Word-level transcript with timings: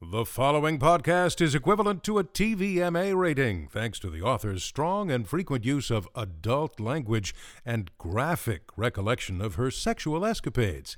The 0.00 0.24
following 0.24 0.78
podcast 0.78 1.40
is 1.40 1.56
equivalent 1.56 2.04
to 2.04 2.18
a 2.18 2.24
TVMA 2.24 3.16
rating 3.16 3.66
thanks 3.66 3.98
to 3.98 4.08
the 4.08 4.22
author's 4.22 4.62
strong 4.62 5.10
and 5.10 5.26
frequent 5.26 5.64
use 5.64 5.90
of 5.90 6.08
adult 6.14 6.78
language 6.78 7.34
and 7.66 7.90
graphic 7.98 8.62
recollection 8.76 9.40
of 9.40 9.56
her 9.56 9.72
sexual 9.72 10.24
escapades. 10.24 10.96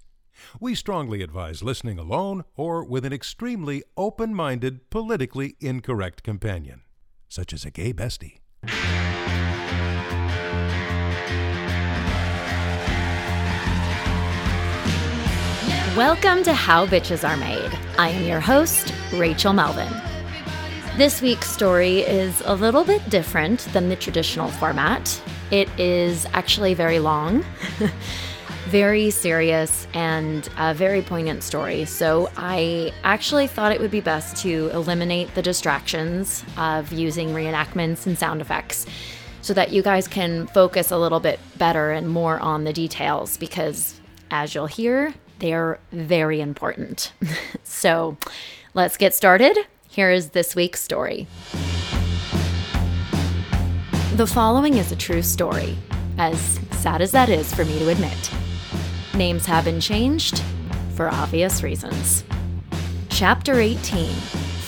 We 0.60 0.74
strongly 0.74 1.23
advise 1.23 1.62
listening 1.62 1.98
alone 1.98 2.45
or 2.56 2.84
with 2.84 3.06
an 3.06 3.12
extremely 3.14 3.82
open 3.96 4.34
minded, 4.34 4.90
politically 4.90 5.56
incorrect 5.60 6.23
companion, 6.23 6.82
such 7.26 7.54
as 7.54 7.64
a 7.64 7.70
gay 7.70 7.95
bestie. 7.95 8.40
Welcome 15.96 16.44
to 16.44 16.54
How 16.54 16.86
Bitches 16.86 17.28
Are 17.28 17.36
Made. 17.36 17.76
I 17.98 18.10
am 18.10 18.24
your 18.24 18.38
host, 18.38 18.94
Rachel 19.12 19.52
Melvin. 19.52 19.92
This 20.96 21.20
week's 21.20 21.50
story 21.50 22.02
is 22.02 22.40
a 22.44 22.54
little 22.54 22.84
bit 22.84 23.10
different 23.10 23.62
than 23.73 23.88
the 23.88 23.96
traditional 23.96 24.48
format. 24.52 25.20
It 25.50 25.68
is 25.80 26.26
actually 26.32 26.74
very 26.74 27.00
long, 27.00 27.45
very 28.68 29.10
serious, 29.10 29.88
and 29.92 30.48
a 30.59 30.74
very 30.74 31.02
poignant 31.02 31.42
story. 31.42 31.84
So, 31.87 32.30
I 32.37 32.93
actually 33.02 33.48
thought 33.48 33.72
it 33.72 33.80
would 33.80 33.90
be 33.90 34.00
best 34.00 34.37
to 34.45 34.70
eliminate 34.72 35.34
the 35.34 35.43
distractions 35.43 36.45
of 36.56 36.93
using 36.93 37.30
reenactments 37.30 38.06
and 38.06 38.16
sound 38.16 38.40
effects 38.40 38.87
so 39.43 39.52
that 39.54 39.72
you 39.72 39.82
guys 39.82 40.06
can 40.06 40.46
focus 40.46 40.93
a 40.93 40.98
little 40.98 41.20
bit 41.20 41.40
better 41.59 41.90
and 41.90 42.09
more 42.09 42.38
on 42.38 42.62
the 42.62 42.72
details 42.72 43.37
because, 43.38 44.00
as 44.30 44.54
you'll 44.54 44.66
hear, 44.66 45.12
they're 45.41 45.80
very 45.91 46.41
important. 46.41 47.13
so 47.65 48.16
let's 48.74 48.96
get 48.96 49.15
started. 49.15 49.59
Here 49.88 50.10
is 50.10 50.30
this 50.30 50.55
week's 50.55 50.80
story. 50.80 51.27
The 54.15 54.27
following 54.27 54.74
is 54.74 54.93
a 54.93 54.96
true 54.96 55.23
story, 55.23 55.77
as 56.18 56.61
sad 56.73 57.01
as 57.01 57.11
that 57.13 57.29
is 57.29 57.52
for 57.52 57.65
me 57.65 57.79
to 57.79 57.88
admit. 57.88 58.30
Names 59.15 59.46
have 59.46 59.65
been 59.65 59.80
changed 59.80 60.43
for 60.95 61.09
obvious 61.09 61.63
reasons. 61.63 62.23
Chapter 63.09 63.59
18 63.59 64.11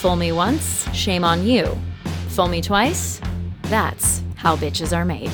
Fool 0.03 0.17
me 0.17 0.33
once, 0.33 0.93
shame 0.93 1.23
on 1.23 1.47
you. 1.47 1.79
Fool 2.31 2.49
me 2.49 2.61
twice, 2.61 3.21
that's 3.65 4.23
how 4.35 4.57
bitches 4.57 4.97
are 4.97 5.05
made. 5.05 5.31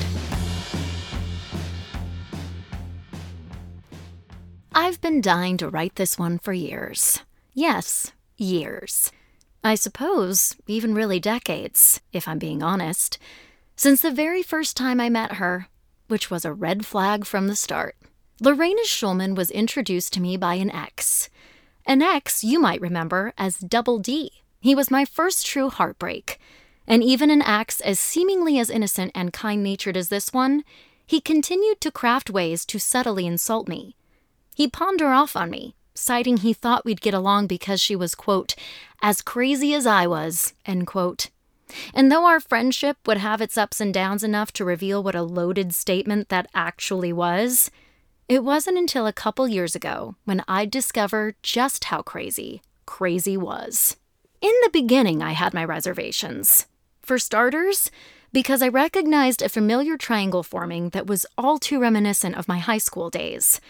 I've 4.81 5.01
been 5.01 5.19
dying 5.19 5.57
to 5.57 5.67
write 5.67 5.95
this 5.95 6.17
one 6.17 6.39
for 6.39 6.53
years. 6.53 7.19
Yes, 7.53 8.13
years. 8.37 9.11
I 9.61 9.75
suppose 9.75 10.55
even 10.67 10.95
really 10.95 11.19
decades, 11.19 11.99
if 12.13 12.29
I'm 12.29 12.39
being 12.39 12.63
honest. 12.63 13.19
Since 13.75 14.01
the 14.01 14.09
very 14.09 14.41
first 14.41 14.77
time 14.77 15.01
I 15.01 15.09
met 15.09 15.33
her, 15.33 15.67
which 16.07 16.31
was 16.31 16.45
a 16.45 16.53
red 16.53 16.85
flag 16.85 17.25
from 17.25 17.47
the 17.47 17.57
start. 17.57 17.97
Lorena 18.39 18.83
Schulman 18.85 19.35
was 19.35 19.51
introduced 19.51 20.13
to 20.13 20.21
me 20.21 20.37
by 20.37 20.53
an 20.53 20.71
ex. 20.71 21.29
An 21.85 22.01
ex 22.01 22.41
you 22.45 22.57
might 22.57 22.79
remember 22.79 23.33
as 23.37 23.57
Double 23.57 23.99
D. 23.99 24.31
He 24.61 24.73
was 24.75 24.89
my 24.89 25.03
first 25.03 25.45
true 25.45 25.69
heartbreak. 25.69 26.39
And 26.87 27.03
even 27.03 27.29
an 27.29 27.41
ex 27.41 27.81
as 27.81 27.99
seemingly 27.99 28.57
as 28.57 28.69
innocent 28.69 29.11
and 29.13 29.33
kind 29.33 29.61
natured 29.61 29.97
as 29.97 30.07
this 30.07 30.31
one, 30.31 30.63
he 31.05 31.19
continued 31.19 31.81
to 31.81 31.91
craft 31.91 32.29
ways 32.29 32.65
to 32.67 32.79
subtly 32.79 33.27
insult 33.27 33.67
me. 33.67 33.97
He 34.59 34.67
pawned 34.67 34.99
her 34.99 35.13
off 35.13 35.37
on 35.37 35.49
me, 35.49 35.73
citing 35.95 36.35
he 36.35 36.51
thought 36.51 36.83
we'd 36.83 36.99
get 36.99 37.13
along 37.13 37.47
because 37.47 37.79
she 37.79 37.95
was, 37.95 38.13
quote, 38.13 38.55
as 39.01 39.21
crazy 39.21 39.73
as 39.73 39.87
I 39.87 40.05
was, 40.05 40.53
end 40.65 40.85
quote. 40.85 41.29
And 41.93 42.11
though 42.11 42.25
our 42.25 42.41
friendship 42.41 42.97
would 43.05 43.19
have 43.19 43.39
its 43.39 43.57
ups 43.57 43.79
and 43.79 43.93
downs 43.93 44.21
enough 44.21 44.51
to 44.51 44.65
reveal 44.65 45.01
what 45.01 45.15
a 45.15 45.23
loaded 45.23 45.73
statement 45.73 46.27
that 46.27 46.49
actually 46.53 47.13
was, 47.13 47.71
it 48.27 48.43
wasn't 48.43 48.77
until 48.77 49.07
a 49.07 49.13
couple 49.13 49.47
years 49.47 49.75
ago 49.75 50.15
when 50.25 50.43
I'd 50.45 50.71
discover 50.71 51.35
just 51.41 51.85
how 51.85 52.01
crazy 52.01 52.61
crazy 52.85 53.37
was. 53.37 53.95
In 54.41 54.51
the 54.61 54.71
beginning, 54.73 55.23
I 55.23 55.31
had 55.31 55.53
my 55.53 55.63
reservations. 55.63 56.65
For 57.01 57.17
starters, 57.17 57.91
because 58.33 58.61
I 58.61 58.67
recognized 58.67 59.41
a 59.41 59.47
familiar 59.47 59.95
triangle 59.95 60.43
forming 60.43 60.89
that 60.89 61.07
was 61.07 61.25
all 61.37 61.59
too 61.59 61.79
reminiscent 61.79 62.35
of 62.35 62.49
my 62.49 62.57
high 62.57 62.77
school 62.77 63.09
days. 63.09 63.61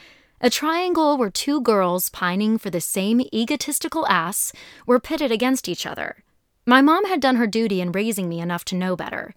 A 0.42 0.50
triangle 0.50 1.18
where 1.18 1.30
two 1.30 1.60
girls 1.60 2.10
pining 2.10 2.58
for 2.58 2.70
the 2.70 2.80
same 2.80 3.22
egotistical 3.34 4.08
ass 4.08 4.54
were 4.86 5.00
pitted 5.00 5.32
against 5.32 5.68
each 5.68 5.86
other. 5.86 6.24
My 6.66 6.82
mom 6.82 7.06
had 7.06 7.20
done 7.20 7.36
her 7.36 7.48
duty 7.48 7.82
in 7.82 7.92
raising 7.92 8.30
me 8.30 8.40
enough 8.40 8.64
to 8.66 8.76
know 8.76 8.96
better, 8.96 9.34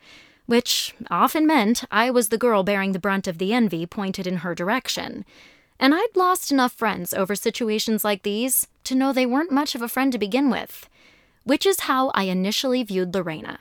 which 0.47 0.95
often 1.11 1.47
meant 1.47 1.85
I 1.91 2.11
was 2.11 2.29
the 2.29 2.39
girl 2.39 2.63
bearing 2.63 2.93
the 2.93 3.01
brunt 3.01 3.27
of 3.27 3.39
the 3.39 3.53
envy 3.53 3.85
pointed 3.85 4.27
in 4.27 4.39
her 4.39 4.55
direction. 4.55 5.25
And 5.81 5.93
I'd 5.95 6.15
lost 6.15 6.53
enough 6.53 6.73
friends 6.73 7.13
over 7.13 7.35
situations 7.35 8.05
like 8.05 8.23
these 8.23 8.69
to 8.85 8.95
know 8.95 9.13
they 9.13 9.27
weren't 9.27 9.51
much 9.51 9.75
of 9.75 9.83
a 9.83 9.89
friend 9.89 10.13
to 10.13 10.19
begin 10.19 10.51
with, 10.51 10.89
which 11.43 11.67
is 11.67 11.81
how 11.81 12.11
I 12.15 12.25
initially 12.25 12.85
viewed 12.85 13.13
Lorena. 13.13 13.59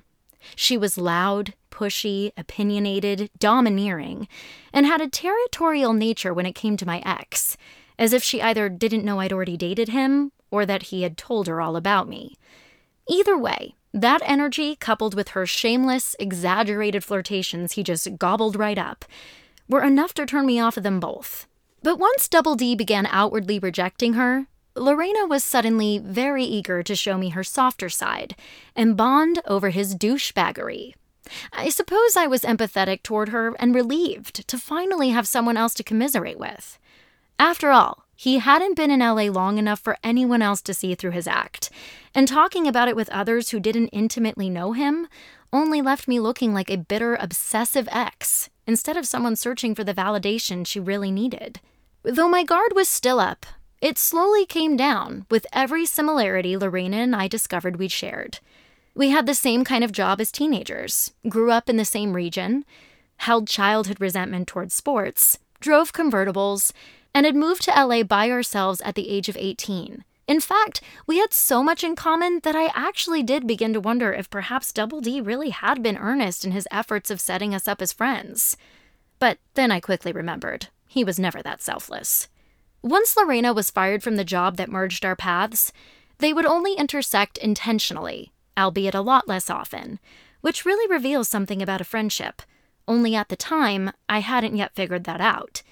She 0.56 0.78
was 0.78 0.98
loud, 0.98 1.54
pushy, 1.82 2.32
opinionated, 2.38 3.32
domineering, 3.40 4.28
and 4.72 4.86
had 4.86 5.02
a 5.02 5.10
territorial 5.10 5.94
nature 5.94 6.32
when 6.32 6.46
it 6.46 6.54
came 6.54 6.78
to 6.78 6.86
my 6.86 7.02
ex, 7.04 7.58
as 7.98 8.14
if 8.14 8.24
she 8.24 8.40
either 8.40 8.70
didn't 8.70 9.04
know 9.04 9.20
I'd 9.20 9.34
already 9.34 9.58
dated 9.58 9.90
him 9.90 10.32
or 10.52 10.64
that 10.68 10.84
he 10.84 11.02
had 11.02 11.18
told 11.18 11.48
her 11.48 11.60
all 11.60 11.76
about 11.76 12.08
me. 12.08 12.36
Either 13.10 13.36
way, 13.36 13.74
that 13.94 14.22
energy, 14.24 14.76
coupled 14.76 15.16
with 15.16 15.30
her 15.30 15.48
shameless, 15.48 16.16
exaggerated 16.20 17.04
flirtations 17.04 17.74
he 17.74 17.84
just 17.84 18.20
gobbled 18.20 18.56
right 18.56 18.78
up, 18.78 19.04
were 19.68 19.82
enough 19.84 20.14
to 20.14 20.28
turn 20.28 20.46
me 20.46 20.60
off 20.60 20.78
of 20.78 20.84
them 20.84 21.00
both. 21.00 21.48
But 21.82 21.98
once 21.98 22.28
Double 22.28 22.56
D 22.56 22.76
began 22.76 23.08
outwardly 23.08 23.58
rejecting 23.58 24.14
her, 24.14 24.46
Lorena 24.76 25.26
was 25.26 25.44
suddenly 25.44 25.98
very 25.98 26.46
eager 26.46 26.84
to 26.84 26.96
show 26.96 27.18
me 27.18 27.30
her 27.30 27.44
softer 27.44 27.90
side 27.90 28.36
and 28.76 28.96
bond 28.96 29.40
over 29.46 29.72
his 29.72 29.96
douchebaggery. 29.96 30.94
I 31.54 31.70
suppose 31.70 32.16
I 32.16 32.28
was 32.28 32.42
empathetic 32.42 33.04
toward 33.04 33.30
her 33.30 33.56
and 33.60 33.76
relieved 33.76 34.48
to 34.48 34.58
finally 34.58 35.10
have 35.10 35.28
someone 35.28 35.58
else 35.58 35.74
to 35.76 35.84
commiserate 35.84 36.40
with. 36.40 36.78
After 37.38 37.72
all, 37.72 38.06
he 38.16 38.38
hadn't 38.38 38.76
been 38.76 38.92
in 38.92 39.00
LA 39.00 39.24
long 39.24 39.58
enough 39.58 39.80
for 39.80 39.98
anyone 40.04 40.42
else 40.42 40.62
to 40.62 40.74
see 40.74 40.94
through 40.94 41.12
his 41.12 41.28
act, 41.28 41.72
and 42.14 42.28
talking 42.28 42.68
about 42.68 42.88
it 42.88 42.96
with 42.96 43.10
others 43.10 43.50
who 43.50 43.60
didn't 43.60 43.88
intimately 43.88 44.50
know 44.50 44.74
him 44.74 45.08
only 45.52 45.82
left 45.82 46.08
me 46.08 46.20
looking 46.20 46.54
like 46.54 46.70
a 46.70 46.78
bitter, 46.78 47.16
obsessive 47.16 47.90
ex 47.92 48.50
instead 48.68 48.96
of 48.96 49.08
someone 49.08 49.36
searching 49.36 49.74
for 49.74 49.84
the 49.84 49.94
validation 49.94 50.66
she 50.66 50.80
really 50.80 51.12
needed. 51.12 51.60
Though 52.04 52.30
my 52.30 52.44
guard 52.44 52.74
was 52.74 52.88
still 52.88 53.20
up, 53.20 53.46
it 53.82 53.98
slowly 53.98 54.46
came 54.46 54.78
down 54.78 55.26
with 55.32 55.48
every 55.52 55.86
similarity 55.86 56.56
Lorena 56.56 56.98
and 56.98 57.16
I 57.16 57.28
discovered 57.28 57.78
we'd 57.78 57.92
shared. 57.92 58.40
We 58.94 59.10
had 59.10 59.26
the 59.26 59.34
same 59.34 59.64
kind 59.64 59.84
of 59.84 59.92
job 59.92 60.20
as 60.20 60.32
teenagers, 60.32 61.12
grew 61.30 61.52
up 61.52 61.70
in 61.70 61.78
the 61.78 61.86
same 61.86 62.14
region, 62.14 62.66
held 63.18 63.48
childhood 63.48 64.02
resentment 64.02 64.48
towards 64.48 64.74
sports, 64.74 65.40
drove 65.60 65.94
convertibles, 65.94 66.74
and 67.14 67.26
had 67.26 67.36
moved 67.36 67.62
to 67.64 67.72
LA 67.72 68.04
by 68.04 68.30
ourselves 68.30 68.82
at 68.82 68.96
the 68.96 69.10
age 69.10 69.30
of 69.30 69.38
18. 69.38 70.04
In 70.28 70.40
fact, 70.40 70.82
we 71.08 71.18
had 71.18 71.34
so 71.34 71.64
much 71.64 71.84
in 71.84 71.96
common 71.96 72.40
that 72.44 72.56
I 72.56 72.72
actually 72.76 73.24
did 73.24 73.48
begin 73.48 73.74
to 73.74 73.80
wonder 73.80 74.14
if 74.14 74.30
perhaps 74.30 74.72
Double 74.72 75.02
D 75.02 75.20
really 75.20 75.50
had 75.50 75.84
been 75.84 75.98
earnest 75.98 76.46
in 76.46 76.52
his 76.52 76.68
efforts 76.72 77.10
of 77.10 77.20
setting 77.20 77.54
us 77.54 77.68
up 77.68 77.82
as 77.82 77.94
friends. 77.94 78.56
But 79.20 79.40
then 79.56 79.72
I 79.72 79.80
quickly 79.80 80.12
remembered 80.12 80.68
he 80.88 81.04
was 81.04 81.20
never 81.20 81.42
that 81.42 81.62
selfless. 81.62 82.28
Once 82.82 83.16
Lorena 83.16 83.54
was 83.54 83.72
fired 83.72 84.04
from 84.04 84.16
the 84.16 84.24
job 84.24 84.58
that 84.58 84.70
merged 84.70 85.06
our 85.06 85.16
paths, 85.16 85.72
they 86.18 86.34
would 86.34 86.46
only 86.46 86.74
intersect 86.74 87.38
intentionally, 87.38 88.32
albeit 88.62 88.96
a 88.96 89.02
lot 89.02 89.28
less 89.28 89.50
often, 89.50 90.00
which 90.42 90.66
really 90.66 90.90
reveals 90.90 91.28
something 91.28 91.62
about 91.62 91.82
a 91.82 91.86
friendship. 91.86 92.42
Only 92.88 93.16
at 93.16 93.30
the 93.30 93.36
time, 93.36 93.92
I 94.08 94.20
hadn't 94.20 94.56
yet 94.56 94.76
figured 94.76 95.04
that 95.06 95.22
out. 95.22 95.64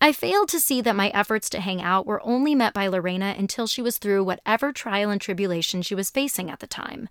I 0.00 0.12
failed 0.12 0.48
to 0.48 0.60
see 0.60 0.80
that 0.82 0.96
my 0.96 1.08
efforts 1.08 1.48
to 1.50 1.60
hang 1.60 1.80
out 1.80 2.06
were 2.06 2.24
only 2.24 2.54
met 2.54 2.74
by 2.74 2.86
Lorena 2.86 3.34
until 3.36 3.66
she 3.66 3.80
was 3.80 3.98
through 3.98 4.24
whatever 4.24 4.72
trial 4.72 5.10
and 5.10 5.20
tribulation 5.20 5.82
she 5.82 5.94
was 5.94 6.10
facing 6.10 6.50
at 6.50 6.60
the 6.60 6.66
time. 6.66 7.08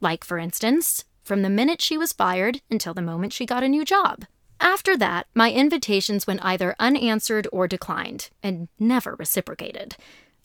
Like, 0.00 0.24
for 0.24 0.38
instance, 0.38 1.04
from 1.22 1.42
the 1.42 1.50
minute 1.50 1.80
she 1.80 1.96
was 1.96 2.12
fired 2.12 2.62
until 2.70 2.94
the 2.94 3.02
moment 3.02 3.32
she 3.32 3.46
got 3.46 3.62
a 3.62 3.68
new 3.68 3.84
job. 3.84 4.24
After 4.58 4.96
that, 4.96 5.26
my 5.34 5.52
invitations 5.52 6.26
went 6.26 6.44
either 6.44 6.74
unanswered 6.78 7.46
or 7.52 7.68
declined, 7.68 8.30
and 8.42 8.68
never 8.78 9.14
reciprocated. 9.14 9.96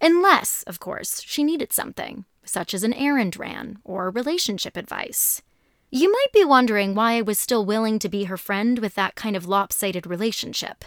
Unless, 0.02 0.64
of 0.64 0.80
course, 0.80 1.22
she 1.22 1.44
needed 1.44 1.72
something, 1.72 2.26
such 2.44 2.74
as 2.74 2.84
an 2.84 2.94
errand 2.94 3.38
ran 3.38 3.80
or 3.84 4.10
relationship 4.10 4.76
advice. 4.78 5.42
You 5.90 6.12
might 6.12 6.32
be 6.34 6.46
wondering 6.46 6.96
why 6.96 7.14
I 7.14 7.22
was 7.22 7.38
still 7.38 7.66
willing 7.66 8.00
to 8.00 8.10
be 8.10 8.24
her 8.26 8.38
friend 8.38 8.80
with 8.80 8.96
that 8.96 9.16
kind 9.16 9.36
of 9.36 9.48
lopsided 9.48 10.08
relationship, 10.08 10.86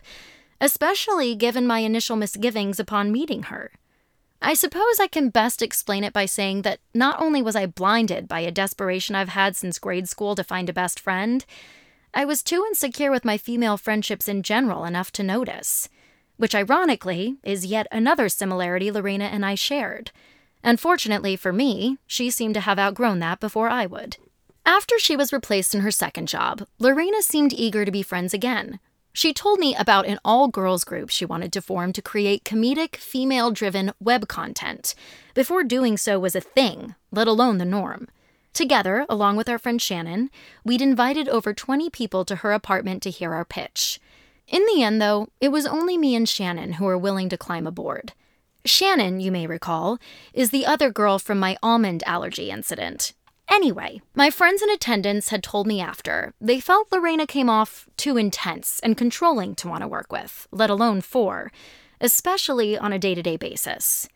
especially 0.61 1.35
given 1.35 1.67
my 1.67 1.81
initial 1.81 2.17
misgivings 2.17 2.81
upon 2.81 3.13
meeting 3.13 3.45
her. 3.45 3.73
I 4.41 4.55
suppose 4.55 5.01
I 5.01 5.07
can 5.07 5.31
best 5.31 5.63
explain 5.63 6.05
it 6.05 6.13
by 6.13 6.27
saying 6.27 6.63
that 6.63 6.81
not 6.95 7.21
only 7.21 7.41
was 7.41 7.57
I 7.57 7.67
blinded 7.67 8.29
by 8.29 8.41
a 8.41 8.51
desperation 8.51 9.15
I've 9.15 9.31
had 9.31 9.57
since 9.57 9.79
grade 9.79 10.09
school 10.09 10.35
to 10.35 10.45
find 10.45 10.69
a 10.69 10.73
best 10.73 11.01
friend, 11.01 11.45
I 12.13 12.25
was 12.25 12.43
too 12.43 12.65
insecure 12.67 13.11
with 13.11 13.25
my 13.25 13.39
female 13.39 13.77
friendships 13.77 14.29
in 14.29 14.43
general 14.43 14.85
enough 14.85 15.11
to 15.13 15.23
notice. 15.23 15.89
Which, 16.37 16.55
ironically, 16.55 17.37
is 17.43 17.67
yet 17.67 17.87
another 17.91 18.29
similarity 18.29 18.91
Lorena 18.91 19.25
and 19.25 19.47
I 19.47 19.55
shared. 19.55 20.11
Unfortunately 20.65 21.37
for 21.37 21.53
me, 21.53 21.99
she 22.07 22.31
seemed 22.31 22.55
to 22.55 22.61
have 22.61 22.79
outgrown 22.79 23.19
that 23.19 23.39
before 23.39 23.69
I 23.69 23.85
would. 23.85 24.17
After 24.65 24.99
she 24.99 25.15
was 25.15 25.33
replaced 25.33 25.75
in 25.75 25.83
her 25.83 25.91
second 25.91 26.27
job, 26.27 26.67
Lorena 26.79 27.21
seemed 27.21 27.53
eager 27.53 27.85
to 27.85 27.93
be 27.93 28.03
friends 28.03 28.33
again. 28.33 28.81
She 29.13 29.35
told 29.35 29.61
me 29.61 29.77
about 29.77 30.07
an 30.07 30.19
all 30.25 30.49
girls 30.49 30.83
group 30.83 31.11
she 31.11 31.27
wanted 31.27 31.53
to 31.53 31.63
form 31.63 31.93
to 31.93 32.03
create 32.03 32.45
comedic, 32.45 32.97
female 32.97 33.51
driven 33.51 33.93
web 34.01 34.27
content, 34.27 34.95
before 35.35 35.63
doing 35.63 35.99
so 35.99 36.19
was 36.19 36.35
a 36.35 36.41
thing, 36.41 36.95
let 37.13 37.29
alone 37.29 37.59
the 37.59 37.67
norm. 37.67 38.09
Together, 38.55 39.05
along 39.09 39.37
with 39.37 39.49
our 39.49 39.59
friend 39.59 39.83
Shannon, 39.83 40.31
we'd 40.65 40.81
invited 40.81 41.29
over 41.29 41.53
20 41.53 41.91
people 41.91 42.25
to 42.25 42.37
her 42.37 42.53
apartment 42.53 43.03
to 43.03 43.11
hear 43.11 43.35
our 43.35 43.45
pitch. 43.45 44.01
In 44.49 44.65
the 44.67 44.83
end, 44.83 45.01
though, 45.01 45.29
it 45.41 45.51
was 45.51 45.67
only 45.67 45.99
me 45.99 46.15
and 46.15 46.29
Shannon 46.29 46.75
who 46.75 46.87
were 46.87 46.99
willing 46.99 47.29
to 47.29 47.37
climb 47.37 47.67
aboard. 47.67 48.15
Shannon, 48.67 49.21
you 49.21 49.31
may 49.31 49.47
recall, 49.47 49.99
is 50.33 50.51
the 50.51 50.65
other 50.65 50.91
girl 50.91 51.19
from 51.19 51.39
my 51.39 51.57
almond 51.63 52.03
allergy 52.07 52.51
incident. 52.51 53.13
Anyway, 53.51 54.01
my 54.15 54.31
friends 54.31 54.63
in 54.63 54.71
attendance 54.71 55.29
had 55.29 55.43
told 55.43 55.67
me 55.67 55.81
after 55.83 56.33
they 56.41 56.61
felt 56.61 56.91
Lorena 56.91 57.27
came 57.27 57.51
off 57.51 57.87
too 57.99 58.17
intense 58.17 58.81
and 58.81 58.97
controlling 58.97 59.55
to 59.57 59.69
want 59.69 59.83
to 59.83 59.89
work 59.89 60.11
with, 60.11 60.49
let 60.51 60.71
alone 60.71 61.03
for, 61.03 61.53
especially 62.01 62.79
on 62.79 62.93
a 62.93 62.99
day 62.99 63.15
to 63.15 63.23
day 63.23 63.37
basis. 63.37 64.09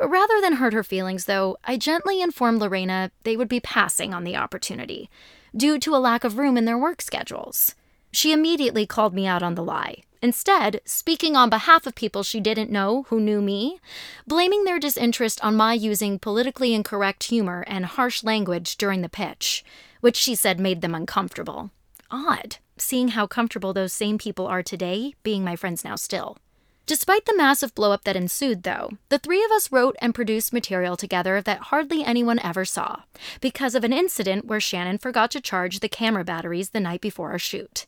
Rather 0.00 0.40
than 0.40 0.54
hurt 0.54 0.72
her 0.72 0.84
feelings, 0.84 1.24
though, 1.24 1.56
I 1.64 1.76
gently 1.76 2.22
informed 2.22 2.60
Lorena 2.60 3.10
they 3.24 3.36
would 3.36 3.48
be 3.48 3.58
passing 3.58 4.14
on 4.14 4.22
the 4.22 4.36
opportunity, 4.36 5.10
due 5.56 5.80
to 5.80 5.96
a 5.96 5.98
lack 5.98 6.22
of 6.22 6.38
room 6.38 6.56
in 6.56 6.66
their 6.66 6.78
work 6.78 7.02
schedules. 7.02 7.74
She 8.10 8.32
immediately 8.32 8.86
called 8.86 9.14
me 9.14 9.26
out 9.26 9.42
on 9.42 9.54
the 9.54 9.62
lie, 9.62 10.02
instead, 10.22 10.80
speaking 10.84 11.36
on 11.36 11.50
behalf 11.50 11.86
of 11.86 11.94
people 11.94 12.22
she 12.22 12.40
didn't 12.40 12.70
know 12.70 13.04
who 13.08 13.20
knew 13.20 13.40
me, 13.40 13.80
blaming 14.26 14.64
their 14.64 14.78
disinterest 14.78 15.44
on 15.44 15.56
my 15.56 15.74
using 15.74 16.18
politically 16.18 16.74
incorrect 16.74 17.24
humor 17.24 17.64
and 17.66 17.86
harsh 17.86 18.24
language 18.24 18.76
during 18.76 19.02
the 19.02 19.08
pitch, 19.08 19.64
which 20.00 20.16
she 20.16 20.34
said 20.34 20.58
made 20.58 20.80
them 20.80 20.94
uncomfortable. 20.94 21.70
Odd, 22.10 22.56
seeing 22.78 23.08
how 23.08 23.26
comfortable 23.26 23.72
those 23.72 23.92
same 23.92 24.18
people 24.18 24.46
are 24.46 24.62
today, 24.62 25.14
being 25.22 25.44
my 25.44 25.56
friends 25.56 25.84
now 25.84 25.96
still. 25.96 26.38
Despite 26.86 27.26
the 27.26 27.36
massive 27.36 27.74
blowup 27.74 28.04
that 28.04 28.16
ensued, 28.16 28.62
though, 28.62 28.88
the 29.10 29.18
three 29.18 29.44
of 29.44 29.50
us 29.50 29.70
wrote 29.70 29.94
and 30.00 30.14
produced 30.14 30.54
material 30.54 30.96
together 30.96 31.42
that 31.42 31.64
hardly 31.64 32.02
anyone 32.02 32.38
ever 32.38 32.64
saw, 32.64 33.02
because 33.42 33.74
of 33.74 33.84
an 33.84 33.92
incident 33.92 34.46
where 34.46 34.58
Shannon 34.58 34.96
forgot 34.96 35.30
to 35.32 35.40
charge 35.42 35.80
the 35.80 35.88
camera 35.90 36.24
batteries 36.24 36.70
the 36.70 36.80
night 36.80 37.02
before 37.02 37.30
our 37.30 37.38
shoot. 37.38 37.84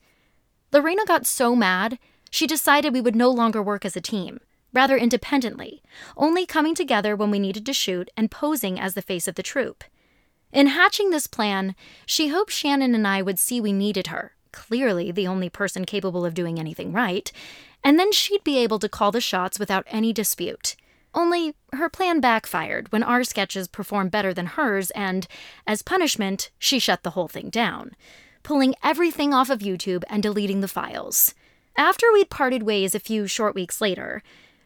Lorena 0.72 1.04
got 1.06 1.26
so 1.26 1.56
mad, 1.56 1.98
she 2.30 2.46
decided 2.46 2.92
we 2.92 3.00
would 3.00 3.16
no 3.16 3.30
longer 3.30 3.62
work 3.62 3.84
as 3.84 3.96
a 3.96 4.00
team, 4.00 4.40
rather 4.72 4.96
independently, 4.96 5.82
only 6.16 6.46
coming 6.46 6.74
together 6.74 7.16
when 7.16 7.30
we 7.30 7.38
needed 7.38 7.66
to 7.66 7.72
shoot 7.72 8.08
and 8.16 8.30
posing 8.30 8.78
as 8.78 8.94
the 8.94 9.02
face 9.02 9.26
of 9.26 9.34
the 9.34 9.42
troupe. 9.42 9.82
In 10.52 10.68
hatching 10.68 11.10
this 11.10 11.26
plan, 11.26 11.74
she 12.06 12.28
hoped 12.28 12.52
Shannon 12.52 12.94
and 12.94 13.06
I 13.06 13.22
would 13.22 13.38
see 13.38 13.60
we 13.60 13.72
needed 13.72 14.08
her, 14.08 14.32
clearly 14.52 15.10
the 15.10 15.26
only 15.26 15.48
person 15.48 15.84
capable 15.84 16.24
of 16.24 16.34
doing 16.34 16.58
anything 16.58 16.92
right, 16.92 17.30
and 17.82 17.98
then 17.98 18.12
she'd 18.12 18.44
be 18.44 18.58
able 18.58 18.78
to 18.78 18.88
call 18.88 19.10
the 19.10 19.20
shots 19.20 19.58
without 19.58 19.86
any 19.88 20.12
dispute. 20.12 20.76
Only 21.12 21.54
her 21.72 21.88
plan 21.88 22.20
backfired 22.20 22.92
when 22.92 23.02
our 23.02 23.24
sketches 23.24 23.66
performed 23.66 24.12
better 24.12 24.32
than 24.32 24.46
hers, 24.46 24.90
and, 24.92 25.26
as 25.66 25.82
punishment, 25.82 26.50
she 26.58 26.78
shut 26.78 27.02
the 27.02 27.10
whole 27.10 27.26
thing 27.26 27.50
down, 27.50 27.96
pulling 28.42 28.74
everything 28.82 29.32
off 29.32 29.50
of 29.50 29.60
YouTube 29.60 30.04
and 30.08 30.22
deleting 30.22 30.60
the 30.60 30.68
files. 30.68 31.34
After 31.76 32.06
we'd 32.12 32.30
parted 32.30 32.62
ways 32.62 32.94
a 32.94 33.00
few 33.00 33.26
short 33.26 33.54
weeks 33.54 33.80
later, 33.80 34.22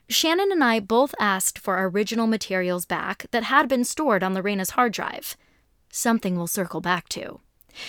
Shannon 0.09 0.53
and 0.53 0.63
I 0.63 0.81
both 0.81 1.15
asked 1.19 1.59
for 1.59 1.77
our 1.77 1.89
original 1.89 2.27
materials 2.27 2.85
back 2.85 3.27
that 3.31 3.45
had 3.45 3.69
been 3.69 3.85
stored 3.85 4.23
on 4.23 4.35
Lorena's 4.35 4.71
hard 4.71 4.93
drive. 4.93 5.37
Something 5.91 6.37
we'll 6.37 6.47
circle 6.47 6.81
back 6.81 7.09
to. 7.11 7.41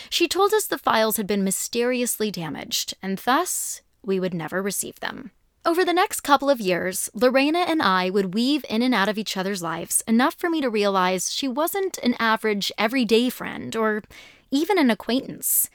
She 0.10 0.28
told 0.28 0.54
us 0.54 0.66
the 0.66 0.78
files 0.78 1.18
had 1.18 1.28
been 1.28 1.44
mysteriously 1.44 2.31
damaged, 2.31 2.96
and 3.02 3.18
thus 3.20 3.81
we 4.04 4.20
would 4.20 4.34
never 4.34 4.62
receive 4.62 5.00
them. 5.00 5.31
Over 5.66 5.84
the 5.84 5.94
next 5.94 6.22
couple 6.22 6.50
of 6.50 6.62
years, 6.62 7.10
Lorena 7.16 7.60
and 7.60 7.81
I 7.81 8.12
would 8.12 8.36
weave 8.36 8.64
in 8.70 8.84
and 8.84 8.94
out 8.94 9.10
of 9.10 9.18
each 9.18 9.36
other's 9.36 9.64
lives 9.64 10.04
enough 10.08 10.36
for 10.36 10.48
me 10.48 10.62
to 10.62 10.70
realize 10.70 11.34
she 11.34 11.48
wasn't 11.48 11.98
an 12.00 12.16
average, 12.20 12.72
everyday 12.78 13.31
friend 13.31 13.76
or 13.76 14.04
even 14.51 14.77
an 14.77 14.89
acquaintance. 14.89 15.69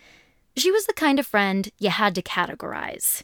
She 0.56 0.70
was 0.70 0.86
the 0.86 0.92
kind 0.92 1.18
of 1.18 1.26
friend 1.26 1.70
you 1.78 1.90
had 1.90 2.14
to 2.14 2.22
categorize. 2.22 3.22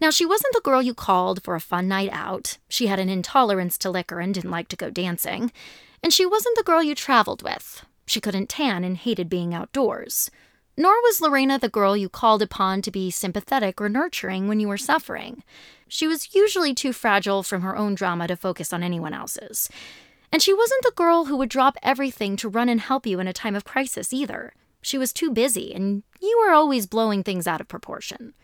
Now, 0.00 0.10
she 0.10 0.26
wasn't 0.26 0.54
the 0.54 0.62
girl 0.62 0.82
you 0.82 0.94
called 0.94 1.42
for 1.42 1.54
a 1.54 1.60
fun 1.60 1.88
night 1.88 2.10
out. 2.12 2.58
She 2.68 2.86
had 2.86 2.98
an 2.98 3.08
intolerance 3.08 3.76
to 3.78 3.90
liquor 3.90 4.20
and 4.20 4.34
didn't 4.34 4.50
like 4.50 4.68
to 4.68 4.76
go 4.76 4.90
dancing. 4.90 5.52
And 6.02 6.12
she 6.12 6.24
wasn't 6.26 6.56
the 6.56 6.64
girl 6.64 6.82
you 6.82 6.94
traveled 6.94 7.42
with. 7.42 7.84
She 8.06 8.20
couldn't 8.20 8.48
tan 8.48 8.82
and 8.84 8.96
hated 8.96 9.28
being 9.28 9.54
outdoors. 9.54 10.30
Nor 10.76 10.94
was 11.02 11.20
Lorena 11.20 11.58
the 11.58 11.68
girl 11.68 11.96
you 11.96 12.08
called 12.08 12.42
upon 12.42 12.80
to 12.82 12.90
be 12.90 13.10
sympathetic 13.10 13.80
or 13.80 13.88
nurturing 13.88 14.48
when 14.48 14.60
you 14.60 14.68
were 14.68 14.78
suffering. 14.78 15.42
She 15.88 16.06
was 16.06 16.34
usually 16.34 16.72
too 16.72 16.92
fragile 16.92 17.42
from 17.42 17.62
her 17.62 17.76
own 17.76 17.94
drama 17.94 18.28
to 18.28 18.36
focus 18.36 18.72
on 18.72 18.82
anyone 18.82 19.12
else's. 19.12 19.68
And 20.32 20.40
she 20.40 20.54
wasn't 20.54 20.82
the 20.84 20.92
girl 20.92 21.26
who 21.26 21.36
would 21.36 21.48
drop 21.48 21.76
everything 21.82 22.36
to 22.36 22.48
run 22.48 22.68
and 22.68 22.80
help 22.80 23.06
you 23.06 23.20
in 23.20 23.26
a 23.26 23.32
time 23.32 23.56
of 23.56 23.64
crisis 23.64 24.12
either. 24.12 24.54
She 24.82 24.98
was 24.98 25.12
too 25.12 25.30
busy, 25.30 25.74
and 25.74 26.02
you 26.20 26.38
were 26.40 26.52
always 26.52 26.86
blowing 26.86 27.22
things 27.22 27.46
out 27.46 27.60
of 27.60 27.68
proportion. 27.68 28.34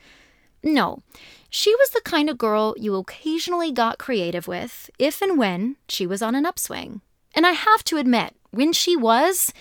No, 0.62 1.02
she 1.48 1.74
was 1.76 1.90
the 1.90 2.00
kind 2.00 2.28
of 2.28 2.38
girl 2.38 2.74
you 2.76 2.94
occasionally 2.96 3.72
got 3.72 3.98
creative 3.98 4.48
with 4.48 4.90
if 4.98 5.22
and 5.22 5.38
when 5.38 5.76
she 5.88 6.06
was 6.06 6.22
on 6.22 6.34
an 6.34 6.44
upswing. 6.44 7.00
And 7.34 7.46
I 7.46 7.52
have 7.52 7.84
to 7.84 7.98
admit, 7.98 8.34
when 8.50 8.72
she 8.72 8.96
was, 8.96 9.52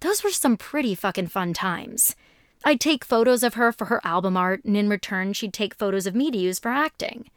those 0.00 0.24
were 0.24 0.30
some 0.30 0.56
pretty 0.56 0.94
fucking 0.94 1.28
fun 1.28 1.52
times. 1.52 2.16
I'd 2.64 2.80
take 2.80 3.04
photos 3.04 3.42
of 3.42 3.54
her 3.54 3.70
for 3.70 3.84
her 3.86 4.00
album 4.04 4.36
art, 4.36 4.64
and 4.64 4.76
in 4.76 4.88
return, 4.88 5.32
she'd 5.32 5.52
take 5.52 5.74
photos 5.74 6.06
of 6.06 6.14
me 6.14 6.30
to 6.30 6.38
use 6.38 6.58
for 6.58 6.70
acting. 6.70 7.30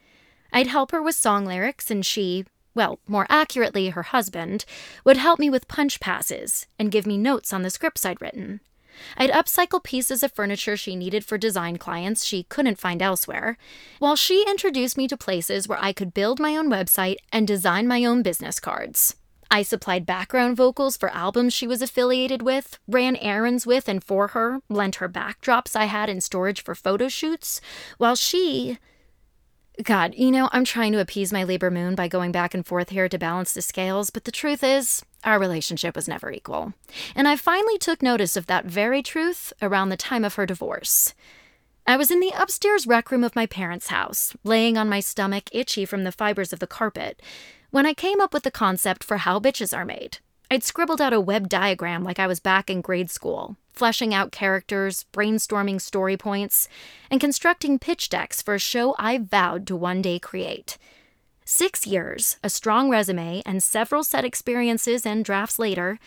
I'd 0.51 0.67
help 0.67 0.91
her 0.91 1.01
with 1.01 1.15
song 1.15 1.45
lyrics, 1.45 1.91
and 1.91 2.05
she, 2.05 2.45
well, 2.73 2.99
more 3.07 3.27
accurately, 3.29 3.89
her 3.89 4.03
husband, 4.03 4.65
would 5.05 5.17
help 5.17 5.39
me 5.39 5.49
with 5.49 5.67
punch 5.67 5.99
passes 5.99 6.65
and 6.79 6.91
give 6.91 7.05
me 7.05 7.17
notes 7.17 7.53
on 7.53 7.61
the 7.61 7.69
scripts 7.69 8.05
I'd 8.05 8.21
written. 8.21 8.61
I'd 9.17 9.31
upcycle 9.31 9.83
pieces 9.83 10.23
of 10.23 10.31
furniture 10.31 10.77
she 10.77 10.95
needed 10.95 11.25
for 11.25 11.37
design 11.37 11.77
clients 11.77 12.23
she 12.23 12.43
couldn't 12.43 12.79
find 12.79 13.01
elsewhere, 13.01 13.57
while 13.99 14.15
she 14.15 14.45
introduced 14.47 14.97
me 14.97 15.07
to 15.07 15.17
places 15.17 15.67
where 15.67 15.81
I 15.81 15.93
could 15.93 16.13
build 16.13 16.39
my 16.39 16.55
own 16.55 16.69
website 16.69 17.17
and 17.31 17.47
design 17.47 17.87
my 17.87 18.05
own 18.05 18.21
business 18.21 18.59
cards. 18.59 19.15
I 19.53 19.63
supplied 19.63 20.05
background 20.05 20.55
vocals 20.55 20.95
for 20.95 21.09
albums 21.09 21.53
she 21.53 21.67
was 21.67 21.81
affiliated 21.81 22.41
with, 22.41 22.79
ran 22.87 23.17
errands 23.17 23.67
with 23.67 23.89
and 23.89 24.01
for 24.01 24.29
her, 24.29 24.61
lent 24.69 24.95
her 24.95 25.09
backdrops 25.09 25.75
I 25.75 25.85
had 25.85 26.09
in 26.09 26.21
storage 26.21 26.63
for 26.63 26.73
photo 26.73 27.09
shoots, 27.09 27.59
while 27.97 28.15
she. 28.15 28.77
God, 29.83 30.13
you 30.15 30.31
know, 30.31 30.49
I'm 30.51 30.65
trying 30.65 30.91
to 30.91 30.99
appease 30.99 31.31
my 31.31 31.43
Libra 31.43 31.71
moon 31.71 31.95
by 31.95 32.07
going 32.07 32.31
back 32.31 32.53
and 32.53 32.65
forth 32.65 32.89
here 32.89 33.07
to 33.07 33.17
balance 33.17 33.53
the 33.53 33.61
scales, 33.61 34.09
but 34.09 34.25
the 34.25 34.31
truth 34.31 34.63
is, 34.63 35.03
our 35.23 35.39
relationship 35.39 35.95
was 35.95 36.07
never 36.07 36.29
equal. 36.31 36.73
And 37.15 37.27
I 37.27 37.35
finally 37.35 37.77
took 37.77 38.01
notice 38.03 38.35
of 38.35 38.47
that 38.47 38.65
very 38.65 39.01
truth 39.01 39.53
around 39.61 39.89
the 39.89 39.97
time 39.97 40.25
of 40.25 40.35
her 40.35 40.45
divorce. 40.45 41.13
I 41.87 41.97
was 41.97 42.11
in 42.11 42.19
the 42.19 42.33
upstairs 42.37 42.85
rec 42.85 43.11
room 43.11 43.23
of 43.23 43.35
my 43.35 43.45
parents' 43.45 43.87
house, 43.87 44.35
laying 44.43 44.77
on 44.77 44.89
my 44.89 44.99
stomach, 44.99 45.49
itchy 45.51 45.85
from 45.85 46.03
the 46.03 46.11
fibers 46.11 46.53
of 46.53 46.59
the 46.59 46.67
carpet, 46.67 47.21
when 47.71 47.85
I 47.85 47.93
came 47.93 48.21
up 48.21 48.33
with 48.33 48.43
the 48.43 48.51
concept 48.51 49.03
for 49.03 49.17
how 49.17 49.39
bitches 49.39 49.75
are 49.75 49.85
made. 49.85 50.19
I'd 50.51 50.65
scribbled 50.65 50.99
out 50.99 51.13
a 51.13 51.21
web 51.21 51.47
diagram 51.47 52.03
like 52.03 52.19
I 52.19 52.27
was 52.27 52.41
back 52.41 52.69
in 52.69 52.81
grade 52.81 53.09
school, 53.09 53.55
fleshing 53.71 54.13
out 54.13 54.33
characters, 54.33 55.05
brainstorming 55.13 55.79
story 55.79 56.17
points, 56.17 56.67
and 57.09 57.21
constructing 57.21 57.79
pitch 57.79 58.09
decks 58.09 58.41
for 58.41 58.55
a 58.55 58.59
show 58.59 58.93
I 58.99 59.17
vowed 59.17 59.65
to 59.67 59.77
one 59.77 60.01
day 60.01 60.19
create. 60.19 60.77
Six 61.45 61.87
years, 61.87 62.35
a 62.43 62.49
strong 62.49 62.89
resume, 62.89 63.41
and 63.45 63.63
several 63.63 64.03
set 64.03 64.25
experiences 64.25 65.05
and 65.05 65.23
drafts 65.23 65.57
later, 65.57 65.99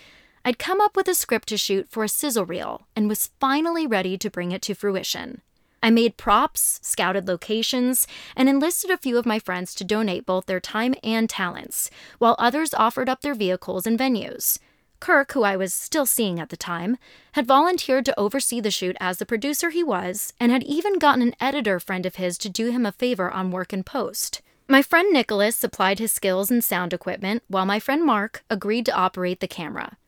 I'd 0.44 0.58
come 0.58 0.78
up 0.78 0.94
with 0.94 1.08
a 1.08 1.14
script 1.14 1.48
to 1.48 1.56
shoot 1.56 1.88
for 1.88 2.04
a 2.04 2.08
sizzle 2.10 2.44
reel 2.44 2.86
and 2.94 3.08
was 3.08 3.30
finally 3.40 3.86
ready 3.86 4.18
to 4.18 4.28
bring 4.28 4.52
it 4.52 4.60
to 4.62 4.74
fruition. 4.74 5.40
I 5.84 5.90
made 5.90 6.16
props, 6.16 6.80
scouted 6.82 7.28
locations, 7.28 8.06
and 8.34 8.48
enlisted 8.48 8.90
a 8.90 8.96
few 8.96 9.18
of 9.18 9.26
my 9.26 9.38
friends 9.38 9.74
to 9.74 9.84
donate 9.84 10.24
both 10.24 10.46
their 10.46 10.58
time 10.58 10.94
and 11.04 11.28
talents, 11.28 11.90
while 12.16 12.36
others 12.38 12.72
offered 12.72 13.10
up 13.10 13.20
their 13.20 13.34
vehicles 13.34 13.86
and 13.86 13.98
venues. 13.98 14.58
Kirk, 14.98 15.32
who 15.32 15.42
I 15.42 15.58
was 15.58 15.74
still 15.74 16.06
seeing 16.06 16.40
at 16.40 16.48
the 16.48 16.56
time, 16.56 16.96
had 17.32 17.46
volunteered 17.46 18.06
to 18.06 18.18
oversee 18.18 18.60
the 18.60 18.70
shoot 18.70 18.96
as 18.98 19.18
the 19.18 19.26
producer 19.26 19.68
he 19.68 19.84
was, 19.84 20.32
and 20.40 20.50
had 20.50 20.62
even 20.62 20.98
gotten 20.98 21.20
an 21.20 21.36
editor 21.38 21.78
friend 21.78 22.06
of 22.06 22.14
his 22.14 22.38
to 22.38 22.48
do 22.48 22.70
him 22.70 22.86
a 22.86 22.92
favor 22.92 23.30
on 23.30 23.50
work 23.50 23.74
in 23.74 23.84
post. 23.84 24.40
My 24.66 24.80
friend 24.80 25.12
Nicholas 25.12 25.54
supplied 25.54 25.98
his 25.98 26.12
skills 26.12 26.50
and 26.50 26.64
sound 26.64 26.94
equipment, 26.94 27.42
while 27.48 27.66
my 27.66 27.78
friend 27.78 28.02
Mark 28.02 28.42
agreed 28.48 28.86
to 28.86 28.96
operate 28.96 29.40
the 29.40 29.46
camera. 29.46 29.98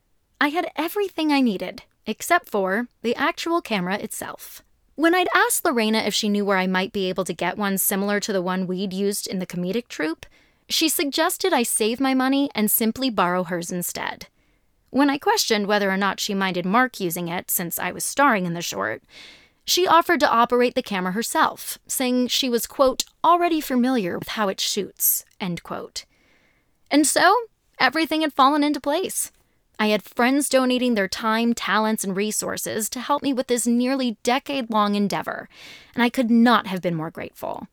I 0.40 0.48
had 0.48 0.70
everything 0.74 1.32
I 1.32 1.42
needed, 1.42 1.82
except 2.06 2.48
for 2.48 2.88
the 3.02 3.14
actual 3.14 3.60
camera 3.60 3.98
itself. 3.98 4.62
When 4.96 5.14
I'd 5.14 5.28
asked 5.34 5.62
Lorena 5.62 5.98
if 5.98 6.14
she 6.14 6.30
knew 6.30 6.42
where 6.46 6.56
I 6.56 6.66
might 6.66 6.90
be 6.90 7.10
able 7.10 7.24
to 7.24 7.34
get 7.34 7.58
one 7.58 7.76
similar 7.76 8.18
to 8.18 8.32
the 8.32 8.40
one 8.40 8.66
we'd 8.66 8.94
used 8.94 9.26
in 9.26 9.40
the 9.40 9.46
comedic 9.46 9.88
troupe, 9.88 10.24
she 10.70 10.88
suggested 10.88 11.52
I 11.52 11.64
save 11.64 12.00
my 12.00 12.14
money 12.14 12.50
and 12.54 12.70
simply 12.70 13.10
borrow 13.10 13.44
hers 13.44 13.70
instead. 13.70 14.28
When 14.88 15.10
I 15.10 15.18
questioned 15.18 15.66
whether 15.66 15.90
or 15.90 15.98
not 15.98 16.18
she 16.18 16.32
minded 16.32 16.64
Mark 16.64 16.98
using 16.98 17.28
it 17.28 17.50
since 17.50 17.78
I 17.78 17.92
was 17.92 18.06
starring 18.06 18.46
in 18.46 18.54
the 18.54 18.62
short, 18.62 19.02
she 19.66 19.86
offered 19.86 20.20
to 20.20 20.30
operate 20.30 20.74
the 20.74 20.82
camera 20.82 21.12
herself, 21.12 21.76
saying 21.86 22.28
she 22.28 22.48
was, 22.48 22.66
quote, 22.66 23.04
already 23.22 23.60
familiar 23.60 24.18
with 24.18 24.28
how 24.28 24.48
it 24.48 24.60
shoots, 24.60 25.26
end 25.38 25.62
quote. 25.62 26.06
And 26.90 27.06
so, 27.06 27.34
everything 27.78 28.22
had 28.22 28.32
fallen 28.32 28.64
into 28.64 28.80
place. 28.80 29.30
I 29.78 29.88
had 29.88 30.02
friends 30.02 30.48
donating 30.48 30.94
their 30.94 31.08
time, 31.08 31.52
talents, 31.52 32.02
and 32.02 32.16
resources 32.16 32.88
to 32.90 33.00
help 33.00 33.22
me 33.22 33.32
with 33.32 33.48
this 33.48 33.66
nearly 33.66 34.16
decade 34.22 34.70
long 34.70 34.94
endeavor, 34.94 35.48
and 35.94 36.02
I 36.02 36.08
could 36.08 36.30
not 36.30 36.66
have 36.66 36.80
been 36.80 36.94
more 36.94 37.10
grateful. 37.10 37.68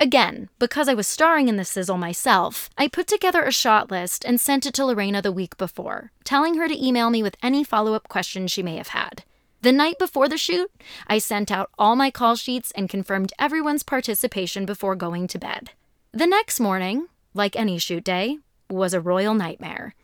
Again, 0.00 0.48
because 0.58 0.88
I 0.88 0.94
was 0.94 1.06
starring 1.06 1.48
in 1.48 1.56
the 1.56 1.64
sizzle 1.64 1.98
myself, 1.98 2.68
I 2.76 2.88
put 2.88 3.06
together 3.06 3.44
a 3.44 3.52
shot 3.52 3.90
list 3.90 4.24
and 4.24 4.40
sent 4.40 4.66
it 4.66 4.74
to 4.74 4.84
Lorena 4.84 5.22
the 5.22 5.30
week 5.30 5.56
before, 5.56 6.10
telling 6.24 6.56
her 6.56 6.66
to 6.66 6.84
email 6.84 7.10
me 7.10 7.22
with 7.22 7.36
any 7.42 7.62
follow 7.62 7.94
up 7.94 8.08
questions 8.08 8.50
she 8.50 8.62
may 8.62 8.76
have 8.76 8.88
had. 8.88 9.22
The 9.60 9.70
night 9.70 9.98
before 10.00 10.28
the 10.28 10.36
shoot, 10.36 10.72
I 11.06 11.18
sent 11.18 11.52
out 11.52 11.70
all 11.78 11.94
my 11.94 12.10
call 12.10 12.34
sheets 12.34 12.72
and 12.72 12.88
confirmed 12.88 13.32
everyone's 13.38 13.84
participation 13.84 14.66
before 14.66 14.96
going 14.96 15.28
to 15.28 15.38
bed. 15.38 15.70
The 16.10 16.26
next 16.26 16.58
morning, 16.58 17.06
like 17.32 17.54
any 17.54 17.78
shoot 17.78 18.02
day, 18.02 18.38
was 18.68 18.94
a 18.94 19.00
royal 19.00 19.34
nightmare. 19.34 19.94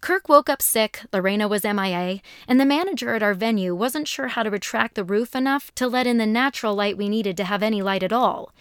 Kirk 0.00 0.28
woke 0.28 0.48
up 0.48 0.62
sick, 0.62 1.02
Lorena 1.12 1.46
was 1.46 1.64
MIA, 1.64 2.20
and 2.48 2.58
the 2.58 2.64
manager 2.64 3.14
at 3.14 3.22
our 3.22 3.34
venue 3.34 3.74
wasn't 3.74 4.08
sure 4.08 4.28
how 4.28 4.42
to 4.42 4.50
retract 4.50 4.94
the 4.94 5.04
roof 5.04 5.34
enough 5.34 5.74
to 5.74 5.86
let 5.86 6.06
in 6.06 6.16
the 6.16 6.26
natural 6.26 6.74
light 6.74 6.96
we 6.96 7.08
needed 7.08 7.36
to 7.36 7.44
have 7.44 7.62
any 7.62 7.82
light 7.82 8.02
at 8.02 8.12
all. 8.12 8.54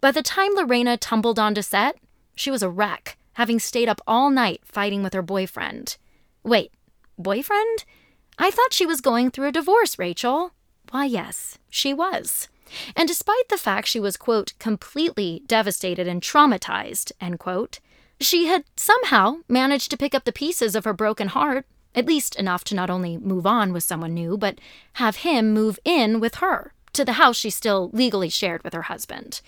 By 0.00 0.12
the 0.12 0.22
time 0.22 0.54
Lorena 0.54 0.96
tumbled 0.96 1.38
onto 1.38 1.62
set, 1.62 1.96
she 2.36 2.50
was 2.50 2.62
a 2.62 2.70
wreck, 2.70 3.16
having 3.34 3.58
stayed 3.58 3.88
up 3.88 4.00
all 4.06 4.30
night 4.30 4.60
fighting 4.64 5.02
with 5.02 5.14
her 5.14 5.22
boyfriend. 5.22 5.96
Wait, 6.44 6.72
boyfriend? 7.18 7.84
I 8.38 8.50
thought 8.50 8.72
she 8.72 8.86
was 8.86 9.00
going 9.00 9.30
through 9.30 9.48
a 9.48 9.52
divorce, 9.52 9.98
Rachel. 9.98 10.52
Why, 10.90 11.06
yes, 11.06 11.58
she 11.70 11.92
was. 11.92 12.48
And 12.96 13.08
despite 13.08 13.48
the 13.48 13.58
fact 13.58 13.88
she 13.88 14.00
was, 14.00 14.16
quote, 14.16 14.52
completely 14.58 15.42
devastated 15.46 16.06
and 16.06 16.22
traumatized, 16.22 17.12
end 17.20 17.38
quote, 17.38 17.80
she 18.20 18.46
had 18.46 18.64
somehow 18.76 19.36
managed 19.48 19.90
to 19.90 19.96
pick 19.96 20.14
up 20.14 20.24
the 20.24 20.32
pieces 20.32 20.74
of 20.74 20.84
her 20.84 20.92
broken 20.92 21.28
heart, 21.28 21.66
at 21.94 22.06
least 22.06 22.36
enough 22.36 22.64
to 22.64 22.74
not 22.74 22.90
only 22.90 23.18
move 23.18 23.46
on 23.46 23.72
with 23.72 23.84
someone 23.84 24.14
new, 24.14 24.36
but 24.36 24.58
have 24.94 25.16
him 25.16 25.52
move 25.52 25.78
in 25.84 26.20
with 26.20 26.36
her 26.36 26.72
to 26.92 27.04
the 27.04 27.14
house 27.14 27.36
she 27.36 27.50
still 27.50 27.90
legally 27.92 28.28
shared 28.28 28.62
with 28.62 28.72
her 28.72 28.82
husband. 28.82 29.40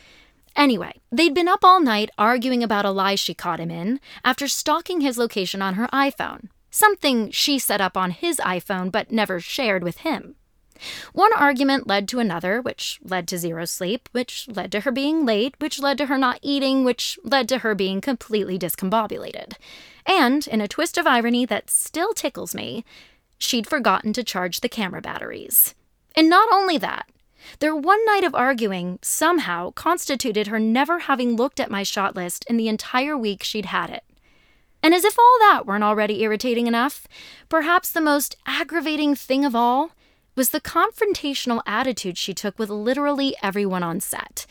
Anyway, 0.54 1.00
they'd 1.12 1.34
been 1.34 1.48
up 1.48 1.64
all 1.64 1.80
night 1.80 2.10
arguing 2.16 2.62
about 2.62 2.84
a 2.84 2.90
lie 2.90 3.14
she 3.14 3.34
caught 3.34 3.60
him 3.60 3.70
in 3.70 4.00
after 4.24 4.48
stalking 4.48 5.00
his 5.00 5.18
location 5.18 5.60
on 5.60 5.74
her 5.74 5.86
iPhone, 5.88 6.48
something 6.70 7.30
she 7.30 7.58
set 7.58 7.80
up 7.80 7.96
on 7.96 8.10
his 8.10 8.38
iPhone 8.38 8.90
but 8.90 9.12
never 9.12 9.38
shared 9.38 9.84
with 9.84 9.98
him. 9.98 10.34
One 11.12 11.32
argument 11.36 11.86
led 11.86 12.08
to 12.08 12.18
another, 12.18 12.60
which 12.60 12.98
led 13.02 13.28
to 13.28 13.38
zero 13.38 13.64
sleep, 13.64 14.08
which 14.12 14.48
led 14.48 14.72
to 14.72 14.80
her 14.80 14.92
being 14.92 15.24
late, 15.24 15.54
which 15.58 15.80
led 15.80 15.98
to 15.98 16.06
her 16.06 16.18
not 16.18 16.38
eating, 16.42 16.84
which 16.84 17.18
led 17.24 17.48
to 17.48 17.58
her 17.58 17.74
being 17.74 18.00
completely 18.00 18.58
discombobulated. 18.58 19.54
And, 20.06 20.46
in 20.46 20.60
a 20.60 20.68
twist 20.68 20.98
of 20.98 21.06
irony 21.06 21.46
that 21.46 21.70
still 21.70 22.12
tickles 22.12 22.54
me, 22.54 22.84
she'd 23.38 23.66
forgotten 23.66 24.12
to 24.14 24.24
charge 24.24 24.60
the 24.60 24.68
camera 24.68 25.00
batteries. 25.00 25.74
And 26.14 26.30
not 26.30 26.48
only 26.52 26.78
that, 26.78 27.10
their 27.58 27.76
one 27.76 28.04
night 28.06 28.24
of 28.24 28.34
arguing 28.34 28.98
somehow 29.02 29.70
constituted 29.70 30.46
her 30.48 30.58
never 30.58 31.00
having 31.00 31.36
looked 31.36 31.60
at 31.60 31.70
my 31.70 31.82
shot 31.82 32.16
list 32.16 32.44
in 32.48 32.56
the 32.56 32.68
entire 32.68 33.16
week 33.16 33.42
she'd 33.42 33.66
had 33.66 33.90
it. 33.90 34.04
And 34.82 34.94
as 34.94 35.04
if 35.04 35.18
all 35.18 35.36
that 35.40 35.66
weren't 35.66 35.84
already 35.84 36.22
irritating 36.22 36.66
enough, 36.66 37.06
perhaps 37.48 37.90
the 37.90 38.00
most 38.00 38.36
aggravating 38.46 39.14
thing 39.14 39.44
of 39.44 39.56
all 39.56 39.92
was 40.36 40.50
the 40.50 40.60
confrontational 40.60 41.62
attitude 41.66 42.16
she 42.16 42.34
took 42.34 42.58
with 42.58 42.70
literally 42.70 43.34
everyone 43.42 43.82
on 43.82 44.00
set, 44.00 44.46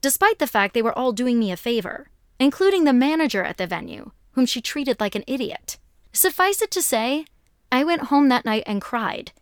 despite 0.00 0.38
the 0.38 0.46
fact 0.46 0.74
they 0.74 0.82
were 0.82 0.96
all 0.98 1.12
doing 1.12 1.38
me 1.38 1.52
a 1.52 1.56
favor, 1.56 2.08
including 2.40 2.84
the 2.84 2.92
manager 2.92 3.44
at 3.44 3.58
the 3.58 3.66
venue, 3.66 4.10
whom 4.32 4.46
she 4.46 4.60
treated 4.60 4.98
like 4.98 5.14
an 5.14 5.24
idiot. 5.26 5.78
Suffice 6.12 6.62
it 6.62 6.70
to 6.72 6.82
say, 6.82 7.26
I 7.70 7.84
went 7.84 8.04
home 8.04 8.28
that 8.30 8.44
night 8.44 8.64
and 8.66 8.80
cried. 8.80 9.32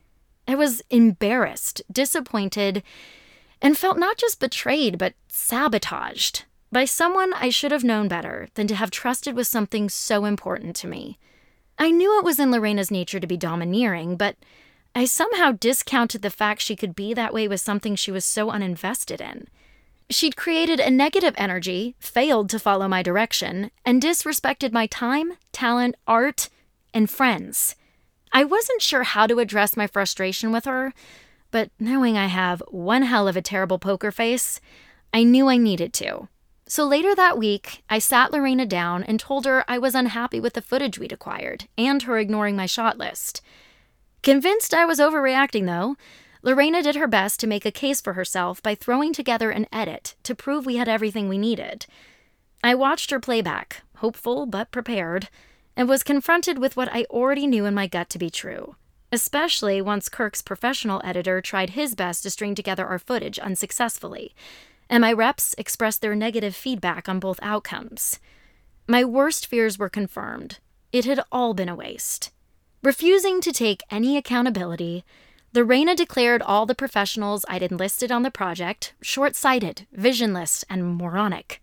I 0.47 0.55
was 0.55 0.83
embarrassed, 0.91 1.83
disappointed, 1.91 2.83
and 3.63 3.79
felt 3.79 3.99
not 3.99 4.19
just 4.19 4.41
betrayed, 4.41 4.99
but 4.99 5.15
sabotaged 5.29 6.45
by 6.71 6.85
someone 6.85 7.33
I 7.33 7.51
should 7.51 7.71
have 7.71 7.85
known 7.85 8.09
better 8.09 8.49
than 8.55 8.67
to 8.67 8.75
have 8.75 8.91
trusted 8.91 9.37
with 9.37 9.47
something 9.47 9.89
so 9.89 10.25
important 10.25 10.75
to 10.77 10.89
me. 10.89 11.19
I 11.79 11.91
knew 11.91 12.19
it 12.19 12.25
was 12.25 12.39
in 12.39 12.51
Lorena's 12.51 12.91
nature 12.91 13.21
to 13.21 13.27
be 13.27 13.37
domineering, 13.37 14.17
but 14.17 14.37
I 14.95 15.05
somehow 15.07 15.53
discounted 15.53 16.23
the 16.23 16.31
fact 16.31 16.63
she 16.63 16.77
could 16.77 16.95
be 16.95 17.15
that 17.15 17.35
way 17.35 17.49
with 17.49 17.61
something 17.61 17.97
she 17.97 18.13
was 18.13 18.25
so 18.25 18.51
uninvested 18.51 19.21
in. 19.21 19.49
She'd 20.09 20.37
created 20.37 20.79
a 20.79 20.91
negative 20.91 21.35
energy, 21.37 21.97
failed 21.99 22.49
to 22.51 22.59
follow 22.59 22.87
my 22.87 23.03
direction, 23.03 23.71
and 23.85 24.03
disrespected 24.03 24.73
my 24.73 24.87
time, 24.87 25.33
talent, 25.51 25.97
art, 26.07 26.49
and 26.93 27.11
friends. 27.11 27.75
I 28.33 28.45
wasn't 28.45 28.83
sure 28.83 29.03
how 29.03 29.27
to 29.27 29.41
address 29.41 29.77
my 29.77 29.87
frustration 29.87 30.53
with 30.53 30.65
her, 30.67 30.93
but 31.51 31.71
knowing 31.81 32.17
I 32.17 32.27
have 32.27 32.63
one 32.69 33.03
hell 33.03 33.27
of 33.27 33.37
a 33.37 33.43
terrible 33.43 33.79
poker 33.79 34.13
face, 34.13 34.61
I 35.13 35.25
knew 35.25 35.49
I 35.49 35.57
needed 35.57 35.93
to. 35.95 36.29
So 36.67 36.85
later 36.85 37.15
that 37.15 37.39
week, 37.39 37.83
I 37.91 37.99
sat 37.99 38.33
Lorena 38.33 38.67
down 38.67 39.03
and 39.05 39.19
told 39.19 39.45
her 39.45 39.65
I 39.69 39.79
was 39.79 39.95
unhappy 39.95 40.41
with 40.41 40.55
the 40.55 40.63
footage 40.63 40.99
we'd 40.99 41.13
acquired 41.13 41.67
and 41.77 42.03
her 42.03 42.19
ignoring 42.19 42.57
my 42.57 42.67
shot 42.67 42.97
list. 42.97 43.41
Convinced 44.25 44.73
I 44.73 44.87
was 44.87 45.01
overreacting, 45.01 45.67
though, 45.67 45.97
Lorena 46.43 46.83
did 46.83 46.97
her 46.97 47.07
best 47.07 47.39
to 47.41 47.47
make 47.47 47.67
a 47.67 47.71
case 47.71 48.01
for 48.01 48.15
herself 48.15 48.63
by 48.63 48.75
throwing 48.75 49.13
together 49.13 49.51
an 49.51 49.67
edit 49.71 50.15
to 50.23 50.35
prove 50.35 50.65
we 50.65 50.77
had 50.77 50.89
everything 50.89 51.29
we 51.29 51.37
needed. 51.37 51.85
I 52.63 52.75
watched 52.75 53.11
her 53.11 53.21
playback, 53.21 53.83
hopeful 53.97 54.47
but 54.47 54.71
prepared, 54.71 55.29
and 55.77 55.91
was 55.91 56.03
confronted 56.03 56.59
with 56.59 56.75
what 56.75 56.89
I 56.91 57.05
already 57.11 57.47
knew 57.47 57.67
in 57.67 57.75
my 57.75 57.87
gut 57.87 58.09
to 58.11 58.19
be 58.19 58.31
true, 58.31 58.77
especially 59.13 59.83
once 59.83 60.09
Kirk's 60.09 60.41
professional 60.41 61.03
editor 61.05 61.43
tried 61.43 61.71
his 61.71 61.95
best 61.95 62.23
to 62.23 62.31
string 62.31 62.55
together 62.55 62.87
our 62.87 62.99
footage 62.99 63.39
unsuccessfully, 63.39 64.35
and 64.89 65.03
my 65.03 65.13
reps 65.13 65.55
expressed 65.59 66.01
their 66.01 66.15
negative 66.15 66.57
feedback 66.57 67.11
on 67.11 67.21
both 67.21 67.39
outcomes. 67.43 68.21
My 68.89 69.05
worst 69.05 69.47
fears 69.47 69.79
were 69.79 69.91
confirmed. 69.91 70.61
It 70.93 71.05
had 71.05 71.21
all 71.31 71.53
been 71.53 71.69
a 71.69 71.77
waste. 71.77 72.31
Refusing 72.85 73.41
to 73.41 73.51
take 73.51 73.83
any 73.91 74.19
accountability, 74.19 75.07
Lorena 75.55 75.97
declared 75.97 76.43
all 76.43 76.67
the 76.67 76.75
professionals 76.75 77.47
I'd 77.49 77.63
enlisted 77.63 78.13
on 78.13 78.25
the 78.25 78.31
project 78.31 78.93
short 79.01 79.35
sighted, 79.35 79.87
visionless, 79.91 80.67
and 80.69 80.99
moronic. 80.99 81.63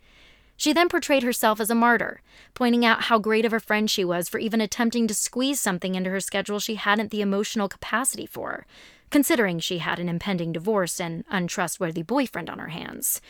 She 0.58 0.74
then 0.74 0.90
portrayed 0.90 1.22
herself 1.22 1.60
as 1.60 1.70
a 1.70 1.76
martyr, 1.76 2.24
pointing 2.56 2.84
out 2.84 3.04
how 3.04 3.20
great 3.20 3.46
of 3.46 3.54
a 3.54 3.60
friend 3.60 3.88
she 3.88 4.04
was 4.04 4.30
for 4.30 4.40
even 4.40 4.62
attempting 4.62 5.06
to 5.08 5.14
squeeze 5.14 5.60
something 5.60 5.94
into 5.94 6.10
her 6.10 6.20
schedule 6.20 6.60
she 6.60 6.74
hadn't 6.74 7.12
the 7.12 7.22
emotional 7.22 7.70
capacity 7.70 8.26
for, 8.26 8.66
considering 9.12 9.60
she 9.60 9.78
had 9.78 10.00
an 10.00 10.10
impending 10.10 10.52
divorce 10.52 11.00
and 11.00 11.24
untrustworthy 11.30 12.02
boyfriend 12.02 12.50
on 12.50 12.58
her 12.58 12.70
hands. 12.70 13.22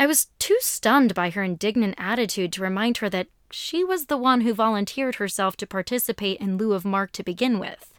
I 0.00 0.06
was 0.08 0.26
too 0.40 0.58
stunned 0.58 1.14
by 1.14 1.30
her 1.30 1.44
indignant 1.44 1.94
attitude 1.96 2.52
to 2.54 2.62
remind 2.62 2.96
her 2.96 3.08
that 3.10 3.28
she 3.52 3.84
was 3.84 4.06
the 4.06 4.16
one 4.16 4.42
who 4.42 4.54
volunteered 4.54 5.16
herself 5.16 5.56
to 5.58 5.66
participate 5.66 6.40
in 6.40 6.56
lieu 6.56 6.72
of 6.72 6.84
Mark 6.84 7.12
to 7.12 7.22
begin 7.22 7.58
with. 7.58 7.92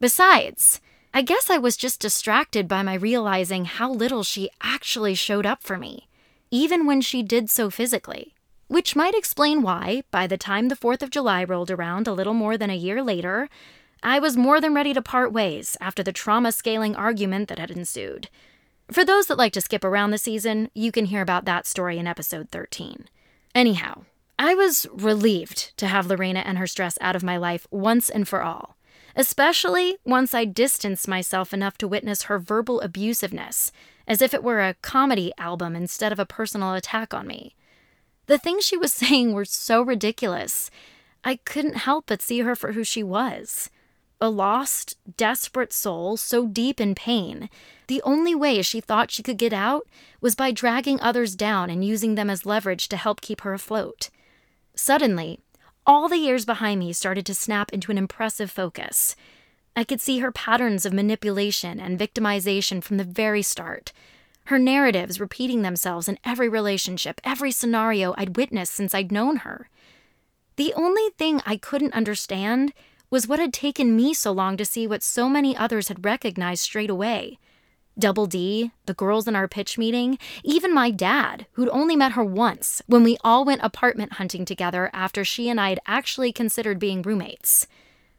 Besides, 0.00 0.80
I 1.14 1.22
guess 1.22 1.48
I 1.48 1.58
was 1.58 1.76
just 1.76 2.00
distracted 2.00 2.68
by 2.68 2.82
my 2.82 2.94
realizing 2.94 3.64
how 3.64 3.90
little 3.90 4.22
she 4.22 4.50
actually 4.62 5.14
showed 5.14 5.46
up 5.46 5.62
for 5.62 5.78
me, 5.78 6.08
even 6.50 6.86
when 6.86 7.00
she 7.00 7.22
did 7.22 7.48
so 7.48 7.70
physically. 7.70 8.34
Which 8.68 8.96
might 8.96 9.14
explain 9.14 9.62
why, 9.62 10.02
by 10.10 10.26
the 10.26 10.36
time 10.36 10.68
the 10.68 10.76
4th 10.76 11.02
of 11.02 11.10
July 11.10 11.44
rolled 11.44 11.70
around 11.70 12.06
a 12.06 12.12
little 12.12 12.34
more 12.34 12.58
than 12.58 12.68
a 12.68 12.76
year 12.76 13.02
later, 13.02 13.48
I 14.02 14.18
was 14.18 14.36
more 14.36 14.60
than 14.60 14.74
ready 14.74 14.92
to 14.92 15.00
part 15.00 15.32
ways 15.32 15.76
after 15.80 16.02
the 16.02 16.12
trauma 16.12 16.52
scaling 16.52 16.94
argument 16.94 17.48
that 17.48 17.58
had 17.58 17.70
ensued. 17.70 18.28
For 18.90 19.04
those 19.04 19.26
that 19.26 19.38
like 19.38 19.52
to 19.54 19.60
skip 19.60 19.84
around 19.84 20.10
the 20.10 20.18
season, 20.18 20.70
you 20.74 20.92
can 20.92 21.06
hear 21.06 21.22
about 21.22 21.44
that 21.44 21.66
story 21.66 21.98
in 21.98 22.06
episode 22.06 22.50
13. 22.50 23.06
Anyhow, 23.54 24.02
I 24.38 24.54
was 24.54 24.86
relieved 24.92 25.76
to 25.78 25.86
have 25.86 26.06
Lorena 26.06 26.40
and 26.40 26.58
her 26.58 26.66
stress 26.66 26.98
out 27.00 27.16
of 27.16 27.22
my 27.22 27.36
life 27.36 27.66
once 27.70 28.10
and 28.10 28.28
for 28.28 28.42
all 28.42 28.76
especially 29.16 29.96
once 30.04 30.34
I 30.34 30.44
distanced 30.44 31.08
myself 31.08 31.54
enough 31.54 31.78
to 31.78 31.88
witness 31.88 32.24
her 32.24 32.38
verbal 32.38 32.82
abusiveness, 32.84 33.72
as 34.06 34.20
if 34.20 34.34
it 34.34 34.44
were 34.44 34.60
a 34.60 34.74
comedy 34.82 35.32
album 35.38 35.74
instead 35.74 36.12
of 36.12 36.18
a 36.18 36.26
personal 36.26 36.74
attack 36.74 37.14
on 37.14 37.26
me. 37.26 37.56
The 38.26 38.38
things 38.38 38.64
she 38.64 38.76
was 38.76 38.92
saying 38.92 39.32
were 39.32 39.46
so 39.46 39.80
ridiculous, 39.80 40.70
I 41.24 41.36
couldn't 41.36 41.76
help 41.76 42.04
but 42.06 42.22
see 42.22 42.40
her 42.40 42.54
for 42.54 42.72
who 42.72 42.84
she 42.84 43.02
was 43.02 43.70
a 44.18 44.30
lost, 44.30 44.96
desperate 45.18 45.74
soul 45.74 46.16
so 46.16 46.46
deep 46.46 46.80
in 46.80 46.94
pain. 46.94 47.50
The 47.86 48.00
only 48.00 48.34
way 48.34 48.62
she 48.62 48.80
thought 48.80 49.10
she 49.10 49.22
could 49.22 49.36
get 49.36 49.52
out 49.52 49.86
was 50.22 50.34
by 50.34 50.52
dragging 50.52 50.98
others 51.00 51.36
down 51.36 51.68
and 51.68 51.84
using 51.84 52.14
them 52.14 52.30
as 52.30 52.46
leverage 52.46 52.88
to 52.88 52.96
help 52.96 53.20
keep 53.20 53.42
her 53.42 53.52
afloat. 53.52 54.08
Suddenly, 54.76 55.40
all 55.86 56.08
the 56.08 56.18
years 56.18 56.44
behind 56.44 56.80
me 56.80 56.92
started 56.92 57.24
to 57.26 57.34
snap 57.34 57.72
into 57.72 57.90
an 57.90 57.98
impressive 57.98 58.50
focus. 58.50 59.16
I 59.74 59.84
could 59.84 60.00
see 60.00 60.18
her 60.18 60.30
patterns 60.30 60.84
of 60.84 60.92
manipulation 60.92 61.80
and 61.80 61.98
victimization 61.98 62.82
from 62.82 62.98
the 62.98 63.04
very 63.04 63.42
start. 63.42 63.92
Her 64.44 64.58
narratives 64.58 65.18
repeating 65.18 65.62
themselves 65.62 66.08
in 66.08 66.18
every 66.24 66.48
relationship, 66.48 67.20
every 67.24 67.50
scenario 67.50 68.14
I'd 68.16 68.36
witnessed 68.36 68.74
since 68.74 68.94
I'd 68.94 69.10
known 69.10 69.38
her. 69.38 69.68
The 70.56 70.72
only 70.74 71.10
thing 71.18 71.40
I 71.44 71.56
couldn't 71.56 71.94
understand 71.94 72.72
was 73.10 73.26
what 73.26 73.38
had 73.38 73.52
taken 73.52 73.96
me 73.96 74.12
so 74.12 74.30
long 74.30 74.56
to 74.56 74.64
see 74.64 74.86
what 74.86 75.02
so 75.02 75.28
many 75.28 75.56
others 75.56 75.88
had 75.88 76.04
recognized 76.04 76.62
straight 76.62 76.90
away 76.90 77.38
Double 77.98 78.26
D, 78.26 78.72
the 78.84 78.92
girls 78.92 79.26
in 79.26 79.34
our 79.34 79.48
pitch 79.48 79.78
meeting, 79.78 80.18
even 80.44 80.74
my 80.74 80.90
dad, 80.90 81.46
who'd 81.52 81.70
only 81.70 81.96
met 81.96 82.12
her 82.12 82.24
once 82.24 82.82
when 82.86 83.02
we 83.02 83.16
all 83.24 83.44
went 83.44 83.62
apartment 83.62 84.14
hunting 84.14 84.44
together 84.44 84.90
after 84.92 85.24
she 85.24 85.48
and 85.48 85.58
I 85.58 85.70
had 85.70 85.80
actually 85.86 86.30
considered 86.30 86.78
being 86.78 87.00
roommates. 87.00 87.66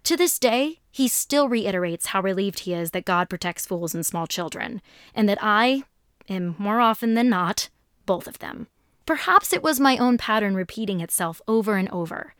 To 0.05 0.17
this 0.17 0.39
day, 0.39 0.79
he 0.89 1.07
still 1.07 1.47
reiterates 1.47 2.07
how 2.07 2.21
relieved 2.21 2.59
he 2.59 2.73
is 2.73 2.89
that 2.91 3.05
God 3.05 3.29
protects 3.29 3.67
fools 3.67 3.93
and 3.93 4.03
small 4.03 4.25
children, 4.25 4.81
and 5.13 5.29
that 5.29 5.37
I 5.41 5.83
am 6.27 6.55
more 6.57 6.79
often 6.79 7.13
than 7.13 7.29
not 7.29 7.69
both 8.07 8.27
of 8.27 8.39
them. 8.39 8.67
Perhaps 9.05 9.53
it 9.53 9.61
was 9.61 9.79
my 9.79 9.95
own 9.97 10.17
pattern 10.17 10.55
repeating 10.55 11.01
itself 11.01 11.39
over 11.47 11.75
and 11.75 11.89
over, 11.89 12.33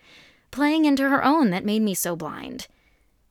playing 0.49 0.85
into 0.85 1.07
her 1.07 1.23
own 1.23 1.51
that 1.51 1.63
made 1.63 1.83
me 1.83 1.93
so 1.93 2.15
blind. 2.15 2.67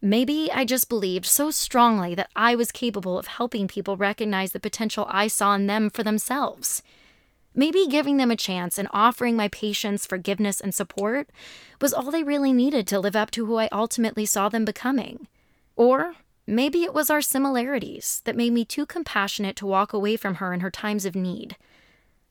Maybe 0.02 0.50
I 0.52 0.64
just 0.64 0.88
believed 0.88 1.24
so 1.24 1.50
strongly 1.50 2.14
that 2.14 2.30
I 2.36 2.54
was 2.54 2.70
capable 2.70 3.18
of 3.18 3.26
helping 3.26 3.66
people 3.66 3.96
recognize 3.96 4.52
the 4.52 4.60
potential 4.60 5.06
I 5.08 5.26
saw 5.26 5.54
in 5.54 5.66
them 5.66 5.88
for 5.88 6.02
themselves. 6.02 6.82
Maybe 7.54 7.86
giving 7.86 8.18
them 8.18 8.30
a 8.30 8.36
chance 8.36 8.76
and 8.76 8.88
offering 8.90 9.36
my 9.36 9.48
patience, 9.48 10.04
forgiveness, 10.04 10.60
and 10.60 10.74
support 10.74 11.30
was 11.80 11.94
all 11.94 12.10
they 12.10 12.22
really 12.22 12.52
needed 12.52 12.86
to 12.88 13.00
live 13.00 13.16
up 13.16 13.30
to 13.32 13.46
who 13.46 13.56
I 13.56 13.70
ultimately 13.72 14.26
saw 14.26 14.50
them 14.50 14.66
becoming. 14.66 15.26
Or 15.74 16.16
maybe 16.46 16.82
it 16.82 16.92
was 16.92 17.08
our 17.08 17.22
similarities 17.22 18.20
that 18.26 18.36
made 18.36 18.52
me 18.52 18.66
too 18.66 18.84
compassionate 18.84 19.56
to 19.56 19.66
walk 19.66 19.94
away 19.94 20.16
from 20.16 20.34
her 20.36 20.52
in 20.52 20.60
her 20.60 20.70
times 20.70 21.06
of 21.06 21.14
need. 21.14 21.56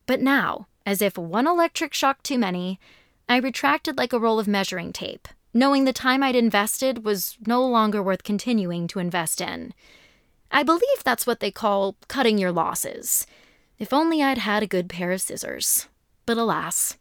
But 0.05 0.21
now, 0.21 0.67
as 0.85 1.01
if 1.01 1.17
one 1.17 1.47
electric 1.47 1.95
shock 1.95 2.21
too 2.21 2.37
many, 2.37 2.79
I 3.27 3.37
retracted 3.37 3.97
like 3.97 4.13
a 4.13 4.19
roll 4.19 4.37
of 4.37 4.47
measuring 4.47 4.93
tape 4.93 5.27
knowing 5.55 5.85
the 5.85 5.93
time 5.93 6.21
I'd 6.21 6.35
invested 6.35 7.05
was 7.05 7.37
no 7.47 7.65
longer 7.65 8.03
worth 8.03 8.23
continuing 8.23 8.87
to 8.89 8.99
invest 8.99 9.39
in. 9.39 9.73
I 10.51 10.63
believe 10.63 11.03
that's 11.03 11.25
what 11.25 11.39
they 11.39 11.49
call 11.49 11.95
cutting 12.09 12.37
your 12.37 12.51
losses. 12.51 13.25
If 13.79 13.93
only 13.93 14.21
I'd 14.21 14.37
had 14.37 14.61
a 14.61 14.67
good 14.67 14.89
pair 14.89 15.13
of 15.13 15.21
scissors. 15.21 15.87
But 16.25 16.37
alas, 16.37 16.97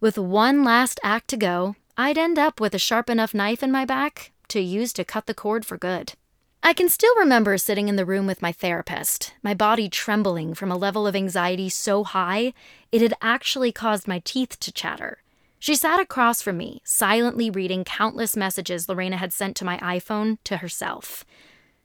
with 0.00 0.16
one 0.16 0.64
last 0.64 0.98
act 1.02 1.28
to 1.28 1.36
go, 1.36 1.76
I'd 1.96 2.16
end 2.16 2.38
up 2.38 2.58
with 2.58 2.74
a 2.74 2.78
sharp 2.78 3.10
enough 3.10 3.34
knife 3.34 3.62
in 3.62 3.70
my 3.70 3.84
back 3.84 4.32
to 4.48 4.60
use 4.60 4.94
to 4.94 5.04
cut 5.04 5.26
the 5.26 5.34
cord 5.34 5.66
for 5.66 5.76
good. 5.76 6.14
I 6.62 6.72
can 6.72 6.88
still 6.88 7.14
remember 7.16 7.58
sitting 7.58 7.88
in 7.88 7.96
the 7.96 8.06
room 8.06 8.26
with 8.26 8.42
my 8.42 8.52
therapist, 8.52 9.34
my 9.42 9.52
body 9.52 9.90
trembling 9.90 10.54
from 10.54 10.72
a 10.72 10.76
level 10.76 11.06
of 11.06 11.14
anxiety 11.14 11.68
so 11.68 12.04
high 12.04 12.54
it 12.90 13.02
had 13.02 13.14
actually 13.20 13.72
caused 13.72 14.08
my 14.08 14.20
teeth 14.24 14.58
to 14.60 14.72
chatter. 14.72 15.18
She 15.60 15.74
sat 15.74 16.00
across 16.00 16.40
from 16.40 16.56
me, 16.56 16.80
silently 16.84 17.50
reading 17.50 17.84
countless 17.84 18.34
messages 18.34 18.88
Lorena 18.88 19.18
had 19.18 19.30
sent 19.30 19.56
to 19.58 19.64
my 19.64 19.76
iPhone 19.78 20.38
to 20.44 20.56
herself. 20.56 21.26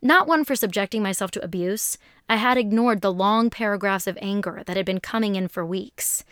Not 0.01 0.27
one 0.27 0.45
for 0.45 0.55
subjecting 0.55 1.03
myself 1.03 1.29
to 1.31 1.43
abuse, 1.43 1.97
I 2.29 2.37
had 2.37 2.57
ignored 2.57 3.01
the 3.01 3.11
long 3.11 3.49
paragraphs 3.49 4.07
of 4.07 4.17
anger 4.21 4.63
that 4.65 4.77
had 4.77 4.85
been 4.85 5.01
coming 5.01 5.35
in 5.35 5.49
for 5.49 5.65
weeks. 5.65 6.23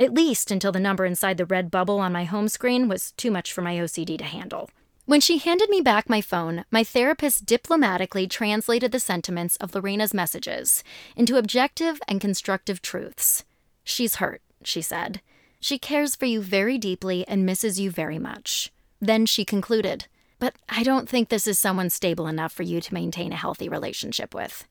At 0.00 0.14
least 0.14 0.50
until 0.50 0.72
the 0.72 0.80
number 0.80 1.04
inside 1.04 1.36
the 1.36 1.44
red 1.44 1.70
bubble 1.70 2.00
on 2.00 2.12
my 2.12 2.24
home 2.24 2.48
screen 2.48 2.88
was 2.88 3.12
too 3.12 3.30
much 3.30 3.52
for 3.52 3.60
my 3.60 3.74
OCD 3.76 4.16
to 4.16 4.24
handle. 4.24 4.70
When 5.04 5.20
she 5.20 5.36
handed 5.36 5.68
me 5.68 5.82
back 5.82 6.08
my 6.08 6.22
phone, 6.22 6.64
my 6.70 6.82
therapist 6.82 7.44
diplomatically 7.44 8.26
translated 8.26 8.90
the 8.90 9.00
sentiments 9.00 9.56
of 9.56 9.74
Lorena's 9.74 10.14
messages 10.14 10.82
into 11.14 11.36
objective 11.36 12.00
and 12.08 12.22
constructive 12.22 12.80
truths. 12.80 13.44
She's 13.84 14.16
hurt, 14.16 14.40
she 14.64 14.80
said. 14.80 15.20
She 15.60 15.78
cares 15.78 16.14
for 16.14 16.26
you 16.26 16.40
very 16.40 16.78
deeply 16.78 17.26
and 17.26 17.46
misses 17.46 17.80
you 17.80 17.90
very 17.90 18.18
much. 18.18 18.72
Then 19.00 19.26
she 19.26 19.44
concluded, 19.44 20.06
But 20.38 20.54
I 20.68 20.82
don't 20.82 21.08
think 21.08 21.28
this 21.28 21.46
is 21.46 21.58
someone 21.58 21.90
stable 21.90 22.26
enough 22.26 22.52
for 22.52 22.62
you 22.62 22.80
to 22.80 22.94
maintain 22.94 23.32
a 23.32 23.36
healthy 23.36 23.68
relationship 23.68 24.34
with. 24.34 24.66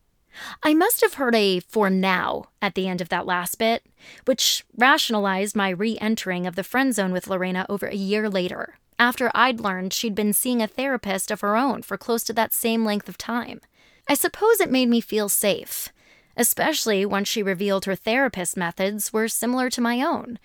I 0.64 0.74
must 0.74 1.02
have 1.02 1.16
heard 1.16 1.36
a 1.36 1.60
for 1.62 1.90
now 1.90 2.50
at 2.62 2.76
the 2.76 2.88
end 2.88 3.02
of 3.02 3.10
that 3.10 3.26
last 3.26 3.58
bit, 3.58 3.86
which 4.26 4.66
rationalized 4.78 5.56
my 5.56 5.70
re 5.70 5.98
entering 6.00 6.46
of 6.46 6.56
the 6.56 6.64
friend 6.64 6.94
zone 6.94 7.12
with 7.12 7.28
Lorena 7.28 7.66
over 7.70 7.88
a 7.88 7.96
year 7.96 8.30
later, 8.30 8.78
after 9.00 9.32
I'd 9.34 9.60
learned 9.60 9.94
she'd 9.94 10.16
been 10.16 10.34
seeing 10.34 10.62
a 10.62 10.68
therapist 10.68 11.32
of 11.32 11.42
her 11.42 11.56
own 11.56 11.82
for 11.82 11.98
close 11.98 12.24
to 12.26 12.34
that 12.34 12.54
same 12.54 12.86
length 12.86 13.10
of 13.10 13.18
time. 13.18 13.62
I 14.08 14.14
suppose 14.14 14.60
it 14.60 14.72
made 14.72 14.90
me 14.90 15.02
feel 15.02 15.30
safe, 15.30 15.90
especially 16.38 17.06
once 17.06 17.28
she 17.28 17.42
revealed 17.42 17.86
her 17.86 17.96
therapist 17.96 18.56
methods 18.58 19.12
were 19.12 19.28
similar 19.28 19.70
to 19.72 19.82
my 19.82 20.02
own, 20.02 20.38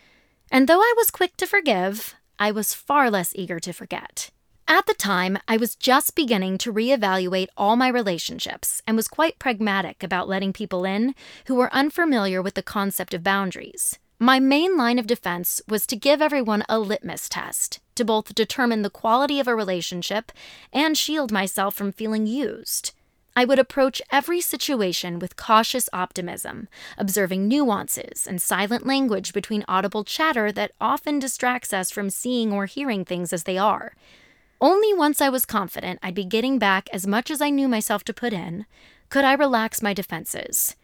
and 0.50 0.68
though 0.68 0.80
I 0.80 0.94
was 0.96 1.10
quick 1.10 1.36
to 1.38 1.46
forgive, 1.46 2.14
I 2.38 2.50
was 2.50 2.74
far 2.74 3.10
less 3.10 3.32
eager 3.34 3.60
to 3.60 3.72
forget. 3.72 4.30
At 4.66 4.86
the 4.86 4.94
time, 4.94 5.36
I 5.48 5.56
was 5.56 5.74
just 5.74 6.14
beginning 6.14 6.56
to 6.58 6.72
reevaluate 6.72 7.48
all 7.56 7.74
my 7.74 7.88
relationships 7.88 8.82
and 8.86 8.96
was 8.96 9.08
quite 9.08 9.38
pragmatic 9.38 10.02
about 10.02 10.28
letting 10.28 10.52
people 10.52 10.84
in 10.84 11.14
who 11.46 11.56
were 11.56 11.74
unfamiliar 11.74 12.40
with 12.40 12.54
the 12.54 12.62
concept 12.62 13.12
of 13.12 13.24
boundaries. 13.24 13.98
My 14.18 14.38
main 14.38 14.76
line 14.76 14.98
of 14.98 15.06
defense 15.06 15.60
was 15.66 15.86
to 15.86 15.96
give 15.96 16.22
everyone 16.22 16.64
a 16.68 16.78
litmus 16.78 17.28
test 17.28 17.80
to 17.94 18.04
both 18.04 18.34
determine 18.34 18.82
the 18.82 18.90
quality 18.90 19.40
of 19.40 19.48
a 19.48 19.56
relationship 19.56 20.30
and 20.72 20.96
shield 20.96 21.32
myself 21.32 21.74
from 21.74 21.90
feeling 21.90 22.26
used. 22.26 22.92
I 23.36 23.44
would 23.44 23.58
approach 23.58 24.02
every 24.10 24.40
situation 24.40 25.18
with 25.18 25.36
cautious 25.36 25.88
optimism, 25.92 26.68
observing 26.98 27.46
nuances 27.48 28.26
and 28.26 28.42
silent 28.42 28.86
language 28.86 29.32
between 29.32 29.64
audible 29.68 30.04
chatter 30.04 30.50
that 30.52 30.72
often 30.80 31.18
distracts 31.18 31.72
us 31.72 31.90
from 31.90 32.10
seeing 32.10 32.52
or 32.52 32.66
hearing 32.66 33.04
things 33.04 33.32
as 33.32 33.44
they 33.44 33.56
are. 33.56 33.94
Only 34.60 34.92
once 34.92 35.20
I 35.20 35.28
was 35.28 35.46
confident 35.46 36.00
I'd 36.02 36.14
be 36.14 36.24
getting 36.24 36.58
back 36.58 36.88
as 36.92 37.06
much 37.06 37.30
as 37.30 37.40
I 37.40 37.50
knew 37.50 37.68
myself 37.68 38.04
to 38.04 38.14
put 38.14 38.32
in 38.32 38.66
could 39.08 39.24
I 39.24 39.32
relax 39.32 39.82
my 39.82 39.92
defenses. 39.92 40.76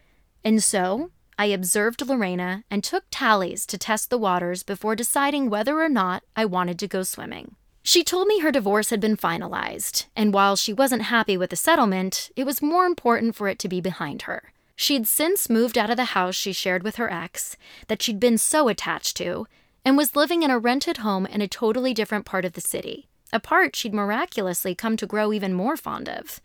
And 0.44 0.62
so, 0.62 1.10
I 1.38 1.46
observed 1.46 2.06
Lorena 2.06 2.64
and 2.70 2.82
took 2.82 3.04
tallies 3.10 3.66
to 3.66 3.76
test 3.76 4.08
the 4.08 4.18
waters 4.18 4.62
before 4.62 4.96
deciding 4.96 5.50
whether 5.50 5.80
or 5.80 5.88
not 5.88 6.22
I 6.34 6.44
wanted 6.46 6.78
to 6.78 6.88
go 6.88 7.02
swimming. 7.02 7.56
She 7.86 8.02
told 8.02 8.26
me 8.26 8.40
her 8.40 8.50
divorce 8.50 8.90
had 8.90 8.98
been 8.98 9.16
finalized, 9.16 10.06
and 10.16 10.34
while 10.34 10.56
she 10.56 10.72
wasn't 10.72 11.02
happy 11.02 11.36
with 11.36 11.50
the 11.50 11.56
settlement, 11.56 12.32
it 12.34 12.42
was 12.42 12.60
more 12.60 12.84
important 12.84 13.36
for 13.36 13.46
it 13.46 13.60
to 13.60 13.68
be 13.68 13.80
behind 13.80 14.22
her. 14.22 14.52
She'd 14.74 15.06
since 15.06 15.48
moved 15.48 15.78
out 15.78 15.88
of 15.88 15.96
the 15.96 16.06
house 16.06 16.34
she 16.34 16.52
shared 16.52 16.82
with 16.82 16.96
her 16.96 17.08
ex, 17.08 17.56
that 17.86 18.02
she'd 18.02 18.18
been 18.18 18.38
so 18.38 18.66
attached 18.66 19.16
to, 19.18 19.46
and 19.84 19.96
was 19.96 20.16
living 20.16 20.42
in 20.42 20.50
a 20.50 20.58
rented 20.58 20.96
home 20.96 21.26
in 21.26 21.40
a 21.40 21.46
totally 21.46 21.94
different 21.94 22.26
part 22.26 22.44
of 22.44 22.54
the 22.54 22.60
city, 22.60 23.06
a 23.32 23.38
part 23.38 23.76
she'd 23.76 23.94
miraculously 23.94 24.74
come 24.74 24.96
to 24.96 25.06
grow 25.06 25.32
even 25.32 25.54
more 25.54 25.76
fond 25.76 26.08
of. 26.08 26.40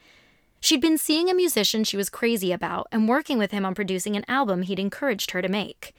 She'd 0.59 0.79
been 0.79 0.99
seeing 0.99 1.27
a 1.27 1.33
musician 1.33 1.83
she 1.83 1.97
was 1.97 2.11
crazy 2.11 2.51
about 2.51 2.85
and 2.91 3.09
working 3.09 3.39
with 3.39 3.49
him 3.49 3.65
on 3.65 3.73
producing 3.73 4.15
an 4.15 4.25
album 4.27 4.61
he'd 4.61 4.77
encouraged 4.77 5.31
her 5.31 5.41
to 5.41 5.49
make. 5.49 5.95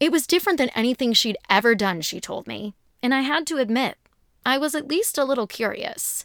It 0.00 0.10
was 0.10 0.26
different 0.26 0.56
than 0.56 0.70
anything 0.70 1.12
she'd 1.12 1.36
ever 1.50 1.74
done, 1.74 2.00
she 2.00 2.18
told 2.18 2.46
me, 2.46 2.72
and 3.02 3.14
I 3.14 3.20
had 3.20 3.46
to 3.48 3.58
admit, 3.58 3.98
I 4.44 4.58
was 4.58 4.74
at 4.74 4.88
least 4.88 5.18
a 5.18 5.24
little 5.24 5.46
curious. 5.46 6.24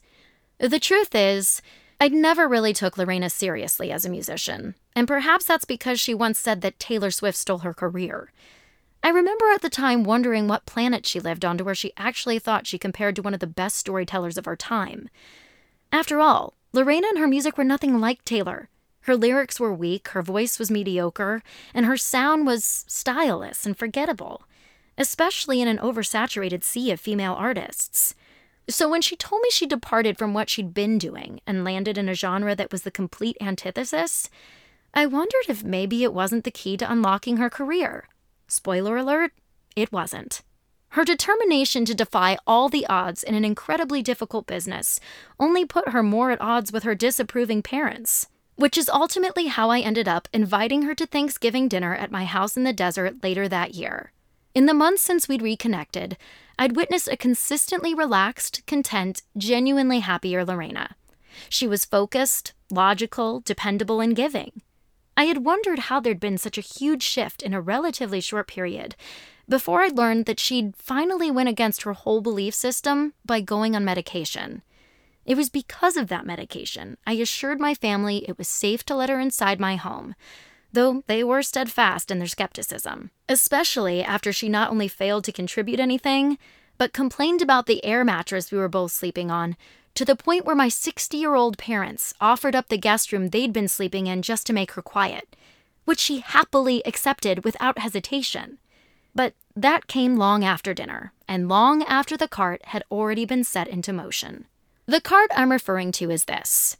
The 0.58 0.80
truth 0.80 1.14
is, 1.14 1.62
I'd 2.00 2.14
never 2.14 2.48
really 2.48 2.74
took 2.74 2.98
Lorena 2.98 3.30
seriously 3.30 3.92
as 3.92 4.06
a 4.06 4.10
musician, 4.10 4.76
and 4.96 5.08
perhaps 5.08 5.46
that's 5.46 5.66
because 5.66 6.00
she 6.00 6.14
once 6.14 6.40
said 6.40 6.62
that 6.62 6.80
Taylor 6.80 7.12
Swift 7.12 7.38
stole 7.38 7.60
her 7.60 7.74
career. 7.74 8.32
I 9.04 9.10
remember 9.10 9.52
at 9.52 9.62
the 9.62 9.70
time 9.70 10.04
wondering 10.04 10.48
what 10.48 10.66
planet 10.66 11.06
she 11.06 11.20
lived 11.20 11.46
on 11.46 11.58
to 11.58 11.64
where 11.64 11.76
she 11.76 11.94
actually 11.96 12.40
thought 12.40 12.68
she 12.68 12.80
compared 12.80 13.16
to 13.18 13.22
one 13.22 13.34
of 13.34 13.40
the 13.40 13.48
best 13.48 13.78
storytellers 13.78 14.38
of 14.38 14.48
our 14.48 14.56
time. 14.56 15.10
After 15.92 16.20
all, 16.20 16.56
Lorena 16.74 17.08
and 17.10 17.20
her 17.20 17.28
music 17.28 17.58
were 17.58 17.64
nothing 17.64 18.00
like 18.00 18.26
Taylor. 18.26 18.70
Her 19.02 19.16
lyrics 19.16 19.60
were 19.60 19.74
weak, 19.74 20.08
her 20.10 20.24
voice 20.24 20.58
was 20.58 20.72
mediocre, 20.72 21.44
and 21.74 21.86
her 21.86 21.96
sound 21.96 22.48
was 22.48 22.84
styleless 22.88 23.66
and 23.66 23.78
forgettable, 23.78 24.44
especially 24.98 25.62
in 25.62 25.68
an 25.68 25.78
oversaturated 25.78 26.64
sea 26.64 26.92
of 26.92 27.00
female 27.00 27.34
artists. 27.34 28.16
So 28.68 28.90
when 28.90 29.02
she 29.02 29.16
told 29.16 29.42
me 29.42 29.50
she 29.52 29.68
departed 29.68 30.18
from 30.18 30.34
what 30.34 30.50
she'd 30.50 30.74
been 30.74 30.98
doing 30.98 31.40
and 31.46 31.64
landed 31.64 31.98
in 31.98 32.10
a 32.10 32.16
genre 32.16 32.56
that 32.56 32.72
was 32.72 32.82
the 32.82 32.92
complete 32.92 33.38
antithesis, 33.40 34.30
I 34.94 35.06
wondered 35.06 35.46
if 35.50 35.64
maybe 35.64 36.04
it 36.04 36.14
wasn't 36.14 36.46
the 36.46 36.52
key 36.52 36.78
to 36.78 36.92
unlocking 36.92 37.38
her 37.38 37.50
career. 37.50 38.08
Spoiler 38.48 38.98
alert, 38.98 39.34
it 39.76 39.92
wasn't. 39.92 40.42
Her 40.90 41.04
determination 41.04 41.84
to 41.86 41.94
defy 41.94 42.38
all 42.48 42.70
the 42.70 42.88
odds 42.88 43.22
in 43.22 43.36
an 43.36 43.44
incredibly 43.44 44.02
difficult 44.02 44.48
business 44.48 45.00
only 45.38 45.66
put 45.66 45.90
her 45.90 46.02
more 46.02 46.32
at 46.32 46.40
odds 46.40 46.72
with 46.72 46.84
her 46.84 46.96
disapproving 46.96 47.62
parents, 47.62 48.28
which 48.56 48.78
is 48.78 48.88
ultimately 48.88 49.48
how 49.48 49.70
I 49.70 49.82
ended 49.82 50.08
up 50.08 50.30
inviting 50.32 50.84
her 50.84 50.96
to 50.96 51.06
Thanksgiving 51.06 51.68
dinner 51.68 51.94
at 51.94 52.12
my 52.12 52.24
house 52.24 52.56
in 52.56 52.64
the 52.64 52.72
desert 52.72 53.22
later 53.22 53.50
that 53.50 53.76
year. 53.76 54.14
In 54.56 54.68
the 54.68 54.74
months 54.74 55.02
since 55.02 55.28
we'd 55.28 55.42
reconnected, 55.42 56.16
I'd 56.58 56.78
witnessed 56.78 57.10
a 57.10 57.18
consistently 57.18 57.94
relaxed, 57.94 58.66
content, 58.66 59.22
genuinely 59.38 60.00
happier 60.00 60.46
Lorena. 60.46 60.96
She 61.50 61.68
was 61.68 61.84
focused, 61.84 62.54
logical, 62.72 63.42
dependable, 63.42 64.00
and 64.00 64.16
giving. 64.16 64.62
I 65.18 65.26
had 65.26 65.44
wondered 65.44 65.80
how 65.80 66.00
there'd 66.00 66.22
been 66.22 66.38
such 66.38 66.58
a 66.58 66.62
huge 66.62 67.04
shift 67.04 67.44
in 67.44 67.54
a 67.54 67.60
relatively 67.60 68.22
short 68.22 68.48
period 68.48 68.96
before 69.48 69.82
I'd 69.82 69.98
learned 69.98 70.26
that 70.26 70.40
she'd 70.40 70.78
finally 70.78 71.30
went 71.30 71.50
against 71.50 71.84
her 71.84 71.94
whole 71.94 72.22
belief 72.22 72.54
system 72.54 73.14
by 73.26 73.42
going 73.42 73.76
on 73.76 73.84
medication. 73.84 74.62
It 75.26 75.36
was 75.36 75.50
because 75.50 75.98
of 75.98 76.08
that 76.08 76.26
medication 76.26 76.98
I 77.06 77.14
assured 77.14 77.60
my 77.60 77.74
family 77.74 78.24
it 78.28 78.38
was 78.38 78.48
safe 78.48 78.86
to 78.86 78.96
let 78.96 79.10
her 79.10 79.20
inside 79.20 79.60
my 79.60 79.76
home, 79.76 80.16
though 80.76 81.04
they 81.08 81.24
were 81.24 81.42
steadfast 81.42 82.12
in 82.12 82.20
their 82.20 82.28
skepticism, 82.28 83.12
especially 83.28 84.04
after 84.04 84.32
she 84.32 84.48
not 84.48 84.70
only 84.70 84.88
failed 84.88 85.24
to 85.24 85.32
contribute 85.32 85.80
anything, 85.80 86.38
but 86.78 86.94
complained 86.94 87.42
about 87.42 87.66
the 87.66 87.84
air 87.84 88.04
mattress 88.04 88.52
we 88.52 88.58
were 88.58 88.70
both 88.70 88.92
sleeping 88.92 89.32
on, 89.32 89.58
to 89.96 90.06
the 90.06 90.16
point 90.16 90.46
where 90.46 90.56
my 90.56 90.70
60 90.70 91.18
year 91.18 91.36
old 91.36 91.58
parents 91.58 92.14
offered 92.22 92.56
up 92.56 92.68
the 92.68 92.78
guest 92.78 93.12
room 93.12 93.30
they'd 93.30 93.54
been 93.54 93.68
sleeping 93.68 94.08
in 94.08 94.22
just 94.22 94.46
to 94.46 94.54
make 94.54 94.72
her 94.72 94.82
quiet, 94.82 95.36
which 95.86 96.00
she 96.00 96.20
happily 96.20 96.86
accepted 96.86 97.44
without 97.44 97.80
hesitation. 97.80 98.58
But 99.16 99.34
that 99.56 99.88
came 99.88 100.18
long 100.18 100.44
after 100.44 100.74
dinner, 100.74 101.14
and 101.28 101.48
long 101.48 101.84
after 101.84 102.18
the 102.18 102.28
cart 102.28 102.62
had 102.66 102.84
already 102.92 103.26
been 103.26 103.46
set 103.46 103.70
into 103.70 103.94
motion. 103.94 104.46
The 104.86 105.02
cart 105.02 105.32
I'm 105.34 105.52
referring 105.52 105.94
to 105.94 106.12
is 106.12 106.26
this. 106.26 106.78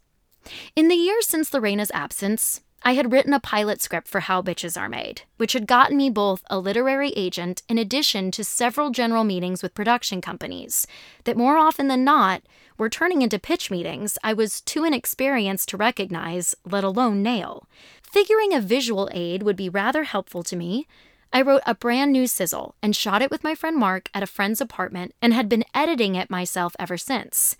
In 0.76 0.88
the 0.88 0.94
years 0.94 1.26
since 1.26 1.52
Lorena's 1.52 1.90
absence, 1.92 2.60
I 2.82 2.92
had 2.92 3.10
written 3.10 3.32
a 3.32 3.40
pilot 3.40 3.82
script 3.82 4.06
for 4.06 4.20
How 4.20 4.42
Bitches 4.42 4.80
Are 4.80 4.88
Made, 4.88 5.22
which 5.38 5.54
had 5.54 5.66
gotten 5.66 5.96
me 5.96 6.08
both 6.08 6.44
a 6.48 6.58
literary 6.58 7.10
agent 7.16 7.62
in 7.68 7.78
addition 7.78 8.30
to 8.30 8.44
several 8.44 8.90
general 8.90 9.24
meetings 9.24 9.62
with 9.62 9.74
production 9.74 10.20
companies 10.20 10.86
that 11.24 11.36
more 11.36 11.56
often 11.56 11.88
than 11.88 12.04
not 12.04 12.42
were 12.78 12.88
turning 12.88 13.22
into 13.22 13.38
pitch 13.38 13.70
meetings 13.70 14.18
I 14.22 14.32
was 14.32 14.60
too 14.60 14.84
inexperienced 14.84 15.68
to 15.70 15.76
recognize, 15.76 16.54
let 16.64 16.84
alone 16.84 17.22
nail. 17.22 17.66
Figuring 18.02 18.54
a 18.54 18.60
visual 18.60 19.08
aid 19.12 19.42
would 19.42 19.56
be 19.56 19.68
rather 19.68 20.04
helpful 20.04 20.44
to 20.44 20.54
me, 20.56 20.86
I 21.32 21.42
wrote 21.42 21.62
a 21.66 21.74
brand 21.74 22.12
new 22.12 22.26
sizzle 22.26 22.76
and 22.82 22.94
shot 22.94 23.20
it 23.20 23.30
with 23.30 23.42
my 23.42 23.54
friend 23.54 23.76
Mark 23.76 24.10
at 24.14 24.22
a 24.22 24.26
friend's 24.28 24.60
apartment 24.60 25.12
and 25.20 25.34
had 25.34 25.48
been 25.48 25.64
editing 25.74 26.14
it 26.14 26.30
myself 26.30 26.76
ever 26.78 26.96
since. 26.96 27.56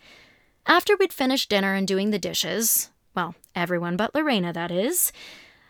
After 0.66 0.96
we'd 0.96 1.12
finished 1.12 1.50
dinner 1.50 1.74
and 1.74 1.86
doing 1.86 2.10
the 2.10 2.18
dishes, 2.18 2.90
well, 3.16 3.34
everyone 3.54 3.96
but 3.96 4.14
Lorena, 4.14 4.52
that 4.52 4.70
is. 4.70 5.10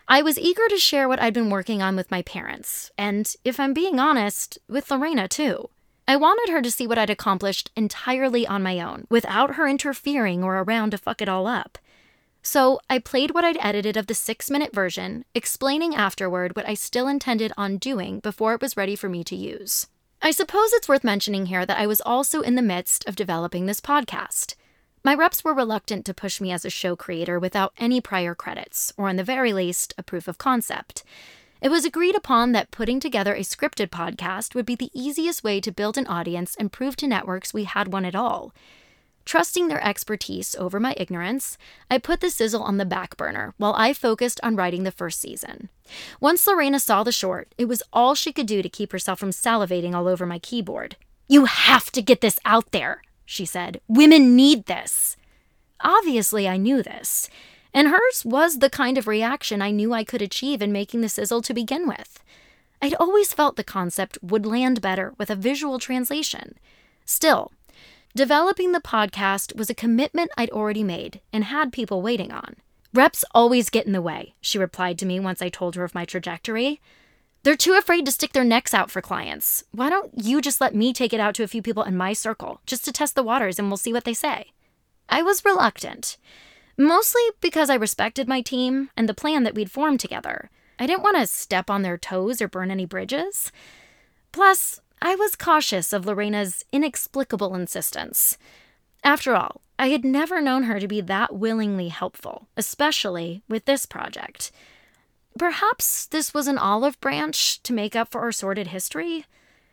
I 0.09 0.21
was 0.21 0.39
eager 0.39 0.69
to 0.69 0.77
share 0.77 1.09
what 1.09 1.21
I'd 1.21 1.35
been 1.35 1.51
working 1.51 1.81
on 1.81 1.97
with 1.97 2.11
my 2.11 2.23
parents, 2.23 2.91
and 2.99 3.33
if 3.45 3.59
I'm 3.59 3.73
being 3.73 3.99
honest, 3.99 4.59
with 4.69 4.91
Lorena 4.91 5.29
too. 5.29 5.71
I 6.09 6.17
wanted 6.17 6.53
her 6.53 6.63
to 6.63 6.71
see 6.71 6.87
what 6.87 6.99
I'd 6.99 7.11
accomplished 7.11 7.73
entirely 7.75 8.47
on 8.47 8.63
my 8.63 8.81
own, 8.81 9.07
without 9.11 9.55
her 9.55 9.67
interfering 9.67 10.45
or 10.45 10.59
around 10.59 10.91
to 10.91 10.99
fuck 10.99 11.23
it 11.23 11.29
all 11.29 11.47
up. 11.47 11.79
So 12.43 12.79
I 12.89 13.01
played 13.01 13.33
what 13.33 13.45
I'd 13.45 13.59
edited 13.61 13.97
of 13.97 14.07
the 14.07 14.15
six 14.15 14.49
minute 14.49 14.73
version, 14.73 15.25
explaining 15.35 15.97
afterward 15.97 16.55
what 16.55 16.69
I 16.69 16.75
still 16.75 17.09
intended 17.09 17.53
on 17.57 17.77
doing 17.77 18.21
before 18.21 18.55
it 18.55 18.61
was 18.61 18.77
ready 18.77 18.95
for 18.95 19.09
me 19.09 19.25
to 19.25 19.35
use. 19.35 19.89
I 20.23 20.31
suppose 20.31 20.73
it's 20.73 20.89
worth 20.89 21.03
mentioning 21.03 21.47
here 21.47 21.67
that 21.67 21.79
I 21.79 21.89
was 21.89 22.01
also 22.01 22.43
in 22.43 22.55
the 22.55 22.63
midst 22.63 23.07
of 23.09 23.17
developing 23.17 23.67
this 23.67 23.81
podcast. 23.81 24.55
My 25.07 25.15
reps 25.15 25.45
were 25.45 25.55
reluctant 25.55 26.05
to 26.07 26.15
push 26.15 26.41
me 26.41 26.51
as 26.51 26.65
a 26.65 26.69
show 26.69 26.97
creator 26.97 27.39
without 27.39 27.73
any 27.79 28.01
prior 28.01 28.35
credits, 28.35 28.93
or 28.97 29.09
in 29.09 29.15
the 29.15 29.23
very 29.23 29.53
least, 29.53 29.95
a 29.97 30.03
proof 30.03 30.27
of 30.27 30.37
concept. 30.37 31.05
It 31.61 31.69
was 31.69 31.85
agreed 31.85 32.17
upon 32.17 32.51
that 32.51 32.73
putting 32.73 32.99
together 32.99 33.33
a 33.33 33.43
scripted 33.43 33.91
podcast 33.91 34.57
would 34.57 34.67
be 34.67 34.75
the 34.75 34.91
easiest 34.93 35.45
way 35.45 35.61
to 35.61 35.71
build 35.71 35.97
an 35.97 36.09
audience 36.09 36.57
and 36.57 36.73
prove 36.73 36.97
to 36.97 37.07
networks 37.07 37.55
we 37.55 37.63
had 37.63 37.93
one 37.93 38.05
at 38.05 38.17
all. 38.17 38.53
Trusting 39.25 39.69
their 39.69 39.81
expertise 39.87 40.57
over 40.57 40.81
my 40.81 40.93
ignorance, 40.97 41.57
I 41.89 41.99
put 41.99 42.21
the 42.21 42.29
sizzle 42.29 42.65
on 42.65 42.79
the 42.79 42.85
back 42.85 43.17
burner 43.17 43.55
while 43.59 43.75
I 43.75 43.93
focused 43.93 44.41
on 44.43 44.57
writing 44.57 44.83
the 44.83 44.91
first 44.91 45.21
season. 45.21 45.69
Once 46.21 46.45
Lorena 46.49 46.81
saw 46.81 47.05
the 47.05 47.13
short, 47.13 47.55
it 47.57 47.67
was 47.67 47.81
all 47.93 48.17
she 48.17 48.33
could 48.33 48.49
do 48.49 48.61
to 48.61 48.69
keep 48.69 48.91
herself 48.91 49.21
from 49.21 49.31
salivating 49.31 49.95
all 49.95 50.09
over 50.09 50.27
my 50.27 50.41
keyboard. 50.41 50.97
You 51.29 51.45
have 51.45 51.93
to 51.93 52.03
get 52.03 52.23
this 52.23 52.41
out 52.45 52.73
there, 52.73 53.03
she 53.27 53.45
said. 53.45 53.81
Women 53.89 54.35
need 54.35 54.65
this. 54.65 55.17
Obviously, 55.83 56.49
I 56.49 56.57
knew 56.57 56.83
this, 56.83 57.29
and 57.75 57.89
hers 57.89 58.25
was 58.25 58.61
the 58.61 58.71
kind 58.71 58.97
of 58.97 59.07
reaction 59.07 59.61
I 59.61 59.71
knew 59.71 59.93
I 59.93 60.05
could 60.05 60.23
achieve 60.23 60.63
in 60.63 60.73
making 60.73 61.03
the 61.03 61.11
sizzle 61.11 61.43
to 61.43 61.53
begin 61.53 61.87
with. 61.87 62.23
I'd 62.81 62.95
always 62.95 63.35
felt 63.35 63.57
the 63.57 63.65
concept 63.65 64.17
would 64.23 64.47
land 64.47 64.81
better 64.81 65.13
with 65.19 65.29
a 65.29 65.37
visual 65.37 65.79
translation. 65.79 66.57
Still, 67.05 67.53
developing 68.15 68.73
the 68.73 68.81
podcast 68.81 69.57
was 69.57 69.69
a 69.69 69.75
commitment 69.75 70.31
I'd 70.39 70.51
already 70.51 70.83
made 70.83 71.21
and 71.33 71.45
had 71.45 71.73
people 71.73 72.01
waiting 72.01 72.33
on. 72.33 72.57
Reps 72.95 73.25
always 73.35 73.69
get 73.69 73.87
in 73.87 73.93
the 73.93 74.01
way, 74.01 74.35
she 74.41 74.59
replied 74.59 74.99
to 74.99 75.07
me 75.07 75.21
once 75.21 75.43
I 75.43 75.51
told 75.51 75.75
her 75.75 75.85
of 75.85 75.95
my 75.95 76.07
trajectory. 76.07 76.81
They're 77.47 77.55
too 77.55 77.75
afraid 77.75 78.05
to 78.07 78.11
stick 78.11 78.33
their 78.33 78.43
necks 78.43 78.75
out 78.75 78.91
for 78.91 79.01
clients. 79.01 79.63
Why 79.71 79.89
don't 79.89 80.11
you 80.17 80.41
just 80.41 80.61
let 80.61 80.75
me 80.75 80.93
take 80.93 81.13
it 81.13 81.21
out 81.21 81.37
to 81.37 81.45
a 81.45 81.47
few 81.47 81.63
people 81.63 81.85
in 81.85 81.97
my 81.97 82.13
circle 82.13 82.61
just 82.67 82.85
to 82.87 82.93
test 82.93 83.15
the 83.15 83.23
waters 83.23 83.57
and 83.57 83.69
we'll 83.69 83.77
see 83.77 83.93
what 83.93 84.03
they 84.03 84.15
say? 84.15 84.47
I 85.09 85.23
was 85.23 85.45
reluctant, 85.45 86.17
mostly 86.77 87.23
because 87.41 87.71
I 87.71 87.77
respected 87.77 88.27
my 88.27 88.41
team 88.41 88.91
and 88.97 89.09
the 89.09 89.15
plan 89.15 89.45
that 89.45 89.55
we'd 89.55 89.71
formed 89.71 90.01
together. 90.01 90.51
I 90.81 90.89
didn't 90.89 91.05
want 91.05 91.19
to 91.19 91.27
step 91.29 91.71
on 91.71 91.83
their 91.83 91.97
toes 91.97 92.43
or 92.43 92.49
burn 92.49 92.73
any 92.73 92.85
bridges. 92.85 93.53
Plus, 94.33 94.81
I 95.01 95.15
was 95.15 95.37
cautious 95.37 95.93
of 95.93 96.05
Lorena's 96.05 96.65
inexplicable 96.73 97.55
insistence. 97.55 98.39
After 99.05 99.37
all, 99.37 99.61
I 99.79 99.91
had 99.91 100.05
never 100.05 100.41
known 100.41 100.65
her 100.65 100.81
to 100.81 100.89
be 100.89 101.01
that 101.03 101.33
willingly 101.33 101.91
helpful, 101.91 102.49
especially 102.57 103.45
with 103.49 103.67
this 103.67 103.87
project. 103.87 104.51
Perhaps 105.39 106.07
this 106.07 106.33
was 106.33 106.47
an 106.47 106.57
olive 106.57 106.99
branch 107.01 107.63
to 107.63 107.75
make 107.75 107.95
up 107.95 108.09
for 108.11 108.23
our 108.23 108.33
sordid 108.33 108.69
history? 108.69 109.27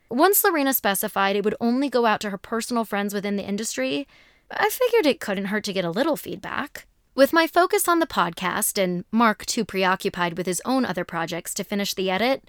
Once 0.09 0.43
Lorena 0.43 0.73
specified 0.73 1.35
it 1.35 1.45
would 1.45 1.55
only 1.61 1.89
go 1.89 2.05
out 2.05 2.19
to 2.21 2.31
her 2.31 2.37
personal 2.37 2.83
friends 2.83 3.13
within 3.13 3.37
the 3.37 3.47
industry, 3.47 4.07
I 4.51 4.69
figured 4.69 5.05
it 5.05 5.21
couldn't 5.21 5.45
hurt 5.45 5.63
to 5.65 5.73
get 5.73 5.85
a 5.85 5.91
little 5.91 6.17
feedback. 6.17 6.85
With 7.15 7.31
my 7.31 7.47
focus 7.47 7.87
on 7.87 7.99
the 7.99 8.07
podcast 8.07 8.81
and 8.81 9.05
Mark 9.11 9.45
too 9.45 9.63
preoccupied 9.63 10.37
with 10.37 10.47
his 10.47 10.61
own 10.65 10.83
other 10.83 11.05
projects 11.05 11.53
to 11.53 11.63
finish 11.63 11.93
the 11.93 12.09
edit, 12.09 12.43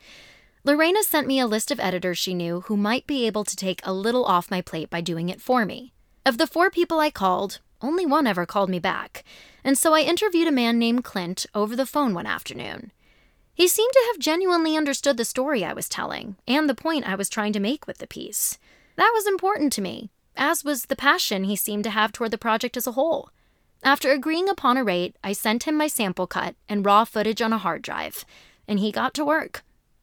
Lorena 0.65 1.03
sent 1.03 1.29
me 1.29 1.39
a 1.39 1.47
list 1.47 1.71
of 1.71 1.79
editors 1.79 2.19
she 2.19 2.35
knew 2.35 2.63
who 2.63 2.77
might 2.77 3.07
be 3.07 3.27
able 3.27 3.45
to 3.45 3.55
take 3.55 3.81
a 3.85 3.93
little 3.93 4.25
off 4.25 4.51
my 4.51 4.61
plate 4.61 4.91
by 4.91 5.01
doing 5.01 5.29
it 5.29 5.41
for 5.41 5.65
me. 5.65 5.93
Of 6.27 6.39
the 6.39 6.47
four 6.47 6.69
people 6.71 6.99
I 6.99 7.11
called, 7.11 7.61
only 7.81 8.07
one 8.07 8.27
ever 8.27 8.47
called 8.47 8.71
me 8.71 8.79
back, 8.79 9.23
and 9.63 9.79
so 9.79 9.95
I 9.95 10.01
interviewed 10.01 10.49
a 10.49 10.53
man 10.53 10.79
named 10.79 11.05
Clint 11.05 11.47
over 11.55 11.77
the 11.77 11.87
phone 11.87 12.15
one 12.15 12.27
afternoon. 12.27 12.91
He 13.55 13.69
seemed 13.69 13.93
to 13.93 14.05
have 14.09 14.19
genuinely 14.19 14.77
understood 14.77 15.17
the 15.17 15.25
story 15.25 15.65
I 15.65 15.73
was 15.73 15.89
telling 15.89 16.37
and 16.47 16.69
the 16.69 16.75
point 16.75 17.09
I 17.09 17.15
was 17.15 17.29
trying 17.29 17.53
to 17.53 17.61
make 17.61 17.87
with 17.87 17.99
the 17.99 18.07
piece. 18.07 18.59
That 18.97 19.13
was 19.15 19.27
important 19.27 19.73
to 19.75 19.81
me, 19.81 20.11
as 20.37 20.65
was 20.65 20.87
the 20.87 20.97
passion 20.97 21.45
he 21.45 21.55
seemed 21.55 21.85
to 21.85 21.91
have 21.91 22.11
toward 22.11 22.33
the 22.33 22.39
project 22.39 22.77
as 22.77 22.87
a 22.87 22.93
whole. 22.93 23.31
After 23.85 24.11
agreeing 24.11 24.49
upon 24.49 24.77
a 24.77 24.85
rate, 24.85 25.17
I 25.23 25.33
sent 25.33 25.65
him 25.65 25.77
my 25.77 25.87
sample 25.87 26.27
cut 26.27 26.57
and 26.69 26.85
raw 26.85 27.05
footage 27.05 27.41
on 27.41 27.53
a 27.53 27.59
hard 27.59 27.83
drive, 27.83 28.25
and 28.67 28.81
he 28.81 28.91
got 28.91 29.15
to 29.15 29.25
work. 29.25 29.63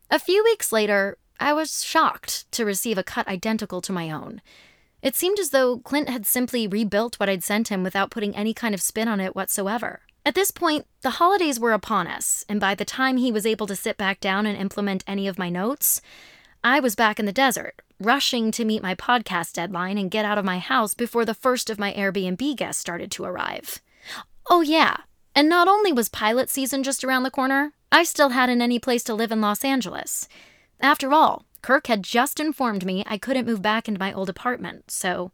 A 0.09 0.19
few 0.19 0.43
weeks 0.43 0.71
later, 0.71 1.17
I 1.39 1.51
was 1.53 1.83
shocked 1.83 2.49
to 2.51 2.65
receive 2.65 2.97
a 2.97 3.03
cut 3.03 3.27
identical 3.27 3.81
to 3.81 3.91
my 3.91 4.11
own. 4.11 4.41
It 5.01 5.15
seemed 5.15 5.39
as 5.39 5.49
though 5.49 5.79
Clint 5.79 6.09
had 6.09 6.27
simply 6.27 6.67
rebuilt 6.67 7.19
what 7.19 7.27
I'd 7.27 7.43
sent 7.43 7.69
him 7.69 7.81
without 7.81 8.11
putting 8.11 8.35
any 8.35 8.53
kind 8.53 8.75
of 8.75 8.81
spin 8.81 9.07
on 9.07 9.19
it 9.19 9.35
whatsoever. 9.35 10.01
At 10.23 10.35
this 10.35 10.51
point, 10.51 10.85
the 11.01 11.11
holidays 11.11 11.59
were 11.59 11.73
upon 11.73 12.07
us, 12.07 12.45
and 12.47 12.59
by 12.59 12.75
the 12.75 12.85
time 12.85 13.17
he 13.17 13.31
was 13.31 13.45
able 13.45 13.65
to 13.67 13.75
sit 13.75 13.97
back 13.97 14.19
down 14.19 14.45
and 14.45 14.57
implement 14.57 15.03
any 15.07 15.27
of 15.27 15.39
my 15.39 15.49
notes, 15.49 16.01
I 16.63 16.79
was 16.79 16.93
back 16.95 17.19
in 17.19 17.25
the 17.25 17.31
desert, 17.31 17.81
rushing 17.99 18.51
to 18.51 18.65
meet 18.65 18.83
my 18.83 18.93
podcast 18.93 19.53
deadline 19.53 19.97
and 19.97 20.11
get 20.11 20.25
out 20.25 20.37
of 20.37 20.45
my 20.45 20.59
house 20.59 20.93
before 20.93 21.25
the 21.25 21.33
first 21.33 21.71
of 21.71 21.79
my 21.79 21.91
Airbnb 21.93 22.55
guests 22.55 22.79
started 22.79 23.09
to 23.11 23.23
arrive. 23.23 23.81
Oh, 24.47 24.61
yeah, 24.61 24.97
and 25.33 25.49
not 25.49 25.67
only 25.67 25.91
was 25.91 26.09
pilot 26.09 26.49
season 26.49 26.83
just 26.83 27.03
around 27.03 27.23
the 27.23 27.31
corner, 27.31 27.73
I 27.91 28.03
still 28.03 28.29
hadn't 28.29 28.61
any 28.61 28.77
place 28.77 29.03
to 29.05 29.15
live 29.15 29.31
in 29.31 29.41
Los 29.41 29.63
Angeles. 29.63 30.27
After 30.79 31.13
all, 31.13 31.45
Kirk 31.63 31.87
had 31.87 32.03
just 32.03 32.39
informed 32.39 32.85
me 32.85 33.03
I 33.07 33.17
couldn't 33.17 33.47
move 33.47 33.61
back 33.61 33.87
into 33.87 33.99
my 33.99 34.13
old 34.13 34.29
apartment, 34.29 34.91
so 34.91 35.31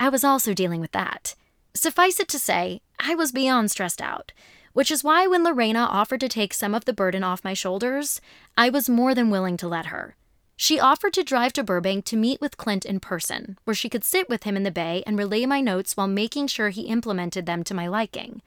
I 0.00 0.08
was 0.08 0.24
also 0.24 0.54
dealing 0.54 0.80
with 0.80 0.92
that. 0.92 1.34
Suffice 1.74 2.20
it 2.20 2.28
to 2.28 2.38
say, 2.38 2.80
I 2.98 3.14
was 3.14 3.32
beyond 3.32 3.70
stressed 3.70 4.00
out, 4.00 4.32
which 4.72 4.90
is 4.90 5.04
why 5.04 5.26
when 5.26 5.44
Lorena 5.44 5.80
offered 5.80 6.20
to 6.20 6.28
take 6.28 6.54
some 6.54 6.74
of 6.74 6.84
the 6.84 6.92
burden 6.92 7.22
off 7.22 7.44
my 7.44 7.54
shoulders, 7.54 8.20
I 8.56 8.70
was 8.70 8.88
more 8.88 9.14
than 9.14 9.30
willing 9.30 9.56
to 9.58 9.68
let 9.68 9.86
her. 9.86 10.16
She 10.56 10.78
offered 10.78 11.12
to 11.14 11.24
drive 11.24 11.52
to 11.54 11.64
Burbank 11.64 12.04
to 12.06 12.16
meet 12.16 12.40
with 12.40 12.56
Clint 12.56 12.84
in 12.84 13.00
person, 13.00 13.58
where 13.64 13.74
she 13.74 13.88
could 13.88 14.04
sit 14.04 14.28
with 14.28 14.44
him 14.44 14.56
in 14.56 14.62
the 14.62 14.70
bay 14.70 15.02
and 15.06 15.18
relay 15.18 15.46
my 15.46 15.60
notes 15.60 15.96
while 15.96 16.06
making 16.06 16.46
sure 16.46 16.70
he 16.70 16.82
implemented 16.82 17.46
them 17.46 17.64
to 17.64 17.74
my 17.74 17.88
liking. 17.88 18.40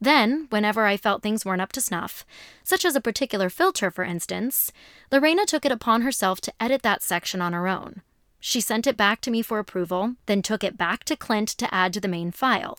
Then, 0.00 0.46
whenever 0.50 0.86
I 0.86 0.96
felt 0.96 1.22
things 1.22 1.44
weren't 1.44 1.60
up 1.60 1.72
to 1.72 1.80
snuff, 1.80 2.24
such 2.64 2.84
as 2.84 2.96
a 2.96 3.00
particular 3.00 3.48
filter, 3.48 3.90
for 3.90 4.04
instance, 4.04 4.72
Lorena 5.10 5.46
took 5.46 5.64
it 5.64 5.72
upon 5.72 6.02
herself 6.02 6.40
to 6.42 6.52
edit 6.60 6.82
that 6.82 7.02
section 7.02 7.40
on 7.40 7.52
her 7.52 7.68
own. 7.68 8.02
She 8.40 8.60
sent 8.60 8.88
it 8.88 8.96
back 8.96 9.20
to 9.20 9.30
me 9.30 9.42
for 9.42 9.60
approval, 9.60 10.16
then 10.26 10.42
took 10.42 10.64
it 10.64 10.76
back 10.76 11.04
to 11.04 11.16
Clint 11.16 11.48
to 11.50 11.72
add 11.72 11.92
to 11.92 12.00
the 12.00 12.08
main 12.08 12.32
file. 12.32 12.78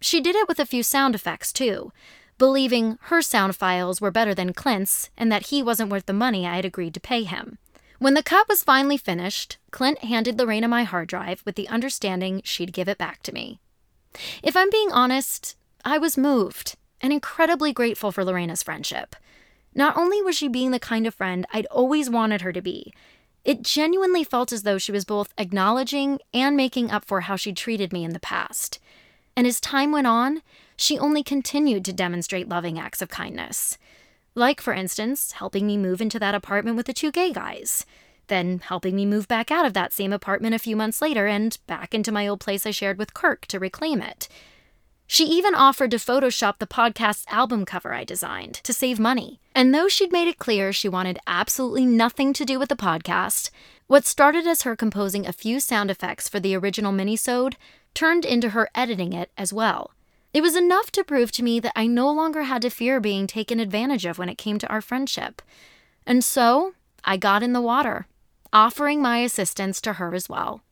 She 0.00 0.20
did 0.20 0.34
it 0.34 0.48
with 0.48 0.58
a 0.58 0.66
few 0.66 0.82
sound 0.82 1.14
effects, 1.14 1.52
too, 1.52 1.92
believing 2.38 2.98
her 3.02 3.20
sound 3.20 3.54
files 3.54 4.00
were 4.00 4.10
better 4.10 4.34
than 4.34 4.54
Clint's 4.54 5.10
and 5.16 5.30
that 5.30 5.46
he 5.46 5.62
wasn't 5.62 5.90
worth 5.90 6.06
the 6.06 6.12
money 6.12 6.46
I 6.46 6.56
had 6.56 6.64
agreed 6.64 6.94
to 6.94 7.00
pay 7.00 7.24
him. 7.24 7.58
When 7.98 8.14
the 8.14 8.22
cut 8.22 8.48
was 8.48 8.64
finally 8.64 8.96
finished, 8.96 9.58
Clint 9.70 9.98
handed 10.02 10.38
Lorena 10.38 10.68
my 10.68 10.84
hard 10.84 11.08
drive 11.08 11.42
with 11.44 11.54
the 11.54 11.68
understanding 11.68 12.40
she'd 12.44 12.72
give 12.72 12.88
it 12.88 12.96
back 12.96 13.22
to 13.24 13.32
me. 13.32 13.60
If 14.42 14.56
I'm 14.56 14.70
being 14.70 14.90
honest, 14.90 15.54
I 15.84 15.98
was 15.98 16.16
moved 16.16 16.76
and 17.02 17.12
incredibly 17.12 17.74
grateful 17.74 18.10
for 18.10 18.24
Lorena's 18.24 18.62
friendship. 18.62 19.16
Not 19.74 19.98
only 19.98 20.22
was 20.22 20.34
she 20.34 20.48
being 20.48 20.70
the 20.70 20.80
kind 20.80 21.06
of 21.06 21.14
friend 21.14 21.46
I'd 21.52 21.66
always 21.66 22.08
wanted 22.08 22.40
her 22.40 22.52
to 22.52 22.62
be, 22.62 22.92
it 23.44 23.62
genuinely 23.62 24.24
felt 24.24 24.50
as 24.50 24.62
though 24.62 24.78
she 24.78 24.92
was 24.92 25.04
both 25.04 25.34
acknowledging 25.36 26.20
and 26.32 26.56
making 26.56 26.90
up 26.90 27.04
for 27.04 27.22
how 27.22 27.36
she 27.36 27.52
treated 27.52 27.92
me 27.92 28.02
in 28.04 28.12
the 28.12 28.20
past. 28.20 28.78
And 29.40 29.46
as 29.46 29.58
time 29.58 29.90
went 29.90 30.06
on, 30.06 30.42
she 30.76 30.98
only 30.98 31.22
continued 31.22 31.82
to 31.86 31.94
demonstrate 31.94 32.50
loving 32.50 32.78
acts 32.78 33.00
of 33.00 33.08
kindness. 33.08 33.78
Like, 34.34 34.60
for 34.60 34.74
instance, 34.74 35.32
helping 35.32 35.66
me 35.66 35.78
move 35.78 36.02
into 36.02 36.18
that 36.18 36.34
apartment 36.34 36.76
with 36.76 36.84
the 36.84 36.92
two 36.92 37.10
gay 37.10 37.32
guys, 37.32 37.86
then 38.26 38.58
helping 38.58 38.94
me 38.94 39.06
move 39.06 39.28
back 39.28 39.50
out 39.50 39.64
of 39.64 39.72
that 39.72 39.94
same 39.94 40.12
apartment 40.12 40.54
a 40.54 40.58
few 40.58 40.76
months 40.76 41.00
later 41.00 41.26
and 41.26 41.56
back 41.66 41.94
into 41.94 42.12
my 42.12 42.28
old 42.28 42.40
place 42.40 42.66
I 42.66 42.70
shared 42.70 42.98
with 42.98 43.14
Kirk 43.14 43.46
to 43.46 43.58
reclaim 43.58 44.02
it. 44.02 44.28
She 45.06 45.24
even 45.24 45.54
offered 45.54 45.92
to 45.92 45.96
Photoshop 45.96 46.58
the 46.58 46.66
podcast's 46.66 47.24
album 47.28 47.64
cover 47.64 47.94
I 47.94 48.04
designed 48.04 48.56
to 48.56 48.74
save 48.74 49.00
money. 49.00 49.40
And 49.54 49.74
though 49.74 49.88
she'd 49.88 50.12
made 50.12 50.28
it 50.28 50.38
clear 50.38 50.70
she 50.70 50.86
wanted 50.86 51.18
absolutely 51.26 51.86
nothing 51.86 52.34
to 52.34 52.44
do 52.44 52.58
with 52.58 52.68
the 52.68 52.76
podcast, 52.76 53.48
what 53.86 54.04
started 54.04 54.46
as 54.46 54.62
her 54.62 54.76
composing 54.76 55.26
a 55.26 55.32
few 55.32 55.60
sound 55.60 55.90
effects 55.90 56.28
for 56.28 56.38
the 56.40 56.54
original 56.54 56.92
minisode 56.92 57.54
turned 57.94 58.24
into 58.24 58.50
her 58.50 58.68
editing 58.74 59.12
it 59.12 59.30
as 59.36 59.52
well. 59.52 59.92
It 60.32 60.42
was 60.42 60.54
enough 60.54 60.92
to 60.92 61.04
prove 61.04 61.32
to 61.32 61.42
me 61.42 61.58
that 61.60 61.72
I 61.74 61.86
no 61.86 62.10
longer 62.10 62.42
had 62.44 62.62
to 62.62 62.70
fear 62.70 63.00
being 63.00 63.26
taken 63.26 63.58
advantage 63.58 64.06
of 64.06 64.18
when 64.18 64.28
it 64.28 64.38
came 64.38 64.58
to 64.58 64.68
our 64.68 64.80
friendship. 64.80 65.42
And 66.06 66.22
so, 66.22 66.74
I 67.04 67.16
got 67.16 67.42
in 67.42 67.52
the 67.52 67.60
water, 67.60 68.06
offering 68.52 69.02
my 69.02 69.18
assistance 69.18 69.80
to 69.82 69.94
her 69.94 70.14
as 70.14 70.28
well. 70.28 70.62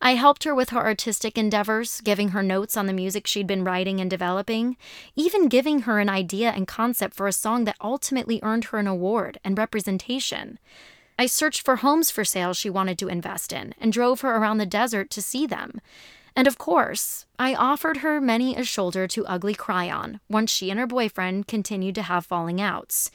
I 0.00 0.14
helped 0.14 0.44
her 0.44 0.54
with 0.54 0.70
her 0.70 0.84
artistic 0.84 1.36
endeavors, 1.36 2.00
giving 2.00 2.28
her 2.28 2.42
notes 2.42 2.76
on 2.76 2.86
the 2.86 2.92
music 2.92 3.26
she'd 3.26 3.46
been 3.46 3.64
writing 3.64 4.00
and 4.00 4.08
developing, 4.08 4.76
even 5.16 5.48
giving 5.48 5.80
her 5.80 5.98
an 5.98 6.08
idea 6.08 6.50
and 6.50 6.68
concept 6.68 7.14
for 7.14 7.26
a 7.26 7.32
song 7.32 7.64
that 7.64 7.76
ultimately 7.80 8.40
earned 8.42 8.66
her 8.66 8.78
an 8.78 8.86
award 8.86 9.38
and 9.44 9.58
representation. 9.58 10.58
I 11.18 11.26
searched 11.26 11.62
for 11.62 11.76
homes 11.76 12.10
for 12.10 12.24
sale 12.24 12.54
she 12.54 12.70
wanted 12.70 12.98
to 12.98 13.08
invest 13.08 13.52
in 13.52 13.74
and 13.80 13.92
drove 13.92 14.20
her 14.20 14.36
around 14.36 14.58
the 14.58 14.66
desert 14.66 15.10
to 15.10 15.22
see 15.22 15.46
them. 15.46 15.80
And 16.36 16.46
of 16.46 16.58
course, 16.58 17.24
I 17.38 17.54
offered 17.54 17.98
her 17.98 18.20
many 18.20 18.54
a 18.54 18.62
shoulder 18.62 19.08
to 19.08 19.26
ugly 19.26 19.54
cry 19.54 19.90
on 19.90 20.20
once 20.28 20.50
she 20.50 20.70
and 20.70 20.78
her 20.78 20.86
boyfriend 20.86 21.48
continued 21.48 21.94
to 21.94 22.02
have 22.02 22.26
falling 22.26 22.60
outs. 22.60 23.10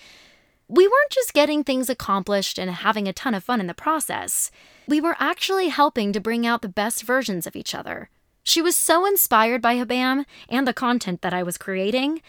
We 0.68 0.88
weren't 0.88 1.12
just 1.12 1.34
getting 1.34 1.64
things 1.64 1.90
accomplished 1.90 2.58
and 2.58 2.72
having 2.72 3.08
a 3.08 3.14
ton 3.14 3.36
of 3.36 3.44
fun 3.44 3.60
in 3.60 3.68
the 3.68 3.76
process. 3.76 4.50
We 4.88 5.00
were 5.00 5.16
actually 5.20 5.68
helping 5.68 6.14
to 6.14 6.20
bring 6.20 6.48
out 6.48 6.64
the 6.64 6.68
best 6.70 7.04
versions 7.04 7.46
of 7.46 7.56
each 7.56 7.76
other. 7.76 8.10
She 8.44 8.62
was 8.62 8.76
so 8.76 9.06
inspired 9.06 9.62
by 9.62 9.76
Habam 9.76 10.26
and 10.50 10.68
the 10.68 10.74
content 10.74 11.22
that 11.22 11.34
I 11.34 11.44
was 11.44 11.60
creating, 11.60 12.24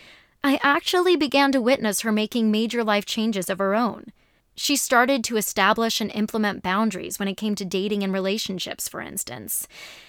I 0.44 0.58
actually 0.62 1.16
began 1.16 1.52
to 1.52 1.62
witness 1.62 2.00
her 2.00 2.12
making 2.12 2.50
major 2.50 2.84
life 2.84 3.06
changes 3.06 3.48
of 3.48 3.58
her 3.58 3.74
own. 3.74 4.12
She 4.54 4.76
started 4.76 5.24
to 5.24 5.36
establish 5.36 6.00
and 6.00 6.10
implement 6.12 6.62
boundaries 6.62 7.18
when 7.18 7.28
it 7.28 7.36
came 7.36 7.54
to 7.54 7.64
dating 7.64 8.02
and 8.02 8.12
relationships, 8.12 8.88
for 8.88 9.00
instance. 9.00 9.66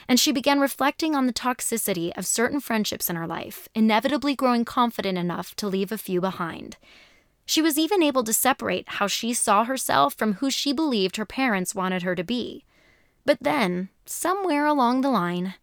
And 0.08 0.19
she 0.19 0.32
began 0.32 0.60
reflecting 0.60 1.15
on 1.15 1.27
the 1.27 1.34
toxicity 1.34 2.12
of 2.17 2.27
certain 2.27 2.60
friendships 2.60 3.10
in 3.10 3.15
her 3.15 3.27
life, 3.27 3.69
inevitably 3.73 4.36
growing 4.36 4.65
confident 4.65 5.17
enough 5.17 5.56
to 5.56 5.67
leave 5.67 5.91
a 5.91 5.97
few 5.97 6.19
behind. 6.19 6.77
She 7.45 7.62
was 7.62 7.77
even 7.77 8.03
able 8.03 8.23
to 8.23 8.34
separate 8.34 8.88
how 8.88 9.08
she 9.08 9.34
saw 9.34 9.63
herself 9.63 10.13
from 10.13 10.36
who 10.36 10.49
she 10.49 10.73
believed 10.73 11.17
her 11.17 11.25
parents 11.25 11.75
wanted 11.75 12.03
her 12.03 12.15
to 12.15 12.23
be. 12.23 12.65
But 13.25 13.38
then, 13.41 13.89
somewhere 14.06 14.65
along 14.65 15.01
the 15.01 15.10
line, 15.10 15.56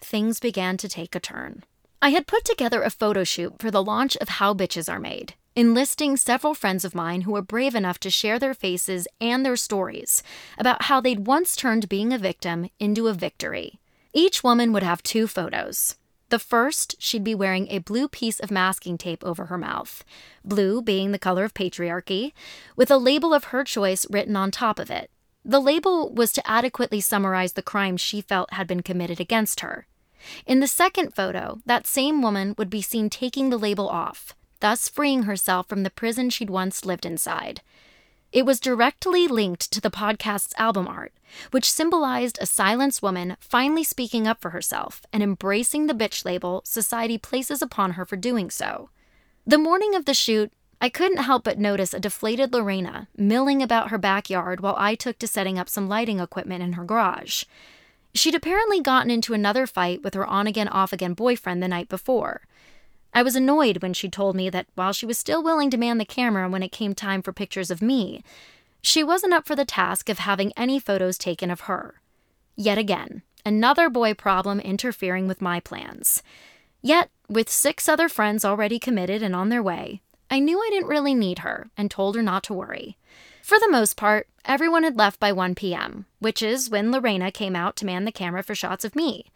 things 0.00 0.40
began 0.40 0.76
to 0.78 0.88
take 0.88 1.14
a 1.14 1.20
turn. 1.20 1.64
I 2.00 2.10
had 2.10 2.26
put 2.26 2.44
together 2.44 2.82
a 2.82 2.90
photo 2.90 3.24
shoot 3.24 3.60
for 3.60 3.70
the 3.70 3.82
launch 3.82 4.16
of 4.16 4.28
How 4.28 4.54
Bitches 4.54 4.92
Are 4.92 4.98
Made, 4.98 5.34
enlisting 5.54 6.16
several 6.16 6.54
friends 6.54 6.84
of 6.84 6.94
mine 6.94 7.22
who 7.22 7.32
were 7.32 7.42
brave 7.42 7.74
enough 7.74 7.98
to 8.00 8.10
share 8.10 8.38
their 8.38 8.54
faces 8.54 9.06
and 9.20 9.44
their 9.44 9.56
stories 9.56 10.22
about 10.58 10.84
how 10.84 11.00
they'd 11.00 11.26
once 11.26 11.54
turned 11.54 11.88
being 11.88 12.12
a 12.12 12.18
victim 12.18 12.70
into 12.78 13.08
a 13.08 13.14
victory. 13.14 13.78
Each 14.12 14.42
woman 14.42 14.72
would 14.72 14.82
have 14.82 15.02
two 15.02 15.26
photos. 15.26 15.96
The 16.30 16.38
first, 16.38 16.94
she'd 16.98 17.24
be 17.24 17.34
wearing 17.34 17.68
a 17.68 17.78
blue 17.78 18.08
piece 18.08 18.40
of 18.40 18.50
masking 18.50 18.96
tape 18.96 19.22
over 19.22 19.46
her 19.46 19.58
mouth, 19.58 20.02
blue 20.42 20.80
being 20.80 21.12
the 21.12 21.18
color 21.18 21.44
of 21.44 21.52
patriarchy, 21.52 22.32
with 22.74 22.90
a 22.90 22.96
label 22.96 23.34
of 23.34 23.44
her 23.44 23.64
choice 23.64 24.06
written 24.08 24.34
on 24.34 24.50
top 24.50 24.78
of 24.78 24.90
it. 24.90 25.10
The 25.44 25.60
label 25.60 26.10
was 26.10 26.32
to 26.32 26.50
adequately 26.50 27.00
summarize 27.00 27.52
the 27.52 27.62
crime 27.62 27.98
she 27.98 28.22
felt 28.22 28.54
had 28.54 28.66
been 28.66 28.82
committed 28.82 29.20
against 29.20 29.60
her. 29.60 29.86
In 30.46 30.60
the 30.60 30.66
second 30.66 31.14
photo, 31.14 31.60
that 31.66 31.86
same 31.86 32.22
woman 32.22 32.54
would 32.56 32.70
be 32.70 32.80
seen 32.80 33.10
taking 33.10 33.50
the 33.50 33.58
label 33.58 33.88
off, 33.88 34.34
thus 34.62 34.88
freeing 34.88 35.24
herself 35.24 35.68
from 35.68 35.82
the 35.82 35.90
prison 35.90 36.30
she'd 36.30 36.48
once 36.48 36.86
lived 36.86 37.04
inside. 37.04 37.60
It 38.30 38.46
was 38.46 38.60
directly 38.60 39.28
linked 39.28 39.70
to 39.72 39.80
the 39.80 39.90
podcast's 39.90 40.54
album 40.56 40.88
art, 40.88 41.12
which 41.50 41.70
symbolized 41.70 42.38
a 42.40 42.46
silenced 42.46 43.02
woman 43.02 43.36
finally 43.40 43.84
speaking 43.84 44.26
up 44.26 44.40
for 44.40 44.50
herself 44.50 45.02
and 45.12 45.22
embracing 45.22 45.86
the 45.86 45.94
bitch 45.94 46.24
label 46.24 46.62
society 46.64 47.18
places 47.18 47.60
upon 47.60 47.92
her 47.92 48.06
for 48.06 48.16
doing 48.16 48.48
so. 48.48 48.88
The 49.44 49.58
morning 49.58 49.94
of 49.94 50.04
the 50.06 50.14
shoot, 50.14 50.52
I 50.80 50.88
couldn't 50.88 51.24
help 51.24 51.44
but 51.44 51.58
notice 51.58 51.92
a 51.92 52.00
deflated 52.00 52.54
Lorena 52.54 53.08
milling 53.16 53.62
about 53.62 53.90
her 53.90 53.98
backyard 53.98 54.60
while 54.60 54.76
I 54.78 54.94
took 54.94 55.18
to 55.18 55.26
setting 55.26 55.58
up 55.58 55.68
some 55.68 55.88
lighting 55.88 56.20
equipment 56.20 56.62
in 56.62 56.74
her 56.74 56.84
garage. 56.84 57.44
She'd 58.14 58.34
apparently 58.34 58.80
gotten 58.80 59.10
into 59.10 59.34
another 59.34 59.66
fight 59.66 60.02
with 60.02 60.14
her 60.14 60.26
on 60.26 60.46
again, 60.46 60.68
off 60.68 60.92
again 60.92 61.14
boyfriend 61.14 61.62
the 61.62 61.68
night 61.68 61.88
before. 61.88 62.42
I 63.14 63.22
was 63.22 63.36
annoyed 63.36 63.82
when 63.82 63.92
she 63.92 64.08
told 64.08 64.36
me 64.36 64.48
that 64.50 64.66
while 64.74 64.92
she 64.92 65.06
was 65.06 65.18
still 65.18 65.42
willing 65.42 65.70
to 65.70 65.76
man 65.76 65.98
the 65.98 66.04
camera 66.04 66.48
when 66.48 66.62
it 66.62 66.72
came 66.72 66.94
time 66.94 67.22
for 67.22 67.32
pictures 67.32 67.70
of 67.70 67.82
me, 67.82 68.24
she 68.80 69.04
wasn't 69.04 69.34
up 69.34 69.46
for 69.46 69.54
the 69.54 69.64
task 69.64 70.08
of 70.08 70.18
having 70.18 70.52
any 70.56 70.78
photos 70.78 71.18
taken 71.18 71.50
of 71.50 71.62
her. 71.62 72.00
Yet 72.56 72.78
again, 72.78 73.22
another 73.44 73.88
boy 73.88 74.14
problem 74.14 74.60
interfering 74.60 75.28
with 75.28 75.42
my 75.42 75.60
plans. 75.60 76.22
Yet, 76.80 77.10
with 77.28 77.48
six 77.48 77.88
other 77.88 78.08
friends 78.08 78.44
already 78.44 78.78
committed 78.78 79.22
and 79.22 79.36
on 79.36 79.50
their 79.50 79.62
way, 79.62 80.00
I 80.30 80.38
knew 80.38 80.58
I 80.58 80.68
didn't 80.70 80.88
really 80.88 81.14
need 81.14 81.40
her 81.40 81.68
and 81.76 81.90
told 81.90 82.16
her 82.16 82.22
not 82.22 82.42
to 82.44 82.54
worry. 82.54 82.96
For 83.42 83.58
the 83.58 83.70
most 83.70 83.96
part, 83.96 84.28
everyone 84.44 84.82
had 84.82 84.96
left 84.96 85.20
by 85.20 85.30
1 85.30 85.54
p.m., 85.54 86.06
which 86.20 86.42
is 86.42 86.70
when 86.70 86.90
Lorena 86.90 87.30
came 87.30 87.54
out 87.54 87.76
to 87.76 87.86
man 87.86 88.04
the 88.04 88.12
camera 88.12 88.42
for 88.42 88.54
shots 88.54 88.84
of 88.84 88.96
me. 88.96 89.26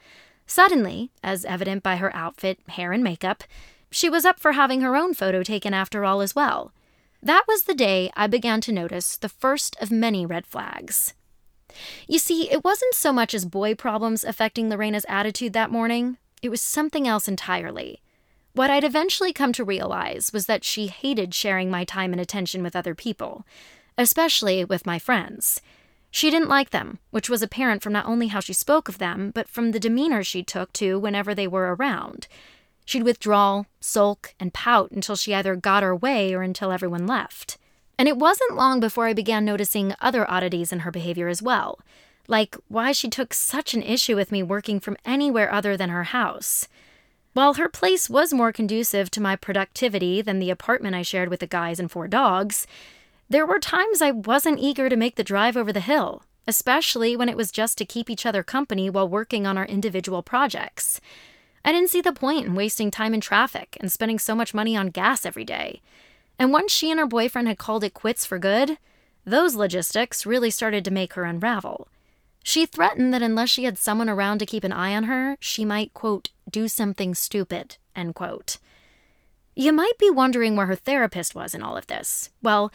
Suddenly, 0.47 1.11
as 1.23 1.45
evident 1.45 1.83
by 1.83 1.97
her 1.97 2.15
outfit, 2.15 2.59
hair, 2.69 2.93
and 2.93 3.03
makeup, 3.03 3.45
she 3.91 4.09
was 4.09 4.25
up 4.25 4.39
for 4.39 4.53
having 4.53 4.81
her 4.81 4.97
own 4.97 5.15
photo 5.15 5.43
taken 5.43 5.75
after 5.75 6.05
all 6.05 6.21
as 6.21 6.35
well. 6.35 6.73
That 7.23 7.45
was 7.49 7.65
the 7.65 7.75
day 7.75 8.11
I 8.17 8.27
began 8.27 8.61
to 8.63 8.73
notice 8.73 9.17
the 9.17 9.29
first 9.29 9.77
of 9.81 9.91
many 9.91 10.25
red 10.25 10.47
flags. 10.47 11.15
You 12.09 12.19
see, 12.19 12.51
it 12.51 12.65
wasn't 12.65 12.95
so 12.95 13.13
much 13.13 13.35
as 13.35 13.45
boy 13.45 13.75
problems 13.75 14.25
affecting 14.25 14.69
Lorena's 14.69 15.07
attitude 15.09 15.53
that 15.53 15.71
morning, 15.71 16.19
it 16.43 16.49
was 16.49 16.61
something 16.61 17.09
else 17.09 17.29
entirely. 17.29 18.01
What 18.53 18.71
I'd 18.71 18.85
eventually 18.85 19.33
come 19.33 19.53
to 19.55 19.65
realize 19.65 20.33
was 20.33 20.47
that 20.47 20.65
she 20.65 20.87
hated 20.87 21.35
sharing 21.35 21.71
my 21.71 21.85
time 21.85 22.13
and 22.13 22.21
attention 22.21 22.63
with 22.63 22.77
other 22.77 22.95
people, 22.95 23.45
especially 23.99 24.65
with 24.65 24.87
my 24.87 24.99
friends. 24.99 25.61
She 26.17 26.31
didn't 26.31 26.49
like 26.49 26.71
them, 26.71 26.99
which 27.11 27.29
was 27.29 27.43
apparent 27.43 27.83
from 27.83 27.93
not 27.93 28.07
only 28.07 28.29
how 28.29 28.41
she 28.41 28.55
spoke 28.55 28.89
of 28.89 28.97
them, 28.97 29.33
but 29.35 29.51
from 29.51 29.73
the 29.73 29.79
demeanor 29.79 30.25
she 30.25 30.43
took 30.43 30.73
to 30.73 30.99
whenever 30.99 31.35
they 31.35 31.47
were 31.47 31.75
around. 31.75 32.27
She'd 32.87 33.03
withdraw, 33.03 33.65
sulk, 33.81 34.33
and 34.41 34.55
pout 34.55 34.91
until 34.93 35.15
she 35.15 35.35
either 35.35 35.55
got 35.57 35.83
her 35.83 35.95
way 35.95 36.33
or 36.33 36.41
until 36.41 36.73
everyone 36.73 37.07
left. 37.07 37.59
And 37.99 38.09
it 38.09 38.17
wasn't 38.17 38.57
long 38.57 38.81
before 38.81 39.07
I 39.07 39.13
began 39.13 39.45
noticing 39.45 39.95
other 40.01 40.25
oddities 40.31 40.73
in 40.73 40.79
her 40.79 40.91
behavior 40.91 41.29
as 41.29 41.43
well, 41.43 41.81
like 42.29 42.57
why 42.69 42.93
she 42.93 43.11
took 43.11 43.35
such 43.35 43.75
an 43.75 43.83
issue 43.83 44.17
with 44.17 44.33
me 44.33 44.43
working 44.43 44.81
from 44.81 44.97
anywhere 45.05 45.53
other 45.53 45.77
than 45.77 45.91
her 45.91 46.05
house. 46.05 46.67
While 47.35 47.53
her 47.55 47.69
place 47.69 48.09
was 48.09 48.33
more 48.33 48.53
conducive 48.53 49.11
to 49.11 49.21
my 49.21 49.37
productivity 49.37 50.23
than 50.23 50.39
the 50.39 50.49
apartment 50.49 50.97
I 50.97 51.03
shared 51.03 51.29
with 51.29 51.41
the 51.41 51.47
guys 51.47 51.79
and 51.79 51.91
four 51.91 52.09
dogs, 52.09 52.67
there 53.29 53.47
were 53.47 53.59
times 53.59 54.01
I 54.01 54.11
wasn't 54.13 54.61
eager 54.61 54.89
to 54.89 54.97
make 54.97 55.17
the 55.17 55.25
drive 55.25 55.57
over 55.57 55.73
the 55.73 55.81
hill, 55.81 56.23
especially 56.47 57.17
when 57.17 57.29
it 57.29 57.37
was 57.37 57.51
just 57.51 57.77
to 57.79 57.85
keep 57.85 58.09
each 58.09 58.25
other 58.25 58.43
company 58.43 58.89
while 58.89 59.09
working 59.09 59.47
on 59.47 59.59
our 59.59 59.67
individual 59.67 60.23
projects. 60.23 61.01
I 61.65 61.73
didn't 61.73 61.91
see 61.91 62.01
the 62.01 62.13
point 62.13 62.47
in 62.47 62.55
wasting 62.55 62.93
time 62.93 63.13
in 63.13 63.21
traffic 63.21 63.77
and 63.81 63.91
spending 63.91 64.21
so 64.21 64.37
much 64.37 64.55
money 64.55 64.77
on 64.77 64.91
gas 64.91 65.27
every 65.27 65.45
day. 65.45 65.81
And 66.39 66.53
once 66.53 66.71
she 66.71 66.91
and 66.91 67.01
her 67.01 67.07
boyfriend 67.07 67.49
had 67.49 67.59
called 67.59 67.83
it 67.83 67.95
quits 67.95 68.25
for 68.25 68.39
good, 68.39 68.79
those 69.25 69.57
logistics 69.57 70.25
really 70.25 70.51
started 70.51 70.85
to 70.85 70.93
make 70.93 71.15
her 71.15 71.25
unravel. 71.25 71.89
She 72.45 72.65
threatened 72.65 73.13
that 73.13 73.23
unless 73.23 73.51
she 73.51 73.65
had 73.65 73.77
someone 73.77 74.09
around 74.09 74.39
to 74.39 74.47
keep 74.47 74.63
an 74.63 74.73
eye 74.73 74.95
on 74.95 75.05
her, 75.05 75.37
she 75.41 75.65
might, 75.65 75.93
quote, 75.93 76.31
do 76.49 76.69
something 76.69 77.13
stupid, 77.17 77.77
end 77.97 78.15
quote. 78.15 78.59
You 79.57 79.73
might 79.73 79.99
be 79.99 80.11
wondering 80.11 80.55
where 80.55 80.67
her 80.67 80.77
therapist 80.77 81.35
was 81.35 81.55
in 81.55 81.63
all 81.63 81.77
of 81.77 81.89
this. 81.89 82.31
Well, 82.41 82.71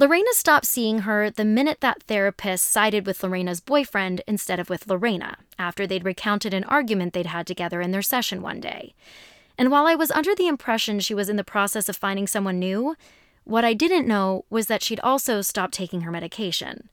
Lorena 0.00 0.30
stopped 0.32 0.64
seeing 0.64 1.00
her 1.00 1.28
the 1.28 1.44
minute 1.44 1.82
that 1.82 2.04
therapist 2.04 2.64
sided 2.64 3.04
with 3.04 3.22
Lorena's 3.22 3.60
boyfriend 3.60 4.22
instead 4.26 4.58
of 4.58 4.70
with 4.70 4.86
Lorena, 4.86 5.36
after 5.58 5.86
they'd 5.86 6.06
recounted 6.06 6.54
an 6.54 6.64
argument 6.64 7.12
they'd 7.12 7.26
had 7.26 7.46
together 7.46 7.82
in 7.82 7.90
their 7.90 8.00
session 8.00 8.40
one 8.40 8.60
day. 8.60 8.94
And 9.58 9.70
while 9.70 9.86
I 9.86 9.94
was 9.94 10.10
under 10.10 10.34
the 10.34 10.48
impression 10.48 11.00
she 11.00 11.12
was 11.12 11.28
in 11.28 11.36
the 11.36 11.44
process 11.44 11.90
of 11.90 11.98
finding 11.98 12.26
someone 12.26 12.58
new, 12.58 12.96
what 13.44 13.62
I 13.62 13.74
didn't 13.74 14.08
know 14.08 14.46
was 14.48 14.68
that 14.68 14.82
she'd 14.82 15.00
also 15.00 15.42
stopped 15.42 15.74
taking 15.74 16.00
her 16.00 16.10
medication. 16.10 16.88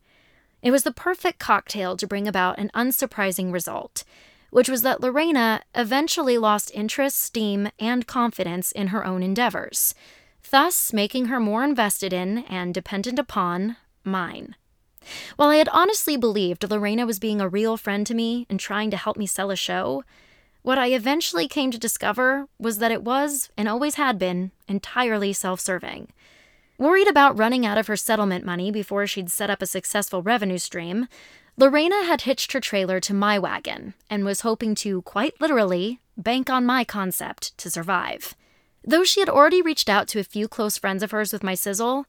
It 0.62 0.72
was 0.72 0.84
the 0.84 0.92
perfect 0.92 1.40
cocktail 1.40 1.96
to 1.96 2.08
bring 2.08 2.28
about 2.28 2.60
an 2.60 2.72
unsurprising 2.76 3.54
result, 3.54 4.04
which 4.50 4.68
was 4.68 4.82
that 4.82 5.00
Lorena 5.00 5.62
eventually 5.74 6.38
lost 6.38 6.72
interest, 6.74 7.18
steam, 7.20 7.70
and 7.80 8.06
confidence 8.06 8.74
in 8.74 8.88
her 8.88 9.06
own 9.06 9.24
endeavors 9.24 9.96
thus 10.50 10.94
making 10.94 11.26
her 11.26 11.40
more 11.40 11.64
invested 11.64 12.14
in 12.14 12.40
and 12.50 12.74
dependent 12.74 13.20
upon 13.20 13.78
mine. 14.04 14.56
While 15.36 15.50
I 15.50 15.58
had 15.58 15.70
honestly 15.70 16.18
believed 16.18 16.70
Lorena 16.70 17.06
was 17.06 17.20
being 17.20 17.40
a 17.40 17.48
real 17.48 17.78
friend 17.78 18.06
to 18.08 18.14
me 18.14 18.46
and 18.50 18.60
trying 18.60 18.92
to 18.92 18.98
help 18.98 19.18
me 19.18 19.26
sell 19.26 19.52
a 19.52 19.56
show, 19.56 20.04
what 20.62 20.78
I 20.78 20.88
eventually 20.88 21.48
came 21.48 21.72
to 21.72 21.78
discover 21.78 22.48
was 22.60 22.80
that 22.80 22.92
it 22.92 23.04
was, 23.04 23.50
and 23.56 23.70
always 23.70 23.96
had 23.96 24.20
been, 24.20 24.52
entirely 24.68 25.32
self 25.32 25.60
serving. 25.60 26.10
Worried 26.78 27.08
about 27.08 27.38
running 27.38 27.66
out 27.66 27.78
of 27.78 27.88
her 27.88 27.96
settlement 27.96 28.46
money 28.46 28.70
before 28.70 29.08
she'd 29.08 29.32
set 29.32 29.50
up 29.50 29.62
a 29.62 29.66
successful 29.66 30.22
revenue 30.22 30.58
stream, 30.58 31.08
Lorena 31.58 32.04
had 32.04 32.22
hitched 32.22 32.52
her 32.52 32.60
trailer 32.60 33.00
to 33.00 33.14
my 33.14 33.40
wagon 33.40 33.96
and 34.10 34.26
was 34.26 34.42
hoping 34.42 34.76
to, 34.76 35.02
quite 35.04 35.40
literally, 35.42 36.02
bank 36.18 36.50
on 36.50 36.66
my 36.66 36.84
concept 36.84 37.58
to 37.58 37.72
survive. 37.72 38.36
Though 38.84 39.04
she 39.04 39.20
had 39.20 39.30
already 39.30 39.62
reached 39.62 39.90
out 39.90 40.08
to 40.10 40.20
a 40.20 40.24
few 40.24 40.48
close 40.48 40.78
friends 40.78 41.04
of 41.04 41.12
hers 41.12 41.34
with 41.34 41.44
my 41.44 41.56
sizzle, 41.56 42.06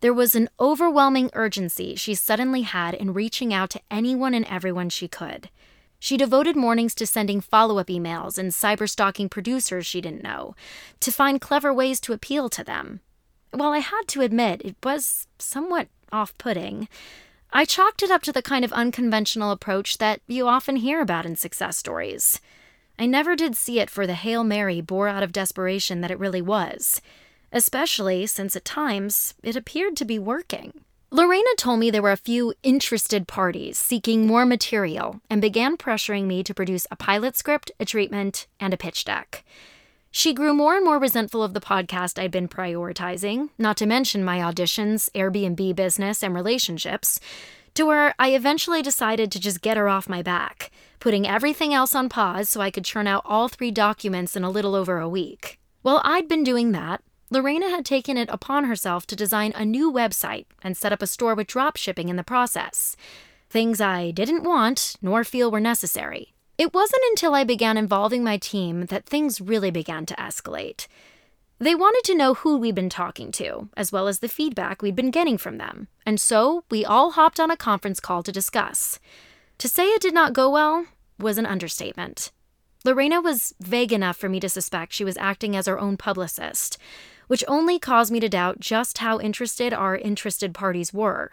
there 0.00 0.14
was 0.14 0.34
an 0.34 0.48
overwhelming 0.58 1.30
urgency 1.34 1.94
she 1.94 2.14
suddenly 2.14 2.62
had 2.62 2.94
in 2.94 3.12
reaching 3.12 3.52
out 3.52 3.70
to 3.70 3.80
anyone 3.90 4.32
and 4.32 4.46
everyone 4.46 4.88
she 4.88 5.08
could. 5.08 5.50
She 5.98 6.16
devoted 6.16 6.56
mornings 6.56 6.94
to 6.94 7.06
sending 7.06 7.42
follow 7.42 7.78
up 7.78 7.88
emails 7.88 8.38
and 8.38 8.52
cyber 8.52 8.88
stalking 8.88 9.28
producers 9.28 9.86
she 9.86 10.00
didn't 10.00 10.22
know 10.22 10.54
to 11.00 11.12
find 11.12 11.40
clever 11.40 11.74
ways 11.74 12.00
to 12.00 12.14
appeal 12.14 12.48
to 12.48 12.64
them. 12.64 13.00
While 13.52 13.72
I 13.72 13.78
had 13.80 14.08
to 14.08 14.22
admit 14.22 14.62
it 14.64 14.76
was 14.82 15.26
somewhat 15.38 15.88
off 16.10 16.36
putting, 16.38 16.88
I 17.52 17.66
chalked 17.66 18.02
it 18.02 18.10
up 18.10 18.22
to 18.22 18.32
the 18.32 18.42
kind 18.42 18.64
of 18.64 18.72
unconventional 18.72 19.50
approach 19.50 19.98
that 19.98 20.20
you 20.26 20.48
often 20.48 20.76
hear 20.76 21.02
about 21.02 21.26
in 21.26 21.36
success 21.36 21.76
stories. 21.76 22.40
I 23.00 23.06
never 23.06 23.34
did 23.34 23.56
see 23.56 23.80
it 23.80 23.88
for 23.88 24.06
the 24.06 24.12
Hail 24.12 24.44
Mary 24.44 24.82
bore 24.82 25.08
out 25.08 25.22
of 25.22 25.32
desperation 25.32 26.02
that 26.02 26.10
it 26.10 26.18
really 26.18 26.42
was, 26.42 27.00
especially 27.50 28.26
since 28.26 28.54
at 28.54 28.66
times 28.66 29.32
it 29.42 29.56
appeared 29.56 29.96
to 29.96 30.04
be 30.04 30.18
working. 30.18 30.84
Lorena 31.10 31.48
told 31.56 31.80
me 31.80 31.90
there 31.90 32.02
were 32.02 32.12
a 32.12 32.16
few 32.18 32.52
interested 32.62 33.26
parties 33.26 33.78
seeking 33.78 34.26
more 34.26 34.44
material 34.44 35.22
and 35.30 35.40
began 35.40 35.78
pressuring 35.78 36.26
me 36.26 36.44
to 36.44 36.52
produce 36.52 36.86
a 36.90 36.96
pilot 36.96 37.38
script, 37.38 37.72
a 37.80 37.86
treatment, 37.86 38.46
and 38.60 38.74
a 38.74 38.76
pitch 38.76 39.06
deck. 39.06 39.46
She 40.10 40.34
grew 40.34 40.52
more 40.52 40.76
and 40.76 40.84
more 40.84 40.98
resentful 40.98 41.42
of 41.42 41.54
the 41.54 41.60
podcast 41.60 42.18
I'd 42.18 42.30
been 42.30 42.48
prioritizing, 42.48 43.48
not 43.56 43.78
to 43.78 43.86
mention 43.86 44.22
my 44.22 44.40
auditions, 44.40 45.08
Airbnb 45.12 45.74
business, 45.74 46.22
and 46.22 46.34
relationships, 46.34 47.18
to 47.72 47.86
where 47.86 48.14
I 48.18 48.34
eventually 48.34 48.82
decided 48.82 49.32
to 49.32 49.40
just 49.40 49.62
get 49.62 49.78
her 49.78 49.88
off 49.88 50.06
my 50.06 50.20
back 50.20 50.70
putting 51.00 51.26
everything 51.26 51.74
else 51.74 51.94
on 51.94 52.08
pause 52.08 52.48
so 52.48 52.60
I 52.60 52.70
could 52.70 52.84
churn 52.84 53.06
out 53.06 53.22
all 53.24 53.48
three 53.48 53.70
documents 53.70 54.36
in 54.36 54.44
a 54.44 54.50
little 54.50 54.74
over 54.74 54.98
a 54.98 55.08
week. 55.08 55.58
While 55.82 56.00
I'd 56.04 56.28
been 56.28 56.44
doing 56.44 56.72
that, 56.72 57.02
Lorena 57.30 57.70
had 57.70 57.84
taken 57.84 58.16
it 58.16 58.28
upon 58.30 58.64
herself 58.64 59.06
to 59.06 59.16
design 59.16 59.52
a 59.54 59.64
new 59.64 59.90
website 59.90 60.46
and 60.62 60.76
set 60.76 60.92
up 60.92 61.00
a 61.00 61.06
store 61.06 61.34
with 61.34 61.46
drop 61.46 61.76
shipping 61.76 62.08
in 62.08 62.16
the 62.16 62.24
process. 62.24 62.96
Things 63.48 63.80
I 63.80 64.10
didn't 64.10 64.44
want 64.44 64.96
nor 65.00 65.24
feel 65.24 65.50
were 65.50 65.60
necessary. 65.60 66.34
It 66.58 66.74
wasn't 66.74 67.02
until 67.10 67.34
I 67.34 67.44
began 67.44 67.78
involving 67.78 68.22
my 68.22 68.36
team 68.36 68.86
that 68.86 69.06
things 69.06 69.40
really 69.40 69.70
began 69.70 70.04
to 70.06 70.14
escalate. 70.16 70.86
They 71.58 71.74
wanted 71.74 72.04
to 72.04 72.16
know 72.16 72.34
who 72.34 72.56
we'd 72.56 72.74
been 72.74 72.90
talking 72.90 73.32
to, 73.32 73.68
as 73.76 73.92
well 73.92 74.08
as 74.08 74.18
the 74.18 74.28
feedback 74.28 74.82
we'd 74.82 74.96
been 74.96 75.10
getting 75.10 75.38
from 75.38 75.58
them, 75.58 75.88
and 76.04 76.20
so 76.20 76.64
we 76.70 76.84
all 76.84 77.12
hopped 77.12 77.38
on 77.38 77.50
a 77.50 77.56
conference 77.56 78.00
call 78.00 78.22
to 78.22 78.32
discuss. 78.32 78.98
To 79.60 79.68
say 79.68 79.88
it 79.88 80.00
did 80.00 80.14
not 80.14 80.32
go 80.32 80.48
well 80.48 80.86
was 81.18 81.36
an 81.36 81.44
understatement. 81.44 82.32
Lorena 82.82 83.20
was 83.20 83.52
vague 83.60 83.92
enough 83.92 84.16
for 84.16 84.26
me 84.26 84.40
to 84.40 84.48
suspect 84.48 84.94
she 84.94 85.04
was 85.04 85.18
acting 85.18 85.54
as 85.54 85.66
her 85.66 85.78
own 85.78 85.98
publicist, 85.98 86.78
which 87.26 87.44
only 87.46 87.78
caused 87.78 88.10
me 88.10 88.20
to 88.20 88.28
doubt 88.30 88.58
just 88.58 88.98
how 88.98 89.20
interested 89.20 89.74
our 89.74 89.98
interested 89.98 90.54
parties 90.54 90.94
were. 90.94 91.32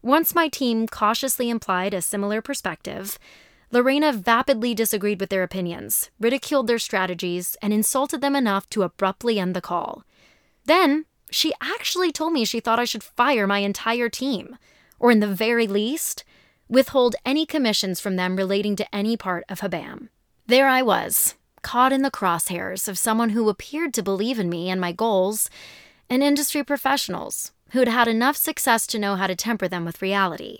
Once 0.00 0.32
my 0.32 0.46
team 0.46 0.86
cautiously 0.86 1.50
implied 1.50 1.92
a 1.92 2.00
similar 2.00 2.40
perspective, 2.40 3.18
Lorena 3.72 4.12
vapidly 4.12 4.72
disagreed 4.72 5.18
with 5.18 5.30
their 5.30 5.42
opinions, 5.42 6.10
ridiculed 6.20 6.68
their 6.68 6.78
strategies, 6.78 7.56
and 7.60 7.72
insulted 7.72 8.20
them 8.20 8.36
enough 8.36 8.70
to 8.70 8.84
abruptly 8.84 9.40
end 9.40 9.56
the 9.56 9.60
call. 9.60 10.04
Then, 10.66 11.04
she 11.32 11.52
actually 11.60 12.12
told 12.12 12.32
me 12.32 12.44
she 12.44 12.60
thought 12.60 12.78
I 12.78 12.84
should 12.84 13.02
fire 13.02 13.48
my 13.48 13.58
entire 13.58 14.08
team, 14.08 14.56
or 15.00 15.10
in 15.10 15.18
the 15.18 15.26
very 15.26 15.66
least, 15.66 16.22
withhold 16.68 17.16
any 17.24 17.46
commissions 17.46 18.00
from 18.00 18.16
them 18.16 18.36
relating 18.36 18.76
to 18.76 18.94
any 18.94 19.16
part 19.16 19.44
of 19.48 19.60
Habam. 19.60 20.08
There 20.46 20.68
I 20.68 20.82
was, 20.82 21.34
caught 21.62 21.92
in 21.92 22.02
the 22.02 22.10
crosshairs 22.10 22.88
of 22.88 22.98
someone 22.98 23.30
who 23.30 23.48
appeared 23.48 23.92
to 23.94 24.02
believe 24.02 24.38
in 24.38 24.48
me 24.48 24.70
and 24.70 24.80
my 24.80 24.92
goals, 24.92 25.50
and 26.08 26.22
industry 26.22 26.62
professionals 26.62 27.52
who'd 27.70 27.88
had 27.88 28.08
enough 28.08 28.36
success 28.36 28.86
to 28.86 28.98
know 28.98 29.16
how 29.16 29.26
to 29.26 29.34
temper 29.34 29.66
them 29.66 29.84
with 29.84 30.02
reality. 30.02 30.58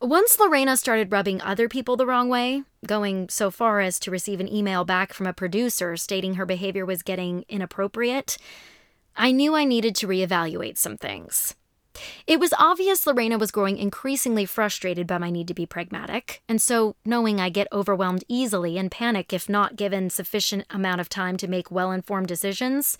Once 0.00 0.38
Lorena 0.38 0.76
started 0.76 1.10
rubbing 1.10 1.40
other 1.40 1.68
people 1.68 1.96
the 1.96 2.06
wrong 2.06 2.28
way, 2.28 2.62
going 2.86 3.28
so 3.28 3.50
far 3.50 3.80
as 3.80 3.98
to 3.98 4.10
receive 4.10 4.40
an 4.40 4.52
email 4.52 4.84
back 4.84 5.12
from 5.12 5.26
a 5.26 5.32
producer 5.32 5.96
stating 5.96 6.34
her 6.34 6.46
behavior 6.46 6.84
was 6.84 7.02
getting 7.02 7.44
inappropriate, 7.48 8.36
I 9.16 9.32
knew 9.32 9.54
I 9.54 9.64
needed 9.64 9.96
to 9.96 10.06
reevaluate 10.06 10.76
some 10.76 10.98
things. 10.98 11.54
It 12.26 12.40
was 12.40 12.52
obvious 12.58 13.06
Lorena 13.06 13.38
was 13.38 13.50
growing 13.50 13.78
increasingly 13.78 14.44
frustrated 14.44 15.06
by 15.06 15.18
my 15.18 15.30
need 15.30 15.48
to 15.48 15.54
be 15.54 15.66
pragmatic, 15.66 16.42
and 16.48 16.60
so, 16.60 16.96
knowing 17.04 17.40
I 17.40 17.48
get 17.48 17.68
overwhelmed 17.72 18.24
easily 18.28 18.78
and 18.78 18.90
panic 18.90 19.32
if 19.32 19.48
not 19.48 19.76
given 19.76 20.10
sufficient 20.10 20.64
amount 20.70 21.00
of 21.00 21.08
time 21.08 21.36
to 21.38 21.48
make 21.48 21.70
well 21.70 21.92
informed 21.92 22.28
decisions, 22.28 22.98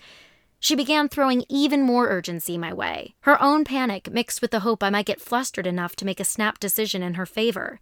she 0.59 0.75
began 0.75 1.09
throwing 1.09 1.45
even 1.49 1.83
more 1.83 2.09
urgency 2.09 2.57
my 2.57 2.73
way, 2.73 3.15
her 3.21 3.41
own 3.43 3.65
panic 3.65 4.11
mixed 4.11 4.41
with 4.41 4.51
the 4.51 4.61
hope 4.61 4.83
I 4.83 4.91
might 4.91 5.07
get 5.07 5.21
flustered 5.21 5.67
enough 5.67 5.95
to 5.97 6.05
make 6.05 6.21
a 6.21 6.25
snap 6.25 6.59
decision 6.59 7.03
in 7.03 7.15
her 7.15 7.27
favor, 7.27 7.81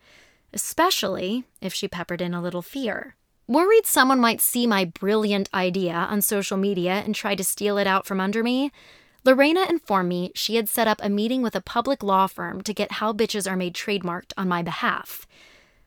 especially 0.52 1.44
if 1.60 1.72
she 1.72 1.88
peppered 1.88 2.20
in 2.20 2.34
a 2.34 2.42
little 2.42 2.62
fear. 2.62 3.16
Worried 3.46 3.84
someone 3.84 4.20
might 4.20 4.40
see 4.40 4.66
my 4.66 4.86
brilliant 4.86 5.50
idea 5.52 5.92
on 5.92 6.22
social 6.22 6.56
media 6.56 7.02
and 7.04 7.14
try 7.14 7.34
to 7.34 7.44
steal 7.44 7.76
it 7.76 7.86
out 7.86 8.06
from 8.06 8.20
under 8.20 8.42
me, 8.42 8.72
Lorena 9.24 9.64
informed 9.68 10.10
me 10.10 10.30
she 10.34 10.56
had 10.56 10.68
set 10.68 10.86
up 10.86 11.00
a 11.02 11.08
meeting 11.08 11.40
with 11.40 11.56
a 11.56 11.62
public 11.62 12.02
law 12.02 12.26
firm 12.26 12.60
to 12.62 12.74
get 12.74 12.92
How 12.92 13.12
Bitches 13.12 13.50
Are 13.50 13.56
Made 13.56 13.74
trademarked 13.74 14.32
on 14.36 14.48
my 14.48 14.62
behalf. 14.62 15.26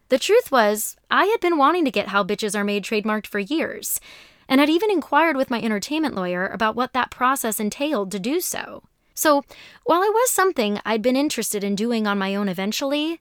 The 0.10 0.18
truth 0.18 0.52
was, 0.52 0.96
I 1.12 1.26
had 1.26 1.40
been 1.40 1.58
wanting 1.58 1.86
to 1.86 1.92
get 1.92 2.08
How 2.08 2.24
Bitches 2.24 2.58
Are 2.58 2.64
Made 2.64 2.84
trademarked 2.84 3.28
for 3.28 3.40
years, 3.40 4.00
and 4.50 4.60
had 4.60 4.70
even 4.70 4.90
inquired 4.90 5.38
with 5.38 5.52
my 5.52 5.62
entertainment 5.62 6.16
lawyer 6.16 6.48
about 6.48 6.76
what 6.76 6.94
that 6.94 7.12
process 7.12 7.60
entailed 7.60 8.12
to 8.12 8.20
do 8.20 8.40
so. 8.40 8.84
So, 9.14 9.44
while 9.84 10.02
it 10.02 10.14
was 10.14 10.32
something 10.32 10.80
I'd 10.86 11.02
been 11.02 11.16
interested 11.16 11.64
in 11.64 11.76
doing 11.76 12.08
on 12.08 12.18
my 12.18 12.34
own 12.36 12.50
eventually, 12.50 13.20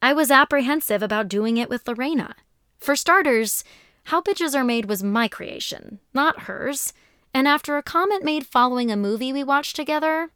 I 0.00 0.12
was 0.12 0.30
apprehensive 0.30 1.02
about 1.02 1.28
doing 1.28 1.56
it 1.56 1.68
with 1.68 1.88
Lorena. 1.88 2.36
For 2.78 2.94
starters, 2.94 3.64
How 4.04 4.20
Bitches 4.20 4.54
Are 4.54 4.64
Made 4.64 4.84
was 4.84 5.02
my 5.02 5.26
creation, 5.26 5.98
not 6.14 6.42
hers, 6.42 6.92
and 7.36 7.46
after 7.46 7.76
a 7.76 7.82
comment 7.82 8.24
made 8.24 8.46
following 8.46 8.90
a 8.90 8.96
movie 8.96 9.30
we 9.30 9.44
watched 9.44 9.76
together, 9.76 10.30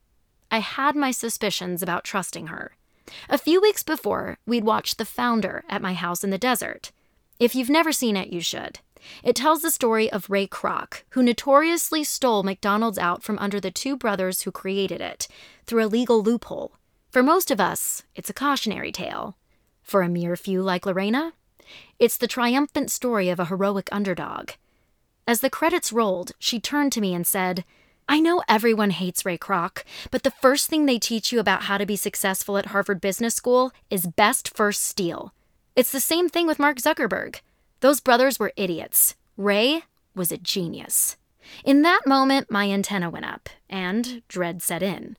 I 0.50 0.58
had 0.58 0.94
my 0.94 1.12
suspicions 1.12 1.82
about 1.82 2.04
trusting 2.04 2.48
her. 2.48 2.76
A 3.30 3.38
few 3.38 3.58
weeks 3.58 3.82
before, 3.82 4.36
we'd 4.44 4.64
watched 4.64 4.98
The 4.98 5.06
Founder 5.06 5.64
at 5.66 5.80
my 5.80 5.94
house 5.94 6.22
in 6.22 6.28
the 6.28 6.36
desert. 6.36 6.92
If 7.38 7.54
you've 7.54 7.70
never 7.70 7.90
seen 7.90 8.18
it, 8.18 8.28
you 8.28 8.42
should. 8.42 8.80
It 9.24 9.34
tells 9.34 9.62
the 9.62 9.70
story 9.70 10.12
of 10.12 10.28
Ray 10.28 10.46
Kroc, 10.46 11.04
who 11.12 11.22
notoriously 11.22 12.04
stole 12.04 12.42
McDonald's 12.42 12.98
out 12.98 13.22
from 13.22 13.38
under 13.38 13.60
the 13.60 13.70
two 13.70 13.96
brothers 13.96 14.42
who 14.42 14.52
created 14.52 15.00
it 15.00 15.26
through 15.64 15.82
a 15.82 15.88
legal 15.88 16.22
loophole. 16.22 16.72
For 17.10 17.22
most 17.22 17.50
of 17.50 17.62
us, 17.62 18.02
it's 18.14 18.28
a 18.28 18.34
cautionary 18.34 18.92
tale. 18.92 19.38
For 19.82 20.02
a 20.02 20.08
mere 20.10 20.36
few 20.36 20.62
like 20.62 20.84
Lorena, 20.84 21.32
it's 21.98 22.18
the 22.18 22.26
triumphant 22.26 22.90
story 22.90 23.30
of 23.30 23.40
a 23.40 23.46
heroic 23.46 23.88
underdog. 23.90 24.50
As 25.30 25.38
the 25.38 25.48
credits 25.48 25.92
rolled, 25.92 26.32
she 26.40 26.58
turned 26.58 26.90
to 26.90 27.00
me 27.00 27.14
and 27.14 27.24
said, 27.24 27.64
I 28.08 28.18
know 28.18 28.42
everyone 28.48 28.90
hates 28.90 29.24
Ray 29.24 29.38
Kroc, 29.38 29.84
but 30.10 30.24
the 30.24 30.32
first 30.32 30.68
thing 30.68 30.86
they 30.86 30.98
teach 30.98 31.30
you 31.30 31.38
about 31.38 31.62
how 31.62 31.78
to 31.78 31.86
be 31.86 31.94
successful 31.94 32.58
at 32.58 32.66
Harvard 32.74 33.00
Business 33.00 33.36
School 33.36 33.70
is 33.90 34.08
best 34.08 34.56
first 34.56 34.82
steal. 34.82 35.32
It's 35.76 35.92
the 35.92 36.00
same 36.00 36.28
thing 36.28 36.48
with 36.48 36.58
Mark 36.58 36.78
Zuckerberg. 36.78 37.42
Those 37.78 38.00
brothers 38.00 38.40
were 38.40 38.52
idiots. 38.56 39.14
Ray 39.36 39.84
was 40.16 40.32
a 40.32 40.36
genius. 40.36 41.16
In 41.64 41.82
that 41.82 42.08
moment, 42.08 42.50
my 42.50 42.68
antenna 42.68 43.08
went 43.08 43.26
up, 43.26 43.48
and 43.68 44.26
dread 44.26 44.62
set 44.62 44.82
in. 44.82 45.16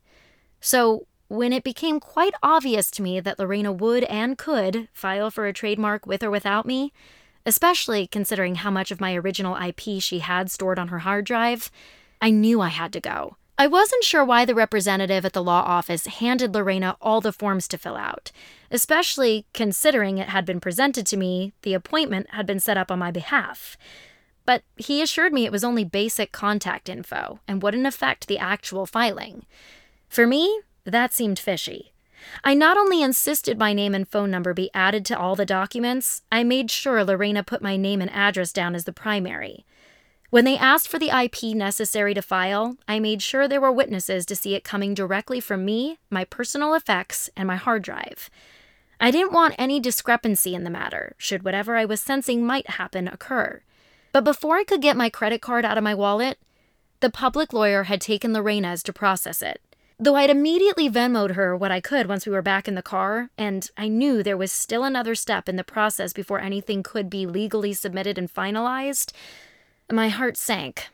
So, 0.59 1.07
when 1.30 1.53
it 1.53 1.64
became 1.64 2.01
quite 2.01 2.34
obvious 2.43 2.91
to 2.91 3.01
me 3.01 3.22
that 3.22 3.39
Lorena 3.39 3.72
would 3.72 4.03
and 4.03 4.38
could 4.38 4.89
file 4.91 5.32
for 5.32 5.45
a 5.45 5.53
trademark 5.53 6.05
with 6.05 6.22
or 6.22 6.30
without 6.30 6.66
me, 6.66 6.91
especially 7.46 8.08
considering 8.08 8.56
how 8.56 8.72
much 8.72 8.92
of 8.92 9.02
my 9.02 9.16
original 9.16 9.56
IP 9.56 10.02
she 10.02 10.20
had 10.20 10.52
stored 10.52 10.80
on 10.80 10.89
her 10.89 11.00
hard 11.00 11.26
drive, 11.26 11.72
I 12.22 12.30
knew 12.30 12.62
I 12.62 12.70
had 12.70 12.94
to 12.94 13.00
go. 13.00 13.38
I 13.58 13.68
wasn't 13.68 14.04
sure 14.04 14.26
why 14.26 14.46
the 14.46 14.56
representative 14.56 15.24
at 15.24 15.34
the 15.34 15.44
law 15.44 15.62
office 15.62 16.08
handed 16.08 16.56
Lorena 16.56 16.98
all 17.00 17.22
the 17.22 17.32
forms 17.32 17.68
to 17.68 17.78
fill 17.78 17.96
out, 17.96 18.32
especially 18.72 19.46
considering 19.54 20.18
it 20.18 20.30
had 20.30 20.46
been 20.46 20.60
presented 20.60 21.06
to 21.08 21.18
me, 21.18 21.54
the 21.62 21.76
appointment 21.76 22.32
had 22.32 22.48
been 22.48 22.60
set 22.60 22.78
up 22.78 22.89
on 22.89 22.98
my 22.98 23.12
behalf. 23.12 23.78
But 24.46 24.64
he 24.76 25.02
assured 25.02 25.32
me 25.32 25.46
it 25.46 25.52
was 25.52 25.64
only 25.64 25.84
basic 25.84 26.32
contact 26.32 26.89
info 26.89 27.39
and 27.48 27.62
wouldn't 27.62 27.86
affect 27.86 28.28
the 28.28 28.39
actual 28.39 28.88
filing. 28.88 29.46
For 30.10 30.26
me, 30.26 30.62
that 30.84 31.14
seemed 31.14 31.38
fishy. 31.38 31.94
I 32.43 32.53
not 32.53 32.78
only 32.78 33.01
insisted 33.01 33.57
my 33.57 33.74
name 33.74 33.93
and 33.93 34.07
phone 34.07 34.32
number 34.32 34.53
be 34.53 34.69
added 34.74 35.05
to 35.05 35.17
all 35.17 35.36
the 35.36 35.45
documents, 35.45 36.22
I 36.32 36.43
made 36.43 36.72
sure 36.72 37.03
Lorena 37.03 37.43
put 37.43 37.61
my 37.61 37.78
name 37.78 38.01
and 38.01 38.11
address 38.11 38.51
down 38.51 38.76
as 38.76 38.86
the 38.86 38.93
primary. 38.93 39.65
When 40.32 40.45
they 40.45 40.57
asked 40.57 40.88
for 40.88 40.97
the 40.97 41.09
IP 41.09 41.55
necessary 41.55 42.13
to 42.13 42.22
file, 42.22 42.78
I 42.88 42.99
made 42.99 43.22
sure 43.22 43.47
there 43.47 43.59
were 43.59 43.72
witnesses 43.72 44.26
to 44.28 44.36
see 44.36 44.55
it 44.55 44.63
coming 44.63 44.93
directly 44.93 45.41
from 45.41 45.65
me, 45.65 45.99
my 46.09 46.24
personal 46.24 46.74
effects, 46.74 47.30
and 47.36 47.47
my 47.47 47.57
hard 47.57 47.82
drive. 47.82 48.30
I 48.99 49.11
didn't 49.11 49.34
want 49.34 49.55
any 49.57 49.80
discrepancy 49.80 50.55
in 50.55 50.63
the 50.63 50.69
matter, 50.69 51.15
should 51.17 51.43
whatever 51.43 51.76
I 51.76 51.84
was 51.86 51.99
sensing 51.99 52.45
might 52.45 52.69
happen 52.72 53.07
occur. 53.09 53.61
But 54.13 54.24
before 54.24 54.55
I 54.55 54.63
could 54.63 54.82
get 54.82 54.95
my 54.95 55.09
credit 55.09 55.41
card 55.41 55.65
out 55.65 55.78
of 55.78 55.84
my 55.84 55.95
wallet, 55.95 56.38
the 57.01 57.09
public 57.09 57.51
lawyer 57.51 57.84
had 57.84 57.99
taken 57.99 58.32
Lorena's 58.32 58.84
to 58.84 58.93
process 58.93 59.41
it. 59.41 59.59
Though 60.04 60.16
I'd 60.16 60.32
immediately 60.32 60.89
Venmoed 60.89 61.36
her 61.36 61.56
what 61.56 61.70
I 61.70 61.80
could 61.80 62.08
once 62.08 62.26
we 62.26 62.32
were 62.32 62.41
back 62.41 62.68
in 62.68 62.74
the 62.74 62.82
car, 62.82 63.30
and 63.38 63.70
I 63.78 63.88
knew 63.88 64.24
there 64.24 64.36
was 64.36 64.52
still 64.52 64.84
another 64.84 65.14
step 65.14 65.47
in 65.47 65.58
the 65.58 65.64
process 65.64 66.12
before 66.12 66.41
anything 66.41 66.82
could 66.82 67.08
be 67.08 67.28
legally 67.28 67.72
submitted 67.72 68.18
and 68.18 68.28
finalized, 68.34 69.12
my 69.91 70.10
heart 70.10 70.38
sank. 70.38 70.88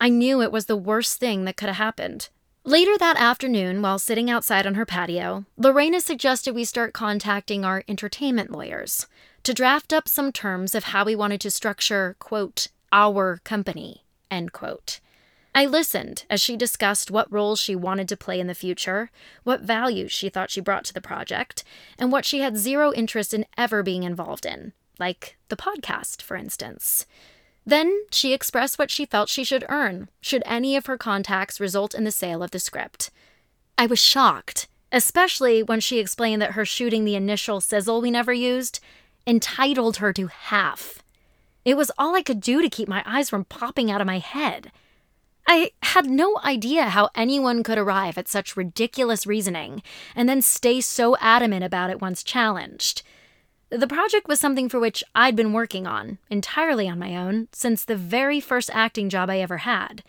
I 0.00 0.08
knew 0.08 0.42
it 0.42 0.50
was 0.50 0.66
the 0.66 0.76
worst 0.76 1.20
thing 1.20 1.44
that 1.44 1.56
could 1.56 1.68
have 1.68 1.76
happened. 1.76 2.30
Later 2.64 2.98
that 2.98 3.16
afternoon, 3.16 3.80
while 3.80 4.00
sitting 4.00 4.28
outside 4.28 4.66
on 4.66 4.74
her 4.74 4.84
patio, 4.84 5.44
Lorena 5.56 6.00
suggested 6.00 6.52
we 6.52 6.64
start 6.64 6.92
contacting 6.92 7.64
our 7.64 7.84
entertainment 7.86 8.50
lawyers 8.50 9.06
to 9.44 9.54
draft 9.54 9.92
up 9.92 10.08
some 10.08 10.32
terms 10.32 10.74
of 10.74 10.84
how 10.84 11.04
we 11.04 11.14
wanted 11.14 11.40
to 11.42 11.50
structure, 11.52 12.16
quote, 12.18 12.66
our 12.90 13.38
company, 13.44 14.02
end 14.32 14.52
quote. 14.52 14.98
I 15.54 15.66
listened 15.66 16.24
as 16.30 16.40
she 16.40 16.56
discussed 16.56 17.10
what 17.10 17.30
roles 17.30 17.60
she 17.60 17.76
wanted 17.76 18.08
to 18.08 18.16
play 18.16 18.40
in 18.40 18.46
the 18.46 18.54
future, 18.54 19.10
what 19.44 19.60
values 19.60 20.10
she 20.10 20.30
thought 20.30 20.50
she 20.50 20.62
brought 20.62 20.84
to 20.84 20.94
the 20.94 21.00
project, 21.00 21.62
and 21.98 22.10
what 22.10 22.24
she 22.24 22.40
had 22.40 22.56
zero 22.56 22.92
interest 22.92 23.34
in 23.34 23.44
ever 23.58 23.82
being 23.82 24.02
involved 24.02 24.46
in, 24.46 24.72
like 24.98 25.36
the 25.48 25.56
podcast, 25.56 26.22
for 26.22 26.36
instance. 26.36 27.04
Then 27.66 28.06
she 28.10 28.32
expressed 28.32 28.78
what 28.78 28.90
she 28.90 29.04
felt 29.04 29.28
she 29.28 29.44
should 29.44 29.66
earn, 29.68 30.08
should 30.20 30.42
any 30.46 30.74
of 30.74 30.86
her 30.86 30.96
contacts 30.96 31.60
result 31.60 31.94
in 31.94 32.04
the 32.04 32.10
sale 32.10 32.42
of 32.42 32.50
the 32.50 32.58
script. 32.58 33.10
I 33.76 33.86
was 33.86 34.00
shocked, 34.00 34.68
especially 34.90 35.62
when 35.62 35.80
she 35.80 35.98
explained 35.98 36.40
that 36.40 36.52
her 36.52 36.64
shooting 36.64 37.04
the 37.04 37.14
initial 37.14 37.60
sizzle 37.60 38.00
we 38.00 38.10
never 38.10 38.32
used 38.32 38.80
entitled 39.26 39.98
her 39.98 40.12
to 40.14 40.26
half. 40.28 41.02
It 41.64 41.76
was 41.76 41.92
all 41.98 42.16
I 42.16 42.22
could 42.22 42.40
do 42.40 42.62
to 42.62 42.70
keep 42.70 42.88
my 42.88 43.02
eyes 43.06 43.30
from 43.30 43.44
popping 43.44 43.90
out 43.90 44.00
of 44.00 44.06
my 44.06 44.18
head. 44.18 44.72
I 45.46 45.72
had 45.82 46.06
no 46.06 46.38
idea 46.44 46.84
how 46.84 47.10
anyone 47.14 47.62
could 47.62 47.78
arrive 47.78 48.16
at 48.16 48.28
such 48.28 48.56
ridiculous 48.56 49.26
reasoning 49.26 49.82
and 50.14 50.28
then 50.28 50.40
stay 50.40 50.80
so 50.80 51.16
adamant 51.18 51.64
about 51.64 51.90
it 51.90 52.00
once 52.00 52.22
challenged. 52.22 53.02
The 53.70 53.86
project 53.86 54.28
was 54.28 54.38
something 54.38 54.68
for 54.68 54.78
which 54.78 55.02
I'd 55.14 55.34
been 55.34 55.52
working 55.52 55.86
on, 55.86 56.18
entirely 56.28 56.88
on 56.88 56.98
my 56.98 57.16
own, 57.16 57.48
since 57.52 57.84
the 57.84 57.96
very 57.96 58.38
first 58.38 58.70
acting 58.72 59.08
job 59.08 59.30
I 59.30 59.38
ever 59.38 59.58
had. 59.58 60.02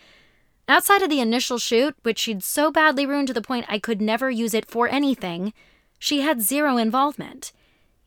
Outside 0.68 1.02
of 1.02 1.10
the 1.10 1.22
initial 1.22 1.58
shoot, 1.58 1.96
which 2.04 2.20
she'd 2.20 2.44
so 2.44 2.72
badly 2.72 3.06
ruined 3.06 3.28
to 3.28 3.34
the 3.34 3.42
point 3.42 3.66
I 3.70 3.80
could 3.80 4.02
never 4.02 4.30
use 4.30 4.54
it 4.54 4.70
for 4.70 4.88
anything, 4.88 5.54
she 5.98 6.22
had 6.22 6.42
zero 6.42 6.78
involvement. 6.78 7.54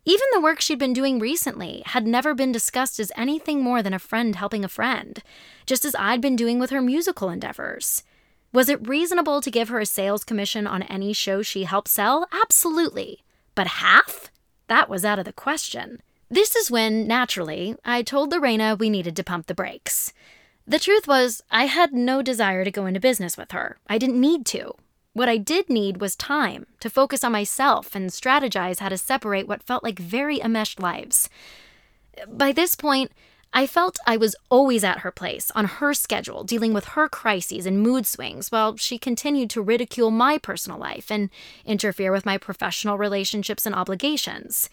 Even 0.08 0.26
the 0.32 0.40
work 0.40 0.60
she'd 0.60 0.78
been 0.78 0.92
doing 0.92 1.18
recently 1.18 1.82
had 1.84 2.06
never 2.06 2.32
been 2.32 2.52
discussed 2.52 3.00
as 3.00 3.10
anything 3.16 3.60
more 3.60 3.82
than 3.82 3.92
a 3.92 3.98
friend 3.98 4.36
helping 4.36 4.64
a 4.64 4.68
friend, 4.68 5.20
just 5.66 5.84
as 5.84 5.96
I'd 5.98 6.20
been 6.20 6.36
doing 6.36 6.60
with 6.60 6.70
her 6.70 6.80
musical 6.80 7.28
endeavors. 7.28 8.04
Was 8.52 8.68
it 8.68 8.86
reasonable 8.86 9.40
to 9.40 9.50
give 9.50 9.68
her 9.68 9.80
a 9.80 9.84
sales 9.84 10.22
commission 10.22 10.64
on 10.64 10.84
any 10.84 11.12
show 11.12 11.42
she 11.42 11.64
helped 11.64 11.88
sell? 11.88 12.28
Absolutely. 12.32 13.24
But 13.56 13.66
half? 13.66 14.30
That 14.68 14.88
was 14.88 15.04
out 15.04 15.18
of 15.18 15.24
the 15.24 15.32
question. 15.32 16.00
This 16.30 16.54
is 16.54 16.70
when, 16.70 17.08
naturally, 17.08 17.74
I 17.84 18.02
told 18.02 18.30
Lorena 18.30 18.76
we 18.78 18.88
needed 18.88 19.16
to 19.16 19.24
pump 19.24 19.48
the 19.48 19.54
brakes. 19.54 20.12
The 20.68 20.78
truth 20.78 21.08
was, 21.08 21.42
I 21.50 21.66
had 21.66 21.92
no 21.92 22.22
desire 22.22 22.64
to 22.64 22.70
go 22.70 22.86
into 22.86 23.00
business 23.00 23.36
with 23.36 23.50
her. 23.50 23.76
I 23.88 23.98
didn't 23.98 24.20
need 24.20 24.46
to. 24.46 24.72
What 25.16 25.30
I 25.30 25.38
did 25.38 25.70
need 25.70 25.96
was 25.96 26.14
time 26.14 26.66
to 26.80 26.90
focus 26.90 27.24
on 27.24 27.32
myself 27.32 27.94
and 27.94 28.10
strategize 28.10 28.80
how 28.80 28.90
to 28.90 28.98
separate 28.98 29.48
what 29.48 29.62
felt 29.62 29.82
like 29.82 29.98
very 29.98 30.42
enmeshed 30.42 30.78
lives. 30.78 31.30
By 32.28 32.52
this 32.52 32.74
point, 32.74 33.12
I 33.50 33.66
felt 33.66 33.96
I 34.06 34.18
was 34.18 34.36
always 34.50 34.84
at 34.84 34.98
her 34.98 35.10
place, 35.10 35.50
on 35.52 35.64
her 35.64 35.94
schedule, 35.94 36.44
dealing 36.44 36.74
with 36.74 36.88
her 36.88 37.08
crises 37.08 37.64
and 37.64 37.80
mood 37.80 38.06
swings, 38.06 38.52
while 38.52 38.76
she 38.76 38.98
continued 38.98 39.48
to 39.50 39.62
ridicule 39.62 40.10
my 40.10 40.36
personal 40.36 40.78
life 40.78 41.10
and 41.10 41.30
interfere 41.64 42.12
with 42.12 42.26
my 42.26 42.36
professional 42.36 42.98
relationships 42.98 43.64
and 43.64 43.74
obligations. 43.74 44.68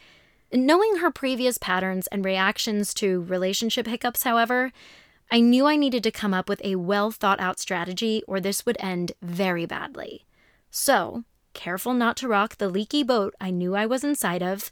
Knowing 0.52 0.98
her 0.98 1.10
previous 1.10 1.58
patterns 1.58 2.08
and 2.08 2.26
reactions 2.26 2.94
to 2.96 3.22
relationship 3.22 3.88
hiccups, 3.88 4.24
however, 4.24 4.74
I 5.32 5.39
knew 5.39 5.68
I 5.68 5.78
needed 5.78 6.04
to 6.04 6.12
come 6.12 6.34
up 6.34 6.50
with 6.50 6.60
a 6.66 6.76
well 6.76 7.12
thought 7.12 7.39
out 7.39 7.62
strategy 7.62 8.24
or 8.28 8.41
this 8.41 8.66
would 8.66 8.76
end 8.82 9.14
very 9.22 9.66
badly. 9.66 10.26
So, 10.76 11.24
careful 11.53 11.93
not 11.93 12.17
to 12.17 12.28
rock 12.28 12.57
the 12.57 12.67
leaky 12.67 13.03
boat 13.03 13.36
I 13.39 13.51
knew 13.51 13.76
I 13.76 13.86
was 13.86 14.03
inside 14.03 14.41
of, 14.41 14.71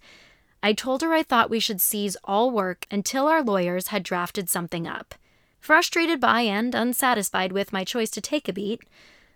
I 0.63 0.73
told 0.73 1.03
her 1.03 1.13
I 1.13 1.21
thought 1.21 1.51
we 1.51 1.59
should 1.59 1.79
seize 1.79 2.17
all 2.23 2.49
work 2.49 2.87
until 2.89 3.27
our 3.27 3.43
lawyers 3.43 3.87
had 3.87 4.01
drafted 4.01 4.49
something 4.49 4.87
up. 4.87 5.13
Frustrated 5.59 6.19
by 6.19 6.41
and 6.41 6.73
unsatisfied 6.73 7.51
with 7.51 7.71
my 7.71 7.83
choice 7.83 8.09
to 8.11 8.19
take 8.19 8.49
a 8.49 8.53
beat, 8.53 8.81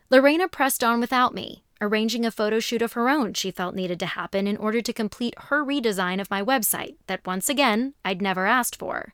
Lorena 0.10 0.48
pressed 0.48 0.84
on 0.84 1.00
without 1.00 1.36
me, 1.36 1.64
arranging 1.82 2.26
a 2.26 2.32
photo 2.32 2.60
shoot 2.60 2.82
of 2.82 2.94
her 2.94 3.10
own 3.10 3.36
she 3.36 3.52
felt 3.52 3.76
needed 3.76 4.00
to 4.00 4.08
happen 4.08 4.48
in 4.48 4.58
order 4.58 4.82
to 4.82 4.92
complete 4.92 5.36
her 5.38 5.64
redesign 5.64 6.20
of 6.20 6.32
my 6.32 6.42
website 6.42 6.96
that 7.06 7.28
once 7.28 7.48
again 7.48 7.94
I'd 8.04 8.24
never 8.24 8.48
asked 8.48 8.78
for. 8.78 9.14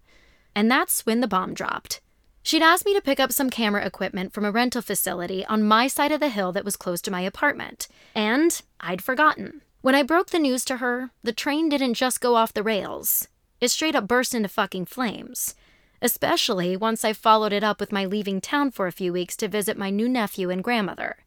And 0.55 0.71
that's 0.71 1.05
when 1.05 1.19
the 1.19 1.27
bomb 1.27 1.53
dropped. 1.53 1.99
She'd 2.43 2.63
asked 2.63 2.85
me 2.85 2.93
to 2.93 3.01
pick 3.01 3.19
up 3.19 3.31
some 3.31 3.49
camera 3.49 3.85
equipment 3.85 4.33
from 4.33 4.45
a 4.45 4.51
rental 4.51 4.81
facility 4.81 5.45
on 5.45 5.63
my 5.63 5.87
side 5.87 6.11
of 6.11 6.19
the 6.19 6.29
hill 6.29 6.51
that 6.53 6.65
was 6.65 6.75
close 6.75 7.01
to 7.03 7.11
my 7.11 7.21
apartment, 7.21 7.87
and 8.15 8.61
I'd 8.79 9.03
forgotten. 9.03 9.61
When 9.81 9.95
I 9.95 10.03
broke 10.03 10.29
the 10.29 10.39
news 10.39 10.65
to 10.65 10.77
her, 10.77 11.11
the 11.23 11.33
train 11.33 11.69
didn't 11.69 11.95
just 11.95 12.21
go 12.21 12.35
off 12.35 12.53
the 12.53 12.63
rails, 12.63 13.27
it 13.59 13.69
straight 13.69 13.95
up 13.95 14.07
burst 14.07 14.33
into 14.33 14.49
fucking 14.49 14.85
flames. 14.85 15.55
Especially 16.01 16.75
once 16.75 17.05
I 17.05 17.13
followed 17.13 17.53
it 17.53 17.63
up 17.63 17.79
with 17.79 17.91
my 17.91 18.05
leaving 18.05 18.41
town 18.41 18.71
for 18.71 18.87
a 18.87 18.91
few 18.91 19.13
weeks 19.13 19.37
to 19.37 19.47
visit 19.47 19.77
my 19.77 19.91
new 19.91 20.09
nephew 20.09 20.49
and 20.49 20.63
grandmother. 20.63 21.17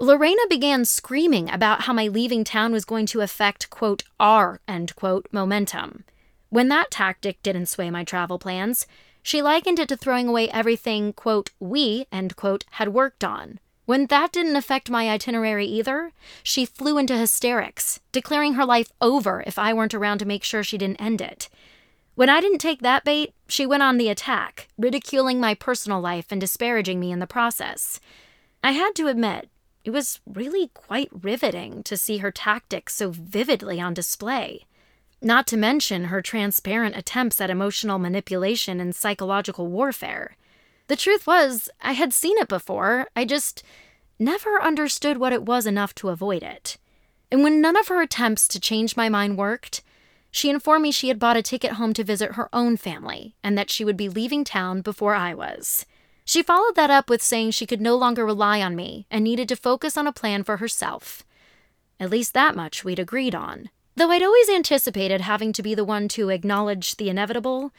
Lorena 0.00 0.42
began 0.50 0.84
screaming 0.84 1.48
about 1.48 1.82
how 1.82 1.92
my 1.92 2.08
leaving 2.08 2.42
town 2.42 2.72
was 2.72 2.84
going 2.84 3.06
to 3.06 3.20
affect, 3.20 3.70
quote, 3.70 4.02
our, 4.18 4.60
end 4.66 4.96
quote, 4.96 5.28
momentum. 5.30 6.04
When 6.50 6.68
that 6.68 6.90
tactic 6.90 7.40
didn't 7.42 7.66
sway 7.66 7.90
my 7.90 8.02
travel 8.02 8.40
plans, 8.40 8.88
she 9.24 9.40
likened 9.40 9.78
it 9.78 9.88
to 9.88 9.96
throwing 9.96 10.28
away 10.28 10.50
everything, 10.50 11.14
quote, 11.14 11.50
we, 11.58 12.06
end 12.12 12.36
quote, 12.36 12.64
had 12.72 12.90
worked 12.90 13.24
on. 13.24 13.58
When 13.86 14.06
that 14.06 14.32
didn't 14.32 14.54
affect 14.54 14.90
my 14.90 15.08
itinerary 15.08 15.66
either, 15.66 16.12
she 16.42 16.66
flew 16.66 16.98
into 16.98 17.16
hysterics, 17.16 18.00
declaring 18.12 18.54
her 18.54 18.66
life 18.66 18.92
over 19.00 19.42
if 19.46 19.58
I 19.58 19.72
weren't 19.72 19.94
around 19.94 20.18
to 20.18 20.26
make 20.26 20.44
sure 20.44 20.62
she 20.62 20.76
didn't 20.76 21.00
end 21.00 21.22
it. 21.22 21.48
When 22.14 22.28
I 22.28 22.42
didn't 22.42 22.58
take 22.58 22.82
that 22.82 23.02
bait, 23.02 23.34
she 23.48 23.64
went 23.64 23.82
on 23.82 23.96
the 23.96 24.10
attack, 24.10 24.68
ridiculing 24.76 25.40
my 25.40 25.54
personal 25.54 26.00
life 26.00 26.26
and 26.30 26.40
disparaging 26.40 27.00
me 27.00 27.10
in 27.10 27.18
the 27.18 27.26
process. 27.26 28.00
I 28.62 28.72
had 28.72 28.94
to 28.96 29.08
admit, 29.08 29.48
it 29.84 29.90
was 29.90 30.20
really 30.26 30.68
quite 30.68 31.08
riveting 31.12 31.82
to 31.84 31.96
see 31.96 32.18
her 32.18 32.30
tactics 32.30 32.94
so 32.94 33.10
vividly 33.10 33.80
on 33.80 33.94
display. 33.94 34.66
Not 35.24 35.46
to 35.46 35.56
mention 35.56 36.04
her 36.04 36.20
transparent 36.20 36.98
attempts 36.98 37.40
at 37.40 37.48
emotional 37.48 37.98
manipulation 37.98 38.78
and 38.78 38.94
psychological 38.94 39.68
warfare. 39.68 40.36
The 40.88 40.96
truth 40.96 41.26
was, 41.26 41.70
I 41.80 41.92
had 41.92 42.12
seen 42.12 42.36
it 42.36 42.46
before, 42.46 43.08
I 43.16 43.24
just 43.24 43.62
never 44.18 44.60
understood 44.60 45.16
what 45.16 45.32
it 45.32 45.46
was 45.46 45.66
enough 45.66 45.94
to 45.94 46.10
avoid 46.10 46.42
it. 46.42 46.76
And 47.32 47.42
when 47.42 47.62
none 47.62 47.74
of 47.74 47.88
her 47.88 48.02
attempts 48.02 48.46
to 48.48 48.60
change 48.60 48.98
my 48.98 49.08
mind 49.08 49.38
worked, 49.38 49.82
she 50.30 50.50
informed 50.50 50.82
me 50.82 50.92
she 50.92 51.08
had 51.08 51.18
bought 51.18 51.38
a 51.38 51.42
ticket 51.42 51.72
home 51.72 51.94
to 51.94 52.04
visit 52.04 52.32
her 52.32 52.50
own 52.52 52.76
family 52.76 53.34
and 53.42 53.56
that 53.56 53.70
she 53.70 53.82
would 53.82 53.96
be 53.96 54.10
leaving 54.10 54.44
town 54.44 54.82
before 54.82 55.14
I 55.14 55.32
was. 55.32 55.86
She 56.26 56.42
followed 56.42 56.76
that 56.76 56.90
up 56.90 57.08
with 57.08 57.22
saying 57.22 57.52
she 57.52 57.64
could 57.64 57.80
no 57.80 57.96
longer 57.96 58.26
rely 58.26 58.60
on 58.60 58.76
me 58.76 59.06
and 59.10 59.24
needed 59.24 59.48
to 59.48 59.56
focus 59.56 59.96
on 59.96 60.06
a 60.06 60.12
plan 60.12 60.44
for 60.44 60.58
herself. 60.58 61.24
At 61.98 62.10
least 62.10 62.34
that 62.34 62.54
much 62.54 62.84
we'd 62.84 62.98
agreed 62.98 63.34
on. 63.34 63.70
Though 63.96 64.10
I'd 64.10 64.22
always 64.22 64.48
anticipated 64.48 65.20
having 65.20 65.52
to 65.52 65.62
be 65.62 65.74
the 65.74 65.84
one 65.84 66.08
to 66.08 66.30
acknowledge 66.30 66.96
the 66.96 67.08
inevitable, 67.08 67.72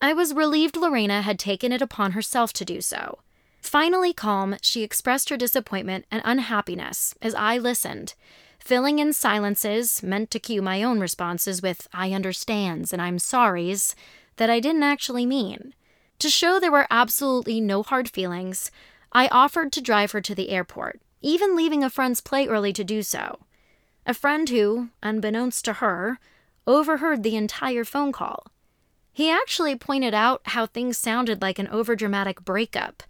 I 0.00 0.12
was 0.12 0.34
relieved 0.34 0.76
Lorena 0.76 1.22
had 1.22 1.38
taken 1.38 1.72
it 1.72 1.80
upon 1.80 2.12
herself 2.12 2.52
to 2.54 2.64
do 2.64 2.80
so. 2.80 3.20
Finally 3.60 4.12
calm, 4.12 4.56
she 4.60 4.82
expressed 4.82 5.30
her 5.30 5.36
disappointment 5.36 6.04
and 6.10 6.22
unhappiness 6.24 7.14
as 7.22 7.34
I 7.34 7.58
listened 7.58 8.14
filling 8.66 8.98
in 8.98 9.12
silences 9.12 10.02
meant 10.02 10.28
to 10.28 10.40
cue 10.40 10.60
my 10.60 10.82
own 10.82 10.98
responses 10.98 11.62
with 11.62 11.86
I 11.94 12.10
understands 12.10 12.92
and 12.92 13.00
I'm 13.00 13.16
sorries 13.16 13.94
that 14.38 14.50
I 14.50 14.58
didn't 14.58 14.82
actually 14.82 15.24
mean. 15.24 15.72
To 16.18 16.28
show 16.28 16.58
there 16.58 16.72
were 16.72 16.88
absolutely 16.90 17.60
no 17.60 17.84
hard 17.84 18.10
feelings, 18.10 18.72
I 19.12 19.28
offered 19.28 19.72
to 19.72 19.80
drive 19.80 20.10
her 20.10 20.20
to 20.20 20.34
the 20.34 20.48
airport, 20.48 21.00
even 21.22 21.54
leaving 21.54 21.84
a 21.84 21.90
friend's 21.90 22.20
play 22.20 22.48
early 22.48 22.72
to 22.72 22.82
do 22.82 23.04
so. 23.04 23.38
A 24.06 24.14
friend 24.14 24.48
who, 24.48 24.90
unbeknownst 25.02 25.64
to 25.64 25.74
her, 25.74 26.18
overheard 26.66 27.22
the 27.22 27.36
entire 27.36 27.84
phone 27.84 28.12
call. 28.12 28.46
He 29.12 29.30
actually 29.30 29.74
pointed 29.76 30.14
out 30.14 30.42
how 30.44 30.66
things 30.66 30.96
sounded 30.96 31.42
like 31.42 31.58
an 31.58 31.66
overdramatic 31.66 32.44
breakup 32.44 33.02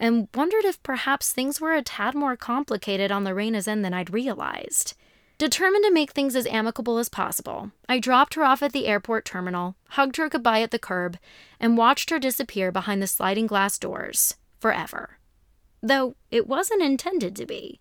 and 0.00 0.28
wondered 0.34 0.64
if 0.64 0.82
perhaps 0.82 1.32
things 1.32 1.60
were 1.60 1.74
a 1.74 1.82
tad 1.82 2.14
more 2.14 2.36
complicated 2.36 3.10
on 3.10 3.24
Lorena's 3.24 3.68
end 3.68 3.84
than 3.84 3.92
I'd 3.92 4.12
realized. 4.12 4.94
Determined 5.36 5.84
to 5.84 5.92
make 5.92 6.12
things 6.12 6.34
as 6.34 6.46
amicable 6.46 6.98
as 6.98 7.08
possible, 7.08 7.70
I 7.88 7.98
dropped 7.98 8.34
her 8.34 8.44
off 8.44 8.62
at 8.62 8.72
the 8.72 8.86
airport 8.86 9.24
terminal, 9.24 9.76
hugged 9.90 10.16
her 10.16 10.28
goodbye 10.28 10.62
at 10.62 10.70
the 10.70 10.78
curb, 10.78 11.18
and 11.60 11.76
watched 11.76 12.10
her 12.10 12.18
disappear 12.18 12.72
behind 12.72 13.02
the 13.02 13.06
sliding 13.06 13.46
glass 13.46 13.78
doors 13.78 14.36
forever. 14.58 15.18
Though 15.80 16.16
it 16.30 16.48
wasn't 16.48 16.82
intended 16.82 17.36
to 17.36 17.46
be. 17.46 17.80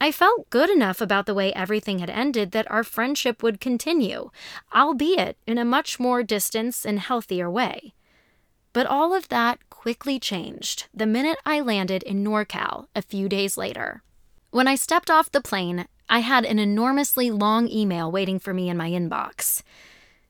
I 0.00 0.12
felt 0.12 0.50
good 0.50 0.68
enough 0.68 1.00
about 1.00 1.26
the 1.26 1.34
way 1.34 1.52
everything 1.54 2.00
had 2.00 2.10
ended 2.10 2.50
that 2.52 2.70
our 2.70 2.84
friendship 2.84 3.42
would 3.42 3.60
continue, 3.60 4.30
albeit 4.74 5.38
in 5.46 5.56
a 5.56 5.64
much 5.64 5.98
more 5.98 6.22
distant 6.22 6.84
and 6.84 7.00
healthier 7.00 7.50
way. 7.50 7.94
But 8.74 8.86
all 8.86 9.14
of 9.14 9.28
that 9.28 9.70
quickly 9.70 10.18
changed 10.18 10.86
the 10.92 11.06
minute 11.06 11.38
I 11.46 11.60
landed 11.60 12.02
in 12.02 12.22
NorCal 12.22 12.88
a 12.94 13.00
few 13.00 13.28
days 13.28 13.56
later. 13.56 14.02
When 14.50 14.68
I 14.68 14.74
stepped 14.74 15.10
off 15.10 15.32
the 15.32 15.40
plane, 15.40 15.86
I 16.10 16.18
had 16.18 16.44
an 16.44 16.58
enormously 16.58 17.30
long 17.30 17.68
email 17.68 18.12
waiting 18.12 18.38
for 18.38 18.52
me 18.52 18.68
in 18.68 18.76
my 18.76 18.90
inbox. 18.90 19.62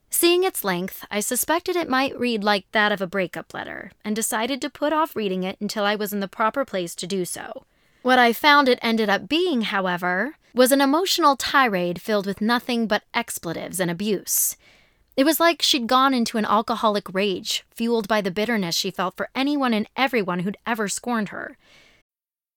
Seeing 0.09 0.43
its 0.45 0.63
length, 0.63 1.05
I 1.11 1.19
suspected 1.19 1.75
it 1.75 1.89
might 1.89 2.17
read 2.17 2.43
like 2.43 2.71
that 2.71 2.93
of 2.93 3.01
a 3.01 3.07
breakup 3.07 3.53
letter, 3.53 3.91
and 4.05 4.15
decided 4.15 4.61
to 4.61 4.69
put 4.69 4.93
off 4.93 5.15
reading 5.15 5.43
it 5.43 5.57
until 5.59 5.83
I 5.83 5.95
was 5.95 6.13
in 6.13 6.21
the 6.21 6.27
proper 6.27 6.63
place 6.63 6.95
to 6.95 7.05
do 7.05 7.25
so. 7.25 7.65
What 8.07 8.19
I 8.19 8.31
found 8.31 8.69
it 8.69 8.79
ended 8.81 9.09
up 9.09 9.27
being, 9.27 9.63
however, 9.63 10.37
was 10.53 10.71
an 10.71 10.79
emotional 10.79 11.35
tirade 11.35 12.01
filled 12.01 12.25
with 12.25 12.39
nothing 12.39 12.87
but 12.87 13.03
expletives 13.13 13.81
and 13.81 13.91
abuse. 13.91 14.55
It 15.17 15.25
was 15.25 15.41
like 15.41 15.61
she'd 15.61 15.87
gone 15.87 16.13
into 16.13 16.37
an 16.37 16.45
alcoholic 16.45 17.13
rage, 17.13 17.65
fueled 17.75 18.07
by 18.07 18.21
the 18.21 18.31
bitterness 18.31 18.77
she 18.77 18.91
felt 18.91 19.17
for 19.17 19.27
anyone 19.35 19.73
and 19.73 19.89
everyone 19.97 20.39
who'd 20.39 20.55
ever 20.65 20.87
scorned 20.87 21.29
her. 21.35 21.57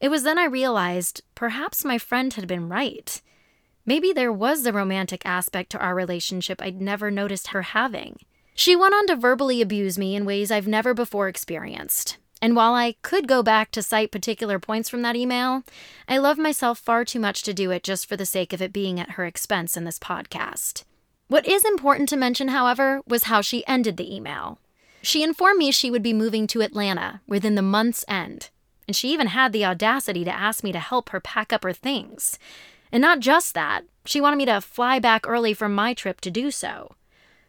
It 0.00 0.08
was 0.10 0.22
then 0.22 0.38
I 0.38 0.44
realized 0.44 1.22
perhaps 1.34 1.84
my 1.84 1.98
friend 1.98 2.32
had 2.32 2.46
been 2.46 2.68
right. 2.68 3.20
Maybe 3.84 4.12
there 4.12 4.32
was 4.32 4.64
a 4.64 4.72
romantic 4.72 5.22
aspect 5.26 5.70
to 5.70 5.78
our 5.78 5.94
relationship 5.94 6.62
I'd 6.62 6.80
never 6.80 7.10
noticed 7.10 7.48
her 7.48 7.62
having. 7.62 8.18
She 8.54 8.76
went 8.76 8.94
on 8.94 9.06
to 9.08 9.16
verbally 9.16 9.60
abuse 9.62 9.98
me 9.98 10.14
in 10.14 10.24
ways 10.24 10.50
I've 10.50 10.66
never 10.66 10.94
before 10.94 11.28
experienced. 11.28 12.16
And 12.42 12.56
while 12.56 12.72
I 12.72 12.94
could 13.02 13.28
go 13.28 13.42
back 13.42 13.70
to 13.72 13.82
cite 13.82 14.10
particular 14.10 14.58
points 14.58 14.88
from 14.88 15.02
that 15.02 15.16
email, 15.16 15.62
I 16.08 16.16
love 16.16 16.38
myself 16.38 16.78
far 16.78 17.04
too 17.04 17.20
much 17.20 17.42
to 17.42 17.54
do 17.54 17.70
it 17.70 17.82
just 17.82 18.06
for 18.06 18.16
the 18.16 18.24
sake 18.24 18.52
of 18.52 18.62
it 18.62 18.72
being 18.72 18.98
at 18.98 19.12
her 19.12 19.26
expense 19.26 19.76
in 19.76 19.84
this 19.84 19.98
podcast. 19.98 20.84
What 21.28 21.46
is 21.46 21.64
important 21.64 22.08
to 22.08 22.16
mention, 22.16 22.48
however, 22.48 23.02
was 23.06 23.24
how 23.24 23.40
she 23.40 23.66
ended 23.66 23.96
the 23.98 24.14
email. 24.14 24.58
She 25.02 25.22
informed 25.22 25.58
me 25.58 25.70
she 25.70 25.90
would 25.90 26.02
be 26.02 26.12
moving 26.12 26.46
to 26.48 26.62
Atlanta 26.62 27.20
within 27.26 27.54
the 27.54 27.62
month's 27.62 28.04
end, 28.08 28.50
and 28.90 28.96
she 28.96 29.12
even 29.12 29.28
had 29.28 29.52
the 29.52 29.64
audacity 29.64 30.24
to 30.24 30.32
ask 30.32 30.64
me 30.64 30.72
to 30.72 30.80
help 30.80 31.10
her 31.10 31.20
pack 31.20 31.52
up 31.52 31.62
her 31.62 31.72
things. 31.72 32.40
And 32.90 33.00
not 33.00 33.20
just 33.20 33.54
that, 33.54 33.84
she 34.04 34.20
wanted 34.20 34.34
me 34.34 34.46
to 34.46 34.60
fly 34.60 34.98
back 34.98 35.28
early 35.28 35.54
from 35.54 35.76
my 35.76 35.94
trip 35.94 36.20
to 36.22 36.28
do 36.28 36.50
so. 36.50 36.96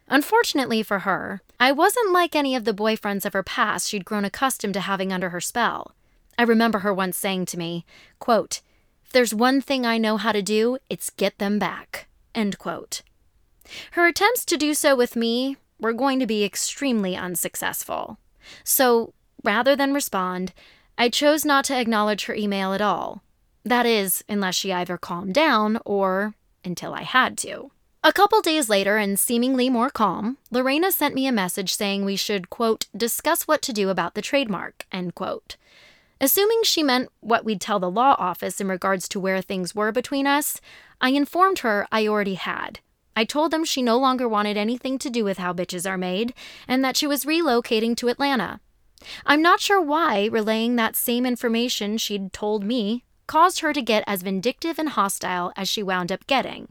Unfortunately 0.08 0.84
for 0.84 1.00
her, 1.00 1.42
I 1.60 1.72
wasn't 1.72 2.14
like 2.14 2.36
any 2.36 2.56
of 2.56 2.64
the 2.64 2.76
boyfriends 2.76 3.26
of 3.26 3.34
her 3.34 3.42
past 3.42 3.90
she'd 3.90 4.06
grown 4.06 4.24
accustomed 4.24 4.76
to 4.76 4.82
having 4.82 5.12
under 5.12 5.30
her 5.30 5.42
spell. 5.42 5.96
I 6.38 6.44
remember 6.44 6.80
her 6.80 6.94
once 6.94 7.18
saying 7.18 7.48
to 7.48 7.58
me, 7.58 7.88
quote, 8.20 8.62
If 9.04 9.12
there's 9.12 9.34
one 9.34 9.62
thing 9.62 9.84
I 9.84 9.98
know 9.98 10.18
how 10.18 10.34
to 10.34 10.44
do, 10.44 10.78
it's 10.92 11.10
get 11.10 11.40
them 11.40 11.58
back. 11.58 12.08
End 12.36 12.60
quote. 12.60 13.02
Her 13.94 14.06
attempts 14.06 14.46
to 14.46 14.58
do 14.58 14.76
so 14.76 14.96
with 14.96 15.16
me 15.16 15.58
were 15.80 15.92
going 15.92 16.20
to 16.20 16.28
be 16.28 16.44
extremely 16.44 17.16
unsuccessful. 17.16 18.20
So, 18.64 19.16
rather 19.44 19.76
than 19.76 19.92
respond, 19.92 20.54
I 20.98 21.10
chose 21.10 21.46
not 21.46 21.66
to 21.66 21.80
acknowledge 21.80 22.26
her 22.26 22.36
email 22.36 22.74
at 22.74 22.82
all. 22.82 23.24
That 23.64 23.86
is, 23.86 24.24
unless 24.28 24.56
she 24.56 24.74
either 24.74 24.98
calmed 24.98 25.34
down 25.34 25.80
or 25.86 26.36
until 26.64 26.94
I 26.94 27.04
had 27.04 27.38
to. 27.40 27.72
A 28.04 28.12
couple 28.12 28.42
days 28.42 28.68
later, 28.68 28.98
and 28.98 29.20
seemingly 29.20 29.70
more 29.70 29.92
calm, 29.92 30.38
Lorena 30.50 30.92
sent 30.92 31.14
me 31.14 31.28
a 31.28 31.32
message 31.32 31.76
saying 31.76 32.04
we 32.04 32.16
should, 32.16 32.50
quote, 32.50 32.88
discuss 32.98 33.44
what 33.44 33.62
to 33.62 33.74
do 33.74 33.90
about 33.90 34.16
the 34.16 34.24
trademark, 34.24 34.88
end 34.92 35.14
quote. 35.14 35.56
Assuming 36.20 36.62
she 36.64 36.82
meant 36.82 37.10
what 37.20 37.46
we'd 37.46 37.62
tell 37.62 37.80
the 37.80 37.90
law 37.90 38.16
office 38.18 38.60
in 38.60 38.68
regards 38.68 39.08
to 39.10 39.20
where 39.20 39.42
things 39.42 39.76
were 39.76 39.92
between 39.92 40.26
us, 40.26 40.60
I 41.00 41.10
informed 41.10 41.60
her 41.60 41.88
I 41.92 42.08
already 42.08 42.36
had. 42.36 42.80
I 43.16 43.24
told 43.26 43.52
them 43.52 43.66
she 43.66 43.82
no 43.82 43.98
longer 43.98 44.28
wanted 44.28 44.58
anything 44.58 44.98
to 45.00 45.10
do 45.10 45.24
with 45.24 45.38
how 45.38 45.54
bitches 45.54 45.90
are 45.90 45.98
made, 45.98 46.34
and 46.68 46.84
that 46.84 46.98
she 46.98 47.06
was 47.06 47.26
relocating 47.26 47.96
to 47.98 48.08
Atlanta. 48.08 48.62
I'm 49.26 49.42
not 49.42 49.60
sure 49.60 49.82
why 49.82 50.30
relaying 50.32 50.76
that 50.76 50.96
same 50.96 51.26
information 51.26 51.98
she'd 51.98 52.34
told 52.34 52.64
me 52.64 53.04
caused 53.28 53.60
her 53.60 53.72
to 53.72 53.82
get 53.82 54.04
as 54.08 54.24
vindictive 54.24 54.78
and 54.78 54.90
hostile 54.90 55.54
as 55.56 55.70
she 55.70 55.82
wound 55.82 56.12
up 56.12 56.28
getting. 56.28 56.70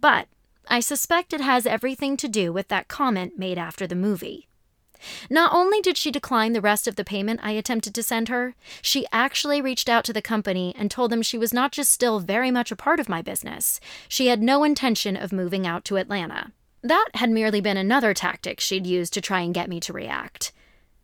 But 0.00 0.26
I 0.68 0.80
suspect 0.80 1.32
it 1.32 1.40
has 1.40 1.66
everything 1.66 2.16
to 2.16 2.28
do 2.28 2.52
with 2.52 2.68
that 2.68 2.88
comment 2.88 3.38
made 3.38 3.58
after 3.58 3.86
the 3.86 3.94
movie. 3.94 4.48
Not 5.28 5.52
only 5.52 5.80
did 5.80 5.96
she 5.96 6.10
decline 6.10 6.52
the 6.52 6.60
rest 6.60 6.86
of 6.86 6.96
the 6.96 7.04
payment 7.04 7.40
I 7.42 7.50
attempted 7.52 7.94
to 7.94 8.02
send 8.02 8.28
her, 8.28 8.54
she 8.80 9.06
actually 9.12 9.60
reached 9.60 9.88
out 9.88 10.04
to 10.04 10.12
the 10.12 10.22
company 10.22 10.74
and 10.78 10.90
told 10.90 11.10
them 11.10 11.22
she 11.22 11.38
was 11.38 11.52
not 11.52 11.72
just 11.72 11.90
still 11.90 12.20
very 12.20 12.50
much 12.50 12.70
a 12.70 12.76
part 12.76 13.00
of 13.00 13.08
my 13.08 13.20
business, 13.20 13.80
she 14.08 14.28
had 14.28 14.42
no 14.42 14.64
intention 14.64 15.16
of 15.16 15.32
moving 15.32 15.66
out 15.66 15.84
to 15.86 15.96
Atlanta. 15.96 16.52
That 16.82 17.08
had 17.14 17.30
merely 17.30 17.60
been 17.60 17.76
another 17.76 18.14
tactic 18.14 18.60
she'd 18.60 18.86
used 18.86 19.12
to 19.14 19.20
try 19.20 19.40
and 19.40 19.54
get 19.54 19.68
me 19.68 19.80
to 19.80 19.92
react. 19.92 20.52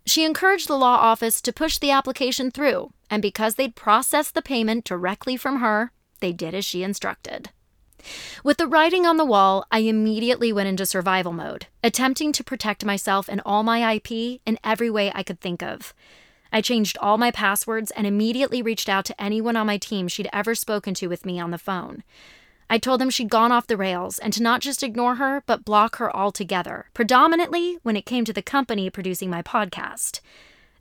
She 0.09 0.25
encouraged 0.25 0.69
the 0.69 0.79
law 0.79 0.97
office 0.97 1.43
to 1.43 1.53
push 1.53 1.77
the 1.77 1.91
application 1.91 2.51
through, 2.51 2.95
and 3.11 3.21
because 3.21 3.57
they'd 3.57 3.77
processed 3.77 4.35
the 4.35 4.41
payment 4.41 4.87
directly 4.87 5.37
from 5.37 5.61
her, 5.61 5.93
they 6.21 6.33
did 6.33 6.55
as 6.55 6.65
she 6.65 6.83
instructed. 6.83 7.51
With 8.43 8.57
the 8.57 8.67
writing 8.67 9.05
on 9.05 9.19
the 9.19 9.27
wall, 9.27 9.67
I 9.71 9.81
immediately 9.81 10.51
went 10.51 10.69
into 10.71 10.87
survival 10.87 11.33
mode, 11.33 11.67
attempting 11.85 12.33
to 12.33 12.43
protect 12.43 12.87
myself 12.87 13.29
and 13.29 13.43
all 13.45 13.63
my 13.63 13.93
IP 13.93 14.41
in 14.47 14.59
every 14.65 14.89
way 14.89 15.13
I 15.15 15.23
could 15.23 15.41
think 15.41 15.63
of. 15.63 15.93
I 16.51 16.63
changed 16.63 16.97
all 17.03 17.19
my 17.19 17.31
passwords 17.31 17.91
and 17.91 18.07
immediately 18.07 18.63
reached 18.63 18.89
out 18.89 19.05
to 19.07 19.23
anyone 19.23 19.57
on 19.57 19.67
my 19.67 19.77
team 19.77 20.09
she'd 20.09 20.31
ever 20.33 20.55
spoken 20.55 20.95
to 20.95 21.09
with 21.09 21.27
me 21.27 21.39
on 21.39 21.51
the 21.51 21.59
phone. 21.59 22.03
I 22.71 22.79
told 22.79 23.01
them 23.01 23.11
she'd 23.11 23.31
gone 23.31 23.51
off 23.51 23.67
the 23.67 23.77
rails 23.77 24.19
and 24.19 24.33
to 24.35 24.43
not 24.43 24.61
just 24.61 24.83
ignore 24.83 25.15
her, 25.15 25.43
but 25.47 25.65
block 25.65 25.97
her 25.97 26.15
altogether, 26.15 26.87
predominantly 26.93 27.79
when 27.83 27.97
it 27.97 28.05
came 28.05 28.25
to 28.27 28.33
the 28.33 28.43
company 28.43 28.91
producing 28.91 29.31
my 29.31 29.43
podcast. 29.43 30.21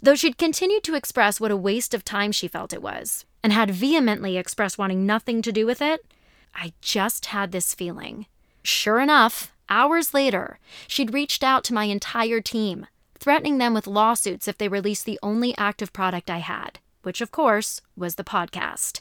Though 0.01 0.15
she'd 0.15 0.38
continued 0.38 0.83
to 0.83 0.95
express 0.95 1.39
what 1.39 1.51
a 1.51 1.57
waste 1.57 1.93
of 1.93 2.03
time 2.03 2.31
she 2.31 2.47
felt 2.47 2.73
it 2.73 2.81
was, 2.81 3.25
and 3.41 3.53
had 3.53 3.71
vehemently 3.71 4.38
expressed 4.38 4.77
wanting 4.77 5.05
nothing 5.05 5.41
to 5.41 5.51
do 5.51 5.65
with 5.65 5.81
it, 5.81 6.05
I 6.53 6.73
just 6.81 7.27
had 7.27 7.51
this 7.51 7.73
feeling. 7.73 8.25
Sure 8.63 8.99
enough, 8.99 9.53
hours 9.69 10.13
later, 10.13 10.59
she'd 10.88 11.13
reached 11.13 11.43
out 11.43 11.63
to 11.65 11.73
my 11.73 11.85
entire 11.85 12.41
team, 12.41 12.88
threatening 13.17 13.57
them 13.57 13.73
with 13.73 13.88
lawsuits 13.88 14.47
if 14.47 14.57
they 14.57 14.67
released 14.67 15.05
the 15.05 15.19
only 15.23 15.57
active 15.57 15.93
product 15.93 16.29
I 16.29 16.39
had, 16.39 16.79
which 17.03 17.21
of 17.21 17.31
course 17.31 17.81
was 17.95 18.15
the 18.15 18.23
podcast, 18.23 18.99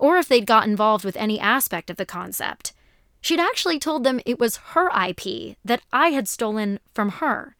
or 0.00 0.16
if 0.16 0.26
they'd 0.26 0.46
got 0.46 0.66
involved 0.66 1.04
with 1.04 1.16
any 1.16 1.38
aspect 1.38 1.90
of 1.90 1.96
the 1.96 2.06
concept. 2.06 2.72
She'd 3.20 3.38
actually 3.38 3.78
told 3.78 4.02
them 4.02 4.20
it 4.24 4.40
was 4.40 4.56
her 4.72 4.88
IP 4.88 5.56
that 5.62 5.82
I 5.92 6.08
had 6.08 6.26
stolen 6.26 6.80
from 6.94 7.10
her, 7.20 7.54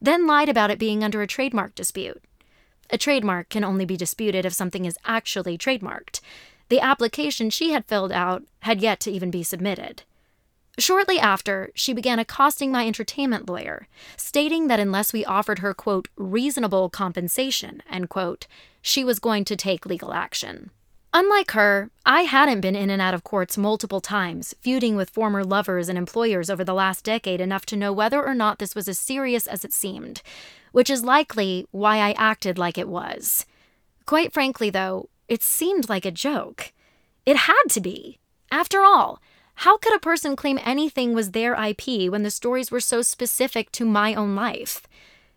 then 0.00 0.26
lied 0.26 0.50
about 0.50 0.70
it 0.70 0.78
being 0.78 1.02
under 1.02 1.22
a 1.22 1.26
trademark 1.26 1.74
dispute. 1.74 2.22
A 2.90 2.98
trademark 2.98 3.48
can 3.48 3.64
only 3.64 3.86
be 3.86 3.96
disputed 3.96 4.44
if 4.44 4.52
something 4.52 4.84
is 4.84 4.98
actually 5.06 5.56
trademarked. 5.56 6.20
The 6.68 6.80
application 6.80 7.48
she 7.48 7.70
had 7.70 7.86
filled 7.86 8.12
out 8.12 8.44
had 8.60 8.82
yet 8.82 9.00
to 9.00 9.10
even 9.10 9.30
be 9.30 9.42
submitted. 9.42 10.02
Shortly 10.78 11.18
after, 11.18 11.70
she 11.74 11.94
began 11.94 12.18
accosting 12.18 12.70
my 12.70 12.86
entertainment 12.86 13.48
lawyer, 13.48 13.88
stating 14.18 14.68
that 14.68 14.78
unless 14.78 15.14
we 15.14 15.24
offered 15.24 15.60
her, 15.60 15.72
quote, 15.72 16.08
reasonable 16.16 16.90
compensation, 16.90 17.82
end 17.90 18.10
quote, 18.10 18.46
she 18.82 19.02
was 19.02 19.18
going 19.18 19.46
to 19.46 19.56
take 19.56 19.86
legal 19.86 20.12
action. 20.12 20.70
Unlike 21.18 21.52
her, 21.52 21.90
I 22.04 22.24
hadn't 22.24 22.60
been 22.60 22.76
in 22.76 22.90
and 22.90 23.00
out 23.00 23.14
of 23.14 23.24
courts 23.24 23.56
multiple 23.56 24.02
times, 24.02 24.54
feuding 24.60 24.96
with 24.96 25.08
former 25.08 25.42
lovers 25.42 25.88
and 25.88 25.96
employers 25.96 26.50
over 26.50 26.62
the 26.62 26.74
last 26.74 27.06
decade 27.06 27.40
enough 27.40 27.64
to 27.66 27.76
know 27.76 27.90
whether 27.90 28.22
or 28.22 28.34
not 28.34 28.58
this 28.58 28.74
was 28.74 28.86
as 28.86 28.98
serious 28.98 29.46
as 29.46 29.64
it 29.64 29.72
seemed, 29.72 30.20
which 30.72 30.90
is 30.90 31.02
likely 31.02 31.66
why 31.70 32.00
I 32.00 32.12
acted 32.18 32.58
like 32.58 32.76
it 32.76 32.86
was. 32.86 33.46
Quite 34.04 34.34
frankly, 34.34 34.68
though, 34.68 35.08
it 35.26 35.42
seemed 35.42 35.88
like 35.88 36.04
a 36.04 36.10
joke. 36.10 36.74
It 37.24 37.38
had 37.48 37.64
to 37.70 37.80
be. 37.80 38.18
After 38.52 38.84
all, 38.84 39.18
how 39.64 39.78
could 39.78 39.96
a 39.96 39.98
person 39.98 40.36
claim 40.36 40.60
anything 40.66 41.14
was 41.14 41.30
their 41.30 41.54
IP 41.54 42.10
when 42.10 42.24
the 42.24 42.30
stories 42.30 42.70
were 42.70 42.78
so 42.78 43.00
specific 43.00 43.72
to 43.72 43.86
my 43.86 44.12
own 44.12 44.34
life? 44.34 44.82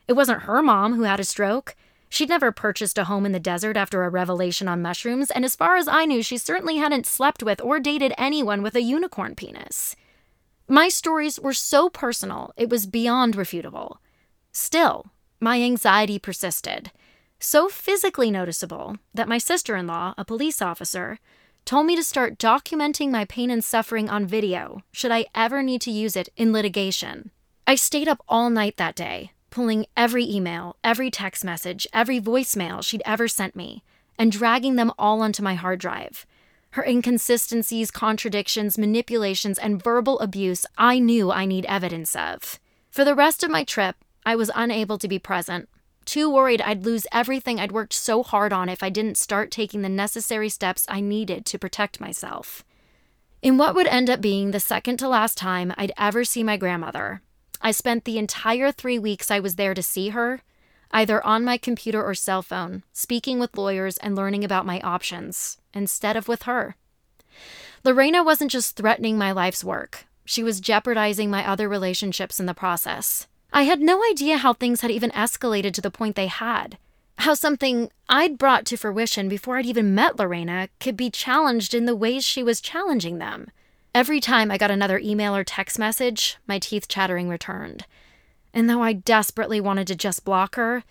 It 0.10 0.14
wasn't 0.18 0.42
her 0.42 0.62
mom 0.62 0.96
who 0.96 1.04
had 1.04 1.22
a 1.22 1.24
stroke. 1.24 1.78
She'd 2.10 2.30
never 2.30 2.52
purchased 2.52 2.98
a 2.98 3.06
home 3.06 3.26
in 3.26 3.32
the 3.32 3.40
desert 3.40 3.78
after 3.78 4.04
a 4.04 4.10
revelation 4.10 4.68
on 4.68 4.82
mushrooms, 4.82 5.32
and 5.32 5.46
as 5.46 5.56
far 5.56 5.78
as 5.78 5.88
I 5.88 6.06
knew, 6.06 6.24
she 6.24 6.38
certainly 6.38 6.78
hadn't 6.78 7.06
slept 7.06 7.44
with 7.44 7.62
or 7.62 7.80
dated 7.80 8.14
anyone 8.18 8.62
with 8.62 8.76
a 8.76 8.82
unicorn 8.82 9.36
penis. 9.36 9.96
My 10.68 10.90
stories 10.90 11.40
were 11.40 11.54
so 11.54 11.90
personal, 11.90 12.52
it 12.58 12.70
was 12.70 12.88
beyond 12.88 13.36
refutable. 13.36 13.98
Still, 14.52 15.08
my 15.40 15.62
anxiety 15.62 16.20
persisted 16.20 16.92
so 17.40 17.70
physically 17.70 18.30
noticeable 18.30 18.98
that 19.14 19.28
my 19.28 19.38
sister 19.38 19.76
in 19.76 19.88
law, 19.88 20.14
a 20.18 20.26
police 20.26 20.62
officer, 20.62 21.20
told 21.66 21.86
me 21.86 21.96
to 21.96 22.04
start 22.04 22.38
documenting 22.38 23.12
my 23.12 23.26
pain 23.26 23.50
and 23.50 23.64
suffering 23.64 24.10
on 24.10 24.26
video 24.26 24.82
should 24.92 25.12
I 25.12 25.26
ever 25.34 25.64
need 25.64 25.82
to 25.82 25.92
use 25.92 26.16
it 26.16 26.30
in 26.36 26.52
litigation. 26.52 27.32
I 27.66 27.76
stayed 27.76 28.08
up 28.08 28.24
all 28.28 28.50
night 28.50 28.78
that 28.78 28.96
day, 28.96 29.32
pulling 29.50 29.86
every 29.96 30.30
email, 30.30 30.76
every 30.84 31.12
text 31.12 31.44
message, 31.44 31.88
every 31.94 32.20
voicemail 32.20 32.84
she'd 32.84 33.04
ever 33.06 33.28
sent 33.28 33.56
me, 33.56 33.84
and 34.18 34.32
dragging 34.32 34.76
them 34.76 34.92
all 34.98 35.22
onto 35.22 35.44
my 35.44 35.56
hard 35.56 35.80
drive. 35.80 36.26
Her 36.72 36.84
inconsistencies, 36.84 37.90
contradictions, 37.90 38.78
manipulations, 38.78 39.58
and 39.58 39.84
verbal 39.84 40.20
abuse 40.20 40.66
I 40.78 41.00
knew 41.00 41.32
I 41.32 41.46
need 41.46 41.66
evidence 41.66 42.16
of. 42.16 42.60
For 42.92 43.04
the 43.04 43.16
rest 43.16 43.44
of 43.44 43.50
my 43.50 43.64
trip, 43.64 43.96
I 44.26 44.36
was 44.36 44.52
unable 44.54 44.98
to 45.00 45.08
be 45.08 45.18
present, 45.18 45.68
too 46.06 46.30
worried 46.30 46.62
I'd 46.62 46.86
lose 46.86 47.06
everything 47.12 47.60
I'd 47.60 47.72
worked 47.72 47.94
so 47.94 48.24
hard 48.24 48.52
on 48.52 48.68
if 48.68 48.82
I 48.82 48.90
didn't 48.90 49.18
start 49.18 49.52
taking 49.52 49.84
the 49.84 49.90
necessary 49.90 50.50
steps 50.50 50.86
I 50.90 51.02
needed 51.02 51.46
to 51.46 51.60
protect 51.60 52.02
myself. 52.02 52.64
In 53.42 53.58
what 53.58 53.76
would 53.76 53.88
end 53.88 54.10
up 54.10 54.20
being 54.20 54.52
the 54.52 54.60
second 54.60 54.98
to 54.98 55.08
last 55.08 55.38
time 55.38 55.74
I'd 55.78 55.92
ever 55.98 56.24
see 56.24 56.44
my 56.44 56.58
grandmother, 56.58 57.22
I 57.62 57.72
spent 57.72 58.06
the 58.06 58.18
entire 58.18 58.72
three 58.72 59.00
weeks 59.00 59.30
I 59.30 59.40
was 59.40 59.56
there 59.56 59.74
to 59.74 59.84
see 59.84 60.10
her, 60.10 60.42
either 60.92 61.26
on 61.26 61.44
my 61.44 61.58
computer 61.58 62.04
or 62.04 62.14
cell 62.14 62.42
phone, 62.42 62.84
speaking 62.94 63.40
with 63.40 63.58
lawyers 63.58 63.98
and 63.98 64.16
learning 64.16 64.44
about 64.44 64.66
my 64.66 64.80
options, 64.82 65.58
instead 65.74 66.16
of 66.16 66.28
with 66.28 66.44
her. 66.44 66.76
Lorena 67.84 68.24
wasn't 68.24 68.52
just 68.52 68.76
threatening 68.76 69.18
my 69.18 69.32
life's 69.32 69.64
work, 69.64 70.06
she 70.26 70.44
was 70.44 70.60
jeopardizing 70.60 71.32
my 71.32 71.48
other 71.48 71.68
relationships 71.68 72.40
in 72.40 72.46
the 72.46 72.54
process. 72.54 73.28
I 73.52 73.64
had 73.64 73.82
no 73.82 74.04
idea 74.12 74.38
how 74.38 74.54
things 74.54 74.82
had 74.82 74.92
even 74.92 75.10
escalated 75.12 75.74
to 75.74 75.82
the 75.82 75.90
point 75.90 76.16
they 76.16 76.28
had. 76.28 76.78
How 77.18 77.34
something 77.34 77.90
I'd 78.08 78.38
brought 78.38 78.66
to 78.68 78.78
fruition 78.78 79.28
before 79.28 79.58
I'd 79.58 79.66
even 79.66 79.96
met 79.96 80.20
Lorena 80.20 80.70
could 80.80 80.96
be 80.96 81.10
challenged 81.10 81.74
in 81.74 81.86
the 81.86 81.96
ways 81.96 82.24
she 82.24 82.44
was 82.44 82.62
challenging 82.62 83.18
them. 83.18 83.50
Every 83.94 84.20
time 84.20 84.52
I 84.52 84.58
got 84.58 84.72
another 84.72 85.00
email 85.00 85.36
or 85.36 85.44
text 85.44 85.80
message, 85.80 86.38
my 86.48 86.60
teeth 86.60 86.88
chattering 86.88 87.28
returned. 87.28 87.86
And 88.54 88.70
though 88.70 88.84
I 88.84 88.94
desperately 88.94 89.60
wanted 89.60 89.88
to 89.88 89.96
just 89.96 90.24
block 90.24 90.56
her, 90.56 90.84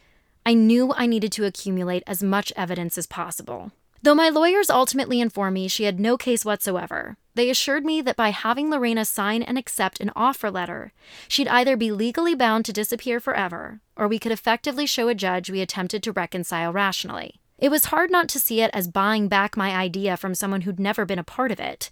I 0.45 0.55
knew 0.55 0.93
I 0.93 1.07
needed 1.07 1.31
to 1.33 1.45
accumulate 1.45 2.03
as 2.07 2.23
much 2.23 2.53
evidence 2.57 2.99
as 2.99 3.07
possible. 3.07 3.71
Though 4.03 4.15
my 4.15 4.29
lawyers 4.29 4.71
ultimately 4.71 5.21
informed 5.21 5.55
me 5.55 5.69
she 5.69 5.85
had 5.85 6.01
no 6.01 6.17
case 6.17 6.45
whatsoever, 6.45 7.17
they 7.35 7.51
assured 7.51 7.85
me 7.85 8.01
that 8.03 8.17
by 8.17 8.31
having 8.31 8.71
Lorena 8.71 9.05
sign 9.05 9.43
and 9.43 9.59
accept 9.59 10.01
an 10.01 10.11
offer 10.17 10.51
letter, 10.51 10.93
she'd 11.29 11.49
either 11.49 11.77
be 11.77 11.93
legally 11.93 12.35
bound 12.35 12.65
to 12.65 12.73
disappear 12.73 13.21
forever, 13.21 13.81
or 13.97 14.09
we 14.09 14.19
could 14.19 14.33
effectively 14.33 14.87
show 14.87 15.09
a 15.09 15.15
judge 15.15 15.51
we 15.51 15.61
attempted 15.61 16.03
to 16.03 16.13
reconcile 16.13 16.73
rationally. 16.73 17.41
It 17.59 17.71
was 17.71 17.87
hard 17.87 18.11
not 18.11 18.29
to 18.31 18.41
see 18.41 18.61
it 18.61 18.71
as 18.73 18.89
buying 18.89 19.29
back 19.29 19.57
my 19.57 19.75
idea 19.75 20.17
from 20.17 20.35
someone 20.35 20.63
who'd 20.63 20.81
never 20.81 21.05
been 21.05 21.19
a 21.19 21.25
part 21.25 21.51
of 21.51 21.61
it. 21.61 21.91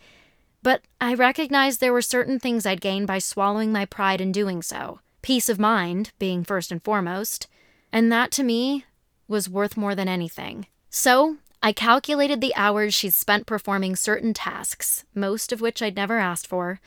But 0.67 0.83
I 1.01 1.15
recognized 1.15 1.79
there 1.79 1.93
were 1.93 2.03
certain 2.03 2.41
things 2.41 2.67
I'd 2.67 2.81
gain 2.81 3.07
by 3.07 3.21
swallowing 3.21 3.71
my 3.71 3.85
pride 3.85 4.21
in 4.21 4.33
doing 4.33 4.63
so, 4.63 4.99
peace 5.23 5.49
of 5.49 5.61
mind 5.61 6.11
being 6.19 6.43
first 6.43 6.73
and 6.73 6.83
foremost, 6.83 7.47
and 7.93 8.11
that 8.11 8.33
to 8.33 8.43
me 8.43 8.85
was 9.29 9.49
worth 9.49 9.77
more 9.77 9.95
than 9.95 10.09
anything. 10.09 10.67
So 10.91 11.37
I 11.63 11.71
calculated 11.71 12.41
the 12.41 12.53
hours 12.57 12.95
she'd 12.95 13.15
spent 13.15 13.47
performing 13.47 13.95
certain 13.95 14.35
tasks, 14.35 15.05
most 15.15 15.53
of 15.53 15.61
which 15.61 15.81
I'd 15.81 15.95
never 15.95 16.19
asked 16.19 16.49
for, 16.49 16.81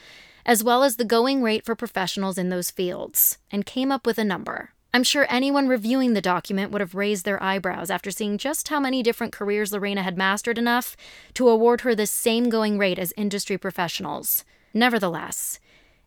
as 0.45 0.61
well 0.61 0.83
as 0.83 0.97
the 0.97 1.05
going 1.05 1.41
rate 1.41 1.63
for 1.63 1.73
professionals 1.73 2.37
in 2.37 2.49
those 2.49 2.71
fields, 2.71 3.37
and 3.49 3.65
came 3.65 3.93
up 3.93 4.05
with 4.05 4.17
a 4.17 4.25
number. 4.25 4.73
I'm 4.91 5.03
sure 5.03 5.27
anyone 5.29 5.67
reviewing 5.67 6.13
the 6.13 6.21
document 6.21 6.71
would 6.71 6.81
have 6.81 6.95
raised 6.95 7.23
their 7.23 7.41
eyebrows 7.43 7.91
after 7.91 8.09
seeing 8.09 8.39
just 8.39 8.69
how 8.69 8.79
many 8.79 9.03
different 9.03 9.33
careers 9.33 9.71
Lorena 9.71 10.01
had 10.01 10.17
mastered 10.17 10.57
enough 10.57 10.97
to 11.35 11.47
award 11.47 11.81
her 11.81 11.93
the 11.93 12.07
same 12.07 12.49
going 12.49 12.79
rate 12.79 12.97
as 12.97 13.13
industry 13.15 13.57
professionals. 13.57 14.43
Nevertheless, 14.73 15.59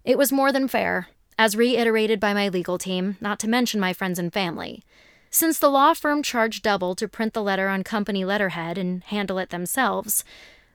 it 0.05 0.19
was 0.19 0.33
more 0.33 0.51
than 0.51 0.67
fair, 0.67 1.09
as 1.39 1.57
reiterated 1.57 2.19
by 2.19 2.35
my 2.35 2.49
legal 2.49 2.77
team, 2.77 3.17
not 3.21 3.39
to 3.41 3.49
mention 3.49 3.79
my 3.79 3.93
friends 3.93 4.19
and 4.19 4.33
family. 4.33 4.83
Since 5.31 5.61
the 5.61 5.71
law 5.71 5.95
firm 5.95 6.23
charged 6.23 6.65
double 6.65 6.97
to 6.97 7.09
print 7.09 7.35
the 7.35 7.43
letter 7.43 7.69
on 7.69 7.85
company 7.85 8.25
letterhead 8.25 8.79
and 8.79 9.05
handle 9.05 9.39
it 9.39 9.51
themselves, 9.51 10.25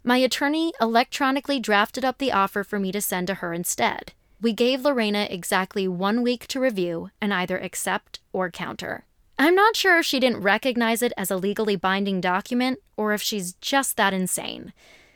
my 0.03 0.17
attorney 0.17 0.71
electronically 0.79 1.59
drafted 1.59 2.05
up 2.05 2.17
the 2.17 2.31
offer 2.31 2.63
for 2.63 2.79
me 2.79 2.93
to 2.93 3.01
send 3.01 3.27
to 3.27 3.35
her 3.35 3.53
instead. 3.53 4.13
We 4.39 4.53
gave 4.53 4.81
Lorena 4.81 5.27
exactly 5.29 5.87
one 5.87 6.21
week 6.21 6.45
to 6.47 6.59
review 6.59 7.09
and 7.19 7.33
either 7.33 7.57
accept 7.57 8.19
or 8.31 8.51
counter. 8.51 9.05
I'm 9.39 9.55
not 9.55 9.75
sure 9.75 9.99
if 9.99 10.05
she 10.05 10.19
didn't 10.19 10.41
recognize 10.41 11.01
it 11.01 11.13
as 11.17 11.31
a 11.31 11.37
legally 11.37 11.75
binding 11.75 12.21
document 12.21 12.79
or 12.95 13.13
if 13.13 13.21
she's 13.21 13.53
just 13.53 13.97
that 13.97 14.13
insane. 14.13 14.73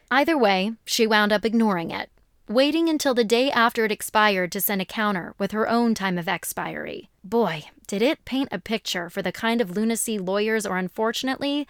Either 0.10 0.38
way, 0.38 0.74
she 0.86 1.08
wound 1.08 1.32
up 1.32 1.46
ignoring 1.46 1.92
it, 1.92 2.10
waiting 2.48 2.90
until 2.90 3.14
the 3.14 3.24
day 3.24 3.52
after 3.52 3.86
it 3.86 3.92
expired 3.92 4.52
to 4.52 4.62
send 4.62 4.82
a 4.82 4.86
counter 4.86 5.34
with 5.38 5.52
her 5.52 5.70
own 5.70 5.94
time 5.94 6.18
of 6.18 6.28
expiry. 6.28 7.10
Boy, 7.24 7.66
did 7.88 8.02
it 8.02 8.26
paint 8.26 8.50
a 8.52 8.60
picture 8.60 9.10
for 9.10 9.22
the 9.22 9.32
kind 9.32 9.62
of 9.62 9.76
lunacy 9.76 10.18
lawyers 10.18 10.66
are 10.66 10.78
unfortunately 10.78 11.68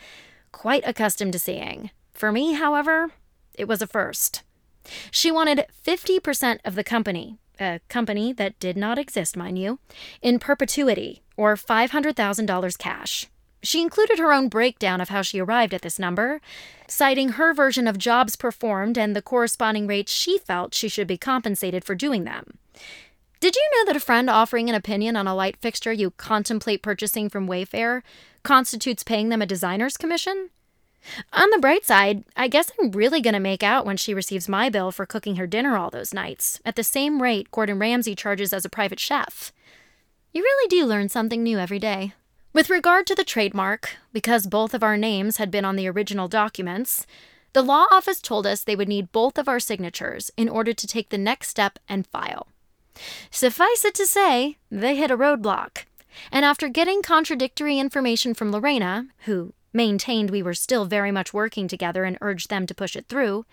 quite 0.51 0.83
accustomed 0.85 1.33
to 1.33 1.39
seeing. 1.39 1.91
For 2.13 2.31
me, 2.31 2.53
however, 2.53 3.11
it 3.53 3.67
was 3.67 3.81
a 3.81 3.87
first. 3.87 4.43
She 5.11 5.31
wanted 5.31 5.65
50% 5.85 6.59
of 6.65 6.75
the 6.75 6.83
company, 6.83 7.37
a 7.59 7.79
company 7.89 8.33
that 8.33 8.59
did 8.59 8.77
not 8.77 8.97
exist, 8.97 9.37
mind 9.37 9.59
you, 9.59 9.79
in 10.21 10.39
perpetuity, 10.39 11.21
or 11.37 11.55
$500,000 11.55 12.77
cash. 12.77 13.27
She 13.63 13.81
included 13.81 14.17
her 14.17 14.33
own 14.33 14.49
breakdown 14.49 15.01
of 15.01 15.09
how 15.09 15.21
she 15.21 15.39
arrived 15.39 15.73
at 15.73 15.83
this 15.83 15.99
number, 15.99 16.41
citing 16.87 17.29
her 17.29 17.53
version 17.53 17.87
of 17.87 17.97
jobs 17.97 18.35
performed 18.35 18.97
and 18.97 19.15
the 19.15 19.21
corresponding 19.21 19.85
rates 19.85 20.11
she 20.11 20.39
felt 20.39 20.73
she 20.73 20.89
should 20.89 21.07
be 21.07 21.17
compensated 21.17 21.83
for 21.83 21.93
doing 21.93 22.23
them. 22.23 22.57
Did 23.39 23.55
you 23.55 23.69
know 23.75 23.85
that 23.85 23.95
a 23.95 23.99
friend 23.99 24.29
offering 24.29 24.69
an 24.69 24.75
opinion 24.75 25.15
on 25.15 25.27
a 25.27 25.35
light 25.35 25.57
fixture 25.57 25.93
you 25.93 26.11
contemplate 26.11 26.83
purchasing 26.83 27.29
from 27.29 27.47
Wayfair 27.47 28.01
constitutes 28.43 29.03
paying 29.03 29.29
them 29.29 29.41
a 29.41 29.47
designer's 29.47 29.97
commission? 29.97 30.49
On 31.33 31.49
the 31.49 31.59
bright 31.59 31.85
side, 31.85 32.23
I 32.35 32.47
guess 32.47 32.71
I'm 32.79 32.91
really 32.91 33.21
going 33.21 33.33
to 33.33 33.39
make 33.39 33.63
out 33.63 33.85
when 33.85 33.97
she 33.97 34.13
receives 34.13 34.47
my 34.47 34.69
bill 34.69 34.91
for 34.91 35.05
cooking 35.05 35.35
her 35.37 35.47
dinner 35.47 35.75
all 35.75 35.89
those 35.89 36.13
nights, 36.13 36.59
at 36.63 36.75
the 36.75 36.83
same 36.83 37.21
rate 37.21 37.51
Gordon 37.51 37.79
Ramsay 37.79 38.15
charges 38.15 38.53
as 38.53 38.65
a 38.65 38.69
private 38.69 38.99
chef. 38.99 39.51
You 40.31 40.41
really 40.43 40.67
do 40.69 40.85
learn 40.85 41.09
something 41.09 41.43
new 41.43 41.57
every 41.59 41.79
day. 41.79 42.13
With 42.53 42.69
regard 42.69 43.07
to 43.07 43.15
the 43.15 43.23
trademark, 43.23 43.95
because 44.13 44.45
both 44.45 44.73
of 44.73 44.83
our 44.83 44.97
names 44.97 45.37
had 45.37 45.51
been 45.51 45.65
on 45.65 45.75
the 45.75 45.87
original 45.87 46.27
documents, 46.27 47.05
the 47.53 47.61
law 47.61 47.85
office 47.91 48.21
told 48.21 48.45
us 48.45 48.63
they 48.63 48.75
would 48.75 48.87
need 48.87 49.11
both 49.11 49.37
of 49.37 49.49
our 49.49 49.59
signatures 49.59 50.31
in 50.37 50.47
order 50.47 50.73
to 50.73 50.87
take 50.87 51.09
the 51.09 51.17
next 51.17 51.49
step 51.49 51.79
and 51.89 52.07
file. 52.07 52.47
Suffice 53.29 53.83
it 53.85 53.95
to 53.95 54.05
say, 54.05 54.57
they 54.69 54.95
hit 54.95 55.11
a 55.11 55.17
roadblock. 55.17 55.85
And 56.31 56.45
after 56.45 56.67
getting 56.67 57.01
contradictory 57.01 57.79
information 57.79 58.33
from 58.33 58.51
Lorena, 58.51 59.07
who 59.25 59.53
maintained 59.73 60.29
we 60.29 60.43
were 60.43 60.53
still 60.53 60.85
very 60.85 61.11
much 61.11 61.33
working 61.33 61.67
together 61.67 62.03
and 62.03 62.17
urged 62.21 62.49
them 62.49 62.65
to 62.67 62.75
push 62.75 62.95
it 62.95 63.07
through, 63.07 63.45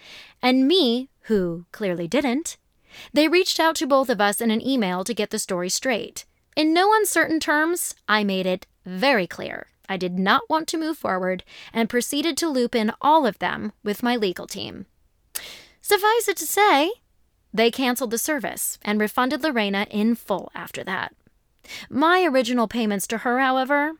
and 0.43 0.69
me, 0.69 1.09
who 1.23 1.67
clearly 1.73 2.09
didn't, 2.09 2.57
they 3.13 3.29
reached 3.29 3.61
out 3.61 3.77
to 3.77 3.87
both 3.87 4.09
of 4.09 4.21
us 4.21 4.41
in 4.41 4.51
an 4.51 4.67
email 4.67 5.05
to 5.05 5.15
get 5.15 5.31
the 5.31 5.39
story 5.39 5.69
straight. 5.69 6.25
In 6.57 6.73
no 6.73 6.93
uncertain 6.95 7.39
terms, 7.39 7.95
I 8.09 8.25
made 8.25 8.47
it 8.47 8.67
very 8.85 9.27
clear 9.27 9.69
I 9.89 9.97
did 9.97 10.19
not 10.19 10.43
want 10.51 10.69
to 10.69 10.79
move 10.79 10.99
forward 10.99 11.45
and 11.73 11.89
proceeded 11.89 12.37
to 12.39 12.49
loop 12.49 12.75
in 12.75 12.93
all 13.01 13.27
of 13.27 13.39
them 13.39 13.73
with 13.83 14.03
my 14.03 14.17
legal 14.17 14.47
team. 14.47 14.87
Suffice 15.81 16.29
it 16.29 16.37
to 16.37 16.47
say, 16.47 16.93
they 17.53 17.71
canceled 17.71 18.11
the 18.11 18.19
service 18.19 18.79
and 18.83 19.01
refunded 19.01 19.43
Lorena 19.43 19.87
in 19.91 20.15
full 20.15 20.51
after 20.55 20.85
that. 20.85 21.15
My 21.89 22.25
original 22.25 22.69
payments 22.69 23.07
to 23.09 23.19
her, 23.19 23.41
however, 23.41 23.93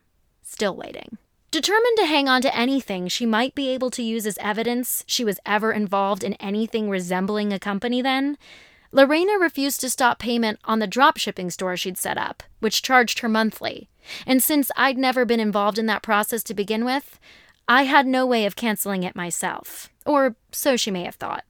still 0.43 0.75
waiting. 0.75 1.17
Determined 1.51 1.97
to 1.97 2.05
hang 2.05 2.29
on 2.29 2.43
to 2.43 2.55
anything 2.55 3.07
she 3.07 3.25
might 3.25 3.55
be 3.55 3.69
able 3.69 3.89
to 3.91 4.03
use 4.03 4.27
as 4.27 4.37
evidence 4.37 5.03
she 5.07 5.25
was 5.25 5.39
ever 5.47 5.71
involved 5.71 6.23
in 6.23 6.35
anything 6.35 6.89
resembling 6.91 7.51
a 7.51 7.57
company 7.57 8.03
then, 8.03 8.37
Lorena 8.91 9.37
refused 9.39 9.81
to 9.81 9.89
stop 9.89 10.19
payment 10.19 10.59
on 10.65 10.77
the 10.77 10.87
dropshipping 10.87 11.51
store 11.51 11.75
she'd 11.75 11.97
set 11.97 12.17
up, 12.17 12.43
which 12.59 12.83
charged 12.83 13.19
her 13.19 13.29
monthly. 13.29 13.89
And 14.27 14.43
since 14.43 14.71
I'd 14.75 14.97
never 14.97 15.25
been 15.25 15.39
involved 15.39 15.79
in 15.79 15.87
that 15.87 16.03
process 16.03 16.43
to 16.43 16.53
begin 16.53 16.85
with, 16.85 17.19
I 17.67 17.83
had 17.83 18.05
no 18.05 18.25
way 18.25 18.45
of 18.45 18.55
canceling 18.55 19.03
it 19.03 19.15
myself. 19.15 19.89
Or 20.05 20.35
so 20.51 20.77
she 20.77 20.91
may 20.91 21.03
have 21.03 21.15
thought. 21.15 21.45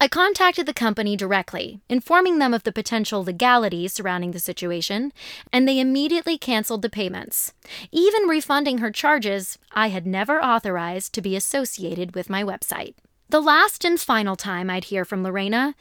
I 0.00 0.08
contacted 0.08 0.66
the 0.66 0.74
company 0.74 1.16
directly, 1.16 1.80
informing 1.88 2.38
them 2.38 2.52
of 2.54 2.64
the 2.64 2.72
potential 2.72 3.24
legality 3.24 3.88
surrounding 3.88 4.32
the 4.32 4.38
situation, 4.38 5.12
and 5.52 5.66
they 5.66 5.80
immediately 5.80 6.38
canceled 6.38 6.82
the 6.82 6.90
payments, 6.90 7.52
even 7.92 8.28
refunding 8.28 8.78
her 8.78 8.90
charges 8.90 9.58
I 9.72 9.88
had 9.88 10.06
never 10.06 10.42
authorized 10.42 11.12
to 11.14 11.22
be 11.22 11.36
associated 11.36 12.14
with 12.14 12.30
my 12.30 12.42
website. 12.42 12.94
The 13.28 13.40
last 13.40 13.84
and 13.84 13.98
final 13.98 14.36
time 14.36 14.70
I'd 14.70 14.84
hear 14.84 15.04
from 15.04 15.22
Lorena 15.22 15.74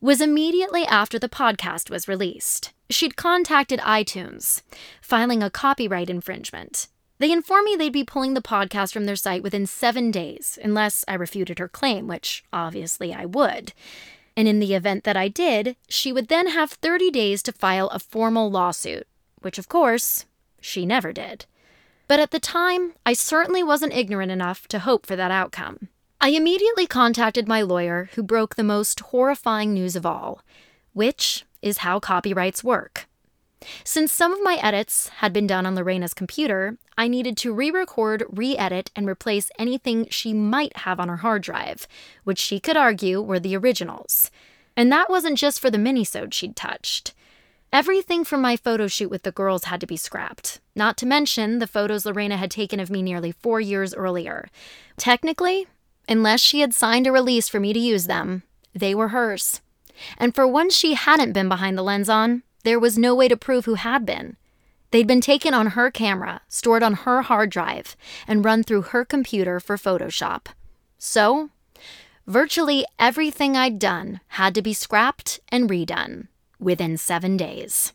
was 0.00 0.20
immediately 0.20 0.86
after 0.86 1.18
the 1.18 1.28
podcast 1.28 1.90
was 1.90 2.08
released. 2.08 2.72
She'd 2.88 3.16
contacted 3.16 3.80
iTunes, 3.80 4.62
filing 5.02 5.42
a 5.42 5.50
copyright 5.50 6.08
infringement. 6.08 6.88
They 7.20 7.30
informed 7.30 7.66
me 7.66 7.76
they'd 7.76 7.92
be 7.92 8.02
pulling 8.02 8.32
the 8.32 8.40
podcast 8.40 8.94
from 8.94 9.04
their 9.04 9.14
site 9.14 9.42
within 9.42 9.66
seven 9.66 10.10
days, 10.10 10.58
unless 10.64 11.04
I 11.06 11.14
refuted 11.14 11.58
her 11.58 11.68
claim, 11.68 12.08
which 12.08 12.42
obviously 12.50 13.12
I 13.12 13.26
would. 13.26 13.74
And 14.38 14.48
in 14.48 14.58
the 14.58 14.72
event 14.74 15.04
that 15.04 15.18
I 15.18 15.28
did, 15.28 15.76
she 15.86 16.14
would 16.14 16.28
then 16.28 16.48
have 16.48 16.72
30 16.72 17.10
days 17.10 17.42
to 17.42 17.52
file 17.52 17.88
a 17.88 17.98
formal 17.98 18.50
lawsuit, 18.50 19.06
which 19.42 19.58
of 19.58 19.68
course, 19.68 20.24
she 20.62 20.86
never 20.86 21.12
did. 21.12 21.44
But 22.08 22.20
at 22.20 22.30
the 22.30 22.40
time, 22.40 22.94
I 23.04 23.12
certainly 23.12 23.62
wasn't 23.62 23.92
ignorant 23.92 24.32
enough 24.32 24.66
to 24.68 24.78
hope 24.78 25.04
for 25.04 25.14
that 25.14 25.30
outcome. 25.30 25.88
I 26.22 26.30
immediately 26.30 26.86
contacted 26.86 27.46
my 27.46 27.60
lawyer, 27.60 28.08
who 28.14 28.22
broke 28.22 28.54
the 28.54 28.64
most 28.64 28.98
horrifying 29.00 29.74
news 29.74 29.94
of 29.94 30.06
all, 30.06 30.42
which 30.94 31.44
is 31.60 31.78
how 31.78 32.00
copyrights 32.00 32.64
work. 32.64 33.06
Since 33.84 34.10
some 34.10 34.32
of 34.32 34.42
my 34.42 34.54
edits 34.62 35.08
had 35.18 35.34
been 35.34 35.46
done 35.46 35.66
on 35.66 35.74
Lorena's 35.74 36.14
computer, 36.14 36.78
I 37.00 37.08
needed 37.08 37.38
to 37.38 37.54
re 37.54 37.70
record, 37.70 38.24
re 38.28 38.58
edit, 38.58 38.90
and 38.94 39.08
replace 39.08 39.50
anything 39.58 40.06
she 40.10 40.34
might 40.34 40.76
have 40.84 41.00
on 41.00 41.08
her 41.08 41.16
hard 41.16 41.40
drive, 41.40 41.88
which 42.24 42.38
she 42.38 42.60
could 42.60 42.76
argue 42.76 43.22
were 43.22 43.40
the 43.40 43.56
originals. 43.56 44.30
And 44.76 44.92
that 44.92 45.08
wasn't 45.08 45.38
just 45.38 45.60
for 45.60 45.70
the 45.70 45.78
minisode 45.78 46.34
she'd 46.34 46.56
touched. 46.56 47.14
Everything 47.72 48.22
from 48.22 48.42
my 48.42 48.54
photo 48.54 48.86
shoot 48.86 49.08
with 49.08 49.22
the 49.22 49.32
girls 49.32 49.64
had 49.64 49.80
to 49.80 49.86
be 49.86 49.96
scrapped, 49.96 50.60
not 50.76 50.98
to 50.98 51.06
mention 51.06 51.58
the 51.58 51.66
photos 51.66 52.04
Lorena 52.04 52.36
had 52.36 52.50
taken 52.50 52.78
of 52.78 52.90
me 52.90 53.00
nearly 53.00 53.32
four 53.32 53.62
years 53.62 53.94
earlier. 53.94 54.50
Technically, 54.98 55.66
unless 56.06 56.40
she 56.40 56.60
had 56.60 56.74
signed 56.74 57.06
a 57.06 57.12
release 57.12 57.48
for 57.48 57.60
me 57.60 57.72
to 57.72 57.78
use 57.78 58.08
them, 58.08 58.42
they 58.74 58.94
were 58.94 59.08
hers. 59.08 59.62
And 60.18 60.34
for 60.34 60.46
ones 60.46 60.76
she 60.76 60.92
hadn't 60.92 61.32
been 61.32 61.48
behind 61.48 61.78
the 61.78 61.82
lens 61.82 62.10
on, 62.10 62.42
there 62.62 62.78
was 62.78 62.98
no 62.98 63.14
way 63.14 63.26
to 63.26 63.38
prove 63.38 63.64
who 63.64 63.76
had 63.76 64.04
been. 64.04 64.36
They'd 64.90 65.06
been 65.06 65.20
taken 65.20 65.54
on 65.54 65.68
her 65.68 65.90
camera, 65.90 66.42
stored 66.48 66.82
on 66.82 66.94
her 66.94 67.22
hard 67.22 67.50
drive, 67.50 67.96
and 68.26 68.44
run 68.44 68.62
through 68.62 68.82
her 68.82 69.04
computer 69.04 69.60
for 69.60 69.76
Photoshop. 69.76 70.46
So, 70.98 71.50
virtually 72.26 72.84
everything 72.98 73.56
I'd 73.56 73.78
done 73.78 74.20
had 74.28 74.54
to 74.54 74.62
be 74.62 74.74
scrapped 74.74 75.40
and 75.50 75.70
redone 75.70 76.28
within 76.58 76.96
seven 76.96 77.36
days. 77.36 77.92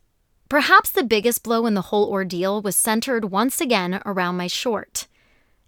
Perhaps 0.48 0.92
the 0.92 1.04
biggest 1.04 1.44
blow 1.44 1.66
in 1.66 1.74
the 1.74 1.90
whole 1.90 2.10
ordeal 2.10 2.62
was 2.62 2.78
centered 2.78 3.26
once 3.26 3.60
again 3.60 4.02
around 4.06 4.38
my 4.38 4.48
short. 4.48 5.08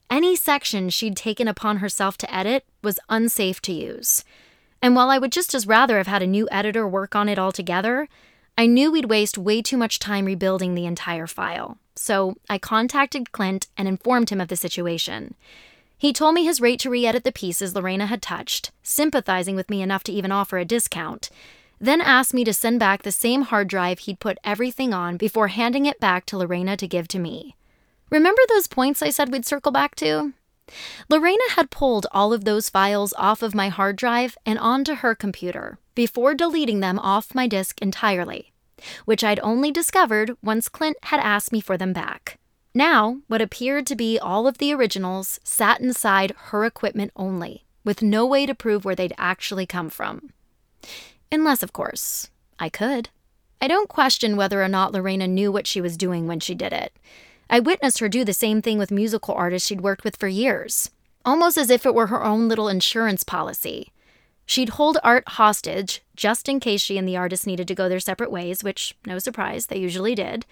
Any 0.09 0.35
section 0.35 0.89
she'd 0.89 1.17
taken 1.17 1.47
upon 1.47 1.77
herself 1.77 2.17
to 2.19 2.33
edit 2.33 2.63
was 2.81 2.99
unsafe 3.09 3.61
to 3.63 3.73
use. 3.73 4.23
And 4.81 4.95
while 4.95 5.09
I 5.09 5.17
would 5.17 5.31
just 5.31 5.53
as 5.53 5.67
rather 5.67 5.97
have 5.97 6.07
had 6.07 6.21
a 6.21 6.27
new 6.27 6.47
editor 6.51 6.87
work 6.87 7.15
on 7.15 7.27
it 7.27 7.39
altogether, 7.39 8.07
I 8.57 8.65
knew 8.65 8.91
we'd 8.91 9.05
waste 9.05 9.37
way 9.37 9.61
too 9.61 9.77
much 9.77 9.99
time 9.99 10.25
rebuilding 10.25 10.73
the 10.73 10.87
entire 10.87 11.27
file, 11.27 11.77
so 11.95 12.35
I 12.49 12.57
contacted 12.57 13.31
Clint 13.31 13.67
and 13.77 13.87
informed 13.87 14.31
him 14.31 14.41
of 14.41 14.47
the 14.47 14.55
situation. 14.55 15.35
He 15.95 16.11
told 16.11 16.33
me 16.33 16.43
his 16.43 16.59
rate 16.59 16.79
to 16.79 16.89
re 16.89 17.05
edit 17.05 17.23
the 17.23 17.31
pieces 17.31 17.75
Lorena 17.75 18.07
had 18.07 18.21
touched, 18.21 18.71
sympathizing 18.81 19.55
with 19.55 19.69
me 19.69 19.83
enough 19.83 20.03
to 20.05 20.11
even 20.11 20.31
offer 20.31 20.57
a 20.57 20.65
discount, 20.65 21.29
then 21.79 22.01
asked 22.01 22.33
me 22.33 22.43
to 22.43 22.53
send 22.53 22.79
back 22.79 23.03
the 23.03 23.11
same 23.11 23.43
hard 23.43 23.67
drive 23.67 23.99
he'd 23.99 24.19
put 24.19 24.39
everything 24.43 24.91
on 24.91 25.17
before 25.17 25.49
handing 25.49 25.85
it 25.85 25.99
back 25.99 26.25
to 26.25 26.37
Lorena 26.37 26.75
to 26.77 26.87
give 26.87 27.07
to 27.09 27.19
me. 27.19 27.55
Remember 28.09 28.41
those 28.49 28.67
points 28.67 29.03
I 29.03 29.11
said 29.11 29.31
we'd 29.31 29.45
circle 29.45 29.71
back 29.71 29.93
to? 29.95 30.33
Lorena 31.09 31.43
had 31.51 31.69
pulled 31.69 32.07
all 32.11 32.33
of 32.33 32.45
those 32.45 32.69
files 32.69 33.13
off 33.17 33.41
of 33.41 33.55
my 33.55 33.69
hard 33.69 33.95
drive 33.95 34.37
and 34.45 34.59
onto 34.59 34.95
her 34.95 35.15
computer 35.15 35.79
before 35.95 36.35
deleting 36.35 36.79
them 36.79 36.99
off 36.99 37.33
my 37.33 37.47
disk 37.47 37.81
entirely, 37.81 38.51
which 39.05 39.23
I'd 39.23 39.39
only 39.39 39.71
discovered 39.71 40.35
once 40.43 40.69
Clint 40.69 40.97
had 41.03 41.19
asked 41.19 41.51
me 41.51 41.61
for 41.61 41.77
them 41.77 41.93
back. 41.93 42.37
Now, 42.73 43.21
what 43.27 43.41
appeared 43.41 43.87
to 43.87 43.95
be 43.95 44.19
all 44.19 44.45
of 44.45 44.59
the 44.59 44.73
originals 44.73 45.39
sat 45.43 45.81
inside 45.81 46.33
her 46.37 46.65
equipment 46.65 47.11
only, 47.15 47.65
with 47.83 48.03
no 48.03 48.25
way 48.25 48.45
to 48.45 48.53
prove 48.53 48.85
where 48.85 48.95
they'd 48.95 49.15
actually 49.17 49.65
come 49.65 49.89
from. 49.89 50.31
Unless, 51.31 51.63
of 51.63 51.73
course, 51.73 52.29
I 52.59 52.69
could. 52.69 53.09
I 53.59 53.67
don't 53.67 53.89
question 53.89 54.37
whether 54.37 54.61
or 54.61 54.67
not 54.67 54.91
Lorena 54.91 55.27
knew 55.27 55.51
what 55.51 55.65
she 55.65 55.81
was 55.81 55.97
doing 55.97 56.27
when 56.27 56.39
she 56.39 56.53
did 56.53 56.71
it. 56.71 56.93
I 57.49 57.59
witnessed 57.59 57.99
her 57.99 58.09
do 58.09 58.23
the 58.25 58.33
same 58.33 58.61
thing 58.61 58.77
with 58.77 58.91
musical 58.91 59.33
artists 59.33 59.67
she'd 59.67 59.81
worked 59.81 60.03
with 60.03 60.17
for 60.17 60.27
years, 60.27 60.89
almost 61.23 61.57
as 61.57 61.69
if 61.69 61.85
it 61.85 61.95
were 61.95 62.07
her 62.07 62.23
own 62.23 62.47
little 62.47 62.67
insurance 62.67 63.23
policy. 63.23 63.91
She'd 64.45 64.69
hold 64.69 64.97
art 65.03 65.27
hostage 65.27 66.01
just 66.15 66.47
in 66.47 66.59
case 66.59 66.81
she 66.81 66.97
and 66.97 67.07
the 67.07 67.17
artist 67.17 67.45
needed 67.45 67.67
to 67.67 67.75
go 67.75 67.89
their 67.89 67.99
separate 67.99 68.31
ways, 68.31 68.63
which, 68.63 68.95
no 69.05 69.19
surprise, 69.19 69.67
they 69.67 69.77
usually 69.77 70.15
did. 70.15 70.45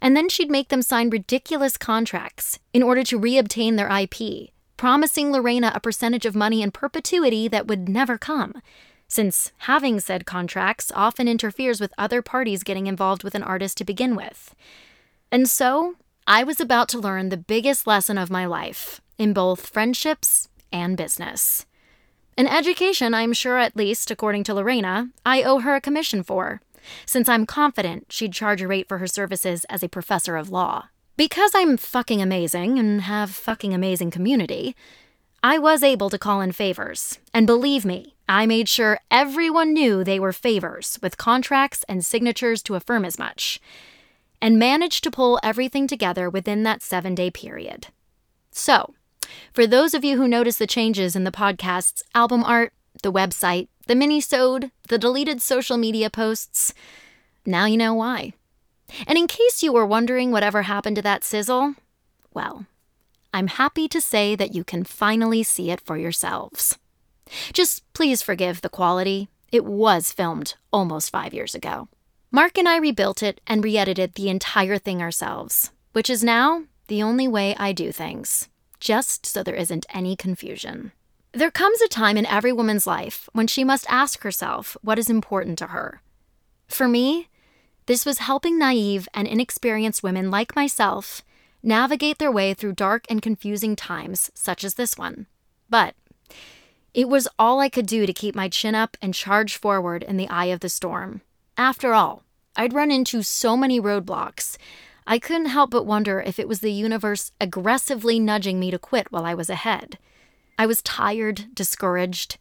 And 0.00 0.16
then 0.16 0.28
she'd 0.28 0.50
make 0.50 0.68
them 0.68 0.82
sign 0.82 1.10
ridiculous 1.10 1.76
contracts 1.76 2.58
in 2.72 2.82
order 2.82 3.02
to 3.04 3.18
reobtain 3.18 3.76
their 3.76 3.88
IP, 3.88 4.50
promising 4.76 5.32
Lorena 5.32 5.72
a 5.74 5.80
percentage 5.80 6.26
of 6.26 6.34
money 6.34 6.60
in 6.60 6.70
perpetuity 6.70 7.48
that 7.48 7.66
would 7.66 7.88
never 7.88 8.18
come, 8.18 8.60
since 9.08 9.52
having 9.58 10.00
said 10.00 10.26
contracts 10.26 10.92
often 10.94 11.28
interferes 11.28 11.80
with 11.80 11.94
other 11.96 12.22
parties 12.22 12.62
getting 12.64 12.86
involved 12.86 13.22
with 13.22 13.34
an 13.34 13.42
artist 13.42 13.78
to 13.78 13.84
begin 13.84 14.16
with. 14.16 14.54
And 15.30 15.48
so, 15.48 15.94
I 16.28 16.42
was 16.42 16.60
about 16.60 16.88
to 16.88 16.98
learn 16.98 17.28
the 17.28 17.36
biggest 17.36 17.86
lesson 17.86 18.18
of 18.18 18.30
my 18.30 18.46
life 18.46 19.00
in 19.16 19.32
both 19.32 19.68
friendships 19.68 20.48
and 20.72 20.96
business. 20.96 21.66
An 22.36 22.48
education 22.48 23.14
I'm 23.14 23.32
sure, 23.32 23.58
at 23.58 23.76
least 23.76 24.10
according 24.10 24.42
to 24.44 24.54
Lorena, 24.54 25.10
I 25.24 25.44
owe 25.44 25.60
her 25.60 25.76
a 25.76 25.80
commission 25.80 26.24
for, 26.24 26.60
since 27.06 27.28
I'm 27.28 27.46
confident 27.46 28.06
she'd 28.10 28.32
charge 28.32 28.60
a 28.60 28.66
rate 28.66 28.88
for 28.88 28.98
her 28.98 29.06
services 29.06 29.64
as 29.66 29.84
a 29.84 29.88
professor 29.88 30.34
of 30.36 30.50
law. 30.50 30.88
Because 31.16 31.52
I'm 31.54 31.76
fucking 31.76 32.20
amazing 32.20 32.76
and 32.80 33.02
have 33.02 33.30
fucking 33.30 33.72
amazing 33.72 34.10
community, 34.10 34.74
I 35.44 35.58
was 35.58 35.84
able 35.84 36.10
to 36.10 36.18
call 36.18 36.40
in 36.40 36.50
favors. 36.50 37.20
And 37.32 37.46
believe 37.46 37.84
me, 37.84 38.16
I 38.28 38.46
made 38.46 38.68
sure 38.68 38.98
everyone 39.12 39.72
knew 39.72 40.02
they 40.02 40.18
were 40.18 40.32
favors 40.32 40.98
with 41.00 41.18
contracts 41.18 41.84
and 41.88 42.04
signatures 42.04 42.64
to 42.64 42.74
affirm 42.74 43.04
as 43.04 43.16
much, 43.16 43.60
and 44.40 44.58
managed 44.58 45.02
to 45.04 45.10
pull 45.10 45.40
everything 45.42 45.86
together 45.86 46.28
within 46.28 46.62
that 46.62 46.82
seven 46.82 47.14
day 47.14 47.30
period. 47.30 47.88
So, 48.50 48.94
for 49.52 49.66
those 49.66 49.94
of 49.94 50.04
you 50.04 50.16
who 50.16 50.28
noticed 50.28 50.58
the 50.58 50.66
changes 50.66 51.16
in 51.16 51.24
the 51.24 51.32
podcast's 51.32 52.02
album 52.14 52.44
art, 52.44 52.72
the 53.02 53.12
website, 53.12 53.68
the 53.86 53.94
mini-sode, 53.94 54.70
the 54.88 54.98
deleted 54.98 55.42
social 55.42 55.76
media 55.76 56.10
posts, 56.10 56.72
now 57.44 57.66
you 57.66 57.76
know 57.76 57.94
why. 57.94 58.32
And 59.06 59.18
in 59.18 59.26
case 59.26 59.62
you 59.62 59.72
were 59.72 59.86
wondering 59.86 60.30
whatever 60.30 60.62
happened 60.62 60.96
to 60.96 61.02
that 61.02 61.24
sizzle, 61.24 61.74
well, 62.32 62.66
I'm 63.34 63.48
happy 63.48 63.88
to 63.88 64.00
say 64.00 64.36
that 64.36 64.54
you 64.54 64.64
can 64.64 64.84
finally 64.84 65.42
see 65.42 65.70
it 65.70 65.80
for 65.80 65.96
yourselves. 65.96 66.78
Just 67.52 67.82
please 67.92 68.22
forgive 68.22 68.60
the 68.60 68.68
quality. 68.68 69.28
It 69.52 69.64
was 69.64 70.12
filmed 70.12 70.54
almost 70.72 71.10
five 71.10 71.34
years 71.34 71.54
ago. 71.54 71.88
Mark 72.30 72.58
and 72.58 72.68
I 72.68 72.76
rebuilt 72.76 73.22
it 73.22 73.40
and 73.46 73.62
re 73.62 73.78
edited 73.78 74.14
the 74.14 74.28
entire 74.28 74.78
thing 74.78 75.00
ourselves, 75.00 75.70
which 75.92 76.10
is 76.10 76.24
now 76.24 76.64
the 76.88 77.02
only 77.02 77.28
way 77.28 77.54
I 77.56 77.72
do 77.72 77.92
things 77.92 78.48
just 78.80 79.24
so 79.26 79.42
there 79.42 79.54
isn't 79.54 79.86
any 79.90 80.16
confusion. 80.16 80.92
There 81.32 81.50
comes 81.50 81.80
a 81.80 81.88
time 81.88 82.16
in 82.16 82.26
every 82.26 82.52
woman's 82.52 82.86
life 82.86 83.28
when 83.32 83.46
she 83.46 83.64
must 83.64 83.90
ask 83.90 84.22
herself 84.22 84.76
what 84.82 84.98
is 84.98 85.10
important 85.10 85.58
to 85.58 85.68
her. 85.68 86.00
For 86.68 86.88
me, 86.88 87.28
this 87.86 88.04
was 88.04 88.18
helping 88.18 88.58
naive 88.58 89.08
and 89.14 89.28
inexperienced 89.28 90.02
women 90.02 90.30
like 90.30 90.56
myself 90.56 91.22
navigate 91.62 92.18
their 92.18 92.32
way 92.32 92.54
through 92.54 92.72
dark 92.72 93.04
and 93.08 93.22
confusing 93.22 93.76
times 93.76 94.30
such 94.34 94.64
as 94.64 94.74
this 94.74 94.96
one. 94.96 95.26
But 95.68 95.94
it 96.94 97.08
was 97.08 97.28
all 97.38 97.60
I 97.60 97.68
could 97.68 97.86
do 97.86 98.06
to 98.06 98.12
keep 98.12 98.34
my 98.34 98.48
chin 98.48 98.74
up 98.74 98.96
and 99.02 99.12
charge 99.12 99.56
forward 99.56 100.02
in 100.02 100.16
the 100.16 100.28
eye 100.28 100.46
of 100.46 100.60
the 100.60 100.68
storm. 100.68 101.20
After 101.58 101.94
all, 101.94 102.22
I'd 102.56 102.72
run 102.72 102.90
into 102.90 103.22
so 103.22 103.56
many 103.56 103.80
roadblocks 103.80 104.56
I 105.06 105.18
couldn't 105.20 105.46
help 105.46 105.70
but 105.70 105.86
wonder 105.86 106.20
if 106.20 106.38
it 106.38 106.48
was 106.48 106.60
the 106.60 106.72
universe 106.72 107.30
aggressively 107.40 108.18
nudging 108.18 108.58
me 108.58 108.72
to 108.72 108.78
quit 108.78 109.12
while 109.12 109.24
I 109.24 109.34
was 109.34 109.48
ahead. 109.48 109.98
I 110.58 110.66
was 110.66 110.82
tired, 110.82 111.54
discouraged, 111.54 112.38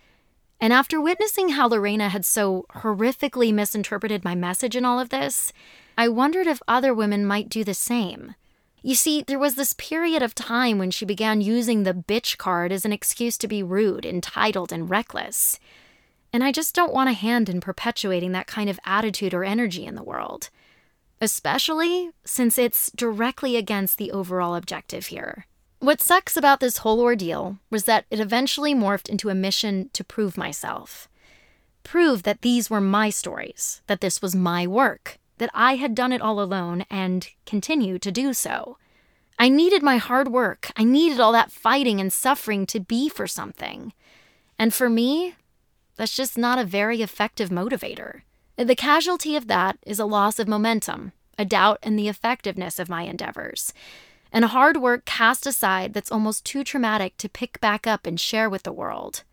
and 0.60 0.74
after 0.74 1.00
witnessing 1.00 1.50
how 1.50 1.68
Lorena 1.68 2.10
had 2.10 2.26
so 2.26 2.66
horrifically 2.72 3.54
misinterpreted 3.54 4.24
my 4.24 4.34
message 4.34 4.76
in 4.76 4.86
all 4.86 5.00
of 5.00 5.10
this, 5.10 5.54
I 5.98 6.08
wondered 6.08 6.48
if 6.48 6.62
other 6.68 6.94
women 6.94 7.26
might 7.26 7.50
do 7.50 7.64
the 7.64 7.74
same. 7.74 8.34
You 8.82 8.96
see, 8.96 9.22
there 9.22 9.40
was 9.40 9.56
this 9.56 9.74
period 9.74 10.24
of 10.24 10.34
time 10.34 10.80
when 10.80 10.92
she 10.92 11.06
began 11.06 11.42
using 11.42 11.84
the 11.84 11.94
bitch 11.94 12.38
card 12.38 12.72
as 12.72 12.86
an 12.86 12.94
excuse 12.94 13.38
to 13.40 13.48
be 13.48 13.62
rude, 13.62 14.06
entitled, 14.06 14.72
and 14.72 14.90
reckless. 14.90 15.60
And 16.36 16.44
I 16.44 16.52
just 16.52 16.76
don't 16.76 16.94
want 16.94 17.10
a 17.10 17.14
hand 17.14 17.48
in 17.48 17.62
perpetuating 17.62 18.34
that 18.34 18.46
kind 18.46 18.70
of 18.70 18.80
attitude 18.84 19.34
or 19.34 19.46
energy 19.46 19.86
in 19.86 19.96
the 19.96 20.04
world 20.04 20.50
especially 21.22 22.12
since 22.26 22.58
it's 22.58 22.92
directly 22.92 23.56
against 23.56 23.98
the 23.98 24.12
overall 24.12 24.56
objective 24.56 25.08
here. 25.08 25.46
What 25.80 26.02
sucks 26.02 26.36
about 26.36 26.60
this 26.60 26.78
whole 26.78 27.02
ordeal 27.02 27.60
was 27.70 27.86
that 27.86 28.06
it 28.10 28.20
eventually 28.20 28.74
morphed 28.74 29.10
into 29.10 29.30
a 29.30 29.36
mission 29.36 29.90
to 29.94 30.04
prove 30.04 30.38
myself. 30.38 31.08
Prove 31.84 32.24
that 32.24 32.42
these 32.42 32.70
were 32.70 32.82
my 32.82 33.10
stories, 33.10 33.82
that 33.88 34.02
this 34.02 34.22
was 34.22 34.36
my 34.36 34.66
work, 34.66 35.20
that 35.38 35.52
I 35.54 35.76
had 35.76 35.96
done 35.96 36.12
it 36.12 36.22
all 36.22 36.40
alone 36.42 36.86
and 36.90 37.28
continue 37.46 38.00
to 38.00 38.12
do 38.12 38.34
so. 38.34 38.78
I 39.38 39.50
needed 39.50 39.84
my 39.84 39.98
hard 39.98 40.30
work. 40.30 40.72
I 40.78 40.84
needed 40.84 41.20
all 41.20 41.34
that 41.34 41.52
fighting 41.52 42.00
and 42.00 42.12
suffering 42.12 42.66
to 42.68 42.80
be 42.80 43.10
for 43.10 43.28
something. 43.28 43.94
And 44.58 44.74
for 44.74 44.90
me, 44.90 45.36
that's 45.96 46.16
just 46.16 46.38
not 46.38 46.60
a 46.60 46.66
very 46.66 47.02
effective 47.02 47.50
motivator. 47.50 48.22
The 48.58 48.76
casualty 48.76 49.36
of 49.36 49.48
that 49.48 49.78
is 49.86 50.00
a 50.00 50.06
loss 50.06 50.40
of 50.40 50.48
momentum, 50.48 51.12
a 51.38 51.46
doubt 51.46 51.80
in 51.84 51.96
the 51.96 52.08
effectiveness 52.08 52.80
of 52.80 52.90
my 52.90 53.04
endeavors, 53.04 53.74
and 54.32 54.46
hard 54.46 54.78
work 54.78 55.06
cast 55.06 55.46
aside 55.46 55.94
that's 55.94 56.12
almost 56.12 56.46
too 56.46 56.64
traumatic 56.64 57.18
to 57.18 57.30
pick 57.30 57.60
back 57.62 57.86
up 57.88 58.06
and 58.06 58.20
share 58.20 58.50
with 58.50 58.64
the 58.64 58.74
world. 58.74 59.24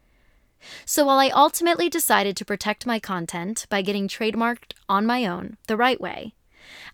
So 0.84 1.04
while 1.04 1.18
I 1.18 1.28
ultimately 1.28 1.88
decided 1.88 2.36
to 2.36 2.44
protect 2.44 2.86
my 2.86 3.00
content 3.00 3.66
by 3.68 3.82
getting 3.82 4.06
trademarked 4.06 4.74
on 4.88 5.06
my 5.06 5.26
own 5.26 5.56
the 5.66 5.76
right 5.76 6.00
way, 6.00 6.34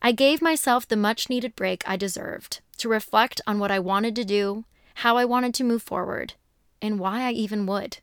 I 0.01 0.13
gave 0.13 0.41
myself 0.41 0.89
the 0.89 0.97
much 0.97 1.29
needed 1.29 1.55
break 1.55 1.83
I 1.87 1.97
deserved 1.97 2.61
to 2.79 2.89
reflect 2.89 3.41
on 3.47 3.59
what 3.59 3.71
I 3.71 3.79
wanted 3.79 4.15
to 4.17 4.25
do, 4.25 4.65
how 4.97 5.17
I 5.17 5.25
wanted 5.25 5.53
to 5.55 5.65
move 5.65 5.83
forward, 5.83 6.35
and 6.81 6.99
why 6.99 7.23
I 7.23 7.33
even 7.33 7.67
would. 7.67 7.99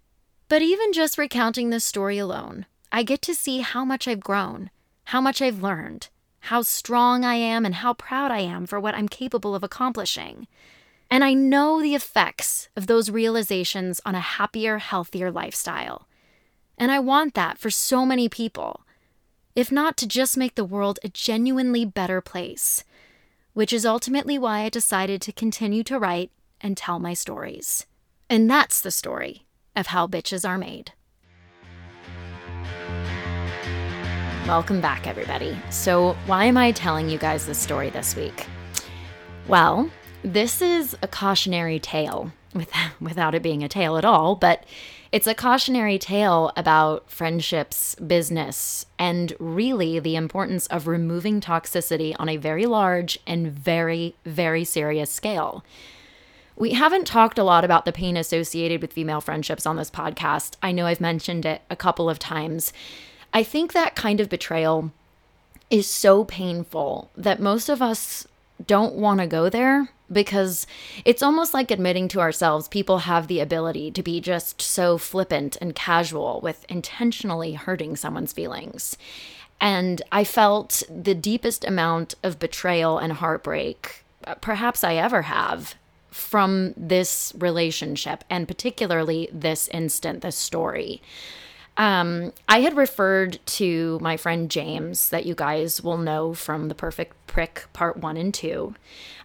But 0.48 0.62
even 0.62 0.94
just 0.94 1.18
recounting 1.18 1.70
this 1.70 1.84
story 1.84 2.20
alone, 2.20 2.68
I 2.92 3.02
get 3.02 3.22
to 3.24 3.34
see 3.34 3.62
how 3.62 3.84
much 3.84 4.08
I've 4.08 4.20
grown, 4.20 4.70
how 5.06 5.20
much 5.20 5.42
I've 5.42 5.64
learned, 5.64 6.10
how 6.42 6.62
strong 6.62 7.26
I 7.26 7.34
am, 7.34 7.66
and 7.66 7.76
how 7.76 7.94
proud 7.94 8.30
I 8.30 8.40
am 8.40 8.68
for 8.68 8.80
what 8.80 8.94
I'm 8.94 9.10
capable 9.10 9.56
of 9.56 9.64
accomplishing. 9.64 10.48
And 11.10 11.24
I 11.24 11.34
know 11.34 11.82
the 11.82 11.96
effects 11.96 12.70
of 12.76 12.86
those 12.86 13.10
realizations 13.10 14.00
on 14.06 14.14
a 14.14 14.20
happier, 14.20 14.78
healthier 14.78 15.32
lifestyle. 15.32 16.08
And 16.78 16.92
I 16.92 17.00
want 17.00 17.34
that 17.34 17.58
for 17.58 17.72
so 17.72 18.06
many 18.06 18.30
people, 18.30 18.82
if 19.56 19.72
not 19.72 19.98
to 19.98 20.08
just 20.08 20.38
make 20.38 20.54
the 20.54 20.66
world 20.66 21.00
a 21.04 21.10
genuinely 21.10 21.86
better 21.86 22.22
place, 22.22 22.84
which 23.54 23.74
is 23.74 23.86
ultimately 23.86 24.38
why 24.38 24.60
I 24.60 24.70
decided 24.70 25.22
to 25.24 25.32
continue 25.32 25.84
to 25.86 25.98
write 25.98 26.32
and 26.62 26.78
tell 26.78 27.00
my 27.00 27.14
stories. 27.16 27.88
And 28.30 28.50
that's 28.50 28.82
the 28.82 28.92
story 28.92 29.45
of 29.76 29.88
how 29.88 30.08
bitches 30.08 30.48
are 30.48 30.58
made. 30.58 30.92
Welcome 34.48 34.80
back, 34.80 35.08
everybody. 35.08 35.58
So, 35.72 36.14
why 36.28 36.46
am 36.46 36.56
I 36.56 36.72
telling 36.72 37.10
you 37.10 37.18
guys 37.18 37.48
this 37.48 37.58
story 37.58 37.90
this 37.90 38.16
week? 38.16 38.46
Well, 39.48 39.90
this 40.24 40.62
is 40.62 40.96
a 41.02 41.08
cautionary 41.08 41.80
tale, 41.80 42.32
without 43.02 43.34
it 43.34 43.42
being 43.42 43.64
a 43.64 43.68
tale 43.68 43.98
at 43.98 44.06
all, 44.06 44.36
but 44.36 44.64
it's 45.12 45.28
a 45.28 45.34
cautionary 45.34 45.98
tale 45.98 46.52
about 46.58 47.10
friendships, 47.10 47.96
business, 47.96 48.86
and 49.00 49.34
really 49.40 49.98
the 49.98 50.16
importance 50.16 50.68
of 50.68 50.88
removing 50.88 51.42
toxicity 51.42 52.16
on 52.20 52.28
a 52.28 52.38
very 52.38 52.66
large 52.66 53.18
and 53.26 53.52
very, 53.52 54.14
very 54.26 54.64
serious 54.64 55.10
scale. 55.10 55.64
We 56.58 56.72
haven't 56.72 57.06
talked 57.06 57.38
a 57.38 57.44
lot 57.44 57.66
about 57.66 57.86
the 57.86 57.92
pain 57.92 58.16
associated 58.16 58.82
with 58.82 58.94
female 58.94 59.22
friendships 59.22 59.66
on 59.66 59.76
this 59.76 59.92
podcast. 59.92 60.56
I 60.64 60.72
know 60.72 60.86
I've 60.86 61.02
mentioned 61.02 61.46
it 61.46 61.62
a 61.70 61.76
couple 61.76 62.10
of 62.10 62.18
times. 62.18 62.72
I 63.34 63.44
think 63.44 63.74
that 63.74 63.96
kind 63.96 64.22
of 64.22 64.30
betrayal 64.30 64.92
is 65.70 65.88
so 65.88 66.24
painful 66.24 67.10
that 67.18 67.42
most 67.42 67.68
of 67.68 67.82
us 67.82 68.26
don't 68.66 68.94
want 68.94 69.20
to 69.20 69.28
go 69.28 69.50
there 69.50 69.90
because 70.12 70.66
it's 71.04 71.24
almost 71.24 71.54
like 71.54 71.72
admitting 71.72 72.08
to 72.08 72.22
ourselves 72.22 72.68
people 72.68 73.00
have 73.00 73.28
the 73.28 73.40
ability 73.40 73.92
to 73.92 74.04
be 74.04 74.22
just 74.22 74.62
so 74.62 74.98
flippant 74.98 75.58
and 75.60 75.76
casual 75.76 76.40
with 76.42 76.66
intentionally 76.70 77.54
hurting 77.54 77.96
someone's 77.96 78.32
feelings. 78.32 78.98
And 79.60 80.02
I 80.12 80.24
felt 80.24 80.84
the 80.90 81.16
deepest 81.16 81.66
amount 81.66 82.16
of 82.24 82.40
betrayal 82.40 82.98
and 82.98 83.14
heartbreak, 83.14 84.04
uh, 84.26 84.36
perhaps 84.36 84.84
I 84.84 84.96
ever 84.96 85.24
have, 85.24 85.76
from 86.16 86.74
this 86.78 87.34
relationship 87.38 88.24
and 88.30 88.48
particularly 88.48 89.28
this 89.34 89.68
instant, 89.68 90.22
this 90.22 90.38
story. 90.38 91.02
Um, 91.76 92.32
I 92.48 92.62
had 92.62 92.78
referred 92.78 93.40
to 93.48 94.00
my 94.02 94.16
friend 94.16 94.50
James, 94.50 95.10
that 95.10 95.26
you 95.26 95.36
guys 95.36 95.84
will 95.84 95.98
know 95.98 96.34
from 96.34 96.70
The 96.70 96.76
Perfect 96.76 97.16
Prick 97.28 97.66
Part 97.74 97.98
1 97.98 98.16
and 98.16 98.34
2. 98.34 98.74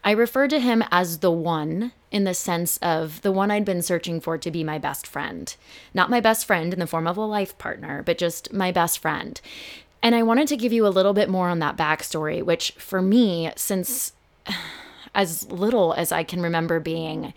I 0.02 0.10
referred 0.10 0.50
to 0.50 0.58
him 0.58 0.82
as 0.90 1.18
the 1.18 1.30
one 1.30 1.92
in 2.10 2.24
the 2.24 2.34
sense 2.34 2.76
of 2.78 3.22
the 3.22 3.30
one 3.30 3.52
I'd 3.52 3.64
been 3.64 3.82
searching 3.82 4.20
for 4.20 4.36
to 4.36 4.50
be 4.50 4.64
my 4.64 4.78
best 4.78 5.06
friend. 5.06 5.54
Not 5.94 6.10
my 6.10 6.18
best 6.18 6.44
friend 6.44 6.72
in 6.72 6.80
the 6.80 6.88
form 6.88 7.06
of 7.06 7.16
a 7.16 7.20
life 7.20 7.56
partner, 7.56 8.02
but 8.02 8.18
just 8.18 8.52
my 8.52 8.72
best 8.72 8.98
friend. 8.98 9.40
And 10.02 10.16
I 10.16 10.24
wanted 10.24 10.48
to 10.48 10.56
give 10.56 10.72
you 10.72 10.84
a 10.88 10.88
little 10.88 11.12
bit 11.12 11.28
more 11.28 11.48
on 11.48 11.60
that 11.60 11.76
backstory, 11.76 12.42
which 12.42 12.72
for 12.72 13.00
me, 13.00 13.52
since 13.54 14.12
as 15.14 15.50
little 15.50 15.92
as 15.94 16.12
I 16.12 16.22
can 16.22 16.42
remember 16.42 16.80
being, 16.80 17.34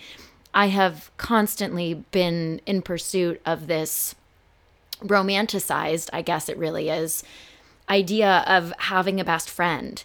I 0.53 0.67
have 0.67 1.11
constantly 1.17 1.95
been 2.11 2.61
in 2.65 2.81
pursuit 2.81 3.41
of 3.45 3.67
this 3.67 4.15
romanticized, 5.01 6.09
I 6.13 6.21
guess 6.21 6.47
it 6.49 6.57
really 6.57 6.89
is, 6.89 7.23
idea 7.89 8.43
of 8.47 8.73
having 8.77 9.19
a 9.19 9.25
best 9.25 9.49
friend. 9.49 10.03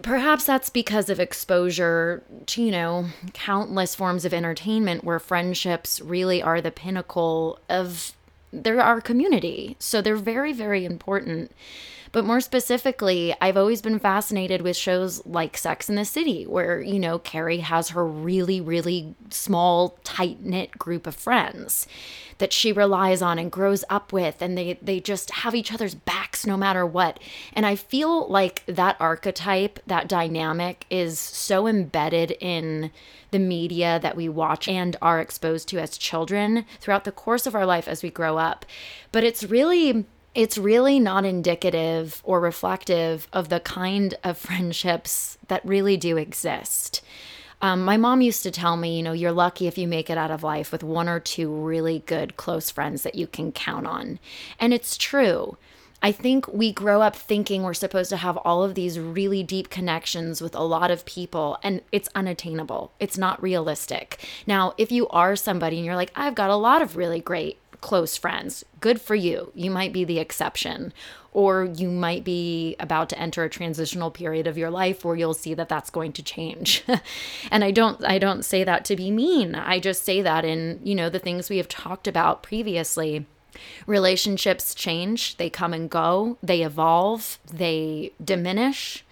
Perhaps 0.00 0.44
that's 0.44 0.70
because 0.70 1.10
of 1.10 1.18
exposure 1.18 2.22
to, 2.46 2.62
you 2.62 2.70
know, 2.70 3.06
countless 3.32 3.94
forms 3.96 4.24
of 4.24 4.32
entertainment 4.32 5.02
where 5.02 5.18
friendships 5.18 6.00
really 6.00 6.40
are 6.40 6.60
the 6.60 6.70
pinnacle 6.70 7.58
of 7.68 8.12
their 8.52 8.80
our 8.80 9.00
community. 9.00 9.76
So 9.80 10.00
they're 10.00 10.14
very, 10.14 10.52
very 10.52 10.84
important. 10.84 11.50
But 12.12 12.26
more 12.26 12.42
specifically, 12.42 13.34
I've 13.40 13.56
always 13.56 13.80
been 13.80 13.98
fascinated 13.98 14.60
with 14.60 14.76
shows 14.76 15.24
like 15.24 15.56
Sex 15.56 15.88
in 15.88 15.94
the 15.94 16.04
City, 16.04 16.46
where, 16.46 16.80
you 16.80 16.98
know, 16.98 17.18
Carrie 17.18 17.58
has 17.58 17.88
her 17.90 18.06
really, 18.06 18.60
really 18.60 19.14
small, 19.30 19.98
tight 20.04 20.42
knit 20.42 20.78
group 20.78 21.06
of 21.06 21.14
friends 21.14 21.86
that 22.36 22.52
she 22.52 22.70
relies 22.70 23.22
on 23.22 23.38
and 23.38 23.50
grows 23.50 23.82
up 23.88 24.12
with, 24.12 24.42
and 24.42 24.58
they, 24.58 24.78
they 24.82 25.00
just 25.00 25.30
have 25.30 25.54
each 25.54 25.72
other's 25.72 25.94
backs 25.94 26.44
no 26.46 26.56
matter 26.56 26.84
what. 26.84 27.18
And 27.54 27.64
I 27.64 27.76
feel 27.76 28.28
like 28.28 28.62
that 28.66 28.96
archetype, 29.00 29.78
that 29.86 30.08
dynamic 30.08 30.84
is 30.90 31.18
so 31.18 31.66
embedded 31.66 32.32
in 32.40 32.90
the 33.30 33.38
media 33.38 33.98
that 34.02 34.16
we 34.16 34.28
watch 34.28 34.68
and 34.68 34.96
are 35.00 35.20
exposed 35.20 35.66
to 35.68 35.78
as 35.78 35.96
children 35.96 36.66
throughout 36.78 37.04
the 37.04 37.12
course 37.12 37.46
of 37.46 37.54
our 37.54 37.64
life 37.64 37.88
as 37.88 38.02
we 38.02 38.10
grow 38.10 38.36
up. 38.36 38.66
But 39.12 39.24
it's 39.24 39.44
really 39.44 40.04
it's 40.34 40.56
really 40.56 40.98
not 40.98 41.24
indicative 41.24 42.20
or 42.24 42.40
reflective 42.40 43.28
of 43.32 43.48
the 43.48 43.60
kind 43.60 44.14
of 44.24 44.38
friendships 44.38 45.36
that 45.48 45.64
really 45.64 45.96
do 45.96 46.16
exist. 46.16 47.02
Um, 47.60 47.84
my 47.84 47.96
mom 47.96 48.20
used 48.22 48.42
to 48.42 48.50
tell 48.50 48.76
me, 48.76 48.96
you 48.96 49.02
know, 49.02 49.12
you're 49.12 49.30
lucky 49.30 49.68
if 49.68 49.78
you 49.78 49.86
make 49.86 50.10
it 50.10 50.18
out 50.18 50.32
of 50.32 50.42
life 50.42 50.72
with 50.72 50.82
one 50.82 51.08
or 51.08 51.20
two 51.20 51.52
really 51.52 52.00
good 52.06 52.36
close 52.36 52.70
friends 52.70 53.02
that 53.02 53.14
you 53.14 53.26
can 53.28 53.52
count 53.52 53.86
on. 53.86 54.18
And 54.58 54.74
it's 54.74 54.96
true. 54.96 55.56
I 56.04 56.10
think 56.10 56.48
we 56.48 56.72
grow 56.72 57.00
up 57.00 57.14
thinking 57.14 57.62
we're 57.62 57.74
supposed 57.74 58.10
to 58.10 58.16
have 58.16 58.36
all 58.38 58.64
of 58.64 58.74
these 58.74 58.98
really 58.98 59.44
deep 59.44 59.70
connections 59.70 60.40
with 60.40 60.56
a 60.56 60.62
lot 60.62 60.90
of 60.90 61.04
people, 61.04 61.58
and 61.62 61.80
it's 61.92 62.08
unattainable. 62.16 62.92
It's 62.98 63.16
not 63.16 63.40
realistic. 63.40 64.18
Now, 64.44 64.74
if 64.76 64.90
you 64.90 65.06
are 65.08 65.36
somebody 65.36 65.76
and 65.76 65.86
you're 65.86 65.94
like, 65.94 66.10
I've 66.16 66.34
got 66.34 66.50
a 66.50 66.56
lot 66.56 66.82
of 66.82 66.96
really 66.96 67.20
great 67.20 67.58
close 67.82 68.16
friends. 68.16 68.64
Good 68.80 69.00
for 69.00 69.14
you. 69.14 69.52
You 69.54 69.70
might 69.70 69.92
be 69.92 70.04
the 70.04 70.18
exception. 70.18 70.94
Or 71.34 71.64
you 71.64 71.90
might 71.90 72.24
be 72.24 72.76
about 72.78 73.08
to 73.10 73.18
enter 73.18 73.42
a 73.44 73.50
transitional 73.50 74.10
period 74.10 74.46
of 74.46 74.56
your 74.56 74.70
life 74.70 75.04
where 75.04 75.16
you'll 75.16 75.34
see 75.34 75.52
that 75.54 75.68
that's 75.68 75.90
going 75.90 76.12
to 76.14 76.22
change. 76.22 76.84
and 77.50 77.64
I 77.64 77.70
don't 77.70 78.02
I 78.04 78.18
don't 78.18 78.44
say 78.44 78.64
that 78.64 78.84
to 78.86 78.96
be 78.96 79.10
mean. 79.10 79.54
I 79.54 79.78
just 79.78 80.04
say 80.04 80.22
that 80.22 80.44
in, 80.44 80.80
you 80.82 80.94
know, 80.94 81.10
the 81.10 81.18
things 81.18 81.50
we 81.50 81.58
have 81.58 81.68
talked 81.68 82.06
about 82.06 82.42
previously. 82.42 83.26
Relationships 83.86 84.74
change, 84.74 85.36
they 85.36 85.50
come 85.50 85.74
and 85.74 85.90
go, 85.90 86.38
they 86.42 86.62
evolve, 86.62 87.38
they 87.52 88.12
diminish. 88.22 89.04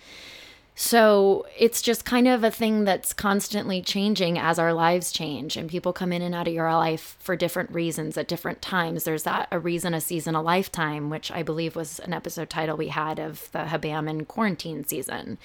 So 0.82 1.44
it's 1.58 1.82
just 1.82 2.06
kind 2.06 2.26
of 2.26 2.42
a 2.42 2.50
thing 2.50 2.84
that's 2.84 3.12
constantly 3.12 3.82
changing 3.82 4.38
as 4.38 4.58
our 4.58 4.72
lives 4.72 5.12
change 5.12 5.58
and 5.58 5.68
people 5.68 5.92
come 5.92 6.10
in 6.10 6.22
and 6.22 6.34
out 6.34 6.48
of 6.48 6.54
your 6.54 6.72
life 6.72 7.18
for 7.20 7.36
different 7.36 7.70
reasons 7.70 8.16
at 8.16 8.26
different 8.26 8.62
times. 8.62 9.04
There's 9.04 9.24
that 9.24 9.46
a 9.52 9.58
reason, 9.58 9.92
a 9.92 10.00
season, 10.00 10.34
a 10.34 10.40
lifetime, 10.40 11.10
which 11.10 11.30
I 11.30 11.42
believe 11.42 11.76
was 11.76 11.98
an 11.98 12.14
episode 12.14 12.48
title 12.48 12.78
we 12.78 12.88
had 12.88 13.18
of 13.18 13.52
the 13.52 13.64
Habam 13.66 14.08
and 14.08 14.26
quarantine 14.26 14.82
season. 14.86 15.36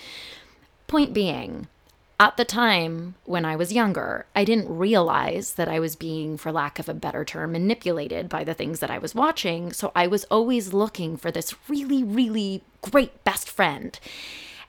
Point 0.87 1.13
being, 1.13 1.67
at 2.17 2.37
the 2.37 2.45
time 2.45 3.15
when 3.25 3.43
I 3.43 3.57
was 3.57 3.73
younger, 3.73 4.27
I 4.33 4.45
didn't 4.45 4.73
realize 4.73 5.55
that 5.55 5.67
I 5.67 5.81
was 5.81 5.97
being, 5.97 6.37
for 6.37 6.53
lack 6.53 6.79
of 6.79 6.87
a 6.87 6.93
better 6.93 7.25
term, 7.25 7.51
manipulated 7.51 8.29
by 8.29 8.45
the 8.45 8.53
things 8.53 8.79
that 8.79 8.89
I 8.89 8.99
was 8.99 9.13
watching. 9.13 9.73
So 9.73 9.91
I 9.93 10.07
was 10.07 10.23
always 10.31 10.71
looking 10.71 11.17
for 11.17 11.29
this 11.29 11.53
really, 11.67 12.05
really 12.05 12.63
great 12.81 13.21
best 13.25 13.49
friend. 13.49 13.99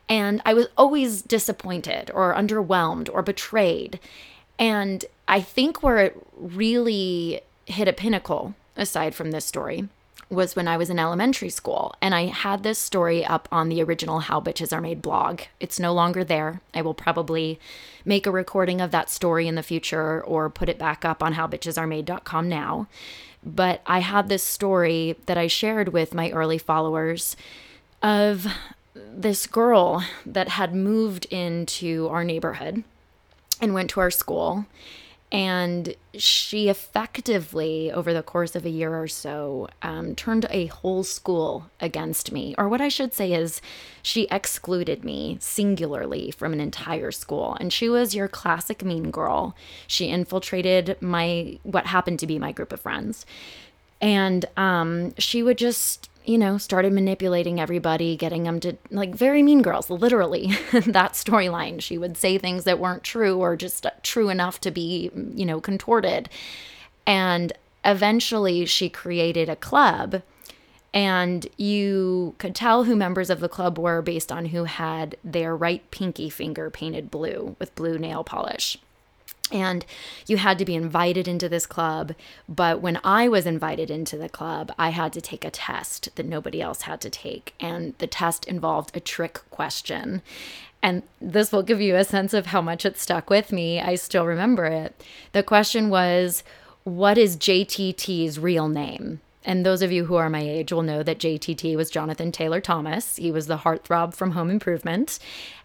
And 0.08 0.40
I 0.44 0.54
was 0.54 0.68
always 0.76 1.22
disappointed 1.22 2.10
or 2.14 2.34
underwhelmed 2.34 3.08
or 3.12 3.22
betrayed. 3.22 3.98
And 4.58 5.04
I 5.28 5.40
think 5.40 5.82
where 5.82 5.98
it 5.98 6.26
really 6.36 7.40
hit 7.66 7.88
a 7.88 7.92
pinnacle, 7.92 8.54
aside 8.76 9.14
from 9.14 9.32
this 9.32 9.44
story, 9.44 9.88
was 10.28 10.56
when 10.56 10.66
I 10.66 10.76
was 10.76 10.90
in 10.90 10.98
elementary 10.98 11.50
school. 11.50 11.94
And 12.00 12.14
I 12.14 12.26
had 12.26 12.62
this 12.62 12.78
story 12.78 13.24
up 13.24 13.48
on 13.52 13.68
the 13.68 13.82
original 13.82 14.20
How 14.20 14.40
Bitches 14.40 14.72
Are 14.72 14.80
Made 14.80 15.02
blog. 15.02 15.42
It's 15.60 15.78
no 15.78 15.92
longer 15.92 16.24
there. 16.24 16.60
I 16.74 16.82
will 16.82 16.94
probably 16.94 17.60
make 18.04 18.26
a 18.26 18.32
recording 18.32 18.80
of 18.80 18.90
that 18.90 19.10
story 19.10 19.46
in 19.46 19.54
the 19.54 19.62
future 19.62 20.22
or 20.22 20.50
put 20.50 20.68
it 20.68 20.78
back 20.78 21.04
up 21.04 21.22
on 21.22 21.34
howbitchesaremade.com 21.34 22.48
now. 22.48 22.88
But 23.44 23.82
I 23.86 24.00
had 24.00 24.28
this 24.28 24.42
story 24.42 25.16
that 25.26 25.38
I 25.38 25.46
shared 25.46 25.90
with 25.90 26.14
my 26.14 26.30
early 26.30 26.58
followers 26.58 27.36
of 28.02 28.46
this 29.14 29.46
girl 29.46 30.04
that 30.24 30.48
had 30.48 30.74
moved 30.74 31.26
into 31.26 32.08
our 32.08 32.24
neighborhood 32.24 32.84
and 33.60 33.74
went 33.74 33.90
to 33.90 34.00
our 34.00 34.10
school. 34.10 34.66
And 35.32 35.96
she 36.14 36.68
effectively, 36.68 37.90
over 37.90 38.14
the 38.14 38.22
course 38.22 38.54
of 38.54 38.64
a 38.64 38.70
year 38.70 38.96
or 38.96 39.08
so, 39.08 39.68
um, 39.82 40.14
turned 40.14 40.46
a 40.50 40.66
whole 40.66 41.02
school 41.02 41.68
against 41.80 42.30
me. 42.30 42.54
Or 42.56 42.68
what 42.68 42.80
I 42.80 42.88
should 42.88 43.12
say 43.12 43.32
is, 43.32 43.60
she 44.02 44.28
excluded 44.30 45.04
me 45.04 45.36
singularly 45.40 46.30
from 46.30 46.52
an 46.52 46.60
entire 46.60 47.10
school. 47.10 47.56
And 47.58 47.72
she 47.72 47.88
was 47.88 48.14
your 48.14 48.28
classic 48.28 48.84
mean 48.84 49.10
girl. 49.10 49.56
She 49.88 50.06
infiltrated 50.06 50.96
my, 51.00 51.58
what 51.64 51.86
happened 51.86 52.20
to 52.20 52.26
be 52.26 52.38
my 52.38 52.52
group 52.52 52.72
of 52.72 52.80
friends. 52.80 53.26
And 54.00 54.44
um, 54.56 55.12
she 55.18 55.42
would 55.42 55.58
just 55.58 56.08
you 56.26 56.38
know, 56.38 56.58
started 56.58 56.92
manipulating 56.92 57.60
everybody, 57.60 58.16
getting 58.16 58.42
them 58.42 58.60
to 58.60 58.76
like 58.90 59.14
very 59.14 59.42
mean 59.42 59.62
girls, 59.62 59.88
literally 59.88 60.48
that 60.72 61.12
storyline. 61.12 61.80
She 61.80 61.96
would 61.96 62.16
say 62.16 62.36
things 62.36 62.64
that 62.64 62.78
weren't 62.78 63.04
true 63.04 63.38
or 63.38 63.56
just 63.56 63.86
uh, 63.86 63.90
true 64.02 64.28
enough 64.28 64.60
to 64.62 64.70
be, 64.70 65.10
you 65.34 65.46
know, 65.46 65.60
contorted. 65.60 66.28
And 67.06 67.52
eventually 67.84 68.66
she 68.66 68.88
created 68.88 69.48
a 69.48 69.56
club 69.56 70.22
and 70.92 71.46
you 71.56 72.34
could 72.38 72.54
tell 72.54 72.84
who 72.84 72.96
members 72.96 73.30
of 73.30 73.40
the 73.40 73.48
club 73.48 73.78
were 73.78 74.02
based 74.02 74.32
on 74.32 74.46
who 74.46 74.64
had 74.64 75.16
their 75.22 75.54
right 75.54 75.88
pinky 75.90 76.30
finger 76.30 76.70
painted 76.70 77.10
blue 77.10 77.54
with 77.58 77.74
blue 77.74 77.98
nail 77.98 78.24
polish 78.24 78.78
and 79.52 79.84
you 80.26 80.36
had 80.36 80.58
to 80.58 80.64
be 80.64 80.74
invited 80.74 81.28
into 81.28 81.48
this 81.48 81.66
club. 81.66 82.14
But 82.48 82.80
when 82.80 82.98
i 83.04 83.28
was 83.28 83.46
invited 83.46 83.90
into 83.90 84.16
the 84.16 84.28
club 84.28 84.72
i 84.78 84.90
had 84.90 85.12
to 85.12 85.20
take 85.20 85.44
a 85.44 85.50
test 85.50 86.14
that 86.16 86.26
nobody 86.26 86.60
else 86.60 86.82
had 86.82 87.00
to 87.02 87.10
take. 87.10 87.54
And 87.60 87.94
the 87.98 88.06
test 88.06 88.44
involved 88.46 88.96
a 88.96 89.00
trick 89.00 89.40
question. 89.50 90.22
And 90.82 91.02
this 91.20 91.52
will 91.52 91.62
give 91.62 91.80
you 91.80 91.96
a 91.96 92.04
sense 92.04 92.34
of 92.34 92.46
how 92.46 92.60
much 92.60 92.84
it 92.84 92.98
stuck 92.98 93.30
with 93.30 93.50
me. 93.50 93.80
I 93.80 93.94
still 93.94 94.26
remember 94.26 94.66
it. 94.66 95.02
The 95.32 95.42
question 95.42 95.88
was 95.88 96.44
what 96.84 97.18
is 97.18 97.36
jtt's 97.36 98.38
real 98.38 98.68
name? 98.68 99.20
And 99.44 99.64
those 99.64 99.80
of 99.80 99.92
you 99.92 100.06
who 100.06 100.16
are 100.16 100.28
my 100.28 100.40
age 100.40 100.72
will 100.72 100.82
know 100.82 101.04
that 101.04 101.20
JTT 101.20 101.76
was 101.76 101.88
Jonathan 101.88 102.32
Taylor 102.32 102.60
Thomas. 102.60 103.14
He 103.14 103.30
was 103.30 103.46
the 103.46 103.58
heartthrob 103.58 104.12
from 104.12 104.32
Home 104.32 104.50
Improvement. 104.50 105.20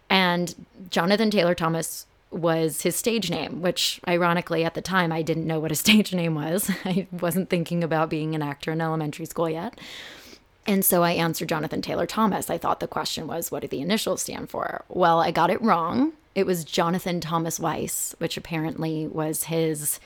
And 0.08 0.66
Jonathan 0.88 1.30
Taylor 1.30 1.54
Thomas 1.54 2.06
was 2.32 2.82
his 2.82 2.96
stage 2.96 3.30
name, 3.30 3.62
which 3.62 4.00
ironically 4.06 4.64
at 4.64 4.74
the 4.74 4.82
time 4.82 5.12
I 5.12 5.22
didn't 5.22 5.46
know 5.46 5.60
what 5.60 5.72
a 5.72 5.76
stage 5.86 6.14
name 6.14 6.34
was. 6.34 6.70
I 6.84 7.06
wasn't 7.10 7.50
thinking 7.50 7.84
about 7.84 8.10
being 8.10 8.34
an 8.34 8.42
actor 8.42 8.72
in 8.72 8.80
elementary 8.80 9.26
school 9.26 9.48
yet. 9.48 9.78
And 10.66 10.84
so 10.84 11.02
I 11.02 11.12
answered 11.12 11.48
Jonathan 11.48 11.82
Taylor 11.82 12.06
Thomas. 12.06 12.48
I 12.48 12.58
thought 12.58 12.80
the 12.80 12.86
question 12.86 13.26
was, 13.26 13.50
what 13.50 13.62
do 13.62 13.68
the 13.68 13.80
initials 13.80 14.22
stand 14.22 14.48
for? 14.48 14.84
Well, 14.88 15.20
I 15.20 15.32
got 15.32 15.50
it 15.50 15.60
wrong. 15.60 16.12
It 16.34 16.46
was 16.46 16.64
Jonathan 16.64 17.20
Thomas 17.20 17.58
Weiss, 17.58 18.14
which 18.18 18.36
apparently 18.36 19.06
was 19.06 19.44
his 19.44 19.98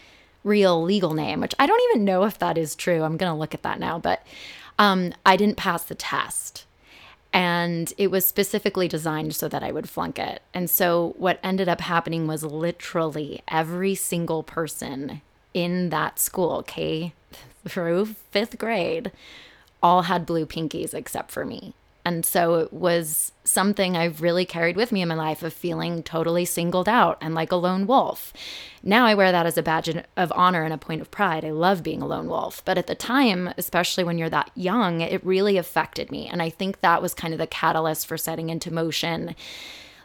real 0.44 0.82
legal 0.82 1.12
name, 1.12 1.40
which 1.40 1.54
I 1.58 1.66
don't 1.66 1.82
even 1.90 2.04
know 2.04 2.24
if 2.24 2.38
that 2.38 2.56
is 2.56 2.74
true. 2.74 3.02
I'm 3.02 3.16
going 3.16 3.30
to 3.30 3.38
look 3.38 3.52
at 3.52 3.62
that 3.64 3.78
now, 3.78 3.98
but 3.98 4.26
um, 4.78 5.12
I 5.26 5.36
didn't 5.36 5.56
pass 5.56 5.84
the 5.84 5.94
test 5.94 6.65
and 7.36 7.92
it 7.98 8.10
was 8.10 8.26
specifically 8.26 8.88
designed 8.88 9.34
so 9.34 9.46
that 9.46 9.62
I 9.62 9.70
would 9.70 9.90
flunk 9.90 10.18
it. 10.18 10.40
And 10.54 10.70
so 10.70 11.14
what 11.18 11.38
ended 11.42 11.68
up 11.68 11.82
happening 11.82 12.26
was 12.26 12.42
literally 12.42 13.42
every 13.46 13.94
single 13.94 14.42
person 14.42 15.20
in 15.52 15.90
that 15.90 16.18
school, 16.18 16.62
K 16.62 17.12
through 17.68 18.06
fifth 18.30 18.56
grade, 18.56 19.12
all 19.82 20.02
had 20.02 20.24
blue 20.24 20.46
pinkies 20.46 20.94
except 20.94 21.30
for 21.30 21.44
me. 21.44 21.74
And 22.06 22.24
so 22.24 22.54
it 22.54 22.72
was 22.72 23.32
something 23.42 23.96
I've 23.96 24.22
really 24.22 24.44
carried 24.44 24.76
with 24.76 24.92
me 24.92 25.02
in 25.02 25.08
my 25.08 25.16
life 25.16 25.42
of 25.42 25.52
feeling 25.52 26.04
totally 26.04 26.44
singled 26.44 26.88
out 26.88 27.18
and 27.20 27.34
like 27.34 27.50
a 27.50 27.56
lone 27.56 27.84
wolf. 27.84 28.32
Now 28.80 29.06
I 29.06 29.16
wear 29.16 29.32
that 29.32 29.44
as 29.44 29.58
a 29.58 29.62
badge 29.62 29.88
of 30.16 30.32
honor 30.36 30.62
and 30.62 30.72
a 30.72 30.78
point 30.78 31.00
of 31.00 31.10
pride. 31.10 31.44
I 31.44 31.50
love 31.50 31.82
being 31.82 32.00
a 32.00 32.06
lone 32.06 32.28
wolf. 32.28 32.64
But 32.64 32.78
at 32.78 32.86
the 32.86 32.94
time, 32.94 33.52
especially 33.58 34.04
when 34.04 34.18
you're 34.18 34.30
that 34.30 34.52
young, 34.54 35.00
it 35.00 35.26
really 35.26 35.56
affected 35.56 36.12
me. 36.12 36.28
And 36.28 36.40
I 36.40 36.48
think 36.48 36.80
that 36.80 37.02
was 37.02 37.12
kind 37.12 37.34
of 37.34 37.38
the 37.38 37.46
catalyst 37.48 38.06
for 38.06 38.16
setting 38.16 38.50
into 38.50 38.72
motion, 38.72 39.34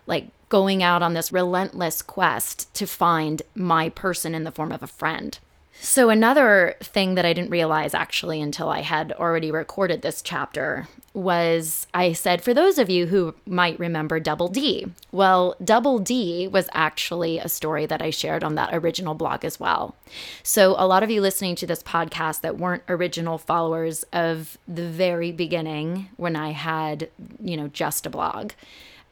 like 0.07 0.29
going 0.49 0.81
out 0.81 1.03
on 1.03 1.13
this 1.13 1.31
relentless 1.31 2.01
quest 2.01 2.73
to 2.73 2.87
find 2.87 3.43
my 3.53 3.89
person 3.89 4.33
in 4.33 4.43
the 4.43 4.51
form 4.51 4.71
of 4.71 4.81
a 4.81 4.87
friend. 4.87 5.37
So, 5.83 6.11
another 6.11 6.75
thing 6.79 7.15
that 7.15 7.25
I 7.25 7.33
didn't 7.33 7.49
realize 7.49 7.95
actually 7.95 8.39
until 8.39 8.69
I 8.69 8.81
had 8.81 9.11
already 9.13 9.51
recorded 9.51 10.03
this 10.03 10.21
chapter 10.21 10.87
was 11.15 11.87
I 11.91 12.13
said, 12.13 12.43
for 12.43 12.53
those 12.53 12.77
of 12.77 12.91
you 12.91 13.07
who 13.07 13.33
might 13.47 13.79
remember 13.79 14.19
Double 14.19 14.47
D, 14.47 14.85
well, 15.11 15.55
Double 15.61 15.97
D 15.97 16.47
was 16.47 16.69
actually 16.73 17.39
a 17.39 17.49
story 17.49 17.87
that 17.87 17.99
I 17.99 18.11
shared 18.11 18.43
on 18.43 18.53
that 18.55 18.75
original 18.75 19.15
blog 19.15 19.43
as 19.43 19.59
well. 19.59 19.95
So, 20.43 20.75
a 20.77 20.85
lot 20.85 21.01
of 21.01 21.09
you 21.09 21.19
listening 21.19 21.55
to 21.55 21.65
this 21.65 21.81
podcast 21.81 22.41
that 22.41 22.59
weren't 22.59 22.83
original 22.87 23.39
followers 23.39 24.03
of 24.13 24.59
the 24.67 24.87
very 24.87 25.31
beginning 25.31 26.09
when 26.15 26.35
I 26.35 26.51
had, 26.51 27.09
you 27.41 27.57
know, 27.57 27.69
just 27.69 28.05
a 28.05 28.11
blog 28.11 28.51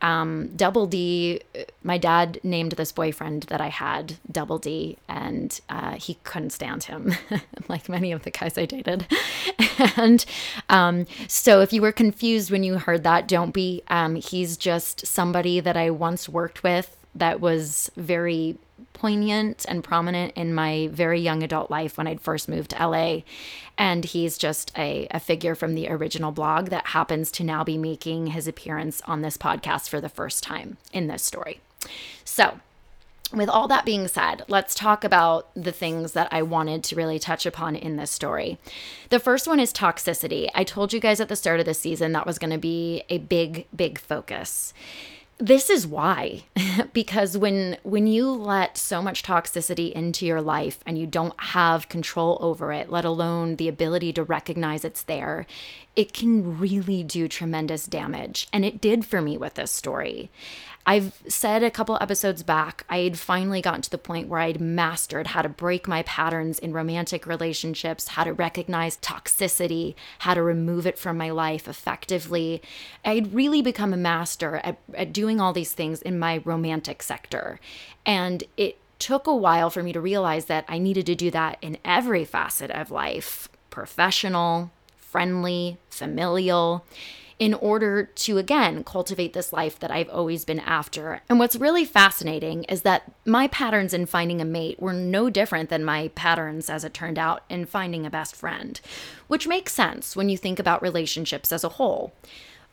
um, 0.01 0.51
Double 0.55 0.85
D, 0.85 1.41
my 1.83 1.97
dad 1.97 2.39
named 2.43 2.73
this 2.73 2.91
boyfriend 2.91 3.43
that 3.43 3.61
I 3.61 3.67
had 3.67 4.15
Double 4.31 4.57
D, 4.57 4.97
and 5.07 5.59
uh, 5.69 5.95
he 5.95 6.15
couldn't 6.23 6.51
stand 6.51 6.83
him, 6.83 7.13
like 7.67 7.89
many 7.89 8.11
of 8.11 8.23
the 8.23 8.31
guys 8.31 8.57
I 8.57 8.65
dated. 8.65 9.07
and 9.97 10.25
um, 10.69 11.05
so, 11.27 11.61
if 11.61 11.73
you 11.73 11.81
were 11.81 11.91
confused 11.91 12.51
when 12.51 12.63
you 12.63 12.77
heard 12.77 13.03
that, 13.03 13.27
don't 13.27 13.53
be. 13.53 13.83
Um, 13.89 14.15
he's 14.15 14.57
just 14.57 15.05
somebody 15.05 15.59
that 15.59 15.75
I 15.75 15.89
once 15.89 16.29
worked 16.29 16.63
with 16.63 16.95
that 17.15 17.41
was 17.41 17.91
very 17.95 18.57
poignant 18.93 19.65
and 19.67 19.83
prominent 19.83 20.33
in 20.35 20.53
my 20.53 20.89
very 20.91 21.19
young 21.19 21.43
adult 21.43 21.69
life 21.71 21.97
when 21.97 22.07
I'd 22.07 22.21
first 22.21 22.49
moved 22.49 22.71
to 22.71 22.87
LA. 22.87 23.21
And 23.77 24.05
he's 24.05 24.37
just 24.37 24.71
a, 24.77 25.07
a 25.11 25.19
figure 25.19 25.55
from 25.55 25.75
the 25.75 25.89
original 25.89 26.31
blog 26.31 26.69
that 26.69 26.87
happens 26.87 27.31
to 27.33 27.43
now 27.43 27.63
be 27.63 27.77
making 27.77 28.27
his 28.27 28.47
appearance 28.47 29.01
on 29.05 29.21
this 29.21 29.37
podcast 29.37 29.89
for 29.89 30.01
the 30.01 30.09
first 30.09 30.43
time 30.43 30.77
in 30.91 31.07
this 31.07 31.23
story. 31.23 31.61
So, 32.23 32.59
with 33.31 33.47
all 33.47 33.67
that 33.67 33.85
being 33.85 34.07
said, 34.07 34.43
let's 34.47 34.73
talk 34.73 35.03
about 35.03 35.49
the 35.53 35.71
things 35.71 36.13
that 36.13 36.29
I 36.31 36.41
wanted 36.41 36.83
to 36.85 36.95
really 36.95 37.19
touch 37.19 37.45
upon 37.45 37.75
in 37.75 37.95
this 37.95 38.09
story. 38.09 38.57
The 39.09 39.19
first 39.19 39.47
one 39.47 39.59
is 39.59 39.71
toxicity. 39.71 40.49
I 40.55 40.63
told 40.63 40.93
you 40.93 40.99
guys 40.99 41.21
at 41.21 41.29
the 41.29 41.35
start 41.35 41.59
of 41.59 41.67
the 41.67 41.75
season 41.75 42.11
that 42.13 42.25
was 42.25 42.39
going 42.39 42.49
to 42.49 42.57
be 42.57 43.03
a 43.09 43.19
big, 43.19 43.67
big 43.75 43.99
focus 43.99 44.73
this 45.39 45.69
is 45.69 45.87
why. 45.87 46.43
Because 46.93 47.37
when 47.37 47.77
when 47.83 48.07
you 48.07 48.29
let 48.31 48.77
so 48.77 49.01
much 49.01 49.21
toxicity 49.21 49.91
into 49.91 50.25
your 50.25 50.41
life 50.41 50.79
and 50.85 50.97
you 50.97 51.05
don't 51.05 51.39
have 51.39 51.89
control 51.89 52.37
over 52.41 52.71
it 52.71 52.89
let 52.89 53.05
alone 53.05 53.57
the 53.57 53.67
ability 53.67 54.13
to 54.13 54.23
recognize 54.23 54.83
it's 54.85 55.03
there 55.03 55.45
it 55.99 56.13
can 56.13 56.57
really 56.57 57.03
do 57.03 57.27
tremendous 57.27 57.85
damage. 57.85 58.47
And 58.53 58.63
it 58.63 58.79
did 58.79 59.05
for 59.05 59.21
me 59.21 59.37
with 59.37 59.55
this 59.55 59.69
story 59.69 60.31
I've 60.85 61.21
said 61.27 61.61
a 61.61 61.69
couple 61.69 61.97
episodes 62.01 62.41
back, 62.41 62.83
I 62.89 62.99
had 62.99 63.19
finally 63.19 63.61
gotten 63.61 63.81
to 63.83 63.89
the 63.89 63.97
point 63.97 64.27
where 64.27 64.39
I'd 64.39 64.59
mastered 64.59 65.27
how 65.27 65.41
to 65.41 65.49
break 65.49 65.87
my 65.87 66.03
patterns 66.03 66.57
in 66.57 66.73
romantic 66.73 67.27
relationships, 67.27 68.09
how 68.09 68.23
to 68.23 68.33
recognize 68.33 68.97
toxicity, 68.97 69.93
how 70.19 70.33
to 70.33 70.41
remove 70.41 70.87
it 70.87 70.97
from 70.97 71.17
my 71.17 71.29
life 71.29 71.67
effectively. 71.67 72.61
I'd 73.05 73.33
really 73.33 73.61
become 73.61 73.93
a 73.93 73.97
master 73.97 74.61
at, 74.63 74.77
at 74.95 75.13
doing 75.13 75.39
all 75.39 75.53
these 75.53 75.73
things 75.73 76.01
in 76.01 76.17
my 76.17 76.41
romantic 76.43 77.03
sector. 77.03 77.59
And 78.05 78.43
it 78.57 78.77
took 78.97 79.27
a 79.27 79.35
while 79.35 79.69
for 79.69 79.83
me 79.83 79.93
to 79.93 80.01
realize 80.01 80.45
that 80.45 80.65
I 80.67 80.77
needed 80.77 81.05
to 81.05 81.15
do 81.15 81.29
that 81.31 81.57
in 81.61 81.77
every 81.85 82.25
facet 82.25 82.71
of 82.71 82.91
life 82.91 83.47
professional, 83.69 84.71
friendly, 84.97 85.77
familial 85.89 86.83
in 87.39 87.53
order 87.53 88.03
to, 88.03 88.37
again, 88.37 88.83
cultivate 88.83 89.31
this 89.33 89.53
life 89.53 89.79
that 89.79 89.89
I've 89.89 90.09
always 90.09 90.43
been 90.43 90.59
after. 90.59 91.21
And 91.29 91.39
what's 91.39 91.55
really 91.55 91.85
fascinating 91.85 92.65
is 92.65 92.81
that 92.81 93.09
my 93.25 93.47
patterns 93.47 93.93
in 93.93 94.05
finding 94.05 94.41
a 94.41 94.45
mate 94.45 94.79
were 94.79 94.93
no 94.93 95.29
different 95.29 95.69
than 95.69 95.85
my 95.85 96.09
patterns, 96.09 96.69
as 96.69 96.83
it 96.83 96.93
turned 96.93 97.17
out, 97.17 97.43
in 97.49 97.65
finding 97.65 98.05
a 98.05 98.09
best 98.09 98.35
friend, 98.35 98.79
which 99.27 99.47
makes 99.47 99.73
sense 99.73 100.17
when 100.17 100.27
you 100.27 100.37
think 100.37 100.59
about 100.59 100.81
relationships 100.81 101.51
as 101.53 101.63
a 101.63 101.69
whole 101.69 102.13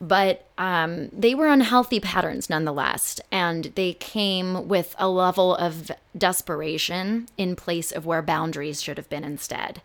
but 0.01 0.47
um, 0.59 1.09
they 1.11 1.35
were 1.35 1.47
unhealthy 1.47 2.01
patterns 2.01 2.51
nonetheless. 2.51 3.21
And 3.33 3.73
they 3.77 3.95
came 3.95 4.69
with 4.69 4.95
a 4.99 5.09
level 5.09 5.57
of 5.57 5.91
desperation 6.17 7.29
in 7.39 7.57
place 7.57 7.93
of 7.93 8.05
where 8.05 8.23
boundaries 8.23 8.83
should 8.83 8.99
have 8.99 9.09
been 9.09 9.25
instead. 9.25 9.81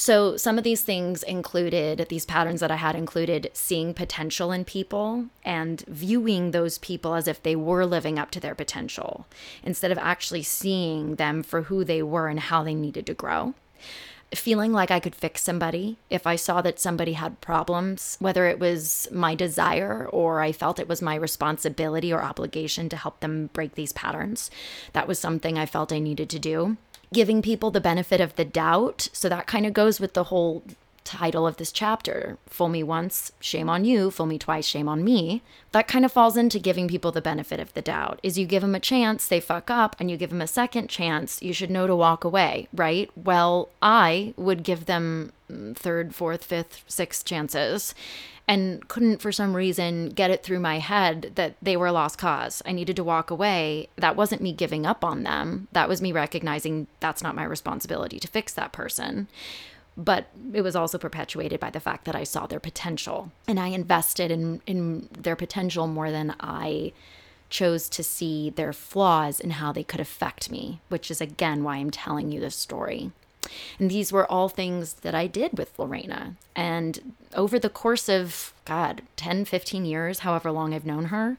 So, 0.00 0.36
some 0.36 0.58
of 0.58 0.62
these 0.62 0.82
things 0.82 1.24
included, 1.24 2.06
these 2.08 2.24
patterns 2.24 2.60
that 2.60 2.70
I 2.70 2.76
had 2.76 2.94
included 2.94 3.50
seeing 3.52 3.94
potential 3.94 4.52
in 4.52 4.64
people 4.64 5.26
and 5.44 5.80
viewing 5.88 6.52
those 6.52 6.78
people 6.78 7.16
as 7.16 7.26
if 7.26 7.42
they 7.42 7.56
were 7.56 7.84
living 7.84 8.16
up 8.16 8.30
to 8.30 8.40
their 8.40 8.54
potential 8.54 9.26
instead 9.64 9.90
of 9.90 9.98
actually 9.98 10.44
seeing 10.44 11.16
them 11.16 11.42
for 11.42 11.62
who 11.62 11.82
they 11.82 12.00
were 12.00 12.28
and 12.28 12.38
how 12.38 12.62
they 12.62 12.74
needed 12.74 13.06
to 13.06 13.14
grow 13.14 13.54
feeling 14.34 14.74
like 14.74 14.90
I 14.90 15.00
could 15.00 15.14
fix 15.14 15.42
somebody 15.42 15.96
if 16.10 16.26
I 16.26 16.36
saw 16.36 16.60
that 16.60 16.78
somebody 16.78 17.14
had 17.14 17.40
problems, 17.40 18.18
whether 18.20 18.46
it 18.46 18.58
was 18.58 19.08
my 19.10 19.34
desire 19.34 20.06
or 20.06 20.42
I 20.42 20.52
felt 20.52 20.78
it 20.78 20.86
was 20.86 21.00
my 21.00 21.14
responsibility 21.14 22.12
or 22.12 22.22
obligation 22.22 22.90
to 22.90 22.96
help 22.96 23.20
them 23.20 23.48
break 23.54 23.74
these 23.74 23.94
patterns. 23.94 24.50
That 24.92 25.08
was 25.08 25.18
something 25.18 25.56
I 25.56 25.64
felt 25.64 25.94
I 25.94 25.98
needed 25.98 26.28
to 26.28 26.38
do 26.38 26.76
giving 27.12 27.42
people 27.42 27.70
the 27.70 27.80
benefit 27.80 28.20
of 28.20 28.36
the 28.36 28.44
doubt. 28.44 29.08
So 29.12 29.28
that 29.28 29.46
kind 29.46 29.66
of 29.66 29.72
goes 29.72 30.00
with 30.00 30.14
the 30.14 30.24
whole 30.24 30.62
title 31.08 31.46
of 31.46 31.56
this 31.56 31.72
chapter 31.72 32.36
Fool 32.46 32.68
me 32.68 32.82
once, 32.82 33.32
shame 33.40 33.70
on 33.70 33.84
you. 33.84 34.10
Fool 34.10 34.26
me 34.26 34.38
twice, 34.38 34.66
shame 34.66 34.88
on 34.88 35.02
me. 35.02 35.42
That 35.72 35.88
kind 35.88 36.04
of 36.04 36.12
falls 36.12 36.36
into 36.36 36.58
giving 36.58 36.86
people 36.86 37.12
the 37.12 37.22
benefit 37.22 37.60
of 37.60 37.72
the 37.72 37.80
doubt. 37.80 38.20
Is 38.22 38.38
you 38.38 38.46
give 38.46 38.60
them 38.60 38.74
a 38.74 38.80
chance, 38.80 39.26
they 39.26 39.40
fuck 39.40 39.70
up, 39.70 39.96
and 39.98 40.10
you 40.10 40.18
give 40.18 40.30
them 40.30 40.42
a 40.42 40.46
second 40.46 40.88
chance, 40.88 41.42
you 41.42 41.54
should 41.54 41.70
know 41.70 41.86
to 41.86 41.96
walk 41.96 42.24
away, 42.24 42.68
right? 42.74 43.10
Well, 43.16 43.70
I 43.80 44.34
would 44.36 44.62
give 44.62 44.84
them 44.84 45.32
third, 45.74 46.14
fourth, 46.14 46.44
fifth, 46.44 46.84
sixth 46.86 47.24
chances 47.24 47.94
and 48.48 48.88
couldn't 48.88 49.20
for 49.20 49.30
some 49.30 49.54
reason 49.54 50.08
get 50.08 50.30
it 50.30 50.42
through 50.42 50.58
my 50.58 50.78
head 50.78 51.32
that 51.34 51.54
they 51.60 51.76
were 51.76 51.88
a 51.88 51.92
lost 51.92 52.18
cause. 52.18 52.62
I 52.64 52.72
needed 52.72 52.96
to 52.96 53.04
walk 53.04 53.30
away. 53.30 53.88
That 53.96 54.16
wasn't 54.16 54.40
me 54.40 54.52
giving 54.54 54.86
up 54.86 55.04
on 55.04 55.22
them. 55.22 55.68
That 55.72 55.88
was 55.88 56.00
me 56.00 56.12
recognizing 56.12 56.86
that's 56.98 57.22
not 57.22 57.34
my 57.34 57.44
responsibility 57.44 58.18
to 58.18 58.28
fix 58.28 58.54
that 58.54 58.72
person. 58.72 59.28
But 59.98 60.28
it 60.52 60.62
was 60.62 60.76
also 60.76 60.96
perpetuated 60.96 61.58
by 61.58 61.70
the 61.70 61.80
fact 61.80 62.04
that 62.04 62.14
I 62.14 62.22
saw 62.22 62.46
their 62.46 62.60
potential 62.60 63.32
and 63.48 63.58
I 63.58 63.66
invested 63.68 64.30
in, 64.30 64.62
in 64.64 65.08
their 65.10 65.34
potential 65.34 65.88
more 65.88 66.12
than 66.12 66.36
I 66.38 66.92
chose 67.50 67.88
to 67.88 68.04
see 68.04 68.50
their 68.50 68.72
flaws 68.72 69.40
and 69.40 69.54
how 69.54 69.72
they 69.72 69.82
could 69.82 70.00
affect 70.00 70.50
me, 70.50 70.80
which 70.88 71.10
is 71.10 71.20
again 71.20 71.64
why 71.64 71.76
I'm 71.76 71.90
telling 71.90 72.30
you 72.30 72.38
this 72.38 72.54
story. 72.54 73.10
And 73.78 73.90
these 73.90 74.12
were 74.12 74.30
all 74.30 74.48
things 74.48 74.94
that 74.94 75.14
I 75.14 75.26
did 75.26 75.58
with 75.58 75.76
Lorena. 75.78 76.36
And 76.54 77.14
over 77.34 77.58
the 77.58 77.70
course 77.70 78.08
of, 78.08 78.52
God, 78.64 79.02
10, 79.16 79.46
15 79.46 79.84
years, 79.84 80.20
however 80.20 80.52
long 80.52 80.74
I've 80.74 80.86
known 80.86 81.06
her, 81.06 81.38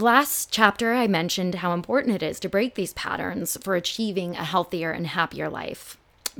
Last 0.00 0.50
chapter, 0.50 0.94
I 0.94 1.06
mentioned 1.08 1.56
how 1.56 1.74
important 1.74 2.14
it 2.16 2.22
is 2.22 2.40
to 2.40 2.48
break 2.48 2.74
these 2.74 2.94
patterns 2.94 3.58
for 3.62 3.74
achieving 3.74 4.34
a 4.34 4.44
healthier 4.44 4.92
and 4.92 5.06
happier 5.06 5.50
life. 5.50 5.98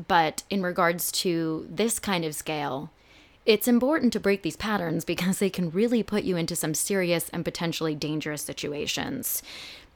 But 0.08 0.42
in 0.50 0.62
regards 0.62 1.10
to 1.12 1.66
this 1.68 1.98
kind 1.98 2.24
of 2.24 2.34
scale, 2.34 2.90
it's 3.46 3.68
important 3.68 4.12
to 4.12 4.20
break 4.20 4.42
these 4.42 4.56
patterns 4.56 5.04
because 5.04 5.38
they 5.38 5.50
can 5.50 5.70
really 5.70 6.02
put 6.02 6.24
you 6.24 6.36
into 6.36 6.54
some 6.54 6.74
serious 6.74 7.28
and 7.30 7.44
potentially 7.44 7.94
dangerous 7.94 8.42
situations. 8.42 9.42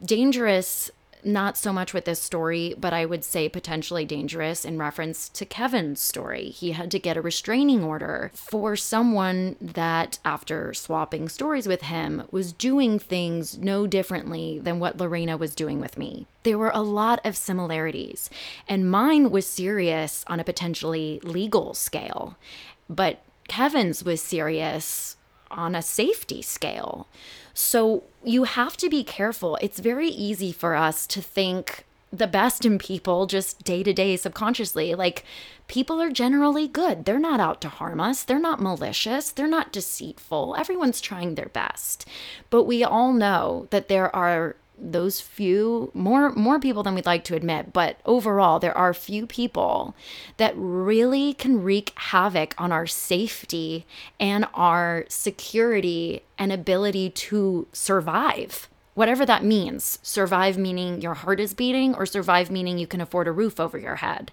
Dangerous 0.02 0.90
not 1.24 1.56
so 1.56 1.72
much 1.72 1.92
with 1.92 2.04
this 2.04 2.20
story, 2.20 2.74
but 2.78 2.92
I 2.92 3.04
would 3.04 3.24
say 3.24 3.48
potentially 3.48 4.04
dangerous 4.04 4.64
in 4.64 4.78
reference 4.78 5.28
to 5.30 5.44
Kevin's 5.44 6.00
story. 6.00 6.50
He 6.50 6.72
had 6.72 6.90
to 6.90 6.98
get 6.98 7.16
a 7.16 7.22
restraining 7.22 7.82
order 7.82 8.30
for 8.34 8.76
someone 8.76 9.56
that, 9.60 10.18
after 10.24 10.74
swapping 10.74 11.28
stories 11.28 11.66
with 11.66 11.82
him, 11.82 12.24
was 12.30 12.52
doing 12.52 12.98
things 12.98 13.58
no 13.58 13.86
differently 13.86 14.58
than 14.58 14.78
what 14.78 14.98
Lorena 14.98 15.36
was 15.36 15.54
doing 15.54 15.80
with 15.80 15.98
me. 15.98 16.26
There 16.42 16.58
were 16.58 16.72
a 16.74 16.82
lot 16.82 17.20
of 17.24 17.36
similarities, 17.36 18.28
and 18.68 18.90
mine 18.90 19.30
was 19.30 19.46
serious 19.46 20.24
on 20.26 20.40
a 20.40 20.44
potentially 20.44 21.20
legal 21.22 21.74
scale, 21.74 22.36
but 22.88 23.22
Kevin's 23.48 24.04
was 24.04 24.20
serious 24.20 25.16
on 25.50 25.74
a 25.74 25.82
safety 25.82 26.42
scale. 26.42 27.06
So 27.54 28.02
you 28.24 28.44
have 28.44 28.76
to 28.78 28.88
be 28.88 29.04
careful. 29.04 29.56
It's 29.62 29.78
very 29.78 30.08
easy 30.08 30.52
for 30.52 30.74
us 30.74 31.06
to 31.06 31.22
think 31.22 31.84
the 32.12 32.26
best 32.26 32.64
in 32.64 32.78
people 32.78 33.26
just 33.26 33.64
day 33.64 33.82
to 33.82 33.92
day 33.92 34.16
subconsciously. 34.16 34.94
Like, 34.94 35.24
people 35.66 36.00
are 36.00 36.10
generally 36.10 36.68
good. 36.68 37.04
They're 37.04 37.18
not 37.18 37.40
out 37.40 37.60
to 37.62 37.68
harm 37.68 38.00
us, 38.00 38.22
they're 38.22 38.38
not 38.38 38.60
malicious, 38.60 39.30
they're 39.30 39.46
not 39.46 39.72
deceitful. 39.72 40.54
Everyone's 40.58 41.00
trying 41.00 41.34
their 41.34 41.48
best. 41.48 42.06
But 42.50 42.64
we 42.64 42.84
all 42.84 43.12
know 43.12 43.66
that 43.70 43.88
there 43.88 44.14
are 44.14 44.56
those 44.78 45.20
few 45.20 45.90
more 45.94 46.30
more 46.32 46.58
people 46.58 46.82
than 46.82 46.94
we'd 46.94 47.06
like 47.06 47.24
to 47.24 47.34
admit 47.36 47.72
but 47.72 47.98
overall 48.04 48.58
there 48.58 48.76
are 48.76 48.92
few 48.92 49.26
people 49.26 49.94
that 50.36 50.52
really 50.56 51.32
can 51.34 51.62
wreak 51.62 51.92
havoc 51.96 52.54
on 52.58 52.72
our 52.72 52.86
safety 52.86 53.86
and 54.18 54.46
our 54.54 55.04
security 55.08 56.22
and 56.38 56.52
ability 56.52 57.10
to 57.10 57.66
survive. 57.72 58.68
Whatever 58.94 59.26
that 59.26 59.44
means 59.44 59.98
survive 60.02 60.56
meaning 60.56 61.00
your 61.00 61.14
heart 61.14 61.40
is 61.40 61.54
beating 61.54 61.94
or 61.94 62.06
survive 62.06 62.50
meaning 62.50 62.78
you 62.78 62.86
can 62.86 63.00
afford 63.00 63.26
a 63.26 63.32
roof 63.32 63.58
over 63.58 63.76
your 63.76 63.96
head 63.96 64.30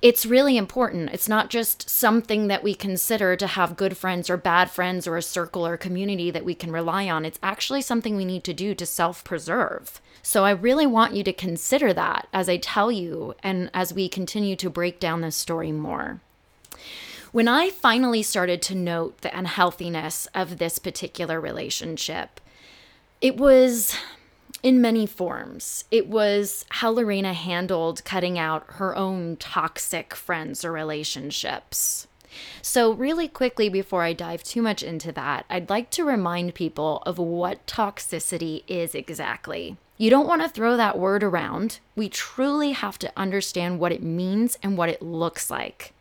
it's 0.00 0.26
really 0.26 0.56
important. 0.56 1.10
It's 1.12 1.28
not 1.28 1.50
just 1.50 1.88
something 1.90 2.46
that 2.46 2.62
we 2.62 2.74
consider 2.74 3.36
to 3.36 3.46
have 3.46 3.76
good 3.76 3.96
friends 3.96 4.30
or 4.30 4.36
bad 4.36 4.70
friends 4.70 5.06
or 5.06 5.16
a 5.16 5.22
circle 5.22 5.66
or 5.66 5.76
community 5.76 6.30
that 6.30 6.44
we 6.44 6.54
can 6.54 6.70
rely 6.70 7.08
on. 7.08 7.24
It's 7.24 7.40
actually 7.42 7.82
something 7.82 8.14
we 8.14 8.24
need 8.24 8.44
to 8.44 8.54
do 8.54 8.74
to 8.74 8.86
self 8.86 9.24
preserve. 9.24 10.00
So 10.22 10.44
I 10.44 10.50
really 10.50 10.86
want 10.86 11.14
you 11.14 11.24
to 11.24 11.32
consider 11.32 11.92
that 11.94 12.28
as 12.32 12.48
I 12.48 12.58
tell 12.58 12.92
you 12.92 13.34
and 13.42 13.70
as 13.74 13.92
we 13.92 14.08
continue 14.08 14.56
to 14.56 14.70
break 14.70 15.00
down 15.00 15.20
this 15.20 15.36
story 15.36 15.72
more. 15.72 16.20
When 17.32 17.48
I 17.48 17.70
finally 17.70 18.22
started 18.22 18.62
to 18.62 18.74
note 18.74 19.20
the 19.20 19.36
unhealthiness 19.36 20.26
of 20.34 20.58
this 20.58 20.78
particular 20.78 21.40
relationship, 21.40 22.40
it 23.20 23.36
was 23.36 23.94
in 24.62 24.80
many 24.80 25.06
forms. 25.06 25.84
It 25.90 26.08
was 26.08 26.64
how 26.68 26.90
Lorena 26.90 27.32
handled 27.32 28.04
cutting 28.04 28.38
out 28.38 28.64
her 28.74 28.96
own 28.96 29.36
toxic 29.36 30.14
friends 30.14 30.64
or 30.64 30.72
relationships. 30.72 32.06
So, 32.60 32.92
really 32.92 33.28
quickly, 33.28 33.68
before 33.68 34.02
I 34.02 34.12
dive 34.12 34.42
too 34.42 34.62
much 34.62 34.82
into 34.82 35.12
that, 35.12 35.46
I'd 35.48 35.70
like 35.70 35.90
to 35.90 36.04
remind 36.04 36.54
people 36.54 37.02
of 37.06 37.18
what 37.18 37.66
toxicity 37.66 38.64
is 38.68 38.94
exactly. 38.94 39.76
You 39.96 40.10
don't 40.10 40.28
want 40.28 40.42
to 40.42 40.48
throw 40.48 40.76
that 40.76 40.98
word 40.98 41.24
around. 41.24 41.80
We 41.96 42.08
truly 42.08 42.72
have 42.72 42.98
to 43.00 43.12
understand 43.16 43.80
what 43.80 43.92
it 43.92 44.02
means 44.02 44.56
and 44.62 44.76
what 44.76 44.88
it 44.88 45.02
looks 45.02 45.50
like. 45.50 45.92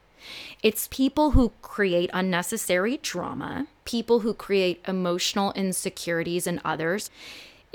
It's 0.61 0.87
people 0.89 1.31
who 1.31 1.53
create 1.61 2.09
unnecessary 2.13 2.97
drama, 3.01 3.67
people 3.85 4.19
who 4.19 4.33
create 4.33 4.83
emotional 4.87 5.53
insecurities 5.53 6.45
in 6.45 6.59
others. 6.65 7.09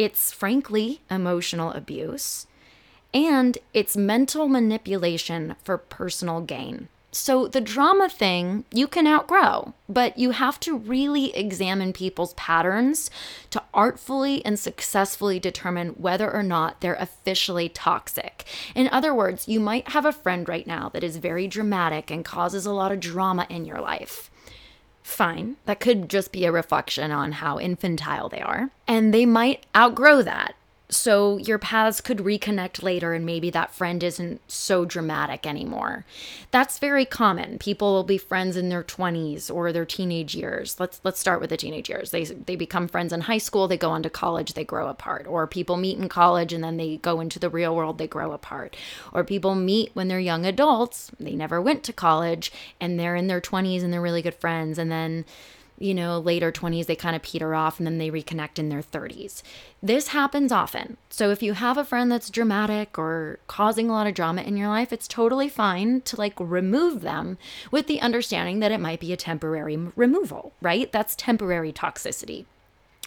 It's 0.02 0.32
frankly 0.32 1.00
emotional 1.08 1.70
abuse, 1.70 2.48
and 3.14 3.56
it's 3.72 3.96
mental 3.96 4.48
manipulation 4.48 5.54
for 5.62 5.78
personal 5.78 6.40
gain. 6.40 6.88
So, 7.12 7.46
the 7.46 7.60
drama 7.60 8.08
thing 8.08 8.64
you 8.72 8.88
can 8.88 9.06
outgrow, 9.06 9.74
but 9.88 10.18
you 10.18 10.32
have 10.32 10.58
to 10.60 10.76
really 10.76 11.32
examine 11.36 11.92
people's 11.92 12.34
patterns 12.34 13.12
to 13.50 13.62
artfully 13.72 14.44
and 14.44 14.58
successfully 14.58 15.38
determine 15.38 15.90
whether 15.90 16.28
or 16.28 16.42
not 16.42 16.80
they're 16.80 16.94
officially 16.94 17.68
toxic. 17.68 18.44
In 18.74 18.88
other 18.88 19.14
words, 19.14 19.46
you 19.46 19.60
might 19.60 19.90
have 19.90 20.04
a 20.04 20.10
friend 20.10 20.48
right 20.48 20.66
now 20.66 20.88
that 20.88 21.04
is 21.04 21.18
very 21.18 21.46
dramatic 21.46 22.10
and 22.10 22.24
causes 22.24 22.66
a 22.66 22.72
lot 22.72 22.90
of 22.90 22.98
drama 22.98 23.46
in 23.48 23.66
your 23.66 23.80
life 23.80 24.31
fine. 25.02 25.56
That 25.66 25.80
could 25.80 26.08
just 26.08 26.32
be 26.32 26.44
a 26.44 26.52
reflection 26.52 27.10
on 27.10 27.32
how 27.32 27.58
infantile 27.58 28.28
they 28.28 28.40
are. 28.40 28.70
And 28.86 29.12
they 29.12 29.26
might 29.26 29.66
outgrow 29.76 30.22
that. 30.22 30.54
So 30.92 31.38
your 31.38 31.58
paths 31.58 32.02
could 32.02 32.18
reconnect 32.18 32.82
later, 32.82 33.14
and 33.14 33.24
maybe 33.24 33.48
that 33.50 33.74
friend 33.74 34.02
isn't 34.02 34.42
so 34.46 34.84
dramatic 34.84 35.46
anymore. 35.46 36.04
That's 36.50 36.78
very 36.78 37.06
common. 37.06 37.58
People 37.58 37.94
will 37.94 38.04
be 38.04 38.18
friends 38.18 38.58
in 38.58 38.68
their 38.68 38.84
20s 38.84 39.52
or 39.52 39.72
their 39.72 39.86
teenage 39.86 40.34
years. 40.34 40.78
Let's 40.78 41.00
let's 41.02 41.18
start 41.18 41.40
with 41.40 41.48
the 41.48 41.56
teenage 41.56 41.88
years. 41.88 42.10
They 42.10 42.24
they 42.24 42.56
become 42.56 42.88
friends 42.88 43.12
in 43.12 43.22
high 43.22 43.38
school, 43.38 43.68
they 43.68 43.78
go 43.78 43.90
on 43.90 44.02
to 44.02 44.10
college, 44.10 44.52
they 44.52 44.64
grow 44.64 44.88
apart. 44.88 45.26
Or 45.26 45.46
people 45.46 45.78
meet 45.78 45.98
in 45.98 46.10
college 46.10 46.52
and 46.52 46.62
then 46.62 46.76
they 46.76 46.98
go 46.98 47.20
into 47.20 47.38
the 47.38 47.48
real 47.48 47.74
world, 47.74 47.96
they 47.96 48.06
grow 48.06 48.32
apart. 48.32 48.76
Or 49.14 49.24
people 49.24 49.54
meet 49.54 49.92
when 49.94 50.08
they're 50.08 50.20
young 50.20 50.44
adults, 50.44 51.10
they 51.18 51.34
never 51.34 51.60
went 51.60 51.84
to 51.84 51.92
college, 51.94 52.52
and 52.80 53.00
they're 53.00 53.16
in 53.16 53.28
their 53.28 53.40
20s 53.40 53.82
and 53.82 53.92
they're 53.92 54.02
really 54.02 54.22
good 54.22 54.34
friends, 54.34 54.78
and 54.78 54.92
then 54.92 55.24
you 55.82 55.94
know, 55.94 56.18
later 56.18 56.52
20s, 56.52 56.86
they 56.86 56.94
kind 56.94 57.16
of 57.16 57.22
peter 57.22 57.54
off 57.54 57.78
and 57.78 57.86
then 57.86 57.98
they 57.98 58.10
reconnect 58.10 58.58
in 58.58 58.68
their 58.68 58.82
30s. 58.82 59.42
This 59.82 60.08
happens 60.08 60.52
often. 60.52 60.96
So 61.10 61.30
if 61.30 61.42
you 61.42 61.54
have 61.54 61.76
a 61.76 61.84
friend 61.84 62.10
that's 62.10 62.30
dramatic 62.30 62.98
or 62.98 63.40
causing 63.48 63.90
a 63.90 63.92
lot 63.92 64.06
of 64.06 64.14
drama 64.14 64.42
in 64.42 64.56
your 64.56 64.68
life, 64.68 64.92
it's 64.92 65.08
totally 65.08 65.48
fine 65.48 66.00
to 66.02 66.16
like 66.16 66.34
remove 66.38 67.02
them 67.02 67.36
with 67.72 67.88
the 67.88 68.00
understanding 68.00 68.60
that 68.60 68.70
it 68.70 68.78
might 68.78 69.00
be 69.00 69.12
a 69.12 69.16
temporary 69.16 69.76
removal, 69.96 70.52
right? 70.62 70.90
That's 70.92 71.16
temporary 71.16 71.72
toxicity 71.72 72.46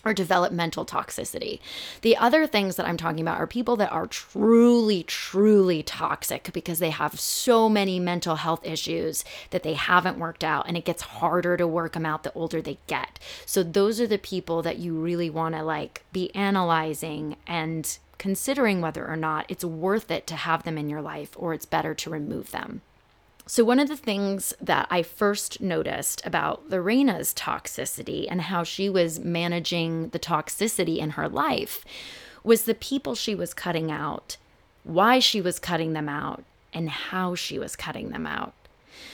or 0.05 0.13
developmental 0.13 0.85
toxicity. 0.85 1.59
The 2.01 2.15
other 2.15 2.45
things 2.45 2.75
that 2.75 2.87
I'm 2.87 2.95
talking 2.95 3.21
about 3.21 3.39
are 3.39 3.47
people 3.47 3.75
that 3.77 3.91
are 3.91 4.05
truly, 4.05 5.03
truly 5.03 5.81
toxic 5.81 6.53
because 6.53 6.79
they 6.79 6.91
have 6.91 7.19
so 7.19 7.67
many 7.67 7.99
mental 7.99 8.35
health 8.35 8.63
issues 8.63 9.25
that 9.49 9.63
they 9.63 9.73
haven't 9.73 10.19
worked 10.19 10.43
out, 10.43 10.67
and 10.67 10.77
it 10.77 10.85
gets 10.85 11.01
harder 11.01 11.57
to 11.57 11.67
work 11.67 11.93
them 11.93 12.05
out 12.05 12.23
the 12.23 12.33
older 12.33 12.61
they 12.61 12.77
get. 12.85 13.19
So, 13.45 13.63
those 13.63 13.99
are 13.99 14.07
the 14.07 14.19
people 14.19 14.61
that 14.61 14.77
you 14.77 14.93
really 14.93 15.29
want 15.29 15.55
to 15.55 15.63
like 15.63 16.03
be 16.13 16.33
analyzing 16.35 17.35
and 17.47 17.97
considering 18.17 18.81
whether 18.81 19.05
or 19.05 19.17
not 19.17 19.45
it's 19.49 19.65
worth 19.65 20.11
it 20.11 20.27
to 20.27 20.35
have 20.35 20.63
them 20.63 20.77
in 20.77 20.89
your 20.89 21.01
life 21.01 21.31
or 21.35 21.53
it's 21.53 21.65
better 21.65 21.93
to 21.95 22.09
remove 22.09 22.51
them. 22.51 22.81
So, 23.47 23.63
one 23.63 23.79
of 23.79 23.87
the 23.87 23.97
things 23.97 24.55
that 24.59 24.87
I 24.89 25.03
first 25.03 25.61
noticed 25.61 26.25
about 26.25 26.67
Lorena's 26.67 27.31
toxicity 27.33 28.25
and 28.27 28.41
how 28.41 28.63
she 28.63 28.89
was 28.89 29.19
managing 29.19 30.09
the 30.09 30.19
toxicity 30.19 30.97
in 30.97 31.11
her 31.11 31.29
life 31.29 31.85
was 32.43 32.63
the 32.63 32.73
people 32.73 33.13
she 33.13 33.35
was 33.35 33.53
cutting 33.53 33.91
out, 33.91 34.37
why 34.83 35.19
she 35.19 35.41
was 35.41 35.59
cutting 35.59 35.93
them 35.93 36.09
out, 36.09 36.43
and 36.73 36.89
how 36.89 37.35
she 37.35 37.59
was 37.59 37.75
cutting 37.75 38.09
them 38.09 38.25
out. 38.25 38.53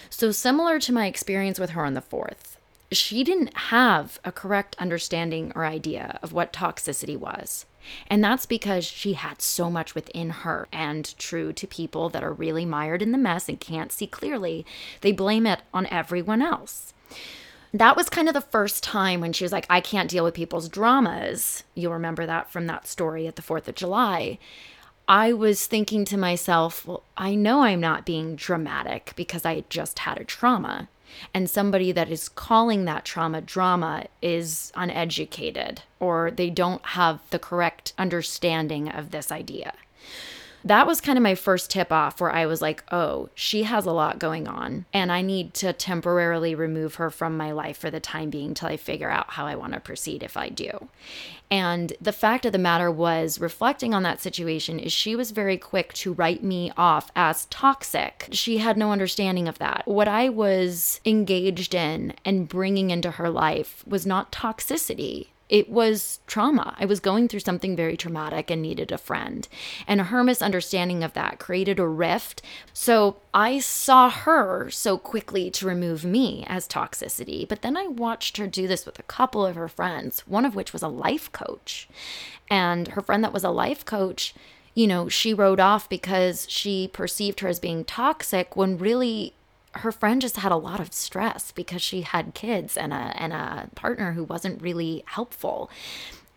So, 0.10 0.32
similar 0.32 0.80
to 0.80 0.94
my 0.94 1.08
experience 1.08 1.60
with 1.60 1.72
her 1.72 1.84
on 1.84 1.94
the 1.94 2.02
fourth, 2.02 2.58
she 2.90 3.26
didn't 3.26 3.56
have 3.56 4.18
a 4.24 4.32
correct 4.32 4.78
understanding 4.80 5.52
or 5.56 5.66
idea 5.66 6.20
of 6.24 6.32
what 6.32 6.54
toxicity 6.54 7.18
was. 7.18 7.66
And 8.08 8.24
that's 8.24 8.46
because 8.46 8.86
she 8.86 9.14
had 9.14 9.42
so 9.42 9.70
much 9.70 9.96
within 9.96 10.30
her. 10.30 10.68
And 10.72 11.18
true 11.18 11.54
to 11.54 11.68
people 11.68 12.10
that 12.10 12.24
are 12.24 12.34
really 12.34 12.66
mired 12.66 13.02
in 13.02 13.12
the 13.12 13.18
mess 13.18 13.50
and 13.50 13.60
can't 13.60 13.92
see 13.92 14.08
clearly, 14.08 14.66
they 15.02 15.12
blame 15.12 15.46
it 15.46 15.62
on 15.74 15.88
everyone 15.88 16.42
else. 16.42 16.94
That 17.74 17.96
was 17.96 18.10
kind 18.10 18.28
of 18.28 18.34
the 18.34 18.42
first 18.42 18.84
time 18.84 19.22
when 19.22 19.32
she 19.32 19.46
was 19.46 19.54
like, 19.54 19.66
I 19.70 19.80
can't 19.80 20.10
deal 20.10 20.26
with 20.26 20.34
people's 20.34 20.68
dramas. 20.68 21.64
You'll 21.74 21.94
remember 21.94 22.26
that 22.26 22.52
from 22.52 22.68
that 22.68 22.86
story 22.86 23.28
at 23.28 23.38
the 23.38 23.42
4th 23.42 23.68
of 23.70 23.76
July. 23.76 24.40
I 25.08 25.34
was 25.34 25.68
thinking 25.68 26.06
to 26.06 26.18
myself, 26.18 26.86
well, 26.86 27.04
I 27.18 27.36
know 27.36 27.64
I'm 27.64 27.80
not 27.80 28.06
being 28.06 28.36
dramatic 28.36 29.14
because 29.16 29.46
I 29.46 29.64
just 29.70 30.00
had 30.00 30.18
a 30.20 30.26
trauma. 30.26 30.90
And 31.34 31.50
somebody 31.50 31.92
that 31.92 32.10
is 32.10 32.30
calling 32.30 32.86
that 32.86 33.06
trauma 33.06 33.42
drama 33.42 34.06
is 34.22 34.72
uneducated 34.76 35.82
or 36.00 36.32
they 36.32 36.50
don't 36.50 36.86
have 36.88 37.20
the 37.30 37.40
correct 37.40 37.94
understanding 37.98 38.90
of 38.90 39.12
this 39.12 39.32
idea 39.32 39.74
that 40.64 40.88
was 40.88 41.02
kind 41.02 41.18
of 41.18 41.24
my 41.24 41.36
first 41.36 41.72
tip 41.72 41.92
off 41.92 42.22
where 42.22 42.32
I 42.32 42.46
was 42.46 42.62
like, 42.62 42.84
oh, 42.92 43.30
she 43.36 43.64
has 43.64 43.86
a 43.86 43.92
lot 43.92 44.20
going 44.20 44.48
on, 44.48 44.86
and 44.94 45.12
I 45.12 45.22
need 45.22 45.54
to 45.56 45.74
temporarily 45.74 46.56
remove 46.56 46.96
her 46.96 47.10
from 47.10 47.38
my 47.38 47.52
life 47.52 47.78
for 47.78 47.90
the 47.90 48.00
time 48.00 48.30
being 48.30 48.54
till 48.54 48.70
I 48.70 48.78
figure 48.78 49.10
out 49.10 49.32
how 49.32 49.46
I 49.46 49.56
want 49.56 49.74
to 49.74 49.80
proceed 49.80 50.24
if 50.24 50.38
I 50.38 50.50
do. 50.50 50.90
And 51.50 51.92
the 52.00 52.14
fact 52.14 52.46
of 52.46 52.54
the 52.54 52.58
matter 52.58 52.90
was, 52.90 53.40
reflecting 53.40 53.94
on 53.94 54.04
that 54.04 54.22
situation, 54.22 54.80
is 54.80 54.94
she 54.94 55.18
was 55.18 55.32
very 55.32 55.58
quick 55.58 55.94
to 55.96 56.14
write 56.14 56.44
me 56.44 56.72
off 56.78 57.12
as 57.16 57.46
toxic. 57.46 58.30
She 58.32 58.60
had 58.60 58.78
no 58.78 58.92
understanding 58.92 59.50
of 59.50 59.60
that. 59.60 59.84
What 59.86 60.08
I 60.08 60.30
was 60.30 61.02
engaged 61.04 61.76
in 61.76 62.14
and 62.24 62.48
bringing 62.48 62.90
into 62.90 63.12
her 63.12 63.30
life 63.30 63.84
was 63.86 64.06
not 64.06 64.32
toxicity 64.32 65.28
it 65.52 65.70
was 65.70 66.22
trauma. 66.28 66.76
I 66.80 66.86
was 66.86 67.02
going 67.02 67.28
through 67.28 67.42
something 67.42 67.76
very 67.76 67.98
traumatic 67.98 68.50
and 68.50 68.62
needed 68.62 68.90
a 68.90 68.98
friend. 68.98 69.46
And 69.86 70.02
her 70.02 70.24
misunderstanding 70.24 71.04
of 71.04 71.12
that 71.14 71.40
created 71.40 71.78
a 71.78 71.86
rift. 71.86 72.42
So 72.72 73.18
I 73.34 73.60
saw 73.60 74.10
her 74.10 74.70
so 74.70 74.98
quickly 74.98 75.52
to 75.52 75.68
remove 75.68 76.06
me 76.06 76.46
as 76.48 76.70
toxicity. 76.70 77.46
But 77.46 77.64
then 77.64 77.76
I 77.76 77.88
watched 77.88 78.38
her 78.38 78.48
do 78.48 78.66
this 78.66 78.86
with 78.86 78.98
a 78.98 79.04
couple 79.04 79.46
of 79.46 79.58
her 79.58 79.68
friends, 79.68 80.22
one 80.22 80.46
of 80.46 80.56
which 80.56 80.72
was 80.72 80.84
a 80.84 80.88
life 80.88 81.30
coach. 81.34 81.90
And 82.50 82.88
her 82.88 83.02
friend 83.02 83.22
that 83.26 83.34
was 83.34 83.44
a 83.44 83.50
life 83.50 83.84
coach, 83.84 84.34
you 84.74 84.88
know, 84.88 85.10
she 85.10 85.34
wrote 85.34 85.60
off 85.60 85.90
because 85.90 86.50
she 86.50 86.90
perceived 86.94 87.42
her 87.42 87.50
as 87.50 87.60
being 87.60 87.84
toxic 87.84 88.56
when 88.56 88.78
really 88.78 89.34
her 89.74 89.92
friend 89.92 90.22
just 90.22 90.38
had 90.38 90.52
a 90.52 90.58
lot 90.58 90.80
of 90.80 90.94
stress 90.94 91.52
because 91.52 91.82
she 91.82 92.02
had 92.02 92.34
kids 92.34 92.76
and 92.76 92.94
a 92.94 93.14
and 93.16 93.34
a 93.34 93.70
partner 93.76 94.14
who 94.14 94.24
wasn't 94.24 94.62
really 94.62 95.04
helpful. 95.08 95.70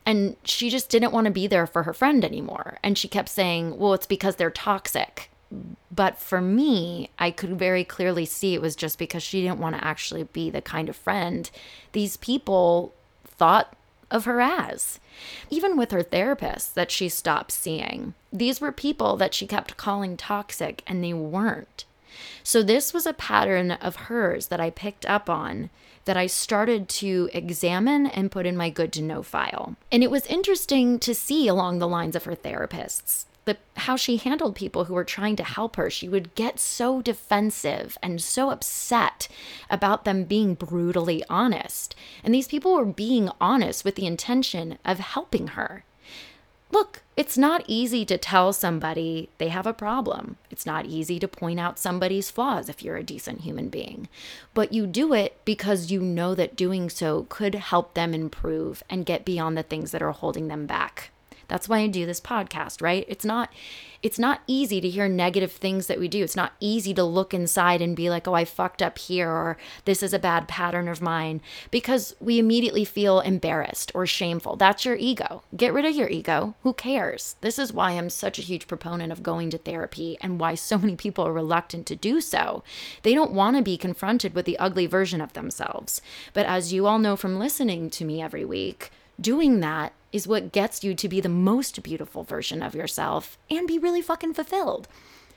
And 0.06 0.36
she 0.44 0.70
just 0.70 0.90
didn't 0.90 1.12
want 1.12 1.27
to 1.27 1.32
be 1.32 1.47
there 1.47 1.66
for 1.66 1.85
her 1.85 1.94
friend 1.94 2.24
anymore. 2.24 2.78
And 2.82 2.98
she 2.98 3.09
kept 3.09 3.28
saying, 3.28 3.78
well, 3.78 3.94
it's 3.94 4.06
because 4.06 4.36
they're 4.36 4.51
toxic. 4.51 5.31
But 5.90 6.19
for 6.19 6.40
me, 6.40 7.11
I 7.19 7.31
could 7.31 7.59
very 7.59 7.85
clearly 7.85 8.27
see 8.27 8.55
it 8.55 8.61
was 8.61 8.77
just 8.77 8.98
because 8.98 9.23
she 9.23 9.43
didn't 9.43 9.61
want 9.61 9.77
to 9.77 9.85
actually 9.85 10.24
be 10.24 10.51
the 10.51 10.61
kind 10.61 10.89
of 10.89 10.97
friend 10.97 11.51
these 11.93 12.16
people 12.16 12.93
thought 13.24 13.74
of 14.11 14.27
her 14.27 14.40
as. 14.40 15.01
Even 15.51 15.77
with 15.77 15.90
her 15.90 16.02
therapist 16.02 16.74
that 16.74 16.90
she 16.90 17.09
stopped 17.09 17.52
seeing, 17.52 18.15
these 18.32 18.61
were 18.61 18.73
people 18.73 19.16
that 19.16 19.32
she 19.32 19.47
kept 19.47 19.77
calling 19.77 20.16
toxic 20.16 20.82
and 20.86 21.02
they 21.02 21.15
weren't. 21.15 21.85
So, 22.43 22.62
this 22.62 22.93
was 22.93 23.07
a 23.07 23.12
pattern 23.12 23.73
of 23.73 23.97
hers 23.97 24.49
that 24.49 24.61
I 24.61 24.70
picked 24.70 25.07
up 25.07 25.31
on 25.31 25.70
that 26.05 26.16
I 26.16 26.27
started 26.27 26.89
to 26.91 27.31
examine 27.32 28.07
and 28.07 28.31
put 28.31 28.47
in 28.47 28.57
my 28.57 28.70
good 28.70 28.93
to 28.95 29.03
know 29.03 29.23
file. 29.23 29.77
And 29.91 30.03
it 30.03 30.11
was 30.11 30.27
interesting 30.27 30.99
to 31.01 31.15
see 31.15 31.49
along 31.49 31.78
the 31.78 31.89
lines 31.89 32.15
of 32.15 32.24
her 32.24 32.36
therapists 32.36 33.24
the 33.45 33.57
how 33.77 33.97
she 33.97 34.16
handled 34.16 34.57
people 34.57 34.85
who 34.85 34.95
were 34.95 35.05
trying 35.05 35.36
to 35.36 35.45
help 35.45 35.77
her. 35.77 35.91
She 35.91 36.09
would 36.09 36.35
get 36.35 36.59
so 36.59 37.03
defensive 37.03 37.99
and 38.03 38.23
so 38.23 38.51
upset 38.51 39.28
about 39.69 40.05
them 40.05 40.24
being 40.24 40.55
brutally 40.55 41.23
honest. 41.28 41.95
And 42.23 42.35
these 42.35 42.49
people 42.49 42.74
were 42.74 42.85
being 42.85 43.31
honest 43.41 43.85
with 43.85 43.97
the 43.97 44.07
intention 44.07 44.78
of 44.85 44.99
helping 44.99 45.49
her. 45.49 45.85
Look, 46.70 47.03
it's 47.16 47.39
not 47.39 47.65
easy 47.69 48.05
to 48.07 48.19
tell 48.19 48.53
somebody 48.53 49.28
they 49.39 49.49
have 49.49 49.66
a 49.66 49.73
problem. 49.73 50.36
It's 50.51 50.66
not 50.66 50.86
easy 50.86 51.20
to 51.20 51.28
point 51.28 51.61
out 51.61 51.78
somebody's 51.78 52.31
flaws 52.31 52.69
if 52.69 52.82
you're 52.82 52.97
a 52.97 53.03
decent 53.05 53.43
human 53.43 53.69
being. 53.69 54.09
But 54.55 54.73
you 54.73 54.86
do 54.86 55.12
it 55.12 55.36
because 55.45 55.93
you 55.93 56.01
know 56.01 56.35
that 56.35 56.57
doing 56.57 56.91
so 56.91 57.27
could 57.28 57.55
help 57.55 57.95
them 57.95 58.12
improve 58.12 58.82
and 58.91 59.07
get 59.07 59.24
beyond 59.24 59.57
the 59.57 59.62
things 59.62 59.93
that 59.93 60.03
are 60.03 60.12
holding 60.12 60.49
them 60.49 60.66
back. 60.66 61.11
That's 61.47 61.69
why 61.69 61.78
I 61.78 61.86
do 61.86 62.07
this 62.07 62.20
podcast, 62.20 62.82
right? 62.82 63.05
It's 63.09 63.24
not 63.24 63.53
it's 64.05 64.18
not 64.18 64.43
easy 64.47 64.82
to 64.82 64.89
hear 64.90 65.09
negative 65.09 65.51
things 65.51 65.86
that 65.86 65.98
we 65.98 66.09
do. 66.09 66.22
It's 66.22 66.36
not 66.36 66.52
easy 66.60 66.93
to 66.93 67.02
look 67.02 67.32
inside 67.32 67.81
and 67.81 67.97
be 67.97 68.10
like, 68.10 68.28
"Oh, 68.28 68.35
I 68.35 68.44
fucked 68.44 68.82
up 68.82 68.98
here," 68.98 69.31
or 69.31 69.56
"This 69.86 70.02
is 70.02 70.12
a 70.12 70.18
bad 70.18 70.47
pattern 70.47 70.89
of 70.89 71.01
mine," 71.01 71.40
because 71.70 72.14
we 72.20 72.39
immediately 72.39 72.85
feel 72.85 73.20
embarrassed 73.20 73.90
or 73.94 74.06
shameful. 74.06 74.56
That's 74.56 74.85
your 74.85 74.97
ego. 74.97 75.43
Get 75.56 75.72
rid 75.72 75.86
of 75.86 75.97
your 75.97 76.10
ego. 76.10 76.55
Who 76.64 76.74
cares? 76.74 77.36
This 77.40 77.59
is 77.59 77.72
why 77.72 77.93
I'm 77.93 78.10
such 78.10 78.39
a 78.39 78.43
huge 78.43 78.68
proponent 78.68 79.10
of 79.10 79.22
going 79.22 79.48
to 79.51 79.59
therapy 79.59 80.18
and 80.20 80.39
why 80.39 80.55
so 80.55 80.76
many 80.76 80.97
people 80.97 81.26
are 81.26 81.32
reluctant 81.32 81.86
to 81.86 81.97
do 81.97 82.20
so. 82.20 82.62
They 83.05 83.14
don't 83.14 83.32
want 83.32 83.56
to 83.56 83.62
be 83.62 83.78
confronted 83.78 84.35
with 84.35 84.44
the 84.44 84.59
ugly 84.59 84.85
version 84.85 85.22
of 85.22 85.32
themselves. 85.32 86.02
But 86.35 86.44
as 86.44 86.74
you 86.74 86.86
all 86.86 86.98
know 86.98 87.16
from 87.16 87.39
listening 87.39 87.89
to 87.90 88.05
me 88.05 88.20
every 88.20 88.44
week, 88.44 88.90
doing 89.18 89.60
that 89.60 89.94
is 90.15 90.28
what 90.28 90.53
gets 90.53 90.85
you 90.85 90.95
to 90.95 91.09
be 91.09 91.20
the 91.20 91.28
most 91.28 91.82
beautiful 91.82 92.23
version 92.23 92.62
of 92.62 92.74
yourself 92.74 93.36
and 93.51 93.66
be 93.66 93.81
really 93.81 94.01
fucking 94.01 94.32
fulfilled. 94.32 94.86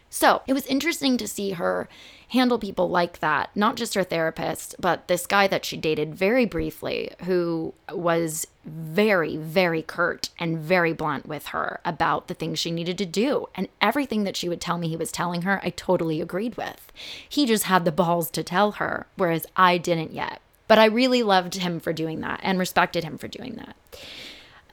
So 0.10 0.44
it 0.48 0.54
was 0.54 0.68
interesting 0.68 1.18
to 1.18 1.28
see 1.28 1.52
her 1.52 1.90
handle 2.30 2.60
people 2.60 2.88
like 2.88 3.20
that, 3.20 3.50
not 3.56 3.76
just 3.76 3.96
her 3.96 4.04
therapist, 4.04 4.76
but 4.80 5.08
this 5.08 5.26
guy 5.26 5.48
that 5.48 5.66
she 5.66 5.78
dated 5.78 6.14
very 6.14 6.46
briefly, 6.46 7.12
who 7.24 7.74
was 7.92 8.46
very, 8.64 9.36
very 9.36 9.82
curt 9.82 10.30
and 10.40 10.60
very 10.60 10.94
blunt 10.94 11.26
with 11.26 11.48
her 11.48 11.82
about 11.84 12.28
the 12.28 12.36
things 12.36 12.60
she 12.60 12.70
needed 12.70 13.00
to 13.00 13.06
do. 13.06 13.48
And 13.56 13.70
everything 13.82 14.26
that 14.26 14.38
she 14.38 14.48
would 14.48 14.62
tell 14.62 14.78
me 14.78 14.90
he 14.90 14.96
was 14.96 15.12
telling 15.12 15.42
her, 15.42 15.60
I 15.64 15.72
totally 15.72 16.22
agreed 16.22 16.56
with. 16.56 16.92
He 17.28 17.48
just 17.48 17.64
had 17.64 17.84
the 17.84 17.92
balls 17.92 18.30
to 18.32 18.44
tell 18.44 18.74
her, 18.74 19.08
whereas 19.16 19.48
I 19.58 19.80
didn't 19.80 20.14
yet. 20.14 20.40
But 20.68 20.78
I 20.78 20.86
really 20.86 21.24
loved 21.24 21.56
him 21.56 21.80
for 21.80 21.94
doing 21.94 22.22
that 22.22 22.42
and 22.44 22.60
respected 22.60 23.04
him 23.04 23.18
for 23.18 23.28
doing 23.28 23.56
that. 23.56 23.76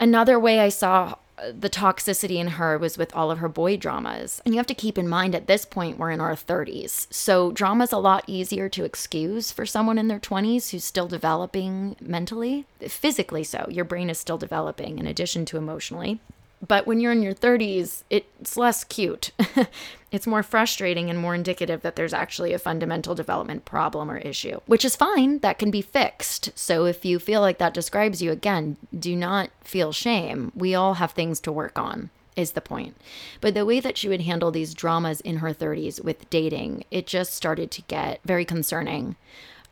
Another 0.00 0.38
way 0.38 0.60
I 0.60 0.68
saw 0.68 1.14
uh, 1.36 1.52
the 1.58 1.70
toxicity 1.70 2.36
in 2.36 2.46
her 2.48 2.78
was 2.78 2.96
with 2.96 3.14
all 3.14 3.30
of 3.30 3.38
her 3.38 3.48
boy 3.48 3.76
dramas. 3.76 4.40
And 4.44 4.54
you 4.54 4.58
have 4.58 4.66
to 4.68 4.74
keep 4.74 4.96
in 4.96 5.08
mind 5.08 5.34
at 5.34 5.46
this 5.46 5.64
point, 5.64 5.98
we're 5.98 6.10
in 6.10 6.20
our 6.20 6.34
30s. 6.34 7.12
So, 7.12 7.50
drama's 7.50 7.92
a 7.92 7.98
lot 7.98 8.24
easier 8.26 8.68
to 8.68 8.84
excuse 8.84 9.50
for 9.50 9.66
someone 9.66 9.98
in 9.98 10.08
their 10.08 10.20
20s 10.20 10.70
who's 10.70 10.84
still 10.84 11.08
developing 11.08 11.96
mentally. 12.00 12.66
Physically, 12.80 13.42
so. 13.42 13.66
Your 13.68 13.84
brain 13.84 14.10
is 14.10 14.18
still 14.18 14.38
developing 14.38 14.98
in 14.98 15.06
addition 15.06 15.44
to 15.46 15.56
emotionally. 15.56 16.20
But 16.66 16.86
when 16.86 17.00
you're 17.00 17.12
in 17.12 17.22
your 17.22 17.34
30s, 17.34 18.04
it's 18.10 18.56
less 18.56 18.84
cute. 18.84 19.32
it's 20.12 20.26
more 20.26 20.42
frustrating 20.42 21.10
and 21.10 21.18
more 21.18 21.34
indicative 21.34 21.82
that 21.82 21.96
there's 21.96 22.14
actually 22.14 22.52
a 22.52 22.58
fundamental 22.58 23.14
development 23.14 23.64
problem 23.64 24.10
or 24.10 24.18
issue, 24.18 24.60
which 24.66 24.84
is 24.84 24.96
fine. 24.96 25.40
That 25.40 25.58
can 25.58 25.70
be 25.70 25.82
fixed. 25.82 26.50
So 26.54 26.86
if 26.86 27.04
you 27.04 27.18
feel 27.18 27.40
like 27.40 27.58
that 27.58 27.74
describes 27.74 28.22
you, 28.22 28.30
again, 28.30 28.76
do 28.96 29.16
not 29.16 29.50
feel 29.62 29.92
shame. 29.92 30.52
We 30.54 30.74
all 30.74 30.94
have 30.94 31.12
things 31.12 31.40
to 31.40 31.52
work 31.52 31.78
on 31.78 32.10
is 32.36 32.52
the 32.52 32.60
point. 32.60 32.96
But 33.40 33.54
the 33.54 33.64
way 33.64 33.78
that 33.78 33.96
she 33.96 34.08
would 34.08 34.22
handle 34.22 34.50
these 34.50 34.74
dramas 34.74 35.20
in 35.20 35.36
her 35.36 35.54
30s 35.54 36.02
with 36.02 36.28
dating, 36.30 36.84
it 36.90 37.06
just 37.06 37.32
started 37.32 37.70
to 37.70 37.82
get 37.82 38.20
very 38.24 38.44
concerning. 38.44 39.14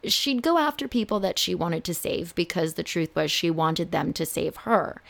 She'd 0.04 0.42
go 0.42 0.58
after 0.58 0.86
people 0.86 1.18
that 1.20 1.38
she 1.40 1.56
wanted 1.56 1.82
to 1.84 1.94
save 1.94 2.34
because 2.36 2.74
the 2.74 2.82
truth 2.84 3.14
was 3.16 3.32
she 3.32 3.50
wanted 3.50 3.90
them 3.90 4.12
to 4.12 4.26
save 4.26 4.56
her 4.58 5.00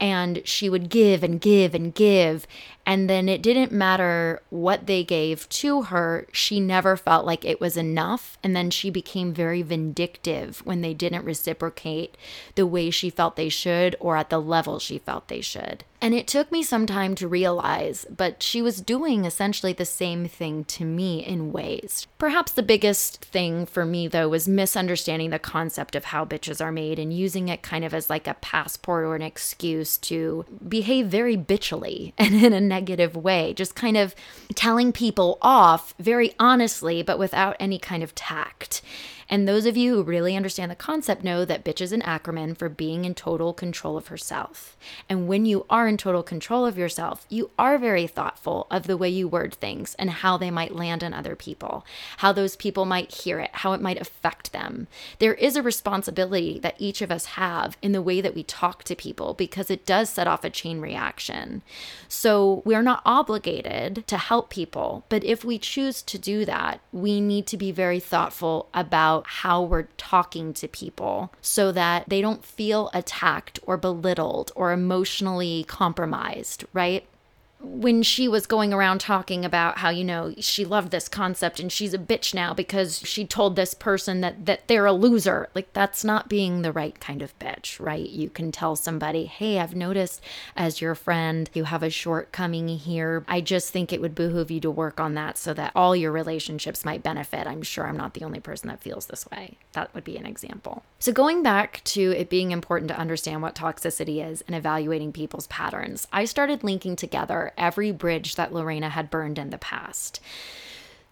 and 0.00 0.42
she 0.44 0.68
would 0.68 0.88
give 0.88 1.22
and 1.22 1.40
give 1.40 1.74
and 1.74 1.94
give. 1.94 2.46
And 2.84 3.10
then 3.10 3.28
it 3.28 3.42
didn't 3.42 3.72
matter 3.72 4.40
what 4.48 4.86
they 4.86 5.02
gave 5.02 5.48
to 5.48 5.82
her, 5.82 6.26
she 6.30 6.60
never 6.60 6.96
felt 6.96 7.26
like 7.26 7.44
it 7.44 7.60
was 7.60 7.76
enough. 7.76 8.38
And 8.44 8.54
then 8.54 8.70
she 8.70 8.90
became 8.90 9.34
very 9.34 9.62
vindictive 9.62 10.64
when 10.64 10.82
they 10.82 10.94
didn't 10.94 11.24
reciprocate 11.24 12.16
the 12.54 12.66
way 12.66 12.90
she 12.90 13.10
felt 13.10 13.34
they 13.34 13.48
should 13.48 13.96
or 13.98 14.16
at 14.16 14.30
the 14.30 14.40
level 14.40 14.78
she 14.78 14.98
felt 14.98 15.26
they 15.26 15.40
should. 15.40 15.84
And 16.00 16.14
it 16.14 16.28
took 16.28 16.52
me 16.52 16.62
some 16.62 16.86
time 16.86 17.14
to 17.16 17.26
realize, 17.26 18.06
but 18.14 18.42
she 18.42 18.60
was 18.60 18.80
doing 18.82 19.24
essentially 19.24 19.72
the 19.72 19.86
same 19.86 20.28
thing 20.28 20.64
to 20.64 20.84
me 20.84 21.24
in 21.24 21.52
ways. 21.52 22.06
Perhaps 22.18 22.52
the 22.52 22.62
biggest 22.62 23.24
thing 23.24 23.66
for 23.66 23.84
me, 23.84 24.06
though, 24.06 24.28
was 24.28 24.46
misunderstanding 24.46 25.30
the 25.30 25.38
concept 25.38 25.96
of 25.96 26.04
how 26.04 26.24
bitches 26.24 26.62
are 26.62 26.70
made 26.70 26.98
and 26.98 27.12
using 27.12 27.48
it 27.48 27.62
kind 27.62 27.84
of 27.84 27.94
as 27.94 28.10
like 28.10 28.28
a 28.28 28.34
passport 28.34 29.04
or 29.04 29.16
an 29.16 29.22
excuse 29.22 29.85
to 29.98 30.44
behave 30.66 31.06
very 31.06 31.36
bitchily 31.36 32.12
and 32.18 32.34
in 32.34 32.52
a 32.52 32.60
negative 32.60 33.16
way, 33.16 33.52
just 33.54 33.74
kind 33.74 33.96
of 33.96 34.14
telling 34.54 34.92
people 34.92 35.38
off 35.42 35.94
very 35.98 36.34
honestly, 36.38 37.02
but 37.02 37.18
without 37.18 37.56
any 37.60 37.78
kind 37.78 38.02
of 38.02 38.14
tact. 38.14 38.82
And 39.28 39.46
those 39.46 39.66
of 39.66 39.76
you 39.76 39.94
who 39.94 40.02
really 40.02 40.36
understand 40.36 40.70
the 40.70 40.76
concept 40.76 41.24
know 41.24 41.44
that 41.44 41.64
bitch 41.64 41.80
is 41.80 41.92
an 41.92 42.02
acronym 42.02 42.56
for 42.56 42.68
being 42.68 43.04
in 43.04 43.14
total 43.14 43.52
control 43.52 43.96
of 43.96 44.08
herself. 44.08 44.76
And 45.08 45.26
when 45.26 45.44
you 45.44 45.66
are 45.68 45.88
in 45.88 45.96
total 45.96 46.22
control 46.22 46.64
of 46.64 46.78
yourself, 46.78 47.26
you 47.28 47.50
are 47.58 47.78
very 47.78 48.06
thoughtful 48.06 48.66
of 48.70 48.86
the 48.86 48.96
way 48.96 49.08
you 49.08 49.26
word 49.26 49.54
things 49.54 49.94
and 49.98 50.10
how 50.10 50.36
they 50.36 50.50
might 50.50 50.74
land 50.74 51.02
on 51.02 51.12
other 51.12 51.34
people, 51.34 51.84
how 52.18 52.32
those 52.32 52.56
people 52.56 52.84
might 52.84 53.12
hear 53.12 53.40
it, 53.40 53.50
how 53.52 53.72
it 53.72 53.80
might 53.80 54.00
affect 54.00 54.52
them. 54.52 54.86
There 55.18 55.34
is 55.34 55.56
a 55.56 55.62
responsibility 55.62 56.58
that 56.60 56.76
each 56.78 57.02
of 57.02 57.10
us 57.10 57.26
have 57.26 57.76
in 57.82 57.92
the 57.92 58.02
way 58.02 58.20
that 58.20 58.34
we 58.34 58.42
talk 58.42 58.84
to 58.84 58.94
people 58.94 59.34
because 59.34 59.70
it 59.70 59.86
does 59.86 60.08
set 60.08 60.26
off 60.26 60.44
a 60.44 60.50
chain 60.50 60.80
reaction. 60.80 61.62
So 62.08 62.62
we're 62.64 62.82
not 62.82 63.02
obligated 63.04 64.06
to 64.06 64.18
help 64.18 64.50
people, 64.50 65.04
but 65.08 65.24
if 65.24 65.44
we 65.44 65.58
choose 65.58 66.02
to 66.02 66.18
do 66.18 66.44
that, 66.44 66.80
we 66.92 67.20
need 67.20 67.46
to 67.48 67.56
be 67.56 67.72
very 67.72 68.00
thoughtful 68.00 68.68
about 68.72 69.15
about 69.16 69.26
how 69.26 69.62
we're 69.62 69.88
talking 69.96 70.52
to 70.54 70.68
people 70.68 71.32
so 71.40 71.72
that 71.72 72.08
they 72.08 72.20
don't 72.20 72.44
feel 72.44 72.90
attacked 72.92 73.58
or 73.66 73.76
belittled 73.76 74.52
or 74.54 74.72
emotionally 74.72 75.64
compromised, 75.68 76.64
right? 76.72 77.06
When 77.60 78.02
she 78.02 78.28
was 78.28 78.46
going 78.46 78.72
around 78.72 79.00
talking 79.00 79.44
about 79.44 79.78
how 79.78 79.88
you 79.88 80.04
know 80.04 80.34
she 80.38 80.64
loved 80.64 80.90
this 80.90 81.08
concept 81.08 81.58
and 81.58 81.72
she's 81.72 81.94
a 81.94 81.98
bitch 81.98 82.34
now 82.34 82.52
because 82.52 82.98
she 83.00 83.24
told 83.24 83.56
this 83.56 83.72
person 83.72 84.20
that 84.20 84.46
that 84.46 84.68
they're 84.68 84.86
a 84.86 84.92
loser. 84.92 85.48
Like 85.54 85.72
that's 85.72 86.04
not 86.04 86.28
being 86.28 86.62
the 86.62 86.72
right 86.72 86.98
kind 87.00 87.22
of 87.22 87.38
bitch 87.38 87.80
right? 87.80 88.08
You 88.08 88.28
can 88.28 88.52
tell 88.52 88.76
somebody 88.76 89.24
hey 89.24 89.58
i've 89.58 89.74
noticed 89.74 90.22
as 90.56 90.80
your 90.80 90.94
friend 90.94 91.48
you 91.54 91.64
have 91.64 91.82
a 91.82 91.90
shortcoming 91.90 92.68
here. 92.68 93.24
I 93.26 93.40
just 93.40 93.72
think 93.72 93.92
it 93.92 94.00
would 94.00 94.14
behoove 94.14 94.50
you 94.50 94.60
to 94.60 94.70
work 94.70 95.00
on 95.00 95.14
that 95.14 95.38
so 95.38 95.54
that 95.54 95.72
all 95.74 95.96
your 95.96 96.12
relationships 96.12 96.84
might 96.84 97.02
benefit. 97.02 97.46
I'm 97.46 97.62
sure 97.62 97.86
i'm 97.86 97.96
not 97.96 98.14
the 98.14 98.24
only 98.24 98.40
person 98.40 98.68
that 98.68 98.82
feels 98.82 99.06
this 99.06 99.28
way. 99.30 99.56
That 99.72 99.94
would 99.94 100.04
be 100.04 100.16
an 100.16 100.26
example. 100.26 100.84
So 100.98 101.12
going 101.12 101.42
back 101.42 101.80
to 101.84 102.12
it 102.12 102.28
being 102.28 102.50
important 102.50 102.88
to 102.90 102.98
understand 102.98 103.42
what 103.42 103.54
toxicity 103.54 104.24
is 104.26 104.42
and 104.46 104.54
evaluating 104.54 105.12
people's 105.12 105.46
patterns 105.46 106.06
i 106.12 106.24
started 106.24 106.62
linking 106.62 106.96
together 106.96 107.45
every 107.56 107.92
bridge 107.92 108.34
that 108.36 108.52
Lorena 108.52 108.90
had 108.90 109.10
burned 109.10 109.38
in 109.38 109.50
the 109.50 109.58
past. 109.58 110.20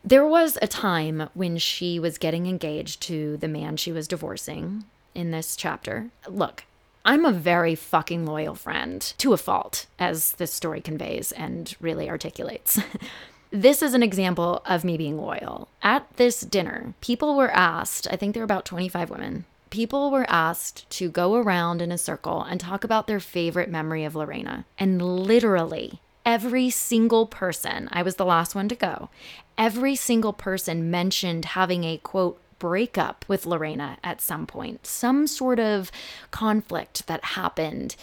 There 0.05 0.27
was 0.27 0.59
a 0.61 0.67
time 0.67 1.31
when 1.35 1.57
she 1.57 1.99
was 1.99 2.19
getting 2.19 2.47
engaged 2.47 3.01
to 3.03 3.37
the 3.39 3.49
man 3.49 3.77
she 3.77 3.93
was 3.93 4.07
divorcing 4.07 4.85
in 5.15 5.31
this 5.31 5.57
chapter. 5.57 6.11
Look, 6.29 6.65
I'm 7.07 7.25
a 7.25 7.33
very 7.33 7.75
fucking 7.75 8.27
loyal 8.27 8.55
friend 8.55 9.01
to 9.19 9.33
a 9.33 9.39
fault, 9.39 9.87
as 9.99 10.33
this 10.33 10.53
story 10.53 10.81
conveys 10.81 11.33
and 11.33 11.75
really 11.81 12.09
articulates. 12.09 12.81
this 13.51 13.83
is 13.83 13.95
an 13.95 14.03
example 14.03 14.63
of 14.67 14.85
me 14.85 14.97
being 14.97 15.19
loyal. 15.19 15.69
At 15.83 16.07
this 16.17 16.41
dinner, 16.41 16.95
people 17.01 17.37
were 17.37 17.51
asked, 17.51 18.07
I 18.11 18.17
think 18.17 18.35
there 18.35 18.41
were 18.41 18.45
about 18.45 18.65
25 18.65 19.11
women, 19.11 19.45
people 19.75 20.11
were 20.11 20.25
asked 20.29 20.89
to 20.89 21.11
go 21.11 21.35
around 21.35 21.83
in 21.83 21.91
a 21.91 21.99
circle 21.99 22.43
and 22.43 22.61
talk 22.61 22.85
about 22.85 23.07
their 23.07 23.21
favorite 23.21 23.69
memory 23.69 24.05
of 24.05 24.15
Lorena. 24.15 24.65
And 24.79 25.03
literally, 25.03 26.01
every 26.25 26.71
single 26.71 27.27
person, 27.27 27.89
I 27.93 28.03
was 28.03 28.17
the 28.17 28.25
last 28.25 28.55
one 28.55 28.69
to 28.69 28.75
go, 28.75 29.11
every 29.59 29.97
single 29.97 30.33
person 30.33 30.91
mentioned 30.91 31.45
having 31.47 31.85
a 31.85 31.99
quote, 31.99 32.41
breakup 32.59 33.25
with 33.29 33.45
Lorena 33.45 33.99
at 34.03 34.21
some 34.21 34.47
point, 34.47 34.87
some 34.87 35.27
sort 35.27 35.61
of 35.61 35.91
conflict 36.31 37.07
that 37.07 37.23
happened 37.25 37.95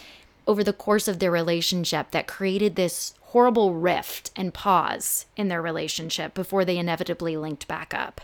over 0.46 0.62
the 0.62 0.72
course 0.72 1.08
of 1.08 1.18
their 1.18 1.30
relationship 1.30 2.10
that 2.10 2.26
created 2.26 2.76
this 2.76 3.14
horrible 3.20 3.74
rift 3.74 4.30
and 4.36 4.54
pause 4.54 5.26
in 5.36 5.48
their 5.48 5.62
relationship 5.62 6.34
before 6.34 6.64
they 6.64 6.78
inevitably 6.78 7.36
linked 7.36 7.66
back 7.66 7.94
up. 7.94 8.20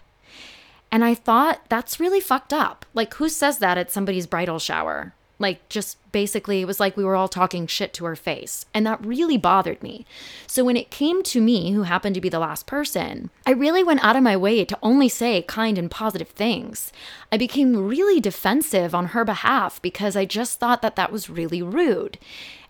And 0.92 1.04
I 1.04 1.14
thought 1.14 1.62
that's 1.68 2.00
really 2.00 2.20
fucked 2.20 2.52
up. 2.52 2.86
Like, 2.94 3.14
who 3.14 3.28
says 3.28 3.58
that 3.58 3.78
at 3.78 3.90
somebody's 3.90 4.26
bridal 4.26 4.58
shower? 4.58 5.14
Like, 5.38 5.68
just 5.68 5.98
basically, 6.10 6.60
it 6.60 6.66
was 6.66 6.80
like 6.80 6.96
we 6.96 7.04
were 7.04 7.14
all 7.14 7.28
talking 7.28 7.66
shit 7.66 7.92
to 7.94 8.04
her 8.04 8.16
face. 8.16 8.66
And 8.74 8.84
that 8.86 9.04
really 9.04 9.36
bothered 9.36 9.82
me. 9.82 10.04
So, 10.46 10.64
when 10.64 10.76
it 10.76 10.90
came 10.90 11.22
to 11.24 11.40
me, 11.40 11.72
who 11.72 11.82
happened 11.82 12.14
to 12.16 12.20
be 12.20 12.28
the 12.28 12.40
last 12.40 12.66
person, 12.66 13.30
I 13.46 13.52
really 13.52 13.84
went 13.84 14.04
out 14.04 14.16
of 14.16 14.22
my 14.22 14.36
way 14.36 14.64
to 14.64 14.78
only 14.82 15.08
say 15.08 15.42
kind 15.42 15.78
and 15.78 15.90
positive 15.90 16.28
things. 16.28 16.92
I 17.30 17.36
became 17.36 17.86
really 17.86 18.20
defensive 18.20 18.94
on 18.94 19.06
her 19.06 19.24
behalf 19.24 19.80
because 19.80 20.16
I 20.16 20.24
just 20.24 20.58
thought 20.58 20.82
that 20.82 20.96
that 20.96 21.12
was 21.12 21.30
really 21.30 21.62
rude. 21.62 22.18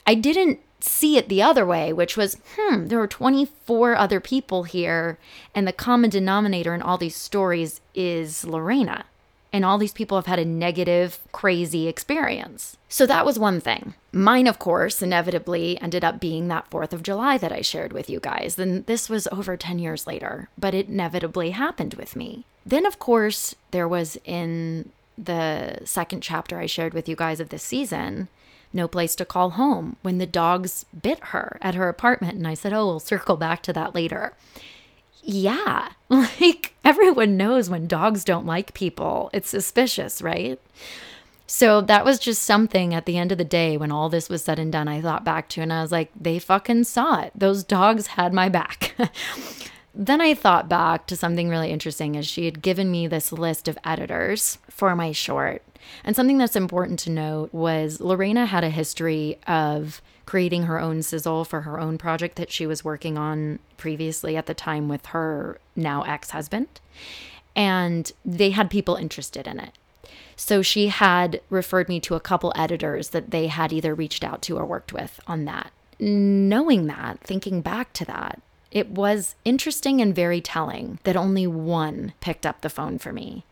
I 0.07 0.15
didn't 0.15 0.61
see 0.81 1.16
it 1.16 1.28
the 1.28 1.43
other 1.43 1.66
way, 1.66 1.93
which 1.93 2.16
was, 2.16 2.39
hmm, 2.57 2.86
there 2.86 3.01
are 3.01 3.07
24 3.07 3.97
other 3.97 4.20
people 4.20 4.65
here, 4.65 5.19
and 5.55 5.66
the 5.66 5.73
common 5.73 6.11
denominator 6.11 6.74
in 6.74 6.82
all 6.82 6.99
these 6.99 7.16
stories 7.16 7.81
is 7.95 8.45
Lorena. 8.45 9.05
And 9.52 9.64
all 9.64 9.78
these 9.78 9.92
people 9.92 10.18
have 10.18 10.26
had 10.26 10.38
a 10.38 10.44
negative, 10.44 11.18
crazy 11.32 11.88
experience. 11.88 12.76
So 12.88 13.06
that 13.06 13.24
was 13.24 13.38
one 13.38 13.60
thing. 13.60 13.94
Mine, 14.12 14.46
of 14.46 14.58
course, 14.58 15.00
inevitably 15.00 15.80
ended 15.80 16.04
up 16.04 16.20
being 16.20 16.48
that 16.48 16.70
4th 16.70 16.92
of 16.92 17.02
July 17.02 17.38
that 17.38 17.52
I 17.52 17.62
shared 17.62 17.92
with 17.92 18.10
you 18.10 18.20
guys. 18.20 18.58
And 18.58 18.84
this 18.86 19.08
was 19.08 19.26
over 19.28 19.56
10 19.56 19.78
years 19.78 20.06
later, 20.06 20.48
but 20.58 20.74
it 20.74 20.88
inevitably 20.88 21.50
happened 21.50 21.94
with 21.94 22.14
me. 22.14 22.44
Then, 22.66 22.84
of 22.84 22.98
course, 22.98 23.54
there 23.70 23.88
was 23.88 24.18
in 24.24 24.90
the 25.16 25.78
second 25.84 26.22
chapter 26.22 26.58
I 26.58 26.66
shared 26.66 26.92
with 26.92 27.08
you 27.08 27.16
guys 27.16 27.40
of 27.40 27.48
this 27.48 27.62
season, 27.62 28.28
no 28.72 28.86
place 28.86 29.16
to 29.16 29.24
call 29.24 29.50
home 29.50 29.96
when 30.02 30.18
the 30.18 30.26
dogs 30.26 30.84
bit 31.02 31.18
her 31.24 31.58
at 31.62 31.74
her 31.74 31.88
apartment. 31.88 32.36
And 32.36 32.46
I 32.46 32.52
said, 32.52 32.74
oh, 32.74 32.86
we'll 32.86 33.00
circle 33.00 33.38
back 33.38 33.62
to 33.62 33.72
that 33.72 33.94
later 33.94 34.34
yeah, 35.28 35.90
like 36.09 36.74
everyone 36.84 37.36
knows 37.36 37.68
when 37.68 37.86
dogs 37.86 38.24
don't 38.24 38.46
like 38.46 38.72
people, 38.72 39.28
it's 39.34 39.50
suspicious, 39.50 40.22
right? 40.22 40.59
So 41.46 41.80
that 41.82 42.05
was 42.05 42.18
just 42.18 42.42
something 42.42 42.94
at 42.94 43.06
the 43.06 43.18
end 43.18 43.32
of 43.32 43.38
the 43.38 43.44
day 43.44 43.76
when 43.76 43.92
all 43.92 44.09
this 44.09 44.28
was 44.28 44.42
said 44.42 44.59
and 44.59 44.72
done, 44.72 44.88
I 44.88 45.00
thought 45.00 45.24
back 45.24 45.48
to 45.50 45.60
and 45.60 45.72
I 45.72 45.82
was 45.82 45.92
like, 45.92 46.10
they 46.18 46.38
fucking 46.38 46.84
saw 46.84 47.20
it. 47.20 47.32
Those 47.34 47.62
dogs 47.62 48.09
had 48.09 48.32
my 48.32 48.48
back. 48.48 48.94
then 49.94 50.20
I 50.20 50.34
thought 50.34 50.68
back 50.68 51.06
to 51.06 51.16
something 51.16 51.48
really 51.48 51.70
interesting 51.70 52.16
as 52.16 52.26
she 52.26 52.44
had 52.44 52.62
given 52.62 52.90
me 52.90 53.06
this 53.06 53.32
list 53.32 53.68
of 53.68 53.78
editors 53.84 54.59
for 54.70 54.94
my 54.96 55.12
short. 55.12 55.62
And 56.05 56.16
something 56.16 56.38
that's 56.38 56.56
important 56.56 56.98
to 57.00 57.10
note 57.10 57.52
was 57.52 58.00
Lorena 58.00 58.46
had 58.46 58.64
a 58.64 58.70
history 58.70 59.38
of 59.46 60.02
creating 60.28 60.64
her 60.64 60.78
own 60.78 61.02
sizzle 61.02 61.42
for 61.42 61.62
her 61.62 61.80
own 61.80 61.96
project 61.96 62.36
that 62.36 62.52
she 62.52 62.66
was 62.66 62.84
working 62.84 63.16
on 63.16 63.59
previously 63.78 64.36
at 64.36 64.44
the 64.44 64.52
time 64.52 64.86
with 64.86 65.06
her 65.06 65.59
now 65.74 66.02
ex 66.02 66.32
husband. 66.32 66.68
And 67.56 68.12
they 68.26 68.50
had 68.50 68.68
people 68.68 68.96
interested 68.96 69.46
in 69.46 69.59
it. 69.59 69.72
So 70.36 70.60
she 70.60 70.88
had 70.88 71.40
referred 71.48 71.88
me 71.88 71.98
to 72.00 72.14
a 72.14 72.20
couple 72.20 72.52
editors 72.55 73.09
that 73.09 73.30
they 73.30 73.46
had 73.46 73.72
either 73.72 73.94
reached 73.94 74.22
out 74.22 74.42
to 74.42 74.59
or 74.59 74.66
worked 74.66 74.92
with 74.92 75.18
on 75.26 75.46
that. 75.46 75.72
Knowing 75.98 76.88
that, 76.88 77.20
thinking 77.20 77.62
back 77.62 77.94
to 77.94 78.05
that, 78.05 78.42
it 78.70 78.90
was 78.90 79.34
interesting 79.46 80.02
and 80.02 80.14
very 80.14 80.42
telling 80.42 80.98
that 81.05 81.16
only 81.16 81.46
one 81.46 82.12
picked 82.20 82.44
up 82.44 82.60
the 82.60 82.68
phone 82.68 82.98
for 82.98 83.14
me. 83.14 83.46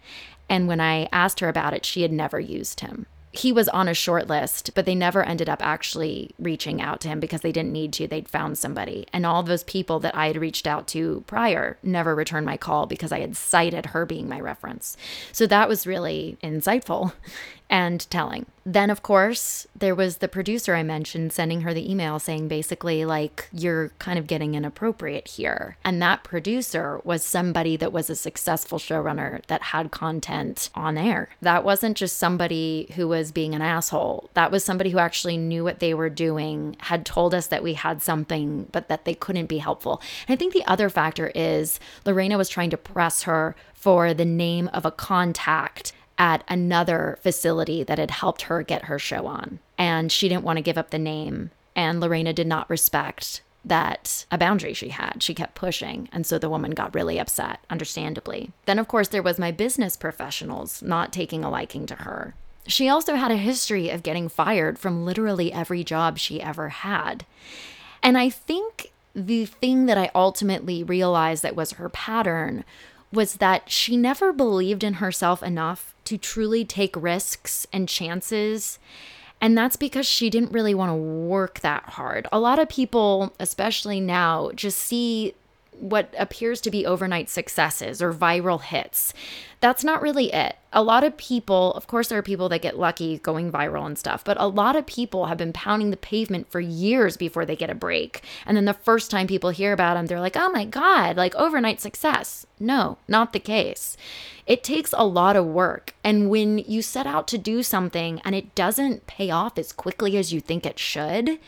And 0.47 0.69
when 0.69 0.83
I 0.83 1.09
asked 1.11 1.41
her 1.41 1.49
about 1.49 1.73
it, 1.73 1.87
she 1.87 2.03
had 2.03 2.13
never 2.13 2.39
used 2.39 2.81
him 2.81 3.07
he 3.33 3.53
was 3.53 3.69
on 3.69 3.89
a 3.89 3.95
short 3.95 4.29
list, 4.29 4.71
but 4.75 4.87
they 4.87 4.95
never 4.95 5.23
ended 5.23 5.49
up 5.49 5.65
actually 5.65 6.31
reaching 6.39 6.81
out 6.81 7.01
to 7.01 7.09
him 7.09 7.21
because 7.21 7.43
they 7.43 7.53
didn't 7.53 7.73
need 7.73 7.93
to. 7.95 8.07
They'd 8.07 8.29
found 8.29 8.57
somebody. 8.57 9.07
And 9.13 9.27
all 9.27 9.43
those 9.43 9.65
people 9.65 10.01
that 10.01 10.15
I 10.15 10.29
had 10.29 10.37
reached 10.37 10.67
out 10.67 10.87
to 10.89 11.23
prior 11.27 11.77
never 11.83 12.15
returned 12.15 12.47
my 12.47 12.57
call 12.57 12.87
because 12.87 13.13
I 13.13 13.21
had 13.21 13.37
cited 13.37 13.87
her 13.87 14.07
being 14.07 14.29
my 14.29 14.41
reference. 14.41 14.97
So 15.33 15.47
that 15.47 15.69
was 15.69 15.87
really 15.87 16.39
insightful 16.43 17.13
and 17.69 18.09
telling. 18.11 18.47
Then, 18.65 18.91
of 18.91 19.03
course, 19.03 19.67
there 19.77 19.95
was 19.95 20.17
the 20.17 20.29
producer 20.29 20.75
I 20.75 20.83
mentioned 20.83 21.33
sending 21.33 21.61
her 21.61 21.73
the 21.73 21.89
email 21.89 22.19
saying 22.19 22.49
basically, 22.49 23.05
like, 23.05 23.49
you're 23.53 23.91
kind 24.01 24.19
of 24.19 24.27
getting 24.27 24.55
inappropriate 24.55 25.29
here. 25.29 25.77
And 25.85 26.03
that 26.03 26.25
producer 26.25 27.01
was 27.05 27.25
somebody 27.25 27.77
that 27.77 27.93
was 27.93 28.11
a 28.11 28.17
successful 28.17 28.79
showrunner 28.79 29.45
that 29.47 29.63
had 29.63 29.93
content 29.93 30.71
on 30.75 30.99
air. 30.99 31.29
That 31.41 31.65
wasn't 31.65 31.97
just 31.97 32.19
somebody 32.19 32.93
who 32.97 33.07
was 33.07 33.31
being 33.31 33.55
an 33.55 33.63
asshole. 33.63 34.31
That 34.35 34.51
was 34.51 34.65
somebody 34.65 34.91
who 34.91 34.99
actually 34.99 35.37
knew 35.37 35.63
what 35.63 35.79
they 35.79 35.95
were 35.95 36.11
doing, 36.11 36.77
had 36.81 37.07
told 37.07 37.35
us 37.35 37.47
that 37.49 37.63
we 37.63 37.75
had 37.75 38.03
something, 38.03 38.69
but 38.73 38.89
that 38.89 39.05
they 39.05 39.15
couldn't 39.15 39.47
be 39.47 39.59
helpful. 39.59 40.01
And 40.27 40.35
I 40.35 40.37
think 40.37 40.53
the 40.53 40.67
other 40.67 40.89
factor 40.89 41.31
is 41.37 41.79
Lorena 42.05 42.37
was 42.37 42.49
trying 42.49 42.71
to 42.71 42.77
press 42.77 43.23
her 43.23 43.55
for 43.75 44.13
the 44.13 44.25
name 44.25 44.69
of 44.73 44.85
a 44.85 44.91
contact 44.91 45.93
at 46.19 46.45
another 46.49 47.19
facility 47.23 47.83
that 47.83 47.99
had 47.99 48.11
helped 48.11 48.43
her 48.43 48.63
get 48.63 48.85
her 48.85 48.99
show 48.99 49.27
on. 49.27 49.59
And 49.77 50.11
she 50.11 50.29
didn't 50.29 50.45
want 50.45 50.57
to 50.57 50.63
give 50.63 50.79
up 50.79 50.91
the 50.91 50.99
name. 50.99 51.51
And 51.75 52.01
Lorena 52.01 52.33
did 52.33 52.47
not 52.47 52.71
respect 52.71 53.43
that 53.65 54.25
a 54.31 54.39
boundary 54.39 54.73
she 54.73 54.91
had. 54.91 55.23
She 55.23 55.35
kept 55.35 55.55
pushing. 55.55 56.09
And 56.13 56.25
so 56.25 56.39
the 56.39 56.49
woman 56.49 56.71
got 56.71 56.95
really 56.95 57.19
upset, 57.19 57.61
understandably. 57.69 58.53
Then, 58.65 58.79
of 58.79 58.89
course, 58.89 59.09
there 59.09 59.23
was 59.23 59.39
my 59.39 59.51
business 59.51 59.97
professionals 59.97 60.83
not 60.83 61.13
taking 61.13 61.45
a 61.45 61.51
liking 61.51 61.85
to 61.87 61.97
her. 61.97 62.35
She 62.69 62.89
also 62.89 63.17
had 63.17 63.31
a 63.31 63.37
history 63.37 63.91
of 63.91 64.03
getting 64.03 64.29
fired 64.29 64.79
from 64.79 65.05
literally 65.05 65.53
every 65.53 65.85
job 65.85 66.19
she 66.19 66.41
ever 66.41 66.69
had. 66.69 67.27
And 68.03 68.17
I 68.17 68.31
think 68.31 68.93
the 69.15 69.47
thing 69.47 69.87
that 69.87 69.99
I 69.99 70.11
ultimately 70.15 70.83
realized 70.83 71.43
that 71.43 71.57
was 71.57 71.73
her 71.73 71.89
pattern 71.89 72.65
was 73.13 73.37
that 73.37 73.71
she 73.71 73.97
never 73.97 74.33
believed 74.33 74.85
in 74.85 74.95
herself 74.95 75.43
enough 75.43 75.95
to 76.07 76.19
truly 76.19 76.65
take 76.65 76.95
risks 76.97 77.67
and 77.73 77.89
chances. 77.89 78.79
And 79.41 79.57
that's 79.57 79.77
because 79.77 80.07
she 80.07 80.31
didn't 80.31 80.53
really 80.53 80.75
want 80.75 80.91
to 80.91 80.95
work 80.95 81.61
that 81.61 81.85
hard. 81.91 82.27
A 82.33 82.41
lot 82.41 82.59
of 82.59 82.69
people, 82.69 83.35
especially 83.39 84.01
now, 84.01 84.51
just 84.55 84.79
see 84.79 85.35
what 85.81 86.15
appears 86.19 86.61
to 86.63 86.71
be 86.71 86.87
overnight 86.87 87.29
successes 87.29 88.01
or 88.01 88.13
viral 88.13 88.63
hits. 88.63 89.13
That's 89.61 89.85
not 89.85 90.03
really 90.03 90.33
it. 90.33 90.57
A 90.73 90.83
lot 90.83 91.05
of 91.05 91.17
people, 91.17 91.73
of 91.75 91.87
course, 91.87 92.09
there 92.09 92.19
are 92.19 92.23
people 92.23 92.49
that 92.49 92.63
get 92.63 92.79
lucky 92.79 93.19
going 93.19 93.51
viral 93.51 93.87
and 93.87 93.99
stuff, 93.99 94.25
but 94.25 94.41
a 94.41 94.47
lot 94.47 94.77
of 94.77 94.87
people 94.87 95.27
have 95.27 95.39
been 95.39 95.53
pounding 95.53 95.91
the 95.91 95.97
pavement 95.97 96.51
for 96.51 96.61
years 96.61 97.17
before 97.17 97.45
they 97.45 97.57
get 97.57 97.71
a 97.71 97.75
break. 97.75 98.23
And 98.45 98.57
then 98.57 98.65
the 98.65 98.75
first 98.75 99.11
time 99.11 99.27
people 99.27 99.51
hear 99.51 99.73
about 99.73 99.95
them, 99.95 100.07
they're 100.07 100.21
like, 100.21 100.37
oh 100.37 100.51
my 100.51 100.65
God, 100.65 101.17
like 101.17 101.35
overnight 101.35 101.81
success. 101.81 102.47
No, 102.59 102.99
not 103.09 103.33
the 103.33 103.41
case. 103.41 103.97
It 104.47 104.63
takes 104.63 104.95
a 104.97 105.07
lot 105.07 105.37
of 105.37 105.47
work. 105.47 105.95
And 106.05 106.31
when 106.31 106.59
you 106.59 106.83
set 106.83 107.07
out 107.07 107.27
to 107.29 107.39
do 107.39 107.63
something 107.63 108.21
and 108.25 108.35
it 108.35 108.55
doesn't 108.55 109.07
pay 109.07 109.31
off 109.31 109.59
as 109.59 109.73
quickly 109.73 110.17
as 110.17 110.33
you 110.33 110.41
think 110.41 110.65
it 110.65 110.79
should, 110.79 111.39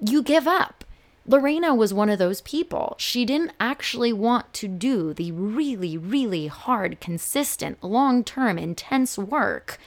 you 0.00 0.22
give 0.22 0.46
up 0.46 0.84
Lorena 1.26 1.74
was 1.74 1.94
one 1.94 2.10
of 2.10 2.18
those 2.18 2.42
people. 2.42 2.96
She 2.98 3.24
didn't 3.24 3.52
actually 3.58 4.12
want 4.12 4.52
to 4.54 4.68
do 4.68 5.14
the 5.14 5.32
really, 5.32 5.96
really 5.96 6.48
hard, 6.48 7.00
consistent, 7.00 7.82
long 7.82 8.24
term, 8.24 8.58
intense 8.58 9.16
work 9.16 9.78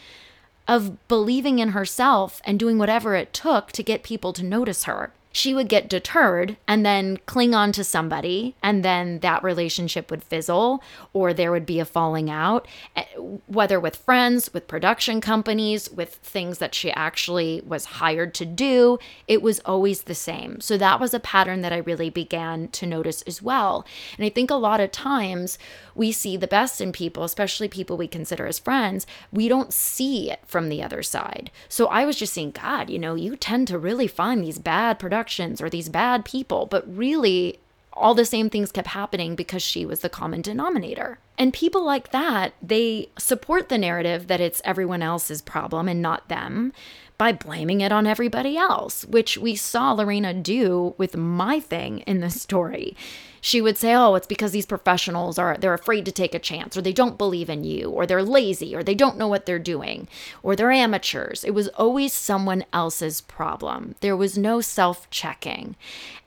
of 0.68 1.08
believing 1.08 1.60
in 1.60 1.70
herself 1.70 2.42
and 2.44 2.60
doing 2.60 2.78
whatever 2.78 3.16
it 3.16 3.34
took 3.34 3.72
to 3.74 3.84
get 3.84 4.04
people 4.04 4.34
to 4.34 4.44
notice 4.44 4.86
her 4.86 5.12
she 5.38 5.54
would 5.54 5.70
get 5.70 5.88
deterred 5.88 6.58
and 6.68 6.84
then 6.84 7.16
cling 7.28 7.54
on 7.54 7.72
to 7.72 7.84
somebody 7.84 8.56
and 8.64 8.84
then 8.84 9.20
that 9.20 9.44
relationship 9.44 10.10
would 10.10 10.24
fizzle 10.24 10.82
or 11.14 11.32
there 11.32 11.52
would 11.52 11.66
be 11.66 11.80
a 11.80 11.86
falling 11.86 12.28
out 12.28 12.68
eh, 12.96 13.04
whether 13.46 13.80
with 13.80 13.96
friends 13.96 14.52
with 14.52 14.68
production 14.68 15.22
companies 15.22 15.92
with 15.92 16.16
things 16.16 16.58
that 16.58 16.74
she 16.74 16.92
actually 16.92 17.62
was 17.66 17.86
hired 17.86 18.34
to 18.34 18.46
do 18.46 18.98
it 19.28 19.44
was 19.44 19.60
always 19.60 20.04
the 20.04 20.16
same. 20.16 20.60
So 20.60 20.76
that 20.78 21.00
was 21.00 21.14
a 21.14 21.20
pattern 21.20 21.62
that 21.62 21.74
i 21.74 21.78
really 21.78 22.10
began 22.10 22.70
to 22.70 22.88
notice 22.88 23.22
as 23.24 23.40
well. 23.40 23.86
And 24.18 24.26
i 24.26 24.30
think 24.30 24.50
a 24.50 24.56
lot 24.56 24.80
of 24.80 24.92
times 24.92 25.60
we 25.94 26.12
see 26.12 26.36
the 26.36 26.48
best 26.48 26.82
in 26.82 26.92
people 26.92 27.24
especially 27.24 27.68
people 27.68 27.96
we 27.96 28.08
consider 28.08 28.48
as 28.48 28.58
friends 28.58 29.06
we 29.32 29.48
don't 29.48 29.72
see 29.72 30.32
it 30.32 30.40
from 30.48 30.70
the 30.70 30.82
other 30.82 31.04
side. 31.04 31.52
So 31.70 31.86
i 31.88 32.06
was 32.06 32.18
just 32.18 32.34
saying 32.34 32.52
god 32.52 32.90
you 32.90 32.98
know 32.98 33.14
you 33.14 33.36
tend 33.36 33.68
to 33.68 33.78
really 33.78 34.08
find 34.08 34.44
these 34.44 34.58
bad 34.58 34.98
production 34.98 35.27
or 35.62 35.70
these 35.70 35.90
bad 35.90 36.26
people, 36.26 36.66
but 36.66 36.84
really 36.88 37.60
all 37.94 38.14
the 38.14 38.26
same 38.26 38.50
things 38.50 38.72
kept 38.72 38.90
happening 38.90 39.36
because 39.36 39.64
she 39.64 39.86
was 39.86 40.02
the 40.02 40.10
common 40.10 40.42
denominator. 40.42 41.20
And 41.38 41.54
people 41.54 41.84
like 41.84 42.12
that, 42.12 42.54
they 42.62 43.10
support 43.18 43.70
the 43.70 43.78
narrative 43.78 44.28
that 44.28 44.42
it's 44.42 44.62
everyone 44.64 45.02
else's 45.02 45.42
problem 45.42 45.88
and 45.88 46.02
not 46.02 46.28
them 46.28 46.74
by 47.18 47.32
blaming 47.32 47.82
it 47.82 47.92
on 47.92 48.06
everybody 48.06 48.58
else, 48.58 49.04
which 49.06 49.38
we 49.38 49.56
saw 49.56 49.92
Lorena 49.92 50.34
do 50.34 50.94
with 50.98 51.18
my 51.18 51.60
thing 51.60 52.00
in 52.00 52.22
the 52.22 52.30
story. 52.30 52.96
She 53.42 53.62
would 53.62 53.78
say, 53.78 53.94
"Oh, 53.94 54.16
it's 54.16 54.28
because 54.28 54.52
these 54.52 54.66
professionals 54.66 55.38
are 55.38 55.58
they're 55.58 55.74
afraid 55.74 56.06
to 56.06 56.12
take 56.12 56.34
a 56.34 56.40
chance 56.40 56.76
or 56.76 56.82
they 56.82 56.94
don't 56.94 57.18
believe 57.18 57.50
in 57.50 57.64
you 57.64 57.90
or 57.90 58.06
they're 58.06 58.24
lazy 58.24 58.76
or 58.76 58.84
they 58.84 58.96
don't 58.96 59.18
know 59.18 59.28
what 59.28 59.46
they're 59.46 59.60
doing 59.60 60.08
or 60.44 60.56
they're 60.56 60.72
amateurs." 60.72 61.44
It 61.44 61.52
was 61.52 61.68
always 61.70 62.14
someone 62.14 62.66
else's 62.74 63.22
problem. 63.22 63.96
There 64.02 64.18
was 64.18 64.38
no 64.38 64.62
self-checking. 64.62 65.76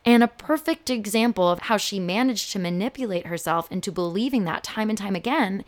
And 0.05 0.23
a 0.23 0.29
perfect 0.29 0.89
example 0.89 1.51
of 1.51 1.61
how 1.61 1.77
she 1.77 2.01
managed 2.01 2.53
to 2.53 2.59
manipulate 2.59 3.27
herself 3.27 3.71
into 3.71 3.93
believing 3.93 4.45
that 4.45 4.65
time 4.65 4.89
and 4.89 4.99
time 4.99 5.15
again 5.15 5.65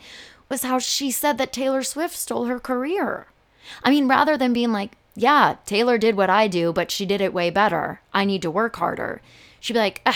was 0.48 0.62
how 0.62 0.78
she 0.78 1.10
said 1.10 1.38
that 1.38 1.52
Taylor 1.52 1.82
Swift 1.82 2.16
stole 2.16 2.46
her 2.46 2.58
career. 2.60 3.26
I 3.82 3.90
mean, 3.90 4.08
rather 4.08 4.36
than 4.36 4.52
being 4.52 4.72
like, 4.72 4.92
yeah, 5.14 5.56
Taylor 5.66 5.98
did 5.98 6.16
what 6.16 6.30
I 6.30 6.48
do, 6.48 6.72
but 6.72 6.90
she 6.90 7.04
did 7.04 7.20
it 7.20 7.34
way 7.34 7.50
better. 7.50 8.00
I 8.14 8.24
need 8.24 8.42
to 8.42 8.50
work 8.50 8.76
harder. 8.76 9.20
She'd 9.62 9.74
be 9.74 9.78
like, 9.78 10.06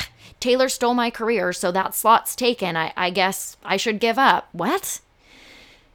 Taylor 0.41 0.69
stole 0.69 0.93
my 0.93 1.09
career, 1.09 1.53
so 1.53 1.71
that 1.71 1.95
slot's 1.95 2.35
taken. 2.35 2.77
I, 2.77 2.93
I 2.97 3.11
guess 3.11 3.57
I 3.65 3.77
should 3.77 4.01
give 4.01 4.19
up. 4.19 4.49
What? 4.51 5.01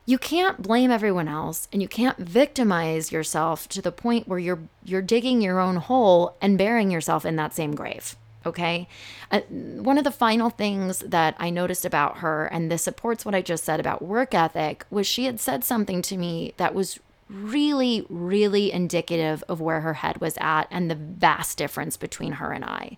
You 0.06 0.18
can't 0.18 0.62
blame 0.62 0.90
everyone 0.90 1.28
else 1.28 1.68
and 1.72 1.82
you 1.82 1.90
can't 1.90 2.18
victimize 2.18 3.12
yourself 3.12 3.68
to 3.70 3.82
the 3.82 3.92
point 3.92 4.26
where 4.26 4.40
you're 4.40 4.60
you're 4.86 5.02
digging 5.02 5.42
your 5.42 5.60
own 5.60 5.76
hole 5.76 6.38
and 6.42 6.58
burying 6.58 6.92
yourself 6.92 7.26
in 7.26 7.36
that 7.36 7.54
same 7.54 7.76
grave. 7.76 8.16
Okay. 8.46 8.88
Uh, 9.30 9.42
one 9.50 9.98
of 9.98 10.06
the 10.06 10.12
final 10.12 10.50
things 10.50 11.00
that 11.00 11.36
I 11.38 11.50
noticed 11.50 11.84
about 11.84 12.20
her, 12.20 12.46
and 12.46 12.72
this 12.72 12.82
supports 12.82 13.26
what 13.26 13.36
I 13.36 13.42
just 13.42 13.66
said 13.66 13.82
about 13.82 14.02
work 14.02 14.34
ethic, 14.34 14.86
was 14.90 15.06
she 15.06 15.26
had 15.26 15.42
said 15.42 15.66
something 15.66 16.02
to 16.04 16.16
me 16.16 16.54
that 16.56 16.74
was 16.74 17.00
really, 17.30 18.06
really 18.10 18.72
indicative 18.72 19.44
of 19.48 19.62
where 19.62 19.82
her 19.82 19.96
head 19.96 20.20
was 20.20 20.38
at 20.40 20.68
and 20.72 20.90
the 20.90 20.96
vast 20.96 21.58
difference 21.58 21.98
between 21.98 22.34
her 22.34 22.52
and 22.52 22.66
I, 22.66 22.98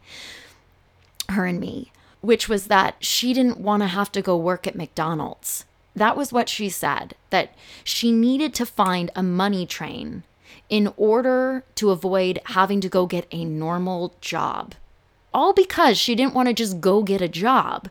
her 1.29 1.45
and 1.45 1.59
me, 1.59 1.91
which 2.21 2.47
was 2.47 2.67
that 2.67 2.95
she 2.99 3.33
didn't 3.33 3.59
want 3.59 3.81
to 3.83 3.87
have 3.87 4.11
to 4.13 4.21
go 4.21 4.37
work 4.37 4.67
at 4.67 4.75
McDonald's. 4.75 5.65
That 5.95 6.17
was 6.17 6.33
what 6.33 6.49
she 6.49 6.69
said, 6.69 7.15
that 7.29 7.53
she 7.83 8.11
needed 8.11 8.53
to 8.55 8.65
find 8.65 9.11
a 9.15 9.23
money 9.23 9.65
train 9.65 10.23
in 10.69 10.91
order 10.97 11.63
to 11.75 11.91
avoid 11.91 12.39
having 12.45 12.81
to 12.81 12.89
go 12.89 13.05
get 13.05 13.27
a 13.31 13.45
normal 13.45 14.15
job. 14.21 14.73
All 15.33 15.53
because 15.53 15.97
she 15.97 16.15
didn't 16.15 16.33
want 16.33 16.47
to 16.47 16.53
just 16.53 16.81
go 16.81 17.03
get 17.03 17.21
a 17.21 17.27
job. 17.27 17.89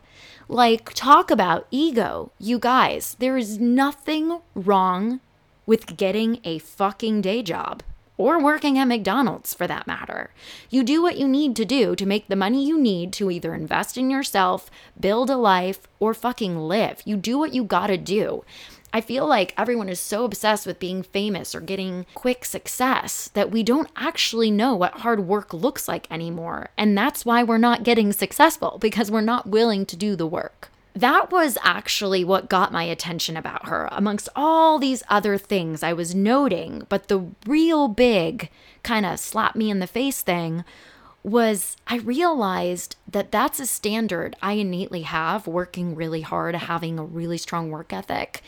Like, 0.49 0.93
talk 0.93 1.31
about 1.31 1.67
ego. 1.71 2.31
You 2.39 2.59
guys, 2.59 3.15
there 3.19 3.37
is 3.37 3.59
nothing 3.59 4.39
wrong 4.55 5.21
with 5.65 5.97
getting 5.97 6.39
a 6.43 6.59
fucking 6.59 7.21
day 7.21 7.41
job 7.41 7.83
or 8.17 8.41
working 8.41 8.77
at 8.77 8.87
McDonald's 8.87 9.53
for 9.53 9.67
that 9.67 9.87
matter. 9.87 10.31
You 10.69 10.83
do 10.83 11.01
what 11.01 11.17
you 11.17 11.27
need 11.27 11.55
to 11.55 11.65
do 11.65 11.95
to 11.95 12.05
make 12.05 12.27
the 12.27 12.35
money 12.35 12.65
you 12.65 12.79
need 12.79 13.11
to 13.13 13.31
either 13.31 13.53
invest 13.53 13.97
in 13.97 14.09
yourself, 14.09 14.69
build 14.99 15.29
a 15.29 15.37
life, 15.37 15.87
or 15.99 16.13
fucking 16.13 16.57
live. 16.57 17.01
You 17.05 17.17
do 17.17 17.37
what 17.37 17.53
you 17.53 17.63
gotta 17.63 17.97
do. 17.97 18.43
I 18.95 19.01
feel 19.01 19.25
like 19.25 19.55
everyone 19.57 19.89
is 19.89 19.99
so 19.99 20.23
obsessed 20.23 20.67
with 20.67 20.79
being 20.79 21.01
famous 21.01 21.55
or 21.55 21.61
getting 21.61 22.05
quick 22.13 22.45
success 22.45 23.27
that 23.33 23.49
we 23.49 23.63
don't 23.63 23.89
actually 23.95 24.51
know 24.51 24.75
what 24.75 24.99
hard 24.99 25.21
work 25.21 25.51
looks 25.51 25.87
like 25.87 26.05
anymore. 26.11 26.69
And 26.77 26.95
that's 26.95 27.25
why 27.25 27.41
we're 27.41 27.57
not 27.57 27.81
getting 27.81 28.13
successful 28.13 28.77
because 28.79 29.09
we're 29.09 29.21
not 29.21 29.47
willing 29.47 29.87
to 29.87 29.95
do 29.95 30.15
the 30.15 30.27
work 30.27 30.69
that 30.95 31.31
was 31.31 31.57
actually 31.63 32.23
what 32.23 32.49
got 32.49 32.71
my 32.71 32.83
attention 32.83 33.35
about 33.35 33.67
her, 33.67 33.89
amongst 33.91 34.29
all 34.35 34.77
these 34.77 35.03
other 35.09 35.37
things 35.37 35.81
I 35.81 35.93
was 35.93 36.13
noting. 36.13 36.85
But 36.87 37.07
the 37.07 37.27
real 37.47 37.87
big 37.87 38.49
kind 38.83 39.05
of 39.05 39.19
slap 39.19 39.55
me 39.55 39.71
in 39.71 39.79
the 39.79 39.87
face 39.87 40.21
thing 40.21 40.63
was 41.23 41.77
I 41.87 41.97
realized 41.97 42.95
that 43.07 43.31
that's 43.31 43.59
a 43.59 43.65
standard 43.65 44.35
I 44.41 44.53
innately 44.53 45.03
have 45.03 45.47
working 45.47 45.95
really 45.95 46.21
hard, 46.21 46.53
having 46.53 46.99
a 46.99 47.03
really 47.03 47.37
strong 47.37 47.71
work 47.71 47.91
ethic. 47.91 48.43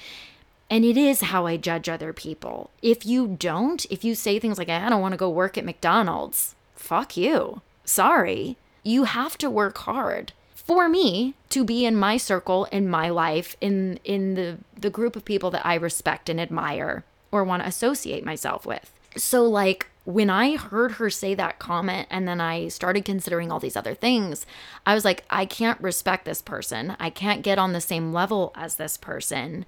And 0.69 0.83
it 0.83 0.97
is 0.97 1.21
how 1.21 1.45
I 1.45 1.57
judge 1.57 1.87
other 1.87 2.11
people. 2.11 2.69
If 2.81 3.05
you 3.05 3.27
don't, 3.27 3.85
if 3.89 4.03
you 4.03 4.13
say 4.13 4.39
things 4.39 4.57
like, 4.57 4.69
I 4.69 4.89
don't 4.89 5.01
want 5.01 5.13
to 5.13 5.17
go 5.17 5.29
work 5.29 5.57
at 5.57 5.65
McDonald's, 5.65 6.55
fuck 6.75 7.15
you. 7.15 7.61
Sorry. 7.85 8.57
You 8.83 9.05
have 9.05 9.37
to 9.39 9.49
work 9.49 9.77
hard 9.79 10.33
for 10.65 10.89
me 10.89 11.35
to 11.49 11.63
be 11.63 11.85
in 11.85 11.95
my 11.95 12.17
circle 12.17 12.65
in 12.65 12.89
my 12.89 13.09
life 13.09 13.55
in 13.61 13.99
in 14.03 14.33
the 14.33 14.57
the 14.75 14.89
group 14.89 15.15
of 15.15 15.23
people 15.23 15.51
that 15.51 15.65
I 15.65 15.75
respect 15.75 16.27
and 16.27 16.41
admire 16.41 17.05
or 17.31 17.43
want 17.43 17.63
to 17.63 17.69
associate 17.69 18.25
myself 18.25 18.65
with. 18.65 18.91
So 19.15 19.43
like 19.43 19.87
when 20.05 20.29
I 20.29 20.55
heard 20.55 20.93
her 20.93 21.09
say 21.09 21.33
that 21.35 21.59
comment 21.59 22.07
and 22.11 22.27
then 22.27 22.39
I 22.39 22.67
started 22.67 23.05
considering 23.05 23.51
all 23.51 23.59
these 23.59 23.75
other 23.75 23.95
things, 23.95 24.45
I 24.85 24.93
was 24.93 25.05
like, 25.05 25.23
I 25.29 25.45
can't 25.45 25.81
respect 25.81 26.25
this 26.25 26.41
person. 26.41 26.95
I 26.99 27.09
can't 27.09 27.41
get 27.41 27.57
on 27.57 27.73
the 27.73 27.81
same 27.81 28.13
level 28.13 28.51
as 28.55 28.75
this 28.75 28.97
person. 28.97 29.65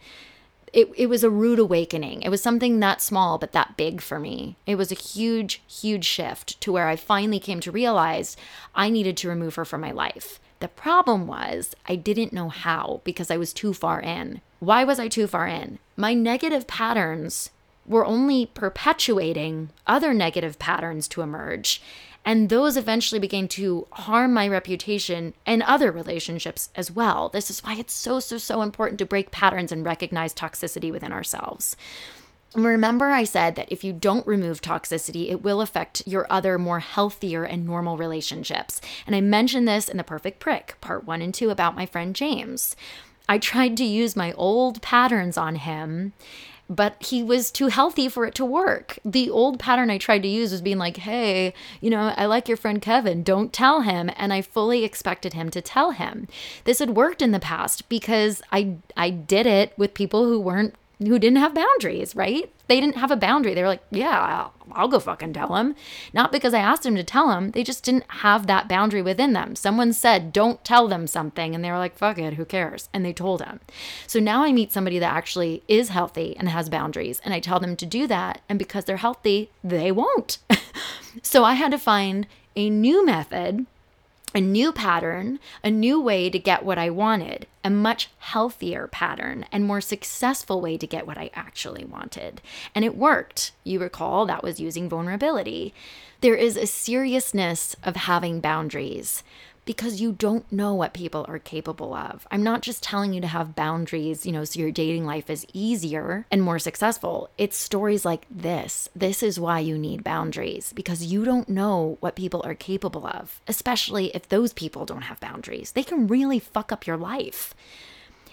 It, 0.74 0.90
it 0.96 1.08
was 1.08 1.24
a 1.24 1.30
rude 1.30 1.60
awakening. 1.60 2.22
It 2.22 2.30
was 2.30 2.42
something 2.42 2.80
that 2.80 3.02
small, 3.02 3.38
but 3.40 3.54
that 3.54 3.78
big 3.78 4.00
for 4.00 4.20
me. 4.20 4.58
It 4.68 4.76
was 4.76 4.92
a 4.92 4.96
huge, 4.96 5.62
huge 5.68 6.06
shift 6.06 6.60
to 6.62 6.72
where 6.72 6.88
I 6.88 6.98
finally 6.98 7.40
came 7.40 7.60
to 7.62 7.72
realize 7.72 8.38
I 8.76 8.90
needed 8.90 9.18
to 9.18 9.30
remove 9.30 9.56
her 9.56 9.66
from 9.66 9.82
my 9.82 9.92
life. 9.92 10.40
The 10.60 10.68
problem 10.68 11.28
was 11.28 11.76
I 11.88 11.96
didn't 11.96 12.34
know 12.34 12.50
how 12.50 13.02
because 13.04 13.30
I 13.30 13.38
was 13.38 13.54
too 13.54 13.74
far 13.74 14.02
in. 14.02 14.42
Why 14.60 14.84
was 14.84 15.00
I 15.00 15.08
too 15.08 15.28
far 15.28 15.48
in? 15.48 15.80
My 15.96 16.14
negative 16.14 16.68
patterns 16.68 17.52
were 17.86 18.06
only 18.06 18.48
perpetuating 18.48 19.70
other 19.86 20.14
negative 20.14 20.60
patterns 20.60 21.08
to 21.10 21.22
emerge. 21.22 21.82
And 22.26 22.50
those 22.50 22.76
eventually 22.76 23.20
began 23.20 23.48
to 23.50 23.88
harm 23.92 24.34
my 24.34 24.48
reputation 24.50 25.34
and 25.46 25.64
other 25.64 25.92
relationships 25.92 26.70
as 26.76 26.92
well. 26.92 27.30
This 27.30 27.50
is 27.50 27.64
why 27.64 27.76
it's 27.76 27.94
so, 27.94 28.20
so, 28.20 28.38
so 28.38 28.62
important 28.62 29.00
to 29.00 29.06
break 29.06 29.32
patterns 29.32 29.72
and 29.72 29.86
recognize 29.86 30.34
toxicity 30.34 30.92
within 30.92 31.14
ourselves. 31.14 31.78
Remember, 32.56 33.08
I 33.08 33.24
said 33.24 33.56
that 33.56 33.72
if 33.72 33.84
you 33.84 33.94
don't 33.94 34.26
remove 34.26 34.62
toxicity, 34.62 35.30
it 35.30 35.44
will 35.44 35.62
affect 35.62 36.02
your 36.08 36.26
other 36.30 36.58
more 36.58 36.80
healthier 36.80 37.44
and 37.44 37.66
normal 37.66 37.98
relationships. 37.98 38.82
And 39.06 39.16
I 39.16 39.22
mentioned 39.22 39.68
this 39.68 39.90
in 39.90 39.98
the 39.98 40.04
perfect 40.04 40.40
prick, 40.40 40.76
part 40.82 41.06
one 41.06 41.22
and 41.22 41.34
two, 41.34 41.50
about 41.50 41.76
my 41.76 41.86
friend 41.86 42.16
James. 42.16 42.76
I 43.30 43.38
tried 43.38 43.76
to 43.78 43.84
use 43.84 44.16
my 44.16 44.32
old 44.34 44.82
patterns 44.82 45.38
on 45.38 45.58
him, 45.58 46.14
but 46.70 46.96
he 47.02 47.22
was 47.22 47.52
too 47.52 47.68
healthy 47.68 48.08
for 48.08 48.26
it 48.26 48.36
to 48.36 48.46
work. 48.46 48.98
The 49.04 49.30
old 49.30 49.60
pattern 49.60 49.90
I 49.90 49.98
tried 49.98 50.24
to 50.24 50.30
use 50.30 50.52
was 50.52 50.62
being 50.62 50.78
like, 50.78 50.98
hey, 50.98 51.54
you 51.82 51.90
know, 51.90 52.14
I 52.16 52.26
like 52.26 52.48
your 52.48 52.58
friend 52.58 52.82
Kevin, 52.82 53.24
don't 53.24 53.54
tell 53.54 53.82
him. 53.82 54.10
And 54.16 54.34
I 54.34 54.42
fully 54.42 54.84
expected 54.84 55.34
him 55.34 55.50
to 55.52 55.62
tell 55.62 55.92
him. 55.92 56.28
This 56.64 56.80
had 56.80 56.92
worked 56.92 57.22
in 57.22 57.32
the 57.32 57.40
past 57.40 57.88
because 57.90 58.42
I 58.52 58.78
I 58.96 59.10
did 59.10 59.46
it 59.46 59.74
with 59.78 59.94
people 59.94 60.26
who 60.26 60.40
weren't 60.40 60.76
who 61.00 61.20
didn't 61.20 61.38
have 61.38 61.54
boundaries, 61.54 62.16
right? 62.16 62.52
They 62.68 62.82
didn't 62.82 62.98
have 62.98 63.12
a 63.12 63.16
boundary. 63.16 63.54
They 63.54 63.62
were 63.62 63.68
like, 63.68 63.84
yeah, 63.92 64.20
I'll, 64.20 64.54
I'll, 64.72 64.88
go 64.88 65.00
fucking 65.00 65.34
tell 65.34 65.56
him. 65.56 65.76
Not 66.12 66.32
because 66.32 66.54
I 66.54 66.60
asked 66.60 66.86
him 66.86 66.96
to 66.96 67.04
tell 67.04 67.32
him. 67.32 67.52
They 67.52 67.64
just 67.64 67.84
didn't 67.84 68.06
have 68.08 68.48
that 68.48 68.68
boundary 68.68 69.02
within 69.04 69.34
them. 69.34 69.56
Someone 69.56 69.94
said, 69.94 70.34
don't 70.34 70.64
tell 70.64 70.88
them 70.88 71.06
something. 71.06 71.54
And 71.54 71.64
they 71.64 71.70
were 71.70 71.78
like, 71.78 71.98
fuck 71.98 72.18
it, 72.18 72.34
who 72.34 72.46
cares? 72.46 72.90
And 72.94 73.06
they 73.06 73.14
told 73.14 73.44
him. 73.44 73.60
So 74.08 74.20
now 74.20 74.44
I 74.44 74.52
meet 74.52 74.72
somebody 74.72 74.98
that 75.00 75.14
actually 75.14 75.64
is 75.68 75.90
healthy 75.90 76.36
and 76.38 76.50
has 76.50 76.68
boundaries. 76.68 77.22
And 77.24 77.34
I 77.34 77.40
tell 77.40 77.60
them 77.60 77.76
to 77.76 77.86
do 77.86 78.08
that. 78.08 78.42
And 78.50 78.58
because 78.58 78.86
they're 78.86 78.98
healthy, 78.98 79.52
they 79.64 79.92
won't. 79.92 80.40
so 81.22 81.44
I 81.44 81.54
had 81.54 81.72
to 81.72 81.80
find 81.80 82.28
a 82.56 82.72
new 82.72 83.06
method 83.06 83.68
a 84.38 84.42
new 84.42 84.72
pattern, 84.72 85.40
a 85.64 85.72
new 85.72 86.00
way 86.00 86.30
to 86.30 86.38
get 86.38 86.64
what 86.64 86.78
I 86.78 86.92
wanted, 86.92 87.48
a 87.64 87.72
much 87.72 88.12
healthier 88.20 88.86
pattern 88.86 89.44
and 89.52 89.66
more 89.66 89.82
successful 89.82 90.62
way 90.62 90.78
to 90.78 90.86
get 90.86 91.08
what 91.08 91.18
I 91.18 91.32
actually 91.34 91.84
wanted. 91.84 92.40
And 92.76 92.86
it 92.86 92.96
worked. 92.96 93.52
You 93.64 93.80
recall 93.80 94.28
that 94.28 94.44
was 94.44 94.60
using 94.60 94.88
vulnerability. 94.88 95.74
There 96.22 96.36
is 96.36 96.56
a 96.56 96.68
seriousness 96.68 97.76
of 97.84 97.96
having 97.96 98.40
boundaries 98.40 99.24
because 99.68 100.00
you 100.00 100.14
don't 100.14 100.50
know 100.50 100.74
what 100.74 100.94
people 100.94 101.26
are 101.28 101.38
capable 101.38 101.94
of. 101.94 102.26
I'm 102.32 102.42
not 102.42 102.62
just 102.62 102.82
telling 102.82 103.14
you 103.14 103.20
to 103.20 103.28
have 103.28 103.54
boundaries, 103.54 104.26
you 104.26 104.32
know, 104.32 104.46
so 104.46 104.62
your 104.62 104.72
dating 104.72 105.06
life 105.06 105.30
is 105.30 105.46
easier 105.52 106.26
and 106.32 106.42
more 106.42 106.58
successful. 106.58 107.30
It's 107.38 107.58
stories 107.58 108.06
like 108.06 108.26
this. 108.32 108.88
This 108.96 109.22
is 109.22 109.40
why 109.40 109.60
you 109.60 109.78
need 109.78 110.06
boundaries 110.06 110.72
because 110.72 111.04
you 111.04 111.26
don't 111.26 111.50
know 111.50 111.98
what 112.00 112.16
people 112.16 112.42
are 112.46 112.56
capable 112.56 113.06
of, 113.06 113.42
especially 113.46 114.08
if 114.16 114.30
those 114.30 114.54
people 114.54 114.86
don't 114.86 115.02
have 115.02 115.20
boundaries. 115.20 115.74
They 115.74 115.84
can 115.84 116.08
really 116.08 116.40
fuck 116.40 116.72
up 116.72 116.88
your 116.88 116.98
life. 116.98 117.54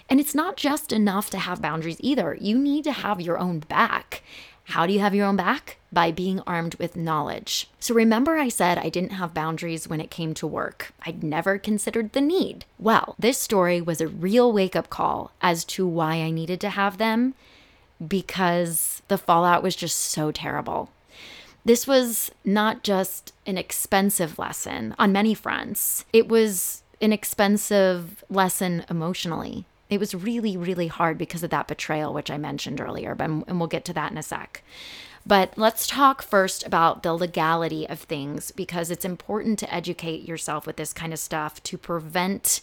And 0.09 0.21
it's 0.21 0.35
not 0.35 0.55
just 0.55 0.93
enough 0.93 1.29
to 1.31 1.37
have 1.37 1.61
boundaries 1.61 1.97
either. 1.99 2.37
You 2.39 2.57
need 2.57 2.85
to 2.85 2.93
have 2.93 3.19
your 3.19 3.37
own 3.37 3.59
back. 3.59 4.23
How 4.63 4.87
do 4.87 4.93
you 4.93 4.99
have 5.01 5.13
your 5.13 5.25
own 5.25 5.35
back? 5.35 5.79
By 5.95 6.11
being 6.11 6.41
armed 6.45 6.75
with 6.75 6.95
knowledge. 6.95 7.69
So 7.79 7.95
remember, 7.95 8.37
I 8.37 8.49
said 8.49 8.77
I 8.77 8.89
didn't 8.89 9.13
have 9.13 9.33
boundaries 9.33 9.87
when 9.87 10.01
it 10.01 10.11
came 10.11 10.33
to 10.35 10.45
work. 10.45 10.93
I'd 11.05 11.23
never 11.23 11.57
considered 11.57 12.11
the 12.11 12.21
need. 12.21 12.65
Well, 12.77 13.15
this 13.17 13.37
story 13.37 13.79
was 13.79 14.01
a 14.01 14.07
real 14.07 14.51
wake 14.51 14.75
up 14.75 14.89
call 14.89 15.31
as 15.41 15.63
to 15.65 15.87
why 15.87 16.15
I 16.15 16.31
needed 16.31 16.59
to 16.61 16.69
have 16.69 16.97
them 16.97 17.33
because 18.05 19.01
the 19.07 19.17
fallout 19.17 19.63
was 19.63 19.75
just 19.75 19.97
so 19.97 20.31
terrible. 20.31 20.89
This 21.63 21.87
was 21.87 22.29
not 22.43 22.83
just 22.83 23.33
an 23.47 23.57
expensive 23.57 24.37
lesson 24.37 24.95
on 24.99 25.11
many 25.11 25.33
fronts, 25.33 26.05
it 26.13 26.27
was 26.27 26.83
an 27.01 27.13
expensive 27.13 28.23
lesson 28.29 28.85
emotionally. 28.89 29.65
It 29.89 29.99
was 29.99 30.15
really, 30.15 30.57
really 30.57 30.87
hard 30.87 31.17
because 31.17 31.43
of 31.43 31.51
that 31.51 31.67
betrayal, 31.67 32.13
which 32.13 32.31
I 32.31 32.37
mentioned 32.37 32.81
earlier, 32.81 33.15
but, 33.15 33.29
and 33.29 33.59
we'll 33.59 33.67
get 33.67 33.85
to 33.85 33.93
that 33.93 34.11
in 34.11 34.17
a 34.17 34.23
sec. 34.23 34.63
But 35.25 35.57
let's 35.57 35.87
talk 35.87 36.21
first 36.21 36.65
about 36.65 37.01
the 37.01 37.13
legality 37.13 37.89
of 37.89 37.99
things 37.99 38.51
because 38.51 38.91
it's 38.91 39.05
important 39.05 39.57
to 39.59 39.73
educate 39.73 40.27
yourself 40.27 40.67
with 40.67 40.75
this 40.75 40.93
kind 40.93 41.13
of 41.13 41.19
stuff 41.19 41.63
to 41.63 41.77
prevent 41.77 42.61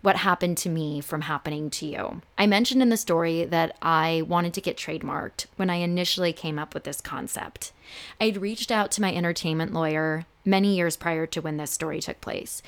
what 0.00 0.16
happened 0.16 0.56
to 0.56 0.68
me 0.68 1.00
from 1.00 1.22
happening 1.22 1.70
to 1.70 1.86
you. 1.86 2.22
I 2.38 2.46
mentioned 2.46 2.80
in 2.80 2.88
the 2.88 2.96
story 2.96 3.44
that 3.44 3.76
I 3.82 4.22
wanted 4.26 4.54
to 4.54 4.60
get 4.60 4.76
trademarked 4.76 5.46
when 5.56 5.70
I 5.70 5.76
initially 5.76 6.32
came 6.32 6.58
up 6.58 6.72
with 6.72 6.84
this 6.84 7.00
concept. 7.00 7.72
I'd 8.20 8.36
reached 8.36 8.70
out 8.70 8.90
to 8.92 9.02
my 9.02 9.12
entertainment 9.12 9.74
lawyer 9.74 10.24
many 10.44 10.76
years 10.76 10.96
prior 10.96 11.26
to 11.26 11.40
when 11.40 11.56
this 11.56 11.72
story 11.72 12.00
took 12.00 12.20
place. 12.20 12.62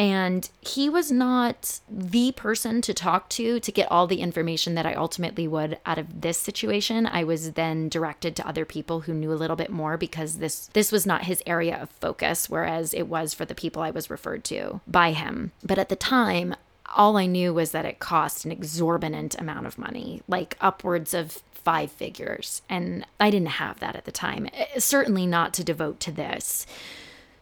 And 0.00 0.48
he 0.62 0.88
was 0.88 1.12
not 1.12 1.80
the 1.86 2.32
person 2.32 2.80
to 2.80 2.94
talk 2.94 3.28
to 3.30 3.60
to 3.60 3.70
get 3.70 3.90
all 3.92 4.06
the 4.06 4.22
information 4.22 4.74
that 4.74 4.86
I 4.86 4.94
ultimately 4.94 5.46
would 5.46 5.78
out 5.84 5.98
of 5.98 6.22
this 6.22 6.38
situation. 6.38 7.04
I 7.04 7.22
was 7.22 7.52
then 7.52 7.90
directed 7.90 8.34
to 8.36 8.48
other 8.48 8.64
people 8.64 9.00
who 9.00 9.12
knew 9.12 9.30
a 9.30 9.36
little 9.36 9.56
bit 9.56 9.68
more 9.68 9.98
because 9.98 10.38
this 10.38 10.70
this 10.72 10.90
was 10.90 11.04
not 11.04 11.24
his 11.24 11.42
area 11.44 11.76
of 11.76 11.90
focus 11.90 12.48
whereas 12.48 12.94
it 12.94 13.08
was 13.08 13.34
for 13.34 13.44
the 13.44 13.54
people 13.54 13.82
I 13.82 13.90
was 13.90 14.08
referred 14.08 14.42
to 14.44 14.80
by 14.86 15.12
him. 15.12 15.52
But 15.62 15.78
at 15.78 15.90
the 15.90 15.96
time, 15.96 16.54
all 16.96 17.18
I 17.18 17.26
knew 17.26 17.52
was 17.52 17.72
that 17.72 17.84
it 17.84 17.98
cost 17.98 18.46
an 18.46 18.52
exorbitant 18.52 19.38
amount 19.38 19.66
of 19.66 19.76
money, 19.76 20.22
like 20.26 20.56
upwards 20.62 21.12
of 21.12 21.42
five 21.52 21.92
figures. 21.92 22.62
And 22.70 23.04
I 23.20 23.28
didn't 23.28 23.48
have 23.48 23.80
that 23.80 23.96
at 23.96 24.06
the 24.06 24.12
time, 24.12 24.48
eh, 24.54 24.78
certainly 24.78 25.26
not 25.26 25.52
to 25.54 25.62
devote 25.62 26.00
to 26.00 26.10
this. 26.10 26.66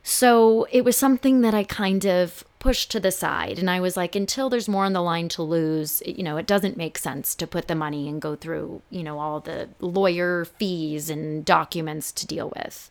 So 0.03 0.67
it 0.71 0.85
was 0.85 0.97
something 0.97 1.43
that 1.43 1.55
I 1.55 1.65
kind 1.65 2.07
of 2.07 2.45
pushed 2.59 2.91
to 2.91 3.01
the 3.01 3.11
side. 3.11 3.59
And 3.59 3.71
I 3.71 3.81
was 3.81 3.97
like, 3.97 4.17
until 4.17 4.49
there's 4.49 4.69
more 4.69 4.85
on 4.85 4.93
the 4.93 5.03
line 5.03 5.29
to 5.31 5.43
lose, 5.43 6.03
you 6.07 6.23
know, 6.23 6.37
it 6.37 6.47
doesn't 6.47 6.77
make 6.77 6.99
sense 6.99 7.35
to 7.37 7.47
put 7.47 7.69
the 7.69 7.75
money 7.75 8.09
and 8.09 8.21
go 8.21 8.35
through, 8.35 8.83
you 8.91 9.03
know, 9.03 9.19
all 9.19 9.41
the 9.41 9.69
lawyer 9.81 10.45
fees 10.45 11.11
and 11.11 11.45
documents 11.45 12.11
to 12.13 12.27
deal 12.27 12.53
with. 12.57 12.91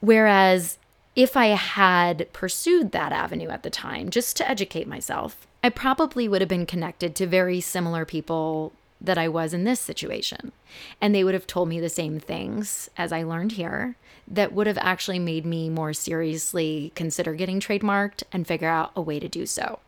Whereas 0.00 0.78
if 1.14 1.36
I 1.36 1.46
had 1.46 2.32
pursued 2.32 2.92
that 2.92 3.12
avenue 3.12 3.48
at 3.48 3.62
the 3.62 3.70
time, 3.70 4.10
just 4.10 4.36
to 4.38 4.48
educate 4.48 4.86
myself, 4.88 5.46
I 5.62 5.68
probably 5.68 6.28
would 6.28 6.40
have 6.40 6.48
been 6.48 6.66
connected 6.66 7.14
to 7.16 7.26
very 7.26 7.60
similar 7.60 8.04
people 8.04 8.72
that 9.00 9.18
I 9.18 9.28
was 9.28 9.54
in 9.54 9.64
this 9.64 9.80
situation. 9.80 10.52
And 11.00 11.14
they 11.14 11.24
would 11.24 11.34
have 11.34 11.46
told 11.46 11.68
me 11.68 11.80
the 11.80 11.88
same 11.88 12.20
things 12.20 12.90
as 12.96 13.12
I 13.12 13.22
learned 13.22 13.52
here 13.52 13.96
that 14.28 14.52
would 14.52 14.66
have 14.66 14.78
actually 14.78 15.18
made 15.18 15.44
me 15.44 15.68
more 15.68 15.92
seriously 15.92 16.92
consider 16.94 17.34
getting 17.34 17.60
trademarked 17.60 18.22
and 18.32 18.46
figure 18.46 18.68
out 18.68 18.92
a 18.94 19.00
way 19.00 19.18
to 19.18 19.28
do 19.28 19.46
so. 19.46 19.80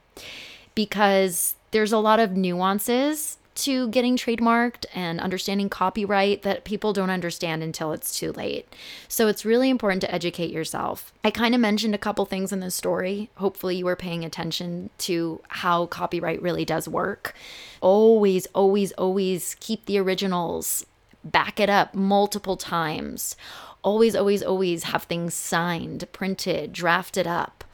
Because 0.74 1.54
there's 1.70 1.92
a 1.92 1.98
lot 1.98 2.20
of 2.20 2.32
nuances 2.32 3.38
to 3.54 3.88
getting 3.88 4.16
trademarked 4.16 4.86
and 4.94 5.20
understanding 5.20 5.68
copyright 5.68 6.42
that 6.42 6.64
people 6.64 6.92
don't 6.92 7.10
understand 7.10 7.62
until 7.62 7.92
it's 7.92 8.18
too 8.18 8.32
late. 8.32 8.68
So 9.08 9.28
it's 9.28 9.44
really 9.44 9.70
important 9.70 10.00
to 10.02 10.14
educate 10.14 10.50
yourself. 10.50 11.12
I 11.22 11.30
kind 11.30 11.54
of 11.54 11.60
mentioned 11.60 11.94
a 11.94 11.98
couple 11.98 12.24
things 12.24 12.52
in 12.52 12.60
the 12.60 12.70
story. 12.70 13.30
Hopefully, 13.36 13.76
you 13.76 13.84
were 13.84 13.96
paying 13.96 14.24
attention 14.24 14.90
to 14.98 15.40
how 15.48 15.86
copyright 15.86 16.40
really 16.42 16.64
does 16.64 16.88
work. 16.88 17.34
Always, 17.80 18.46
always, 18.54 18.92
always 18.92 19.56
keep 19.60 19.86
the 19.86 19.98
originals, 19.98 20.86
back 21.24 21.60
it 21.60 21.70
up 21.70 21.94
multiple 21.94 22.56
times. 22.56 23.36
Always, 23.82 24.14
always, 24.14 24.42
always 24.42 24.84
have 24.84 25.04
things 25.04 25.34
signed, 25.34 26.06
printed, 26.12 26.72
drafted 26.72 27.26
up 27.26 27.64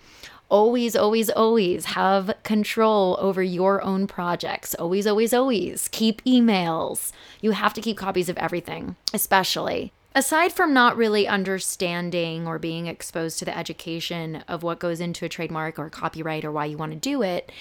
always, 0.48 0.96
always, 0.96 1.30
always 1.30 1.86
have 1.86 2.34
control 2.42 3.16
over 3.20 3.42
your 3.42 3.82
own 3.82 4.06
projects. 4.06 4.74
Always, 4.74 5.06
always, 5.06 5.32
always 5.32 5.88
keep 5.88 6.22
emails. 6.24 7.12
You 7.40 7.52
have 7.52 7.74
to 7.74 7.80
keep 7.80 7.96
copies 7.96 8.28
of 8.28 8.38
everything, 8.38 8.96
especially. 9.12 9.92
Aside 10.14 10.52
from 10.52 10.72
not 10.72 10.96
really 10.96 11.28
understanding 11.28 12.46
or 12.46 12.58
being 12.58 12.86
exposed 12.86 13.38
to 13.38 13.44
the 13.44 13.56
education 13.56 14.42
of 14.48 14.62
what 14.62 14.80
goes 14.80 15.00
into 15.00 15.24
a 15.24 15.28
trademark 15.28 15.78
or 15.78 15.90
copyright 15.90 16.44
or 16.44 16.50
why 16.50 16.64
you 16.64 16.76
want 16.76 16.92
to 16.92 16.98
do 16.98 17.22
it, 17.22 17.52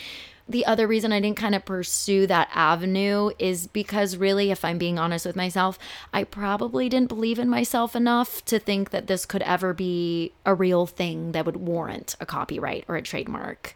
the 0.50 0.66
other 0.66 0.88
reason 0.88 1.12
I 1.12 1.20
didn't 1.20 1.38
kind 1.38 1.56
of 1.56 1.66
pursue 1.66 2.26
that 2.28 2.50
avenue 2.54 3.32
is 3.38 3.68
because, 3.68 4.18
really, 4.18 4.52
if 4.52 4.64
I'm 4.64 4.78
being 4.78 4.98
honest 4.98 5.26
with 5.26 5.36
myself, 5.36 5.78
I 6.14 6.24
probably 6.24 6.90
didn't 6.90 7.10
believe 7.10 7.40
in 7.40 7.50
myself 7.50 7.96
enough 7.96 8.46
to 8.46 8.60
think 8.60 8.92
that 8.92 9.08
this 9.08 9.26
could 9.26 9.42
ever 9.42 9.74
be 9.74 10.32
a 10.46 10.54
real 10.54 10.86
thing 10.86 11.34
that 11.34 11.46
would 11.46 11.58
warrant 11.58 12.16
a 12.20 12.26
copyright 12.26 12.86
or 12.88 12.96
a 12.96 13.02
trademark. 13.02 13.76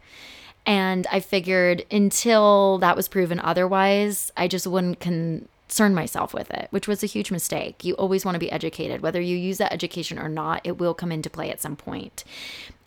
And 0.65 1.07
I 1.11 1.19
figured 1.19 1.85
until 1.91 2.77
that 2.79 2.95
was 2.95 3.07
proven 3.07 3.39
otherwise, 3.39 4.31
I 4.37 4.47
just 4.47 4.67
wouldn't 4.67 4.99
concern 4.99 5.95
myself 5.95 6.33
with 6.33 6.51
it, 6.51 6.67
which 6.69 6.87
was 6.87 7.03
a 7.03 7.07
huge 7.07 7.31
mistake. 7.31 7.83
You 7.83 7.95
always 7.95 8.23
want 8.23 8.35
to 8.35 8.39
be 8.39 8.51
educated. 8.51 9.01
Whether 9.01 9.21
you 9.21 9.35
use 9.35 9.57
that 9.57 9.73
education 9.73 10.19
or 10.19 10.29
not, 10.29 10.61
it 10.63 10.77
will 10.77 10.93
come 10.93 11.11
into 11.11 11.29
play 11.29 11.49
at 11.49 11.61
some 11.61 11.75
point. 11.75 12.23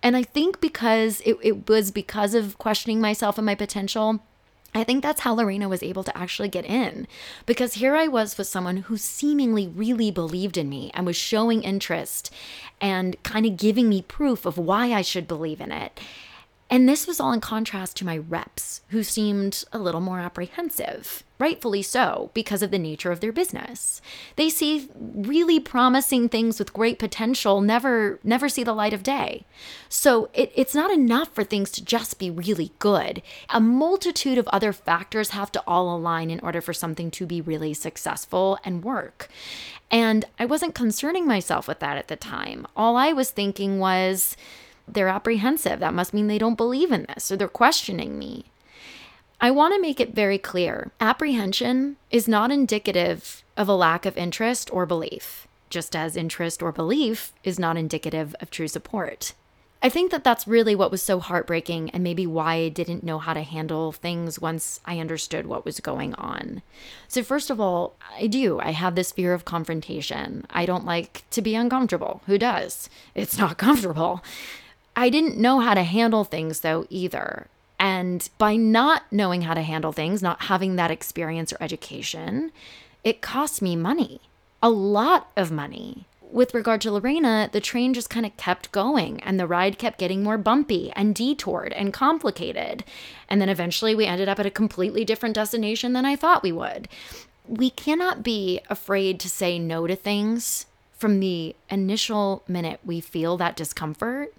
And 0.05 0.19
I 0.19 0.23
think 0.23 0.61
because 0.61 1.23
it, 1.23 1.39
it 1.43 1.67
was 1.67 1.91
because 1.91 2.35
of 2.35 2.59
questioning 2.59 3.01
myself 3.01 3.39
and 3.39 3.47
my 3.47 3.55
potential, 3.55 4.21
I 4.75 4.85
think 4.85 5.03
that's 5.03 5.23
how 5.23 5.33
Lorena 5.35 5.67
was 5.67 5.83
able 5.83 6.05
to 6.05 6.17
actually 6.17 6.51
get 6.51 6.67
in. 6.67 7.07
Because 7.47 7.75
here 7.75 7.97
I 7.97 8.07
was 8.07 8.37
with 8.37 8.47
someone 8.47 8.79
who 8.79 8.99
seemingly 8.99 9.67
really 9.67 10.11
believed 10.11 10.59
in 10.59 10.69
me 10.69 10.91
and 10.93 11.07
was 11.07 11.17
showing 11.17 11.63
interest 11.63 12.31
and 12.83 13.21
kind 13.23 13.47
of 13.47 13.57
giving 13.57 13.89
me 13.89 14.03
proof 14.03 14.45
of 14.45 14.59
why 14.59 14.93
I 14.93 15.01
should 15.01 15.27
believe 15.27 15.61
in 15.61 15.73
it. 15.73 15.99
And 16.75 16.89
this 16.89 17.07
was 17.07 17.21
all 17.21 17.31
in 17.31 17.41
contrast 17.41 17.97
to 17.99 18.05
my 18.05 18.19
reps, 18.19 18.81
who 18.89 19.05
seemed 19.05 19.63
a 19.73 19.79
little 19.79 20.01
more 20.01 20.19
apprehensive, 20.19 21.23
rightfully 21.39 21.83
so, 21.83 22.33
because 22.35 22.63
of 22.63 22.73
the 22.73 22.81
nature 22.81 23.13
of 23.13 23.21
their 23.21 23.31
business. 23.31 24.03
They 24.35 24.51
see 24.51 24.89
really 24.99 25.61
promising 25.61 26.29
things 26.29 26.59
with 26.59 26.73
great 26.73 26.99
potential 26.99 27.61
never 27.61 28.19
never 28.25 28.49
see 28.49 28.65
the 28.65 28.73
light 28.73 28.93
of 28.93 29.05
day. 29.05 29.45
So 29.89 30.29
it, 30.35 30.51
it's 30.57 30.75
not 30.75 30.91
enough 30.91 31.33
for 31.33 31.45
things 31.45 31.71
to 31.71 31.85
just 31.85 32.19
be 32.19 32.29
really 32.29 32.73
good. 32.81 33.23
A 33.51 33.61
multitude 33.61 34.37
of 34.37 34.49
other 34.49 34.73
factors 34.73 35.31
have 35.31 35.53
to 35.53 35.63
all 35.69 35.95
align 35.95 36.29
in 36.29 36.41
order 36.41 36.61
for 36.61 36.73
something 36.73 37.09
to 37.13 37.25
be 37.25 37.41
really 37.41 37.73
successful 37.73 38.59
and 38.65 38.83
work. 38.83 39.29
And 39.93 40.25
I 40.41 40.45
wasn't 40.45 40.75
concerning 40.75 41.25
myself 41.25 41.69
with 41.69 41.79
that 41.79 41.99
at 41.99 42.09
the 42.09 42.17
time. 42.17 42.67
All 42.75 42.97
I 42.97 43.13
was 43.13 43.31
thinking 43.31 43.79
was, 43.79 44.37
they're 44.87 45.09
apprehensive. 45.09 45.81
That 45.81 45.95
must 45.95 46.15
mean 46.15 46.27
they 46.27 46.39
don't 46.39 46.57
believe 46.57 46.93
in 46.93 47.07
this 47.09 47.31
or 47.31 47.37
they're 47.37 47.49
questioning 47.49 48.19
me. 48.19 48.47
I 49.41 49.51
want 49.51 49.75
to 49.75 49.81
make 49.81 50.01
it 50.01 50.15
very 50.15 50.39
clear 50.39 50.91
apprehension 51.01 51.97
is 52.11 52.29
not 52.29 52.51
indicative 52.51 53.43
of 53.57 53.69
a 53.69 53.75
lack 53.75 54.07
of 54.07 54.17
interest 54.17 54.71
or 54.73 54.87
belief, 54.87 55.47
just 55.71 55.95
as 55.95 56.17
interest 56.17 56.63
or 56.63 56.73
belief 56.73 57.33
is 57.43 57.59
not 57.59 57.77
indicative 57.77 58.35
of 58.41 58.51
true 58.51 58.69
support. 58.69 59.35
I 59.85 59.91
think 59.91 60.13
that 60.13 60.25
that's 60.25 60.49
really 60.49 60.75
what 60.75 60.91
was 60.91 61.03
so 61.03 61.21
heartbreaking 61.21 61.91
and 61.91 62.03
maybe 62.03 62.27
why 62.27 62.55
I 62.55 62.69
didn't 62.71 63.05
know 63.05 63.19
how 63.19 63.35
to 63.35 63.43
handle 63.43 63.93
things 63.93 64.39
once 64.39 64.81
I 64.87 64.99
understood 64.99 65.47
what 65.47 65.67
was 65.67 65.79
going 65.81 66.15
on. 66.15 66.63
So, 67.07 67.23
first 67.23 67.51
of 67.51 67.61
all, 67.61 67.97
I 68.19 68.27
do. 68.27 68.59
I 68.61 68.71
have 68.71 68.95
this 68.95 69.13
fear 69.13 69.35
of 69.35 69.45
confrontation. 69.45 70.47
I 70.49 70.65
don't 70.65 70.87
like 70.87 71.25
to 71.33 71.43
be 71.43 71.55
uncomfortable. 71.55 72.23
Who 72.25 72.39
does? 72.39 72.89
It's 73.15 73.37
not 73.37 73.59
comfortable. 73.59 74.25
I 74.97 75.11
didn't 75.11 75.39
know 75.39 75.61
how 75.61 75.75
to 75.75 75.83
handle 75.83 76.25
things 76.25 76.61
though 76.61 76.87
either. 76.89 77.49
And 77.79 78.29
by 78.39 78.57
not 78.57 79.03
knowing 79.11 79.43
how 79.43 79.55
to 79.55 79.63
handle 79.63 79.93
things, 79.93 80.23
not 80.23 80.45
having 80.45 80.77
that 80.77 80.91
experience 80.91 81.53
or 81.53 81.59
education, 81.61 82.53
it 83.03 83.21
cost 83.21 83.61
me 83.61 83.77
money, 83.77 84.21
a 84.63 84.71
lot 84.71 85.31
of 85.37 85.51
money. 85.51 86.07
With 86.31 86.55
regard 86.55 86.81
to 86.81 86.91
Lorena, 86.91 87.49
the 87.53 87.61
train 87.61 87.95
just 87.95 88.11
kind 88.11 88.27
of 88.27 88.37
kept 88.37 88.73
going 88.73 89.21
and 89.23 89.39
the 89.39 89.47
ride 89.47 89.79
kept 89.79 89.99
getting 89.99 90.23
more 90.23 90.39
bumpy 90.39 90.91
and 90.97 91.15
detoured 91.15 91.73
and 91.75 91.93
complicated. 91.93 92.85
And 93.29 93.41
then 93.41 93.49
eventually 93.49 93.95
we 93.95 94.07
ended 94.07 94.29
up 94.29 94.41
at 94.41 94.47
a 94.47 94.51
completely 94.51 95.05
different 95.05 95.37
destination 95.37 95.93
than 95.93 96.05
I 96.05 96.17
thought 96.17 96.43
we 96.43 96.51
would. 96.51 96.89
We 97.47 97.71
cannot 97.71 98.25
be 98.25 98.61
afraid 98.71 99.21
to 99.21 99.29
say 99.29 99.59
no 99.59 99.87
to 99.87 99.95
things 99.95 100.67
from 100.97 101.21
the 101.21 101.55
initial 101.71 102.43
minute 102.49 102.81
we 102.85 103.01
feel 103.01 103.37
that 103.37 103.57
discomfort 103.57 104.34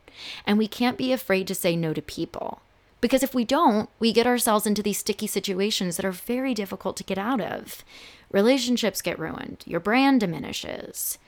and 0.46 0.58
we 0.58 0.68
can't 0.68 0.98
be 0.98 1.12
afraid 1.12 1.48
to 1.48 1.56
say 1.56 1.76
no 1.76 1.94
to 1.94 2.02
people 2.02 2.62
Because 3.02 3.22
if 3.22 3.36
we 3.36 3.46
don't, 3.46 3.90
we 4.00 4.12
get 4.12 4.26
ourselves 4.26 4.66
into 4.66 4.82
these 4.82 4.98
sticky 4.98 5.28
situations 5.28 5.96
that 5.96 6.06
are 6.06 6.12
very 6.12 6.56
difficult 6.56 6.98
to 6.98 7.04
get 7.04 7.20
out 7.20 7.40
of. 7.40 7.84
Relationships 8.32 9.02
get 9.02 9.20
ruined, 9.20 9.64
your 9.68 9.80
brand 9.80 10.22
diminishes. 10.22 11.20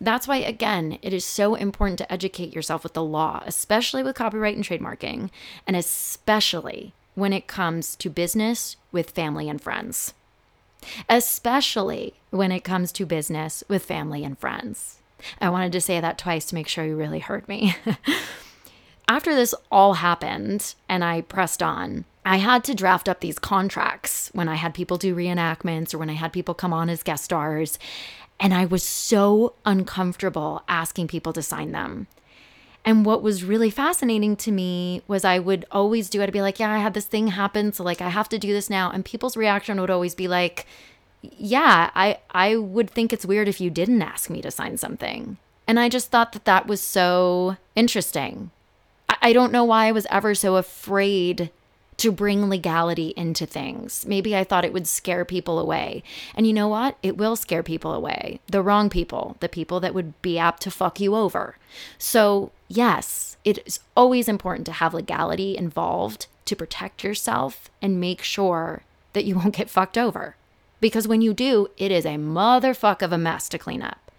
That's 0.00 0.26
why, 0.26 0.36
again, 0.38 0.98
it 1.02 1.12
is 1.12 1.26
so 1.26 1.56
important 1.56 1.98
to 1.98 2.10
educate 2.10 2.54
yourself 2.54 2.82
with 2.84 2.94
the 2.94 3.04
law, 3.04 3.42
especially 3.44 4.02
with 4.02 4.16
copyright 4.16 4.56
and 4.56 4.64
trademarking, 4.64 5.28
and 5.66 5.76
especially 5.76 6.94
when 7.14 7.34
it 7.34 7.46
comes 7.46 7.96
to 7.96 8.08
business 8.08 8.76
with 8.90 9.10
family 9.10 9.46
and 9.50 9.60
friends. 9.60 10.14
Especially 11.06 12.14
when 12.30 12.50
it 12.50 12.64
comes 12.64 12.92
to 12.92 13.04
business 13.04 13.62
with 13.68 13.84
family 13.84 14.24
and 14.24 14.38
friends. 14.38 14.99
I 15.40 15.50
wanted 15.50 15.72
to 15.72 15.80
say 15.80 16.00
that 16.00 16.18
twice 16.18 16.46
to 16.46 16.54
make 16.54 16.68
sure 16.68 16.84
you 16.84 16.96
really 16.96 17.20
heard 17.20 17.48
me. 17.48 17.76
After 19.08 19.34
this 19.34 19.54
all 19.72 19.94
happened 19.94 20.74
and 20.88 21.02
I 21.02 21.22
pressed 21.22 21.62
on, 21.62 22.04
I 22.24 22.36
had 22.36 22.62
to 22.64 22.74
draft 22.74 23.08
up 23.08 23.20
these 23.20 23.38
contracts 23.38 24.30
when 24.32 24.48
I 24.48 24.54
had 24.54 24.74
people 24.74 24.98
do 24.98 25.16
reenactments 25.16 25.92
or 25.92 25.98
when 25.98 26.10
I 26.10 26.14
had 26.14 26.32
people 26.32 26.54
come 26.54 26.72
on 26.72 26.88
as 26.88 27.02
guest 27.02 27.24
stars. 27.24 27.78
And 28.38 28.54
I 28.54 28.66
was 28.66 28.82
so 28.82 29.54
uncomfortable 29.64 30.62
asking 30.68 31.08
people 31.08 31.32
to 31.32 31.42
sign 31.42 31.72
them. 31.72 32.06
And 32.84 33.04
what 33.04 33.22
was 33.22 33.44
really 33.44 33.68
fascinating 33.68 34.36
to 34.36 34.52
me 34.52 35.02
was 35.06 35.24
I 35.24 35.38
would 35.38 35.66
always 35.70 36.08
do 36.08 36.20
it. 36.20 36.24
I'd 36.24 36.32
be 36.32 36.40
like, 36.40 36.58
yeah, 36.58 36.72
I 36.72 36.78
had 36.78 36.94
this 36.94 37.04
thing 37.04 37.28
happen. 37.28 37.72
So 37.72 37.84
like 37.84 38.00
I 38.00 38.08
have 38.08 38.28
to 38.30 38.38
do 38.38 38.52
this 38.52 38.70
now. 38.70 38.90
And 38.90 39.04
people's 39.04 39.36
reaction 39.36 39.80
would 39.80 39.90
always 39.90 40.14
be 40.14 40.28
like, 40.28 40.66
yeah, 41.22 41.90
I, 41.94 42.18
I 42.30 42.56
would 42.56 42.90
think 42.90 43.12
it's 43.12 43.26
weird 43.26 43.48
if 43.48 43.60
you 43.60 43.70
didn't 43.70 44.02
ask 44.02 44.30
me 44.30 44.40
to 44.42 44.50
sign 44.50 44.76
something. 44.76 45.36
And 45.66 45.78
I 45.78 45.88
just 45.88 46.10
thought 46.10 46.32
that 46.32 46.46
that 46.46 46.66
was 46.66 46.80
so 46.80 47.56
interesting. 47.76 48.50
I, 49.08 49.16
I 49.22 49.32
don't 49.32 49.52
know 49.52 49.64
why 49.64 49.86
I 49.86 49.92
was 49.92 50.06
ever 50.10 50.34
so 50.34 50.56
afraid 50.56 51.50
to 51.98 52.10
bring 52.10 52.48
legality 52.48 53.12
into 53.14 53.44
things. 53.44 54.06
Maybe 54.06 54.34
I 54.34 54.42
thought 54.42 54.64
it 54.64 54.72
would 54.72 54.86
scare 54.86 55.26
people 55.26 55.58
away. 55.58 56.02
And 56.34 56.46
you 56.46 56.54
know 56.54 56.66
what? 56.66 56.96
It 57.02 57.18
will 57.18 57.36
scare 57.36 57.62
people 57.62 57.92
away. 57.92 58.40
The 58.46 58.62
wrong 58.62 58.88
people, 58.88 59.36
the 59.40 59.50
people 59.50 59.80
that 59.80 59.92
would 59.92 60.20
be 60.22 60.38
apt 60.38 60.62
to 60.62 60.70
fuck 60.70 60.98
you 60.98 61.14
over. 61.14 61.56
So, 61.98 62.52
yes, 62.68 63.36
it 63.44 63.58
is 63.66 63.80
always 63.94 64.28
important 64.28 64.64
to 64.66 64.72
have 64.72 64.94
legality 64.94 65.58
involved 65.58 66.26
to 66.46 66.56
protect 66.56 67.04
yourself 67.04 67.70
and 67.82 68.00
make 68.00 68.22
sure 68.22 68.82
that 69.12 69.26
you 69.26 69.34
won't 69.34 69.56
get 69.56 69.68
fucked 69.68 69.98
over. 69.98 70.36
Because 70.80 71.06
when 71.06 71.20
you 71.20 71.34
do, 71.34 71.68
it 71.76 71.90
is 71.90 72.04
a 72.04 72.16
motherfuck 72.16 73.02
of 73.02 73.12
a 73.12 73.18
mess 73.18 73.48
to 73.50 73.58
clean 73.58 73.82
up. 73.82 74.10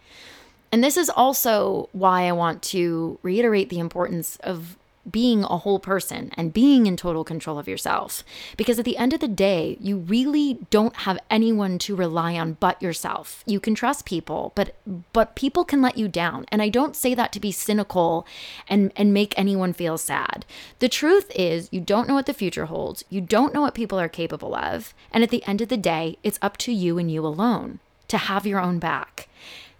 And 0.71 0.83
this 0.83 0.95
is 0.95 1.09
also 1.09 1.89
why 1.91 2.27
I 2.27 2.31
want 2.31 2.61
to 2.63 3.19
reiterate 3.23 3.69
the 3.69 3.79
importance 3.79 4.37
of 4.37 4.77
being 5.09 5.43
a 5.43 5.57
whole 5.57 5.79
person 5.79 6.31
and 6.35 6.53
being 6.53 6.85
in 6.85 6.95
total 6.95 7.23
control 7.23 7.57
of 7.57 7.67
yourself. 7.67 8.23
Because 8.57 8.79
at 8.79 8.85
the 8.85 8.97
end 8.97 9.13
of 9.13 9.19
the 9.19 9.27
day, 9.27 9.77
you 9.79 9.97
really 9.97 10.59
don't 10.69 10.95
have 10.97 11.19
anyone 11.29 11.77
to 11.79 11.95
rely 11.95 12.35
on 12.37 12.53
but 12.59 12.81
yourself. 12.81 13.43
You 13.45 13.59
can 13.59 13.75
trust 13.75 14.05
people, 14.05 14.51
but 14.55 14.75
but 15.13 15.35
people 15.35 15.63
can 15.63 15.81
let 15.81 15.97
you 15.97 16.07
down. 16.07 16.45
And 16.51 16.61
I 16.61 16.69
don't 16.69 16.95
say 16.95 17.13
that 17.15 17.31
to 17.33 17.39
be 17.39 17.51
cynical 17.51 18.25
and 18.67 18.91
and 18.95 19.13
make 19.13 19.37
anyone 19.37 19.73
feel 19.73 19.97
sad. 19.97 20.45
The 20.79 20.89
truth 20.89 21.31
is, 21.35 21.69
you 21.71 21.81
don't 21.81 22.07
know 22.07 22.15
what 22.15 22.25
the 22.25 22.33
future 22.33 22.65
holds. 22.65 23.03
You 23.09 23.21
don't 23.21 23.53
know 23.53 23.61
what 23.61 23.75
people 23.75 23.99
are 23.99 24.09
capable 24.09 24.55
of. 24.55 24.93
And 25.11 25.23
at 25.23 25.29
the 25.29 25.43
end 25.45 25.61
of 25.61 25.69
the 25.69 25.77
day, 25.77 26.17
it's 26.23 26.39
up 26.41 26.57
to 26.57 26.71
you 26.71 26.97
and 26.97 27.11
you 27.11 27.25
alone 27.25 27.79
to 28.07 28.17
have 28.17 28.45
your 28.45 28.59
own 28.59 28.77
back. 28.77 29.29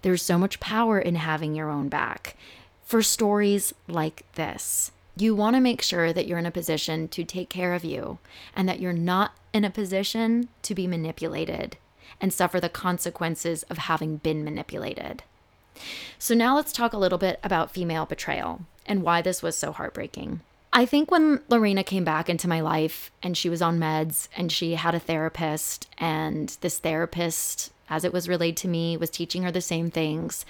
There's 0.02 0.22
so 0.22 0.38
much 0.38 0.58
power 0.58 0.98
in 0.98 1.14
having 1.14 1.54
your 1.54 1.70
own 1.70 1.88
back 1.88 2.36
for 2.82 3.02
stories 3.02 3.72
like 3.86 4.24
this. 4.34 4.90
You 5.16 5.34
want 5.34 5.56
to 5.56 5.60
make 5.60 5.82
sure 5.82 6.12
that 6.12 6.26
you're 6.26 6.38
in 6.38 6.46
a 6.46 6.50
position 6.50 7.06
to 7.08 7.24
take 7.24 7.50
care 7.50 7.74
of 7.74 7.84
you 7.84 8.18
and 8.56 8.68
that 8.68 8.80
you're 8.80 8.92
not 8.92 9.32
in 9.52 9.64
a 9.64 9.70
position 9.70 10.48
to 10.62 10.74
be 10.74 10.86
manipulated 10.86 11.76
and 12.20 12.32
suffer 12.32 12.60
the 12.60 12.68
consequences 12.68 13.62
of 13.64 13.78
having 13.78 14.16
been 14.16 14.44
manipulated. 14.44 15.22
So, 16.18 16.34
now 16.34 16.56
let's 16.56 16.72
talk 16.72 16.92
a 16.92 16.98
little 16.98 17.18
bit 17.18 17.40
about 17.42 17.72
female 17.72 18.06
betrayal 18.06 18.60
and 18.86 19.02
why 19.02 19.22
this 19.22 19.42
was 19.42 19.56
so 19.56 19.72
heartbreaking. 19.72 20.40
I 20.72 20.86
think 20.86 21.10
when 21.10 21.40
Lorena 21.48 21.84
came 21.84 22.04
back 22.04 22.30
into 22.30 22.48
my 22.48 22.60
life 22.60 23.10
and 23.22 23.36
she 23.36 23.50
was 23.50 23.60
on 23.60 23.78
meds 23.78 24.28
and 24.34 24.50
she 24.50 24.74
had 24.74 24.94
a 24.94 25.00
therapist, 25.00 25.88
and 25.98 26.56
this 26.62 26.78
therapist, 26.78 27.72
as 27.90 28.04
it 28.04 28.12
was 28.12 28.28
relayed 28.28 28.56
to 28.58 28.68
me, 28.68 28.96
was 28.96 29.10
teaching 29.10 29.42
her 29.42 29.52
the 29.52 29.60
same 29.60 29.90
things, 29.90 30.46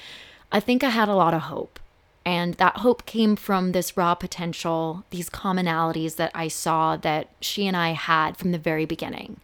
I 0.53 0.61
think 0.61 0.85
I 0.85 0.91
had 0.91 1.09
a 1.09 1.17
lot 1.17 1.35
of 1.35 1.43
hope. 1.43 1.81
And 2.24 2.55
that 2.55 2.78
hope 2.78 3.05
came 3.05 3.36
from 3.36 3.73
this 3.73 3.97
raw 3.97 4.15
potential, 4.15 5.05
these 5.11 5.28
commonalities 5.28 6.16
that 6.16 6.31
I 6.35 6.49
saw 6.49 6.97
that 6.99 7.28
she 7.40 7.66
and 7.66 7.77
I 7.77 7.90
had 7.90 8.36
from 8.36 8.53
the 8.53 8.59
very 8.59 8.85
beginning. 8.85 9.40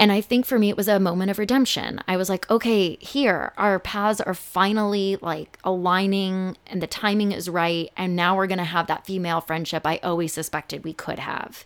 And 0.00 0.12
I 0.12 0.20
think 0.20 0.46
for 0.46 0.58
me, 0.58 0.68
it 0.68 0.76
was 0.76 0.86
a 0.86 1.00
moment 1.00 1.30
of 1.30 1.38
redemption. 1.38 2.00
I 2.06 2.16
was 2.16 2.28
like, 2.28 2.48
okay, 2.50 2.96
here, 3.00 3.52
our 3.56 3.80
paths 3.80 4.20
are 4.20 4.34
finally 4.34 5.16
like 5.20 5.58
aligning 5.64 6.56
and 6.68 6.80
the 6.80 6.86
timing 6.86 7.32
is 7.32 7.48
right. 7.48 7.90
And 7.96 8.14
now 8.14 8.36
we're 8.36 8.46
going 8.46 8.58
to 8.58 8.64
have 8.64 8.86
that 8.86 9.06
female 9.06 9.40
friendship 9.40 9.84
I 9.84 9.96
always 9.98 10.32
suspected 10.32 10.84
we 10.84 10.92
could 10.92 11.18
have. 11.18 11.64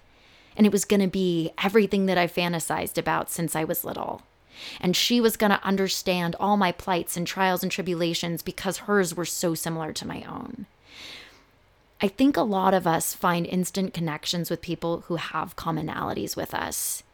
And 0.57 0.67
it 0.67 0.73
was 0.73 0.87
going 0.87 1.01
to 1.01 1.09
be 1.09 1.51
everything 1.63 2.07
that 2.07 2.17
I 2.17 2.27
fantasized 2.27 2.97
about 2.97 3.31
since 3.31 3.55
I 3.55 3.65
was 3.65 3.85
little 3.85 4.23
and 4.81 4.97
she 4.97 5.21
was 5.21 5.37
going 5.37 5.51
to 5.51 5.65
understand 5.65 6.37
all 6.39 6.57
my 6.57 6.73
plights 6.73 7.17
and 7.17 7.27
trials 7.27 7.63
and 7.63 7.71
tribulations 7.71 8.43
because 8.43 8.79
hers 8.79 9.15
were 9.15 9.25
so 9.25 9.55
similar 9.55 9.93
to 9.93 10.07
my 10.07 10.23
own. 10.23 10.67
I 12.01 12.09
think 12.09 12.37
a 12.37 12.43
lot 12.43 12.75
of 12.75 12.87
us 12.87 13.15
find 13.15 13.47
instant 13.47 13.95
connections 13.95 14.51
with 14.51 14.61
people 14.61 15.03
who 15.03 15.17
have 15.17 15.55
commonalities 15.55 16.37
with 16.37 16.53
us, 16.53 17.05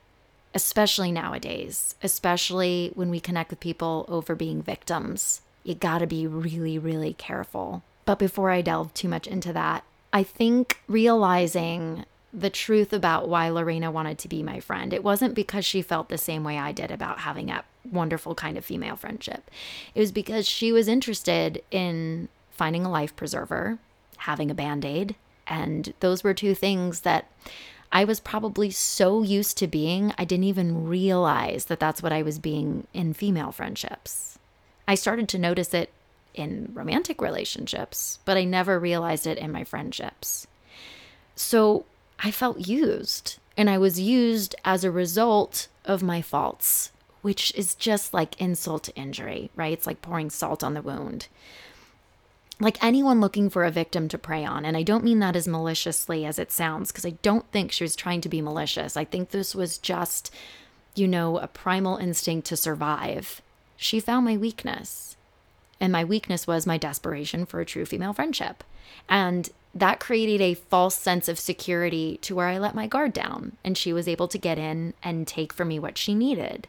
especially 0.55 1.12
nowadays, 1.12 1.94
especially 2.02 2.93
when 2.94 3.10
we 3.10 3.20
connect 3.20 3.51
with 3.51 3.60
people 3.60 4.06
over 4.09 4.35
being 4.35 4.62
victims. 4.62 5.43
You 5.62 5.74
gotta 5.74 6.06
be 6.06 6.27
really, 6.27 6.78
really 6.78 7.12
careful. 7.12 7.82
But 8.06 8.19
before 8.19 8.51
I 8.51 8.62
delve 8.62 8.94
too 8.94 9.09
much 9.09 9.27
into 9.27 9.52
that, 9.52 9.85
I 10.10 10.23
think 10.23 10.81
realizing 10.89 12.06
the 12.32 12.50
truth 12.50 12.92
about 12.92 13.28
why 13.28 13.48
Lorena 13.48 13.90
wanted 13.90 14.18
to 14.18 14.28
be 14.28 14.42
my 14.42 14.60
friend. 14.60 14.92
It 14.92 15.02
wasn't 15.02 15.34
because 15.34 15.64
she 15.64 15.80
felt 15.80 16.09
the 16.09 16.18
same 16.18 16.44
way 16.44 16.59
I 16.59 16.72
did 16.72 16.90
about 16.90 17.20
having 17.20 17.50
a 17.50 17.64
wonderful 17.90 18.34
kind 18.34 18.59
of 18.59 18.64
female 18.64 18.96
friendship. 18.96 19.50
It 19.94 20.00
was 20.00 20.12
because 20.12 20.46
she 20.46 20.70
was 20.70 20.88
interested 20.88 21.62
in 21.70 22.28
finding 22.50 22.84
a 22.84 22.90
life 22.90 23.16
preserver, 23.16 23.78
having 24.18 24.50
a 24.50 24.55
band 24.55 24.84
aid. 24.84 25.14
And 25.46 25.94
those 26.00 26.22
were 26.22 26.34
two 26.34 26.55
things 26.55 27.00
that 27.00 27.30
I 27.90 28.05
was 28.05 28.20
probably 28.20 28.70
so 28.70 29.22
used 29.22 29.56
to 29.59 29.66
being, 29.66 30.12
I 30.18 30.26
didn't 30.26 30.44
even 30.44 30.86
realize 30.86 31.66
that 31.66 31.80
that's 31.80 32.02
what 32.02 32.12
I 32.12 32.20
was 32.20 32.38
being 32.38 32.86
in 32.92 33.14
female 33.14 33.52
friendships. 33.52 34.38
I 34.86 34.94
started 34.94 35.28
to 35.30 35.38
notice 35.38 35.72
it 35.72 35.90
in 36.34 36.70
romantic 36.74 37.22
relationships, 37.22 38.18
but 38.26 38.36
I 38.36 38.44
never 38.44 38.78
realized 38.78 39.26
it 39.26 39.38
in 39.38 39.50
my 39.50 39.64
friendships. 39.64 40.46
So 41.34 41.86
I 42.19 42.31
felt 42.31 42.66
used. 42.69 43.39
And 43.57 43.69
I 43.69 43.78
was 43.78 43.99
used 43.99 44.55
as 44.65 44.85
a 44.85 44.90
result 44.90 45.69
of 45.85 46.03
my 46.03 46.23
faults, 46.23 46.93
which 47.23 47.53
is 47.57 47.74
just 47.74 48.15
like 48.15 48.40
insult 48.40 48.85
to 48.85 48.95
injury, 48.97 49.51
right? 49.57 49.73
It's 49.73 49.86
like 49.86 50.03
pouring 50.03 50.31
salt 50.31 50.62
on 50.62 50.74
the 50.74 50.82
wound. 50.82 51.28
Like 52.61 52.82
anyone 52.82 53.20
looking 53.20 53.51
for 53.51 53.65
a 53.65 53.70
victim 53.70 54.09
to 54.09 54.19
prey 54.19 54.45
on, 54.45 54.65
and 54.65 54.77
I 54.77 54.82
don't 54.82 55.05
mean 55.05 55.20
that 55.20 55.36
as 55.36 55.47
maliciously 55.47 56.24
as 56.24 56.39
it 56.39 56.51
sounds, 56.51 56.90
because 56.90 57.07
I 57.07 57.11
don't 57.23 57.49
think 57.53 57.70
she 57.70 57.85
was 57.85 57.95
trying 57.95 58.20
to 58.23 58.28
be 58.28 58.40
malicious. 58.40 58.97
I 58.97 59.05
think 59.05 59.31
this 59.31 59.55
was 59.55 59.78
just, 59.78 60.32
you 60.95 61.07
know, 61.07 61.39
a 61.39 61.47
primal 61.47 61.97
instinct 61.97 62.49
to 62.49 62.57
survive. 62.57 63.43
She 63.77 64.01
found 64.01 64.24
my 64.24 64.36
weakness. 64.36 65.16
And 65.81 65.93
my 65.93 66.03
weakness 66.03 66.49
was 66.49 66.66
my 66.66 66.78
desperation 66.78 67.47
for 67.47 67.61
a 67.61 67.65
true 67.65 67.86
female 67.86 68.12
friendship. 68.12 68.65
And 69.09 69.49
that 69.74 70.01
created 70.01 70.40
a 70.40 70.55
false 70.55 70.97
sense 70.97 71.28
of 71.28 71.39
security 71.39 72.19
to 72.23 72.35
where 72.35 72.49
I 72.49 72.59
let 72.59 72.74
my 72.74 72.86
guard 72.86 73.12
down 73.12 73.57
and 73.65 73.77
she 73.77 73.93
was 73.93 74.09
able 74.09 74.28
to 74.28 74.39
get 74.39 74.59
in 74.59 74.95
and 75.03 75.27
take 75.27 75.53
from 75.53 75.69
me 75.69 75.78
what 75.78 75.99
she 75.99 76.15
needed. 76.15 76.69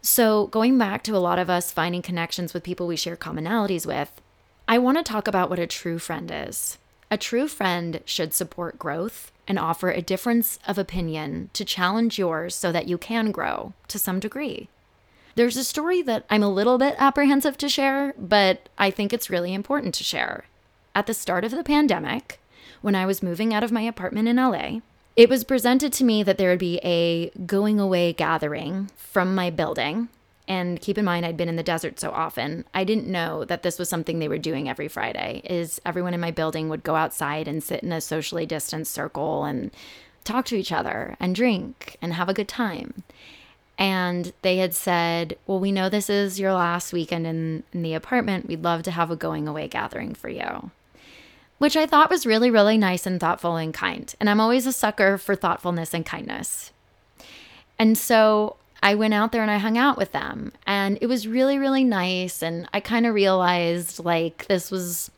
So, 0.00 0.46
going 0.46 0.78
back 0.78 1.02
to 1.04 1.16
a 1.16 1.18
lot 1.18 1.38
of 1.40 1.50
us 1.50 1.72
finding 1.72 2.02
connections 2.02 2.54
with 2.54 2.62
people 2.62 2.86
we 2.86 2.96
share 2.96 3.16
commonalities 3.16 3.84
with, 3.84 4.20
I 4.68 4.78
want 4.78 4.96
to 4.98 5.02
talk 5.02 5.26
about 5.26 5.50
what 5.50 5.58
a 5.58 5.66
true 5.66 5.98
friend 5.98 6.30
is. 6.32 6.78
A 7.10 7.16
true 7.16 7.48
friend 7.48 8.00
should 8.04 8.32
support 8.32 8.78
growth 8.78 9.32
and 9.48 9.58
offer 9.58 9.90
a 9.90 10.02
difference 10.02 10.58
of 10.68 10.78
opinion 10.78 11.50
to 11.54 11.64
challenge 11.64 12.18
yours 12.18 12.54
so 12.54 12.70
that 12.70 12.86
you 12.86 12.96
can 12.96 13.32
grow 13.32 13.72
to 13.88 13.98
some 13.98 14.20
degree. 14.20 14.68
There's 15.34 15.56
a 15.56 15.64
story 15.64 16.02
that 16.02 16.26
I'm 16.28 16.42
a 16.42 16.52
little 16.52 16.78
bit 16.78 16.96
apprehensive 16.98 17.56
to 17.58 17.68
share, 17.68 18.12
but 18.18 18.68
I 18.76 18.90
think 18.90 19.12
it's 19.12 19.30
really 19.30 19.54
important 19.54 19.94
to 19.94 20.04
share 20.04 20.44
at 20.98 21.06
the 21.06 21.14
start 21.14 21.44
of 21.44 21.52
the 21.52 21.62
pandemic, 21.62 22.40
when 22.82 22.96
I 22.96 23.06
was 23.06 23.22
moving 23.22 23.54
out 23.54 23.62
of 23.62 23.70
my 23.70 23.82
apartment 23.82 24.26
in 24.26 24.36
LA, 24.36 24.80
it 25.14 25.28
was 25.28 25.44
presented 25.44 25.92
to 25.92 26.04
me 26.04 26.24
that 26.24 26.38
there 26.38 26.50
would 26.50 26.58
be 26.58 26.80
a 26.82 27.30
going 27.46 27.78
away 27.78 28.12
gathering 28.12 28.90
from 28.96 29.34
my 29.34 29.48
building 29.48 30.08
And 30.48 30.80
keep 30.80 30.96
in 30.96 31.04
mind, 31.04 31.26
I'd 31.26 31.36
been 31.36 31.50
in 31.50 31.56
the 31.56 31.62
desert 31.62 32.00
so 32.00 32.10
often, 32.10 32.64
I 32.72 32.82
didn't 32.82 33.06
know 33.06 33.44
that 33.44 33.62
this 33.62 33.78
was 33.78 33.90
something 33.90 34.18
they 34.18 34.28
were 34.28 34.38
doing 34.38 34.66
every 34.66 34.88
Friday. 34.88 35.42
Is 35.44 35.78
everyone 35.84 36.14
in 36.14 36.20
my 36.20 36.30
building 36.30 36.70
would 36.70 36.82
go 36.82 36.96
outside 36.96 37.46
and 37.46 37.62
sit 37.62 37.82
in 37.82 37.92
a 37.92 38.00
socially 38.00 38.46
distanced 38.46 38.92
circle 38.92 39.44
and 39.44 39.70
talk 40.24 40.46
to 40.46 40.56
each 40.56 40.72
other 40.72 41.16
and 41.20 41.34
drink 41.34 41.98
and 42.00 42.14
have 42.14 42.30
a 42.30 42.34
good 42.34 42.48
time. 42.48 43.04
And 43.76 44.32
they 44.40 44.56
had 44.56 44.74
said, 44.74 45.36
Well, 45.46 45.60
we 45.60 45.70
know 45.70 45.88
this 45.88 46.08
is 46.08 46.40
your 46.40 46.54
last 46.54 46.92
weekend 46.94 47.26
in, 47.26 47.62
in 47.74 47.82
the 47.82 47.94
apartment. 47.94 48.48
We'd 48.48 48.64
love 48.64 48.82
to 48.84 48.90
have 48.90 49.10
a 49.10 49.16
going 49.16 49.46
away 49.46 49.68
gathering 49.68 50.14
for 50.14 50.30
you 50.30 50.70
which 51.58 51.76
I 51.76 51.86
thought 51.86 52.10
was 52.10 52.26
really, 52.26 52.50
really 52.50 52.78
nice 52.78 53.06
and 53.06 53.20
thoughtful 53.20 53.56
and 53.56 53.74
kind. 53.74 54.14
And 54.18 54.30
I'm 54.30 54.40
always 54.40 54.66
a 54.66 54.72
sucker 54.72 55.18
for 55.18 55.34
thoughtfulness 55.34 55.92
and 55.92 56.06
kindness. 56.06 56.72
And 57.78 57.98
so 57.98 58.56
I 58.82 58.94
went 58.94 59.14
out 59.14 59.32
there 59.32 59.42
and 59.42 59.50
I 59.50 59.58
hung 59.58 59.76
out 59.76 59.96
with 59.96 60.12
them, 60.12 60.52
and 60.66 60.98
it 61.00 61.06
was 61.06 61.26
really, 61.26 61.58
really 61.58 61.84
nice. 61.84 62.42
And 62.42 62.68
I 62.72 62.80
kind 62.80 63.06
of 63.06 63.14
realized 63.14 64.04
like 64.04 64.46
this 64.46 64.70
was 64.70 65.10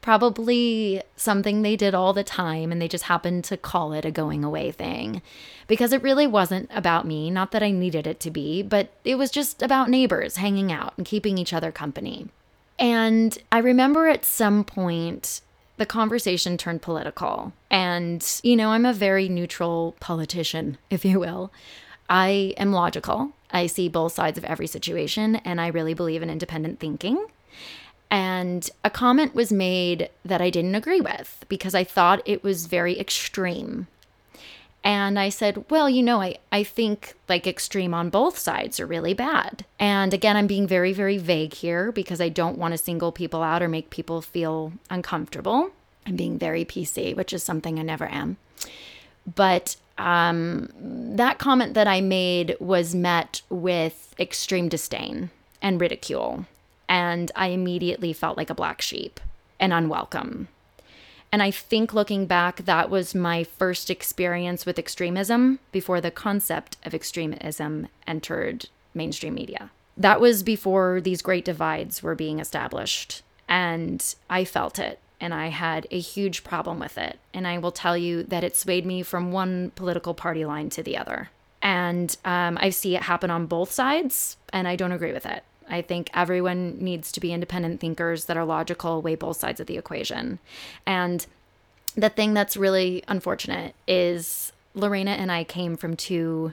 probably 0.00 1.02
something 1.16 1.60
they 1.60 1.76
did 1.76 1.94
all 1.94 2.14
the 2.14 2.24
time, 2.24 2.72
and 2.72 2.80
they 2.80 2.88
just 2.88 3.04
happened 3.04 3.44
to 3.44 3.56
call 3.58 3.92
it 3.92 4.06
a 4.06 4.10
going 4.10 4.42
away 4.42 4.70
thing 4.70 5.20
because 5.66 5.92
it 5.92 6.02
really 6.02 6.26
wasn't 6.26 6.70
about 6.72 7.06
me. 7.06 7.30
Not 7.30 7.52
that 7.52 7.62
I 7.62 7.70
needed 7.70 8.06
it 8.06 8.20
to 8.20 8.30
be, 8.30 8.62
but 8.62 8.88
it 9.04 9.16
was 9.16 9.30
just 9.30 9.62
about 9.62 9.90
neighbors 9.90 10.36
hanging 10.36 10.72
out 10.72 10.94
and 10.96 11.04
keeping 11.04 11.36
each 11.36 11.52
other 11.52 11.70
company. 11.70 12.28
And 12.78 13.36
I 13.52 13.58
remember 13.58 14.08
at 14.08 14.24
some 14.24 14.64
point 14.64 15.42
the 15.78 15.86
conversation 15.86 16.56
turned 16.56 16.82
political. 16.82 17.52
And, 17.70 18.24
you 18.42 18.56
know, 18.56 18.70
I'm 18.70 18.84
a 18.84 18.92
very 18.92 19.28
neutral 19.28 19.96
politician, 20.00 20.78
if 20.90 21.04
you 21.04 21.18
will. 21.18 21.52
I 22.10 22.54
am 22.56 22.72
logical. 22.72 23.32
I 23.50 23.66
see 23.66 23.88
both 23.88 24.12
sides 24.12 24.36
of 24.36 24.44
every 24.44 24.66
situation, 24.66 25.36
and 25.36 25.60
I 25.60 25.68
really 25.68 25.94
believe 25.94 26.22
in 26.22 26.30
independent 26.30 26.80
thinking. 26.80 27.26
And 28.10 28.68
a 28.84 28.90
comment 28.90 29.34
was 29.34 29.52
made 29.52 30.08
that 30.24 30.40
I 30.40 30.48
didn't 30.50 30.74
agree 30.74 31.00
with 31.00 31.44
because 31.48 31.74
I 31.74 31.84
thought 31.84 32.22
it 32.24 32.42
was 32.42 32.66
very 32.66 32.98
extreme. 32.98 33.86
And 34.84 35.18
I 35.18 35.28
said, 35.28 35.64
well, 35.70 35.90
you 35.90 36.02
know, 36.02 36.22
I, 36.22 36.38
I 36.50 36.62
think 36.62 37.14
like 37.28 37.46
extreme 37.46 37.92
on 37.92 38.10
both 38.10 38.38
sides 38.38 38.80
are 38.80 38.86
really 38.86 39.12
bad. 39.12 39.64
And 39.78 40.14
again, 40.14 40.36
I'm 40.36 40.46
being 40.46 40.66
very, 40.66 40.92
very 40.92 41.18
vague 41.18 41.54
here 41.54 41.92
because 41.92 42.20
I 42.20 42.28
don't 42.28 42.58
want 42.58 42.72
to 42.72 42.78
single 42.78 43.12
people 43.12 43.42
out 43.42 43.62
or 43.62 43.68
make 43.68 43.90
people 43.90 44.22
feel 44.22 44.72
uncomfortable. 44.88 45.70
I'm 46.06 46.16
being 46.16 46.38
very 46.38 46.64
PC, 46.64 47.14
which 47.16 47.32
is 47.32 47.42
something 47.42 47.78
I 47.78 47.82
never 47.82 48.06
am. 48.06 48.38
But 49.34 49.76
um, 49.98 50.70
that 50.80 51.38
comment 51.38 51.74
that 51.74 51.88
I 51.88 52.00
made 52.00 52.56
was 52.60 52.94
met 52.94 53.42
with 53.50 54.14
extreme 54.18 54.68
disdain 54.68 55.30
and 55.60 55.80
ridicule. 55.80 56.46
And 56.88 57.30
I 57.36 57.48
immediately 57.48 58.12
felt 58.12 58.38
like 58.38 58.48
a 58.48 58.54
black 58.54 58.80
sheep 58.80 59.20
and 59.60 59.72
unwelcome. 59.72 60.48
And 61.30 61.42
I 61.42 61.50
think 61.50 61.92
looking 61.92 62.26
back, 62.26 62.64
that 62.64 62.88
was 62.90 63.14
my 63.14 63.44
first 63.44 63.90
experience 63.90 64.64
with 64.64 64.78
extremism 64.78 65.58
before 65.72 66.00
the 66.00 66.10
concept 66.10 66.76
of 66.84 66.94
extremism 66.94 67.88
entered 68.06 68.68
mainstream 68.94 69.34
media. 69.34 69.70
That 69.96 70.20
was 70.20 70.42
before 70.42 71.00
these 71.00 71.22
great 71.22 71.44
divides 71.44 72.02
were 72.02 72.14
being 72.14 72.38
established. 72.38 73.22
And 73.48 74.02
I 74.30 74.44
felt 74.44 74.78
it 74.78 75.00
and 75.20 75.34
I 75.34 75.48
had 75.48 75.86
a 75.90 75.98
huge 75.98 76.44
problem 76.44 76.78
with 76.78 76.96
it. 76.96 77.18
And 77.34 77.46
I 77.46 77.58
will 77.58 77.72
tell 77.72 77.96
you 77.96 78.22
that 78.24 78.44
it 78.44 78.56
swayed 78.56 78.86
me 78.86 79.02
from 79.02 79.32
one 79.32 79.72
political 79.74 80.14
party 80.14 80.44
line 80.44 80.70
to 80.70 80.82
the 80.82 80.96
other. 80.96 81.30
And 81.60 82.16
um, 82.24 82.56
I 82.60 82.70
see 82.70 82.94
it 82.94 83.02
happen 83.02 83.30
on 83.30 83.46
both 83.46 83.72
sides, 83.72 84.36
and 84.52 84.68
I 84.68 84.76
don't 84.76 84.92
agree 84.92 85.12
with 85.12 85.26
it. 85.26 85.42
I 85.68 85.82
think 85.82 86.10
everyone 86.14 86.78
needs 86.78 87.12
to 87.12 87.20
be 87.20 87.32
independent 87.32 87.80
thinkers 87.80 88.26
that 88.26 88.36
are 88.36 88.44
logical, 88.44 89.02
weigh 89.02 89.14
both 89.14 89.38
sides 89.38 89.60
of 89.60 89.66
the 89.66 89.78
equation. 89.78 90.38
And 90.86 91.26
the 91.94 92.08
thing 92.08 92.34
that's 92.34 92.56
really 92.56 93.02
unfortunate 93.08 93.74
is 93.86 94.52
Lorena 94.74 95.12
and 95.12 95.32
I 95.32 95.44
came 95.44 95.76
from 95.76 95.96
two, 95.96 96.52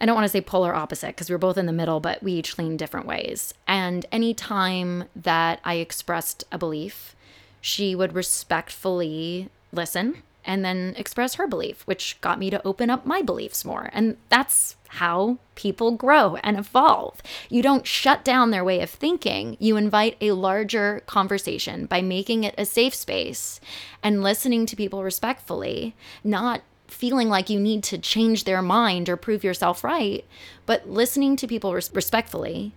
I 0.00 0.06
don't 0.06 0.14
want 0.14 0.24
to 0.24 0.28
say 0.30 0.40
polar 0.40 0.74
opposite 0.74 1.08
because 1.08 1.28
we 1.28 1.34
are 1.34 1.38
both 1.38 1.58
in 1.58 1.66
the 1.66 1.72
middle, 1.72 2.00
but 2.00 2.22
we 2.22 2.32
each 2.32 2.58
lean 2.58 2.76
different 2.76 3.06
ways. 3.06 3.54
And 3.66 4.06
any 4.12 4.34
time 4.34 5.04
that 5.16 5.60
I 5.64 5.74
expressed 5.74 6.44
a 6.52 6.58
belief, 6.58 7.14
she 7.60 7.94
would 7.94 8.14
respectfully 8.14 9.48
listen 9.72 10.22
and 10.44 10.64
then 10.64 10.94
express 10.96 11.34
her 11.34 11.46
belief, 11.46 11.82
which 11.86 12.18
got 12.20 12.38
me 12.38 12.50
to 12.50 12.66
open 12.66 12.90
up 12.90 13.06
my 13.06 13.22
beliefs 13.22 13.64
more. 13.64 13.90
And 13.92 14.16
that's 14.28 14.76
how 14.88 15.38
people 15.54 15.92
grow 15.92 16.36
and 16.36 16.58
evolve. 16.58 17.22
You 17.48 17.62
don't 17.62 17.86
shut 17.86 18.24
down 18.24 18.50
their 18.50 18.64
way 18.64 18.80
of 18.80 18.90
thinking, 18.90 19.56
you 19.58 19.76
invite 19.76 20.16
a 20.20 20.32
larger 20.32 21.02
conversation 21.06 21.86
by 21.86 22.02
making 22.02 22.44
it 22.44 22.54
a 22.58 22.66
safe 22.66 22.94
space 22.94 23.60
and 24.02 24.22
listening 24.22 24.66
to 24.66 24.76
people 24.76 25.02
respectfully, 25.02 25.94
not 26.22 26.62
feeling 26.88 27.28
like 27.28 27.48
you 27.48 27.58
need 27.58 27.82
to 27.84 27.98
change 27.98 28.44
their 28.44 28.60
mind 28.60 29.08
or 29.08 29.16
prove 29.16 29.42
yourself 29.42 29.82
right, 29.82 30.26
but 30.66 30.88
listening 30.88 31.36
to 31.36 31.46
people 31.46 31.72
res- 31.72 31.90
respectfully 31.94 32.74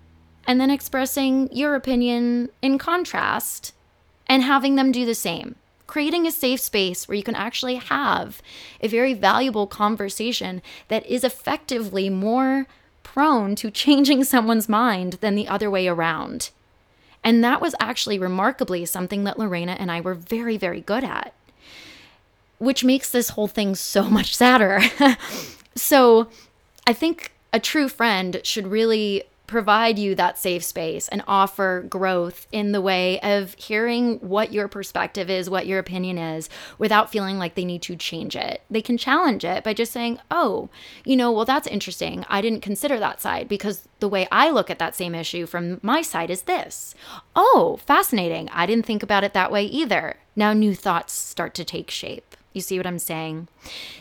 and 0.47 0.61
then 0.61 0.71
expressing 0.71 1.49
your 1.51 1.75
opinion 1.75 2.49
in 2.61 2.77
contrast 2.77 3.73
and 4.27 4.41
having 4.41 4.75
them 4.75 4.91
do 4.91 5.05
the 5.05 5.15
same. 5.15 5.55
Creating 5.87 6.25
a 6.25 6.31
safe 6.31 6.59
space 6.59 7.07
where 7.07 7.15
you 7.15 7.23
can 7.23 7.35
actually 7.35 7.75
have 7.75 8.41
a 8.81 8.87
very 8.87 9.13
valuable 9.13 9.67
conversation 9.67 10.61
that 10.87 11.05
is 11.05 11.23
effectively 11.23 12.09
more 12.09 12.65
prone 13.03 13.55
to 13.55 13.71
changing 13.71 14.23
someone's 14.25 14.67
mind 14.67 15.13
than 15.21 15.35
the 15.35 15.47
other 15.47 15.69
way 15.69 15.87
around. 15.87 16.49
And 17.23 17.43
that 17.43 17.61
was 17.61 17.73
actually 17.79 18.19
remarkably 18.19 18.85
something 18.85 19.23
that 19.23 19.39
Lorena 19.39 19.73
and 19.79 19.91
I 19.91 19.99
were 19.99 20.13
very, 20.13 20.57
very 20.57 20.81
good 20.81 21.03
at, 21.03 21.33
which 22.59 22.83
makes 22.83 23.09
this 23.09 23.29
whole 23.29 23.47
thing 23.47 23.73
so 23.73 24.03
much 24.09 24.35
sadder. 24.35 24.81
so 25.75 26.27
I 26.85 26.93
think 26.93 27.31
a 27.51 27.59
true 27.59 27.89
friend 27.89 28.41
should 28.43 28.67
really 28.67 29.23
provide 29.47 29.99
you 29.99 30.15
that 30.15 30.37
safe 30.37 30.63
space 30.63 31.07
and 31.07 31.23
offer 31.27 31.85
growth 31.89 32.47
in 32.51 32.71
the 32.71 32.81
way 32.81 33.19
of 33.21 33.53
hearing 33.55 34.17
what 34.19 34.51
your 34.51 34.67
perspective 34.67 35.29
is, 35.29 35.49
what 35.49 35.67
your 35.67 35.79
opinion 35.79 36.17
is, 36.17 36.49
without 36.77 37.11
feeling 37.11 37.37
like 37.37 37.55
they 37.55 37.65
need 37.65 37.81
to 37.83 37.95
change 37.95 38.35
it. 38.35 38.61
They 38.69 38.81
can 38.81 38.97
challenge 38.97 39.45
it 39.45 39.63
by 39.63 39.73
just 39.73 39.91
saying, 39.91 40.19
oh, 40.31 40.69
you 41.03 41.15
know, 41.15 41.31
well, 41.31 41.45
that's 41.45 41.67
interesting. 41.67 42.25
I 42.29 42.41
didn't 42.41 42.61
consider 42.61 42.99
that 42.99 43.21
side 43.21 43.47
because 43.47 43.87
the 43.99 44.09
way 44.09 44.27
I 44.31 44.49
look 44.49 44.69
at 44.69 44.79
that 44.79 44.95
same 44.95 45.15
issue 45.15 45.45
from 45.45 45.79
my 45.81 46.01
side 46.01 46.29
is 46.29 46.43
this. 46.43 46.95
Oh, 47.35 47.79
fascinating. 47.85 48.49
I 48.49 48.65
didn't 48.65 48.85
think 48.85 49.03
about 49.03 49.23
it 49.23 49.33
that 49.33 49.51
way 49.51 49.65
either. 49.65 50.17
Now 50.35 50.53
new 50.53 50.75
thoughts 50.75 51.13
start 51.13 51.53
to 51.55 51.63
take 51.63 51.91
shape. 51.91 52.35
You 52.55 52.61
see 52.61 52.77
what 52.77 52.87
I'm 52.87 52.99
saying? 52.99 53.49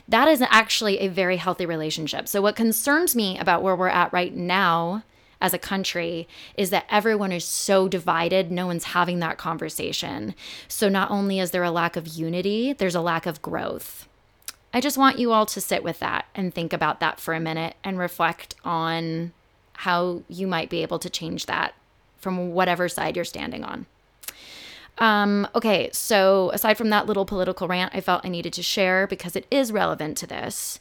That 0.07 0.29
is 0.29 0.41
actually 0.41 1.01
a 1.01 1.09
very 1.09 1.39
healthy 1.39 1.67
relationship. 1.67 2.29
So, 2.29 2.41
what 2.41 2.55
concerns 2.55 3.17
me 3.17 3.37
about 3.37 3.65
where 3.65 3.75
we're 3.75 3.89
at 3.89 4.13
right 4.13 4.33
now 4.33 5.03
as 5.45 5.53
a 5.53 5.59
country 5.59 6.27
is 6.57 6.71
that 6.71 6.87
everyone 6.89 7.31
is 7.31 7.45
so 7.45 7.87
divided, 7.87 8.51
no 8.51 8.67
one's 8.67 8.85
having 8.85 9.19
that 9.19 9.37
conversation. 9.37 10.35
So 10.69 10.89
not 10.89 11.11
only 11.11 11.39
is 11.39 11.51
there 11.51 11.63
a 11.63 11.71
lack 11.71 11.97
of 11.97 12.09
unity, 12.09 12.73
there's 12.73 12.95
a 12.95 13.03
lack 13.03 13.27
of 13.27 13.43
growth. 13.43 14.09
I 14.73 14.81
just 14.81 14.97
want 14.97 15.19
you 15.19 15.33
all 15.33 15.45
to 15.45 15.61
sit 15.61 15.85
with 15.85 15.99
that 15.99 16.25
and 16.35 16.53
think 16.55 16.73
about 16.73 16.99
that 17.01 17.21
for 17.21 17.35
a 17.35 17.41
minute 17.41 17.77
and 17.85 17.99
reflect 17.99 18.55
on 18.65 19.33
how 19.75 20.23
you 20.31 20.47
might 20.47 20.71
be 20.71 20.81
able 20.81 20.99
to 21.01 21.11
change 21.11 21.45
that 21.45 21.75
from 22.17 22.55
whatever 22.55 22.89
side 22.89 23.15
you're 23.15 23.27
standing 23.27 23.65
on. 23.65 23.85
Um, 24.97 25.47
okay, 25.55 25.91
so 25.93 26.53
aside 26.55 26.79
from 26.79 26.89
that 26.89 27.05
little 27.05 27.27
political 27.27 27.69
rant, 27.69 27.95
I 27.95 28.01
felt 28.01 28.25
I 28.25 28.31
needed 28.31 28.55
to 28.55 28.63
share 28.63 29.07
because 29.07 29.37
it 29.37 29.47
is 29.51 29.73
relevant 29.73 30.17
to 30.19 30.27
this 30.27 30.81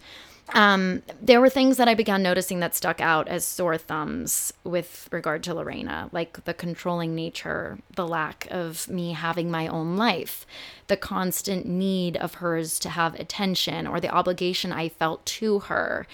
um, 0.50 1.02
there 1.22 1.40
were 1.40 1.50
things 1.50 1.78
that 1.78 1.88
I 1.88 1.94
began 1.94 2.22
noticing 2.22 2.60
that 2.60 2.76
stuck 2.76 3.00
out 3.00 3.28
as 3.28 3.46
sore 3.46 3.78
thumbs 3.78 4.54
with 4.64 5.08
regard 5.12 5.44
to 5.44 5.54
Lorena, 5.54 6.10
like 6.12 6.44
the 6.46 6.54
controlling 6.54 7.16
nature, 7.16 7.80
the 7.96 8.08
lack 8.08 8.48
of 8.52 8.90
me 8.90 9.14
having 9.14 9.50
my 9.50 9.68
own 9.68 9.96
life, 9.96 10.46
the 10.88 10.98
constant 10.98 11.66
need 11.66 12.18
of 12.18 12.36
hers 12.36 12.78
to 12.80 12.90
have 12.90 13.20
attention, 13.20 13.88
or 13.88 14.00
the 14.00 14.10
obligation 14.10 14.72
I 14.72 14.90
felt 14.90 15.26
to 15.28 15.60
her. 15.60 16.06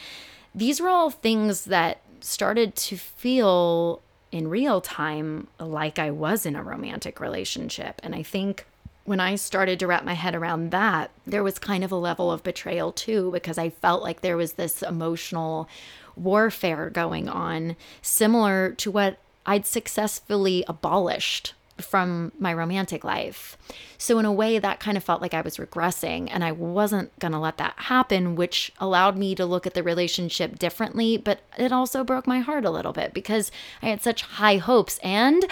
These 0.53 0.79
were 0.79 0.89
all 0.89 1.09
things 1.09 1.65
that 1.65 2.01
started 2.21 2.75
to 2.75 2.97
feel 2.97 4.01
in 4.31 4.47
real 4.47 4.79
time 4.79 5.47
like 5.59 5.97
I 5.97 6.11
was 6.11 6.45
in 6.45 6.55
a 6.55 6.63
romantic 6.63 7.19
relationship. 7.19 7.99
And 8.03 8.13
I 8.13 8.23
think 8.23 8.65
when 9.09 9.19
I 9.19 9.33
started 9.37 9.79
to 9.79 9.87
wrap 9.87 10.05
my 10.05 10.13
head 10.13 10.35
around 10.35 10.69
that, 10.69 11.09
there 11.25 11.41
was 11.41 11.57
kind 11.57 11.83
of 11.83 11.91
a 11.91 11.95
level 11.95 12.31
of 12.31 12.43
betrayal 12.43 12.91
too, 12.91 13.31
because 13.31 13.57
I 13.57 13.71
felt 13.71 14.03
like 14.03 14.21
there 14.21 14.37
was 14.37 14.53
this 14.53 14.83
emotional 14.83 15.67
warfare 16.15 16.91
going 16.91 17.27
on, 17.27 17.75
similar 18.03 18.69
to 18.73 18.91
what 18.91 19.17
I'd 19.47 19.65
successfully 19.65 20.63
abolished 20.67 21.55
from 21.81 22.33
my 22.37 22.53
romantic 22.53 23.03
life. 23.03 23.57
So, 23.97 24.19
in 24.19 24.25
a 24.25 24.31
way, 24.31 24.59
that 24.59 24.79
kind 24.79 24.95
of 24.95 25.03
felt 25.03 25.23
like 25.23 25.33
I 25.33 25.41
was 25.41 25.57
regressing, 25.57 26.27
and 26.29 26.43
I 26.43 26.51
wasn't 26.51 27.17
going 27.17 27.31
to 27.31 27.39
let 27.39 27.57
that 27.57 27.73
happen, 27.77 28.35
which 28.35 28.71
allowed 28.77 29.17
me 29.17 29.33
to 29.33 29.45
look 29.45 29.65
at 29.65 29.73
the 29.73 29.81
relationship 29.81 30.59
differently. 30.59 31.17
But 31.17 31.39
it 31.57 31.71
also 31.71 32.03
broke 32.03 32.27
my 32.27 32.41
heart 32.41 32.63
a 32.63 32.69
little 32.69 32.93
bit 32.93 33.15
because 33.15 33.51
I 33.81 33.87
had 33.87 34.03
such 34.03 34.21
high 34.21 34.57
hopes 34.57 34.99
and 35.01 35.43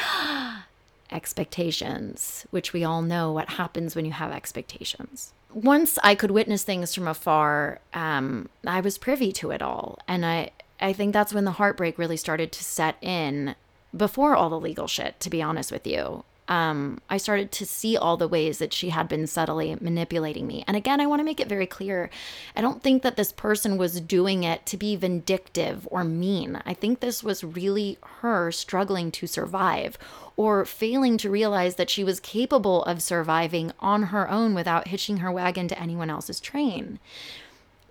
expectations, 1.11 2.45
which 2.49 2.73
we 2.73 2.84
all 2.84 3.01
know 3.01 3.31
what 3.31 3.49
happens 3.51 3.95
when 3.95 4.05
you 4.05 4.11
have 4.11 4.31
expectations. 4.31 5.34
Once 5.53 5.97
I 6.03 6.15
could 6.15 6.31
witness 6.31 6.63
things 6.63 6.93
from 6.93 7.07
afar, 7.07 7.79
um, 7.93 8.49
I 8.65 8.81
was 8.81 8.97
privy 8.97 9.31
to 9.34 9.51
it 9.51 9.61
all. 9.61 9.99
And 10.07 10.25
I, 10.25 10.51
I 10.79 10.93
think 10.93 11.13
that's 11.13 11.34
when 11.34 11.45
the 11.45 11.51
heartbreak 11.51 11.97
really 11.97 12.17
started 12.17 12.51
to 12.51 12.63
set 12.63 12.97
in 13.01 13.55
before 13.95 14.35
all 14.35 14.49
the 14.49 14.59
legal 14.59 14.88
shit, 14.88 15.19
to 15.21 15.29
be 15.29 15.41
honest 15.41 15.71
with 15.71 15.88
you. 15.88 16.23
Um, 16.48 17.02
I 17.10 17.18
started 17.18 17.52
to 17.53 17.65
see 17.65 17.98
all 17.98 18.15
the 18.15 18.28
ways 18.28 18.60
that 18.60 18.74
she 18.74 18.90
had 18.90 19.10
been 19.10 19.28
subtly 19.28 19.76
manipulating 19.82 20.48
me. 20.48 20.64
And 20.65 20.78
again, 20.78 21.02
I 21.02 21.06
want 21.06 21.19
to 21.19 21.26
make 21.26 21.40
it 21.40 21.49
very 21.49 21.68
clear 21.68 22.10
I 22.56 22.61
don't 22.61 22.82
think 22.82 23.03
that 23.03 23.18
this 23.18 23.32
person 23.32 23.78
was 23.78 23.99
doing 23.99 24.44
it 24.44 24.65
to 24.68 24.78
be 24.78 24.95
vindictive 24.95 25.88
or 25.91 26.03
mean. 26.03 26.61
I 26.65 26.74
think 26.74 26.99
this 26.99 27.24
was 27.24 27.44
really 27.44 27.98
her 28.22 28.52
struggling 28.52 29.11
to 29.11 29.28
survive 29.28 29.98
or 30.38 30.65
failing 30.65 31.18
to 31.18 31.30
realize 31.30 31.76
that 31.76 31.90
she 31.90 32.03
was 32.03 32.19
capable 32.19 32.84
of 32.84 33.02
surviving 33.02 33.72
on 33.80 34.03
her 34.03 34.30
own 34.30 34.53
without 34.53 34.88
hitching 34.88 35.18
her 35.18 35.32
wagon 35.32 35.68
to 35.68 35.80
anyone 35.80 36.10
else's 36.10 36.40
train. 36.40 36.99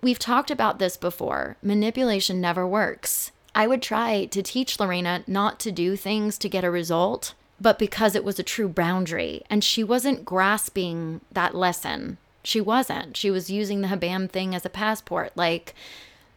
We've 0.01 0.19
talked 0.19 0.49
about 0.49 0.79
this 0.79 0.95
before. 0.95 1.57
Manipulation 1.61 2.39
never 2.39 2.65
works. 2.65 3.31
I 3.53 3.67
would 3.67 3.81
try 3.81 4.25
to 4.25 4.43
teach 4.43 4.79
Lorena 4.79 5.23
not 5.25 5.59
to 5.61 5.71
do 5.71 5.95
things 5.95 6.37
to 6.37 6.49
get 6.49 6.63
a 6.63 6.71
result, 6.71 7.33
but 7.59 7.79
because 7.79 8.15
it 8.15 8.23
was 8.23 8.39
a 8.39 8.43
true 8.43 8.69
boundary. 8.69 9.43
And 9.49 9.63
she 9.63 9.83
wasn't 9.83 10.25
grasping 10.25 11.21
that 11.31 11.55
lesson. 11.55 12.17
She 12.43 12.61
wasn't. 12.61 13.17
She 13.17 13.31
was 13.31 13.49
using 13.49 13.81
the 13.81 13.87
Habam 13.89 14.29
thing 14.29 14.55
as 14.55 14.65
a 14.65 14.69
passport. 14.69 15.31
Like, 15.35 15.73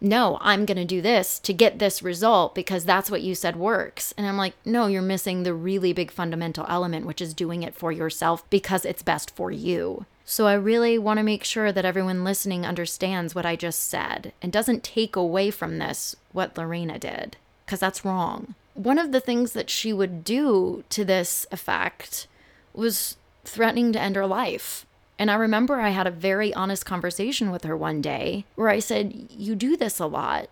no, 0.01 0.39
I'm 0.41 0.65
going 0.65 0.79
to 0.79 0.85
do 0.85 1.03
this 1.03 1.39
to 1.41 1.53
get 1.53 1.79
this 1.79 2.03
result 2.03 2.55
because 2.55 2.85
that's 2.85 3.11
what 3.11 3.21
you 3.21 3.35
said 3.35 3.57
works. 3.57 4.15
And 4.17 4.27
I'm 4.27 4.39
like, 4.39 4.55
no, 4.65 4.87
you're 4.87 5.03
missing 5.03 5.43
the 5.43 5.55
really 5.55 5.93
big 5.93 6.11
fundamental 6.11 6.65
element, 6.69 7.07
which 7.07 7.21
is 7.21 7.35
doing 7.35 7.63
it 7.63 7.75
for 7.75 7.93
yourself 7.93 8.49
because 8.49 8.85
it's 8.85 9.03
best 9.03 9.31
for 9.37 9.51
you. 9.51 10.07
So 10.25 10.47
I 10.47 10.55
really 10.55 10.97
want 10.97 11.19
to 11.19 11.25
make 11.25 11.45
sure 11.45 11.71
that 11.73 11.85
everyone 11.85 12.25
listening 12.25 12.65
understands 12.65 13.35
what 13.35 13.45
I 13.45 13.57
just 13.57 13.81
said 13.89 14.33
and 14.41 14.53
doesn't 14.53 14.85
take 14.85 15.17
away 15.17 15.51
from 15.51 15.79
this 15.79 16.17
what 16.33 16.57
Lorena 16.57 16.99
did, 16.99 17.37
because 17.67 17.81
that's 17.81 18.05
wrong. 18.05 18.55
One 18.75 18.99
of 18.99 19.13
the 19.13 19.21
things 19.21 19.53
that 19.53 19.71
she 19.71 19.93
would 19.93 20.25
do 20.25 20.85
to 20.91 21.05
this 21.05 21.47
effect 21.51 22.27
was 22.73 23.17
threatening 23.45 23.93
to 23.93 24.01
end 24.01 24.17
her 24.17 24.27
life. 24.27 24.87
And 25.19 25.31
I 25.31 25.35
remember 25.35 25.81
I 25.81 25.91
had 25.91 26.07
a 26.07 26.11
very 26.11 26.55
honest 26.55 26.87
conversation 26.87 27.51
with 27.51 27.65
her 27.65 27.77
one 27.77 28.01
day 28.01 28.47
where 28.55 28.71
I 28.71 28.79
said, 28.79 29.29
You 29.31 29.55
do 29.55 29.77
this 29.77 29.99
a 29.99 30.07
lot. 30.07 30.49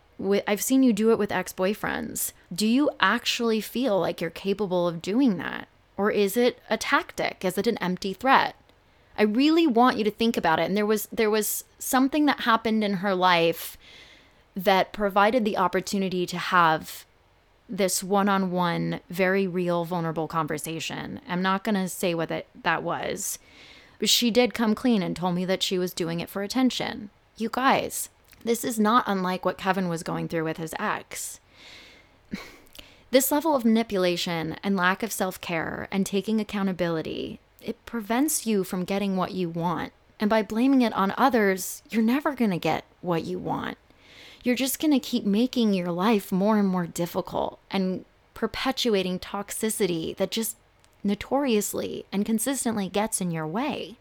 I've 0.46 0.62
seen 0.62 0.82
you 0.82 0.92
do 0.92 1.10
it 1.10 1.18
with 1.18 1.32
ex 1.32 1.52
boyfriends. 1.52 2.32
Do 2.52 2.66
you 2.66 2.90
actually 3.00 3.60
feel 3.60 3.98
like 3.98 4.20
you're 4.20 4.30
capable 4.30 4.86
of 4.86 5.00
doing 5.00 5.38
that? 5.38 5.68
Or 5.96 6.10
is 6.10 6.36
it 6.36 6.58
a 6.68 6.76
tactic? 6.76 7.44
Is 7.44 7.56
it 7.56 7.66
an 7.66 7.78
empty 7.78 8.12
threat? 8.12 8.56
I 9.16 9.22
really 9.22 9.66
want 9.66 9.96
you 9.96 10.04
to 10.04 10.10
think 10.10 10.36
about 10.36 10.60
it. 10.60 10.64
And 10.64 10.76
there 10.76 10.86
was 10.86 11.08
there 11.10 11.30
was 11.30 11.64
something 11.78 12.26
that 12.26 12.40
happened 12.40 12.84
in 12.84 12.94
her 12.94 13.14
life 13.14 13.78
that 14.54 14.92
provided 14.92 15.44
the 15.44 15.56
opportunity 15.56 16.26
to 16.26 16.38
have 16.38 17.04
this 17.68 18.02
one-on-one, 18.02 19.00
very 19.10 19.46
real, 19.46 19.84
vulnerable 19.84 20.28
conversation. 20.28 21.20
I'm 21.28 21.42
not 21.42 21.64
going 21.64 21.74
to 21.74 21.88
say 21.88 22.14
what 22.14 22.28
that, 22.30 22.46
that 22.62 22.82
was, 22.82 23.38
but 23.98 24.08
she 24.08 24.30
did 24.30 24.54
come 24.54 24.74
clean 24.74 25.02
and 25.02 25.14
told 25.14 25.34
me 25.34 25.44
that 25.44 25.62
she 25.62 25.78
was 25.78 25.92
doing 25.92 26.20
it 26.20 26.30
for 26.30 26.42
attention. 26.42 27.10
You 27.36 27.50
guys, 27.52 28.08
this 28.44 28.64
is 28.64 28.78
not 28.78 29.04
unlike 29.06 29.44
what 29.44 29.58
Kevin 29.58 29.88
was 29.88 30.02
going 30.02 30.28
through 30.28 30.44
with 30.44 30.56
his 30.56 30.74
ex. 30.78 31.40
This 33.10 33.32
level 33.32 33.56
of 33.56 33.64
manipulation 33.64 34.56
and 34.62 34.76
lack 34.76 35.02
of 35.02 35.12
self 35.12 35.40
care 35.40 35.88
and 35.90 36.04
taking 36.04 36.40
accountability 36.40 37.40
it 37.60 37.84
prevents 37.84 38.46
you 38.46 38.64
from 38.64 38.84
getting 38.84 39.16
what 39.16 39.32
you 39.32 39.48
want. 39.48 39.92
And 40.20 40.30
by 40.30 40.42
blaming 40.42 40.82
it 40.82 40.92
on 40.94 41.14
others, 41.16 41.82
you're 41.90 42.02
never 42.02 42.34
going 42.34 42.50
to 42.50 42.58
get 42.58 42.84
what 43.00 43.24
you 43.24 43.38
want. 43.38 43.78
You're 44.42 44.54
just 44.54 44.80
going 44.80 44.92
to 44.92 45.00
keep 45.00 45.24
making 45.24 45.74
your 45.74 45.90
life 45.90 46.30
more 46.32 46.58
and 46.58 46.68
more 46.68 46.86
difficult 46.86 47.58
and 47.70 48.04
perpetuating 48.34 49.18
toxicity 49.18 50.16
that 50.16 50.30
just 50.30 50.56
notoriously 51.02 52.04
and 52.12 52.24
consistently 52.24 52.88
gets 52.88 53.20
in 53.20 53.30
your 53.30 53.46
way 53.46 53.96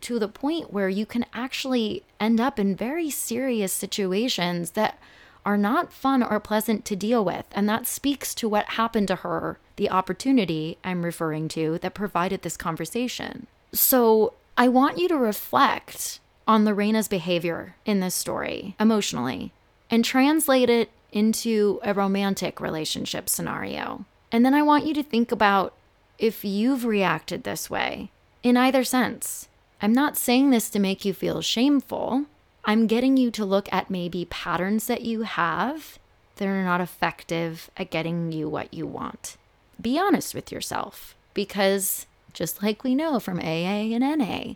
to 0.00 0.18
the 0.18 0.28
point 0.28 0.72
where 0.72 0.88
you 0.88 1.04
can 1.04 1.26
actually 1.34 2.02
end 2.18 2.40
up 2.40 2.58
in 2.58 2.74
very 2.74 3.10
serious 3.10 3.72
situations 3.72 4.70
that 4.72 4.98
are 5.44 5.58
not 5.58 5.92
fun 5.92 6.22
or 6.22 6.40
pleasant 6.40 6.84
to 6.86 6.96
deal 6.96 7.24
with. 7.24 7.44
And 7.52 7.68
that 7.68 7.86
speaks 7.86 8.34
to 8.36 8.48
what 8.48 8.70
happened 8.70 9.08
to 9.08 9.16
her, 9.16 9.58
the 9.76 9.90
opportunity 9.90 10.78
I'm 10.84 11.04
referring 11.04 11.48
to 11.48 11.78
that 11.78 11.94
provided 11.94 12.42
this 12.42 12.56
conversation. 12.56 13.46
So 13.72 14.34
I 14.56 14.68
want 14.68 14.98
you 14.98 15.08
to 15.08 15.16
reflect 15.16 16.20
on 16.50 16.64
Lorena's 16.64 17.06
behavior 17.06 17.76
in 17.86 18.00
this 18.00 18.12
story 18.12 18.74
emotionally 18.80 19.52
and 19.88 20.04
translate 20.04 20.68
it 20.68 20.90
into 21.12 21.78
a 21.84 21.94
romantic 21.94 22.60
relationship 22.60 23.28
scenario. 23.28 24.04
And 24.32 24.44
then 24.44 24.52
I 24.52 24.60
want 24.62 24.84
you 24.84 24.92
to 24.94 25.02
think 25.04 25.30
about 25.30 25.74
if 26.18 26.44
you've 26.44 26.84
reacted 26.84 27.44
this 27.44 27.70
way 27.70 28.10
in 28.42 28.56
either 28.56 28.82
sense. 28.82 29.48
I'm 29.80 29.92
not 29.92 30.16
saying 30.16 30.50
this 30.50 30.68
to 30.70 30.80
make 30.80 31.04
you 31.04 31.14
feel 31.14 31.40
shameful. 31.40 32.24
I'm 32.64 32.88
getting 32.88 33.16
you 33.16 33.30
to 33.30 33.44
look 33.44 33.72
at 33.72 33.88
maybe 33.88 34.24
patterns 34.24 34.88
that 34.88 35.02
you 35.02 35.22
have 35.22 36.00
that 36.34 36.48
are 36.48 36.64
not 36.64 36.80
effective 36.80 37.70
at 37.76 37.90
getting 37.90 38.32
you 38.32 38.48
what 38.48 38.74
you 38.74 38.88
want. 38.88 39.36
Be 39.80 40.00
honest 40.00 40.34
with 40.34 40.50
yourself 40.50 41.14
because, 41.32 42.06
just 42.32 42.60
like 42.60 42.82
we 42.82 42.96
know 42.96 43.20
from 43.20 43.38
AA 43.38 43.94
and 43.94 44.18
NA, 44.18 44.54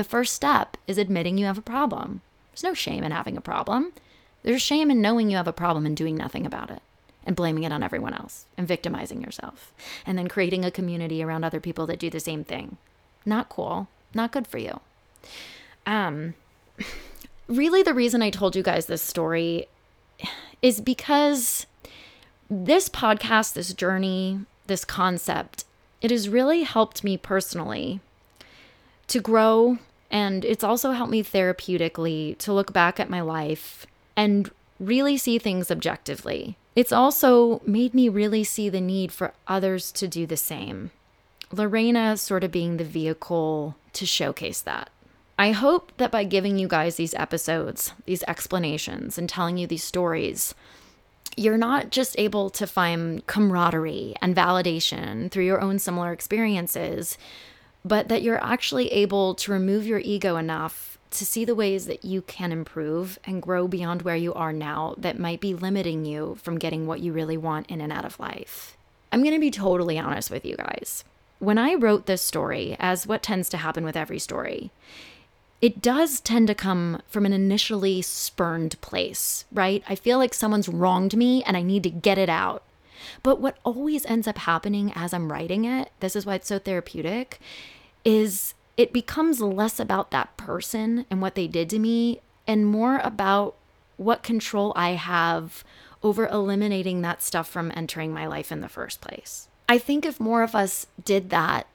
the 0.00 0.04
first 0.04 0.34
step 0.34 0.78
is 0.86 0.96
admitting 0.96 1.36
you 1.36 1.44
have 1.44 1.58
a 1.58 1.72
problem. 1.76 2.22
There's 2.50 2.62
no 2.62 2.72
shame 2.72 3.04
in 3.04 3.12
having 3.12 3.36
a 3.36 3.42
problem. 3.42 3.92
There's 4.42 4.62
shame 4.62 4.90
in 4.90 5.02
knowing 5.02 5.28
you 5.28 5.36
have 5.36 5.46
a 5.46 5.52
problem 5.52 5.84
and 5.84 5.94
doing 5.94 6.16
nothing 6.16 6.46
about 6.46 6.70
it 6.70 6.80
and 7.26 7.36
blaming 7.36 7.64
it 7.64 7.72
on 7.72 7.82
everyone 7.82 8.14
else 8.14 8.46
and 8.56 8.66
victimizing 8.66 9.20
yourself 9.20 9.74
and 10.06 10.16
then 10.16 10.26
creating 10.26 10.64
a 10.64 10.70
community 10.70 11.22
around 11.22 11.44
other 11.44 11.60
people 11.60 11.86
that 11.86 11.98
do 11.98 12.08
the 12.08 12.18
same 12.18 12.44
thing. 12.44 12.78
Not 13.26 13.50
cool. 13.50 13.88
Not 14.14 14.32
good 14.32 14.46
for 14.46 14.56
you. 14.56 14.80
Um, 15.84 16.32
really, 17.46 17.82
the 17.82 17.92
reason 17.92 18.22
I 18.22 18.30
told 18.30 18.56
you 18.56 18.62
guys 18.62 18.86
this 18.86 19.02
story 19.02 19.66
is 20.62 20.80
because 20.80 21.66
this 22.48 22.88
podcast, 22.88 23.52
this 23.52 23.74
journey, 23.74 24.46
this 24.66 24.86
concept, 24.86 25.66
it 26.00 26.10
has 26.10 26.26
really 26.26 26.62
helped 26.62 27.04
me 27.04 27.18
personally 27.18 28.00
to 29.10 29.20
grow. 29.20 29.78
And 30.10 30.44
it's 30.44 30.64
also 30.64 30.92
helped 30.92 31.12
me 31.12 31.22
therapeutically 31.22 32.36
to 32.38 32.52
look 32.52 32.72
back 32.72 32.98
at 32.98 33.10
my 33.10 33.20
life 33.20 33.86
and 34.16 34.50
really 34.78 35.16
see 35.16 35.38
things 35.38 35.70
objectively. 35.70 36.56
It's 36.74 36.92
also 36.92 37.60
made 37.64 37.94
me 37.94 38.08
really 38.08 38.44
see 38.44 38.68
the 38.68 38.80
need 38.80 39.12
for 39.12 39.34
others 39.46 39.92
to 39.92 40.08
do 40.08 40.26
the 40.26 40.36
same. 40.36 40.90
Lorena 41.52 42.16
sort 42.16 42.44
of 42.44 42.52
being 42.52 42.76
the 42.76 42.84
vehicle 42.84 43.76
to 43.92 44.06
showcase 44.06 44.60
that. 44.62 44.90
I 45.38 45.52
hope 45.52 45.92
that 45.96 46.10
by 46.10 46.24
giving 46.24 46.58
you 46.58 46.68
guys 46.68 46.96
these 46.96 47.14
episodes, 47.14 47.92
these 48.04 48.22
explanations, 48.28 49.16
and 49.16 49.28
telling 49.28 49.56
you 49.56 49.66
these 49.66 49.82
stories, 49.82 50.54
you're 51.36 51.56
not 51.56 51.90
just 51.90 52.18
able 52.18 52.50
to 52.50 52.66
find 52.66 53.26
camaraderie 53.26 54.14
and 54.20 54.36
validation 54.36 55.30
through 55.30 55.44
your 55.44 55.60
own 55.60 55.78
similar 55.78 56.12
experiences, 56.12 57.16
but 57.84 58.08
that 58.08 58.22
you're 58.22 58.42
actually 58.44 58.88
able 58.88 59.34
to 59.34 59.52
remove 59.52 59.86
your 59.86 60.00
ego 60.00 60.36
enough 60.36 60.98
to 61.10 61.26
see 61.26 61.44
the 61.44 61.54
ways 61.54 61.86
that 61.86 62.04
you 62.04 62.22
can 62.22 62.52
improve 62.52 63.18
and 63.24 63.42
grow 63.42 63.66
beyond 63.66 64.02
where 64.02 64.16
you 64.16 64.32
are 64.34 64.52
now 64.52 64.94
that 64.96 65.18
might 65.18 65.40
be 65.40 65.54
limiting 65.54 66.04
you 66.04 66.36
from 66.42 66.58
getting 66.58 66.86
what 66.86 67.00
you 67.00 67.12
really 67.12 67.36
want 67.36 67.68
in 67.68 67.80
and 67.80 67.92
out 67.92 68.04
of 68.04 68.20
life. 68.20 68.76
I'm 69.12 69.22
going 69.22 69.34
to 69.34 69.40
be 69.40 69.50
totally 69.50 69.98
honest 69.98 70.30
with 70.30 70.44
you 70.44 70.56
guys. 70.56 71.04
When 71.40 71.58
I 71.58 71.74
wrote 71.74 72.06
this 72.06 72.22
story, 72.22 72.76
as 72.78 73.06
what 73.06 73.22
tends 73.22 73.48
to 73.48 73.56
happen 73.56 73.84
with 73.84 73.96
every 73.96 74.18
story, 74.18 74.70
it 75.60 75.82
does 75.82 76.20
tend 76.20 76.46
to 76.46 76.54
come 76.54 77.02
from 77.08 77.26
an 77.26 77.32
initially 77.32 78.02
spurned 78.02 78.80
place, 78.80 79.44
right? 79.52 79.82
I 79.88 79.94
feel 79.94 80.18
like 80.18 80.32
someone's 80.32 80.68
wronged 80.68 81.16
me 81.16 81.42
and 81.44 81.56
I 81.56 81.62
need 81.62 81.82
to 81.82 81.90
get 81.90 82.18
it 82.18 82.28
out. 82.28 82.62
But 83.22 83.40
what 83.40 83.58
always 83.64 84.06
ends 84.06 84.26
up 84.26 84.38
happening 84.38 84.92
as 84.94 85.12
I'm 85.12 85.30
writing 85.30 85.64
it, 85.64 85.90
this 86.00 86.16
is 86.16 86.26
why 86.26 86.36
it's 86.36 86.48
so 86.48 86.58
therapeutic, 86.58 87.40
is 88.04 88.54
it 88.76 88.92
becomes 88.92 89.40
less 89.40 89.78
about 89.78 90.10
that 90.10 90.36
person 90.36 91.06
and 91.10 91.20
what 91.20 91.34
they 91.34 91.46
did 91.46 91.68
to 91.70 91.78
me 91.78 92.20
and 92.46 92.66
more 92.66 92.98
about 92.98 93.54
what 93.96 94.22
control 94.22 94.72
I 94.74 94.90
have 94.90 95.62
over 96.02 96.26
eliminating 96.26 97.02
that 97.02 97.22
stuff 97.22 97.48
from 97.48 97.70
entering 97.74 98.12
my 98.12 98.26
life 98.26 98.50
in 98.50 98.62
the 98.62 98.68
first 98.68 99.00
place. 99.00 99.48
I 99.68 99.78
think 99.78 100.06
if 100.06 100.18
more 100.18 100.42
of 100.42 100.54
us 100.54 100.86
did 101.04 101.30
that, 101.30 101.66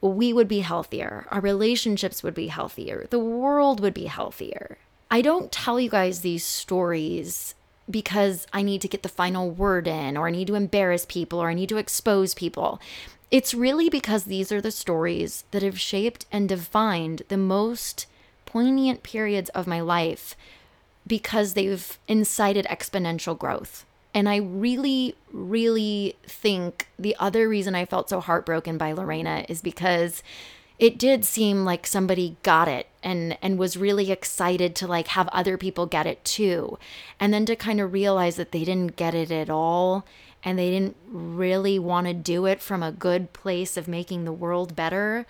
we 0.00 0.32
would 0.32 0.48
be 0.48 0.60
healthier. 0.60 1.26
Our 1.30 1.40
relationships 1.40 2.22
would 2.22 2.34
be 2.34 2.48
healthier. 2.48 3.06
The 3.10 3.18
world 3.18 3.80
would 3.80 3.94
be 3.94 4.06
healthier. 4.06 4.78
I 5.10 5.22
don't 5.22 5.50
tell 5.50 5.80
you 5.80 5.90
guys 5.90 6.20
these 6.20 6.44
stories 6.44 7.54
because 7.90 8.46
I 8.52 8.62
need 8.62 8.80
to 8.82 8.88
get 8.88 9.02
the 9.02 9.08
final 9.08 9.50
word 9.50 9.86
in, 9.86 10.16
or 10.16 10.26
I 10.26 10.30
need 10.30 10.46
to 10.48 10.54
embarrass 10.54 11.04
people, 11.04 11.38
or 11.38 11.48
I 11.48 11.54
need 11.54 11.68
to 11.68 11.76
expose 11.76 12.34
people. 12.34 12.80
It's 13.30 13.54
really 13.54 13.88
because 13.88 14.24
these 14.24 14.52
are 14.52 14.60
the 14.60 14.70
stories 14.70 15.44
that 15.50 15.62
have 15.62 15.80
shaped 15.80 16.26
and 16.30 16.48
defined 16.48 17.22
the 17.28 17.36
most 17.36 18.06
poignant 18.46 19.02
periods 19.02 19.50
of 19.50 19.66
my 19.66 19.80
life 19.80 20.36
because 21.06 21.54
they've 21.54 21.98
incited 22.08 22.66
exponential 22.66 23.36
growth. 23.36 23.84
And 24.14 24.28
I 24.28 24.36
really, 24.36 25.16
really 25.32 26.14
think 26.22 26.88
the 26.96 27.16
other 27.18 27.48
reason 27.48 27.74
I 27.74 27.84
felt 27.84 28.08
so 28.08 28.20
heartbroken 28.20 28.78
by 28.78 28.92
Lorena 28.92 29.44
is 29.48 29.60
because 29.60 30.22
it 30.78 30.98
did 30.98 31.24
seem 31.24 31.64
like 31.64 31.86
somebody 31.86 32.36
got 32.42 32.68
it 32.68 32.88
and 33.02 33.36
and 33.40 33.58
was 33.58 33.76
really 33.76 34.10
excited 34.10 34.74
to 34.74 34.86
like 34.86 35.08
have 35.08 35.28
other 35.28 35.56
people 35.56 35.86
get 35.86 36.06
it 36.06 36.24
too 36.24 36.78
and 37.20 37.32
then 37.32 37.46
to 37.46 37.56
kind 37.56 37.80
of 37.80 37.92
realize 37.92 38.36
that 38.36 38.52
they 38.52 38.64
didn't 38.64 38.96
get 38.96 39.14
it 39.14 39.30
at 39.30 39.48
all 39.48 40.04
and 40.42 40.58
they 40.58 40.70
didn't 40.70 40.96
really 41.08 41.78
want 41.78 42.06
to 42.06 42.12
do 42.12 42.44
it 42.46 42.60
from 42.60 42.82
a 42.82 42.92
good 42.92 43.32
place 43.32 43.76
of 43.76 43.88
making 43.88 44.24
the 44.24 44.32
world 44.32 44.74
better 44.74 45.26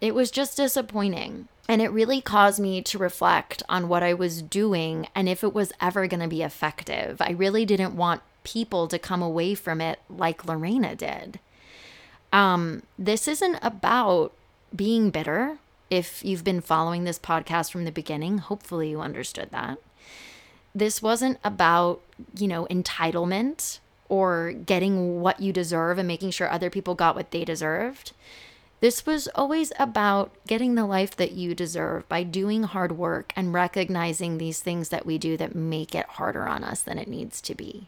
it 0.00 0.14
was 0.14 0.30
just 0.30 0.56
disappointing 0.56 1.48
and 1.68 1.80
it 1.80 1.88
really 1.88 2.20
caused 2.20 2.60
me 2.60 2.82
to 2.82 2.98
reflect 2.98 3.62
on 3.68 3.88
what 3.88 4.02
I 4.02 4.12
was 4.12 4.42
doing 4.42 5.08
and 5.14 5.28
if 5.28 5.42
it 5.42 5.54
was 5.54 5.72
ever 5.80 6.06
going 6.06 6.20
to 6.20 6.28
be 6.28 6.42
effective. 6.42 7.20
I 7.20 7.30
really 7.30 7.64
didn't 7.64 7.96
want 7.96 8.22
people 8.42 8.86
to 8.88 8.98
come 8.98 9.22
away 9.22 9.54
from 9.54 9.80
it 9.80 10.00
like 10.10 10.44
Lorena 10.44 10.94
did. 10.94 11.40
Um, 12.32 12.82
this 12.98 13.26
isn't 13.26 13.58
about 13.62 14.32
being 14.74 15.10
bitter. 15.10 15.58
If 15.90 16.24
you've 16.24 16.44
been 16.44 16.60
following 16.60 17.04
this 17.04 17.18
podcast 17.18 17.70
from 17.70 17.84
the 17.84 17.92
beginning, 17.92 18.38
hopefully 18.38 18.90
you 18.90 19.00
understood 19.00 19.50
that. 19.50 19.78
This 20.74 21.00
wasn't 21.00 21.38
about, 21.44 22.00
you 22.36 22.48
know, 22.48 22.66
entitlement 22.66 23.78
or 24.08 24.52
getting 24.52 25.20
what 25.20 25.40
you 25.40 25.52
deserve 25.52 25.98
and 25.98 26.08
making 26.08 26.30
sure 26.30 26.50
other 26.50 26.70
people 26.70 26.94
got 26.94 27.14
what 27.14 27.30
they 27.30 27.44
deserved. 27.44 28.12
This 28.80 29.06
was 29.06 29.28
always 29.28 29.72
about 29.78 30.32
getting 30.46 30.74
the 30.74 30.84
life 30.84 31.16
that 31.16 31.32
you 31.32 31.54
deserve 31.54 32.08
by 32.08 32.22
doing 32.22 32.64
hard 32.64 32.92
work 32.98 33.32
and 33.34 33.54
recognizing 33.54 34.36
these 34.36 34.60
things 34.60 34.90
that 34.90 35.06
we 35.06 35.16
do 35.16 35.36
that 35.36 35.54
make 35.54 35.94
it 35.94 36.06
harder 36.06 36.46
on 36.46 36.64
us 36.64 36.82
than 36.82 36.98
it 36.98 37.08
needs 37.08 37.40
to 37.42 37.54
be. 37.54 37.86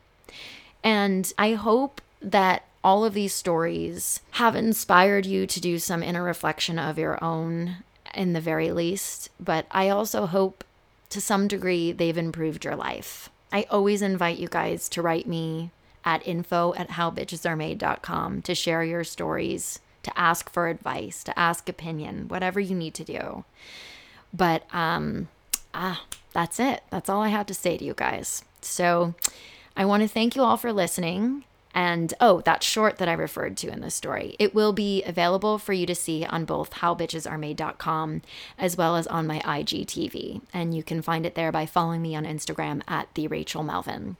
And 0.83 1.31
I 1.37 1.55
hope 1.55 2.01
that 2.23 2.65
all 2.87 3.05
of 3.05 3.15
these 3.15 3.35
stories 3.35 4.21
have 4.33 4.55
inspired 4.55 5.27
you 5.27 5.45
to 5.45 5.61
do 5.61 5.77
some 5.77 6.05
inner 6.05 6.23
reflection 6.23 6.79
of 6.79 7.01
your 7.01 7.23
own, 7.23 7.79
in 8.15 8.33
the 8.33 8.41
very 8.41 8.71
least. 8.71 9.29
But 9.41 9.67
I 9.73 9.89
also 9.89 10.27
hope 10.27 10.63
to 11.11 11.21
some 11.21 11.49
degree 11.49 11.91
they've 11.91 12.17
improved 12.17 12.65
your 12.65 12.77
life. 12.77 13.29
I 13.51 13.67
always 13.71 14.03
invite 14.03 14.39
you 14.39 14.47
guys 14.47 14.89
to 14.91 15.03
write 15.03 15.27
me 15.27 15.73
at 16.05 16.25
info 16.25 16.75
at 16.77 16.91
howbitchesaremade.com 16.91 18.43
to 18.43 18.55
share 18.55 18.85
your 18.85 19.03
stories, 19.03 19.81
to 20.05 20.17
ask 20.17 20.49
for 20.49 20.69
advice, 20.69 21.25
to 21.25 21.37
ask 21.37 21.69
opinion, 21.69 22.29
whatever 22.29 22.61
you 22.61 22.77
need 22.77 22.95
to 22.95 23.05
do. 23.05 23.45
But 24.33 24.63
um 24.73 25.27
ah, 25.75 26.05
that's 26.33 26.61
it. 26.61 26.85
That's 26.91 27.09
all 27.09 27.23
I 27.23 27.31
have 27.31 27.47
to 27.47 27.55
say 27.55 27.79
to 27.79 27.85
you 27.85 27.95
guys. 27.95 28.45
So 28.61 29.17
I 29.77 29.85
want 29.85 30.05
to 30.05 30.09
thank 30.09 30.37
you 30.37 30.43
all 30.43 30.57
for 30.57 30.73
listening. 30.73 31.43
And 31.77 32.15
oh, 32.23 32.41
that 32.41 32.63
short 32.63 32.97
that 32.97 33.09
I 33.09 33.13
referred 33.13 33.59
to 33.59 33.69
in 33.69 33.83
the 33.83 33.91
story, 33.91 34.35
it 34.39 34.55
will 34.55 34.73
be 34.73 35.03
available 35.03 35.59
for 35.59 35.75
you 35.75 35.85
to 35.85 35.95
see 35.95 36.25
on 36.25 36.47
both 36.47 36.71
howbitchesaremade.com 36.71 38.23
as 38.59 38.79
well 38.79 38.97
as 38.97 39.07
on 39.09 39.27
my 39.27 39.41
IGTV. 39.41 40.41
And 40.55 40.75
you 40.75 40.83
can 40.83 41.03
find 41.03 41.27
it 41.27 41.35
there 41.35 41.53
by 41.53 41.67
following 41.67 42.01
me 42.01 42.17
on 42.17 42.25
Instagram 42.25 42.81
at 42.89 43.13
the 43.13 43.29
Rachel 43.29 43.63
Melvin. 43.63 44.17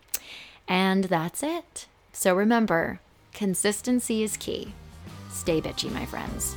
And 0.69 1.05
that's 1.05 1.43
it. 1.43 1.87
So 2.13 2.35
remember, 2.35 3.01
consistency 3.33 4.23
is 4.23 4.37
key. 4.37 4.75
Stay 5.31 5.63
bitchy, 5.63 5.91
my 5.91 6.05
friends. 6.05 6.57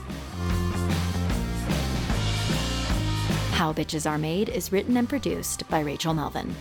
How 3.54 3.72
Bitches 3.72 4.10
Are 4.10 4.18
Made 4.18 4.50
is 4.50 4.74
written 4.74 4.98
and 4.98 5.08
produced 5.08 5.70
by 5.70 5.80
Rachel 5.80 6.14
Melvin. 6.14 6.54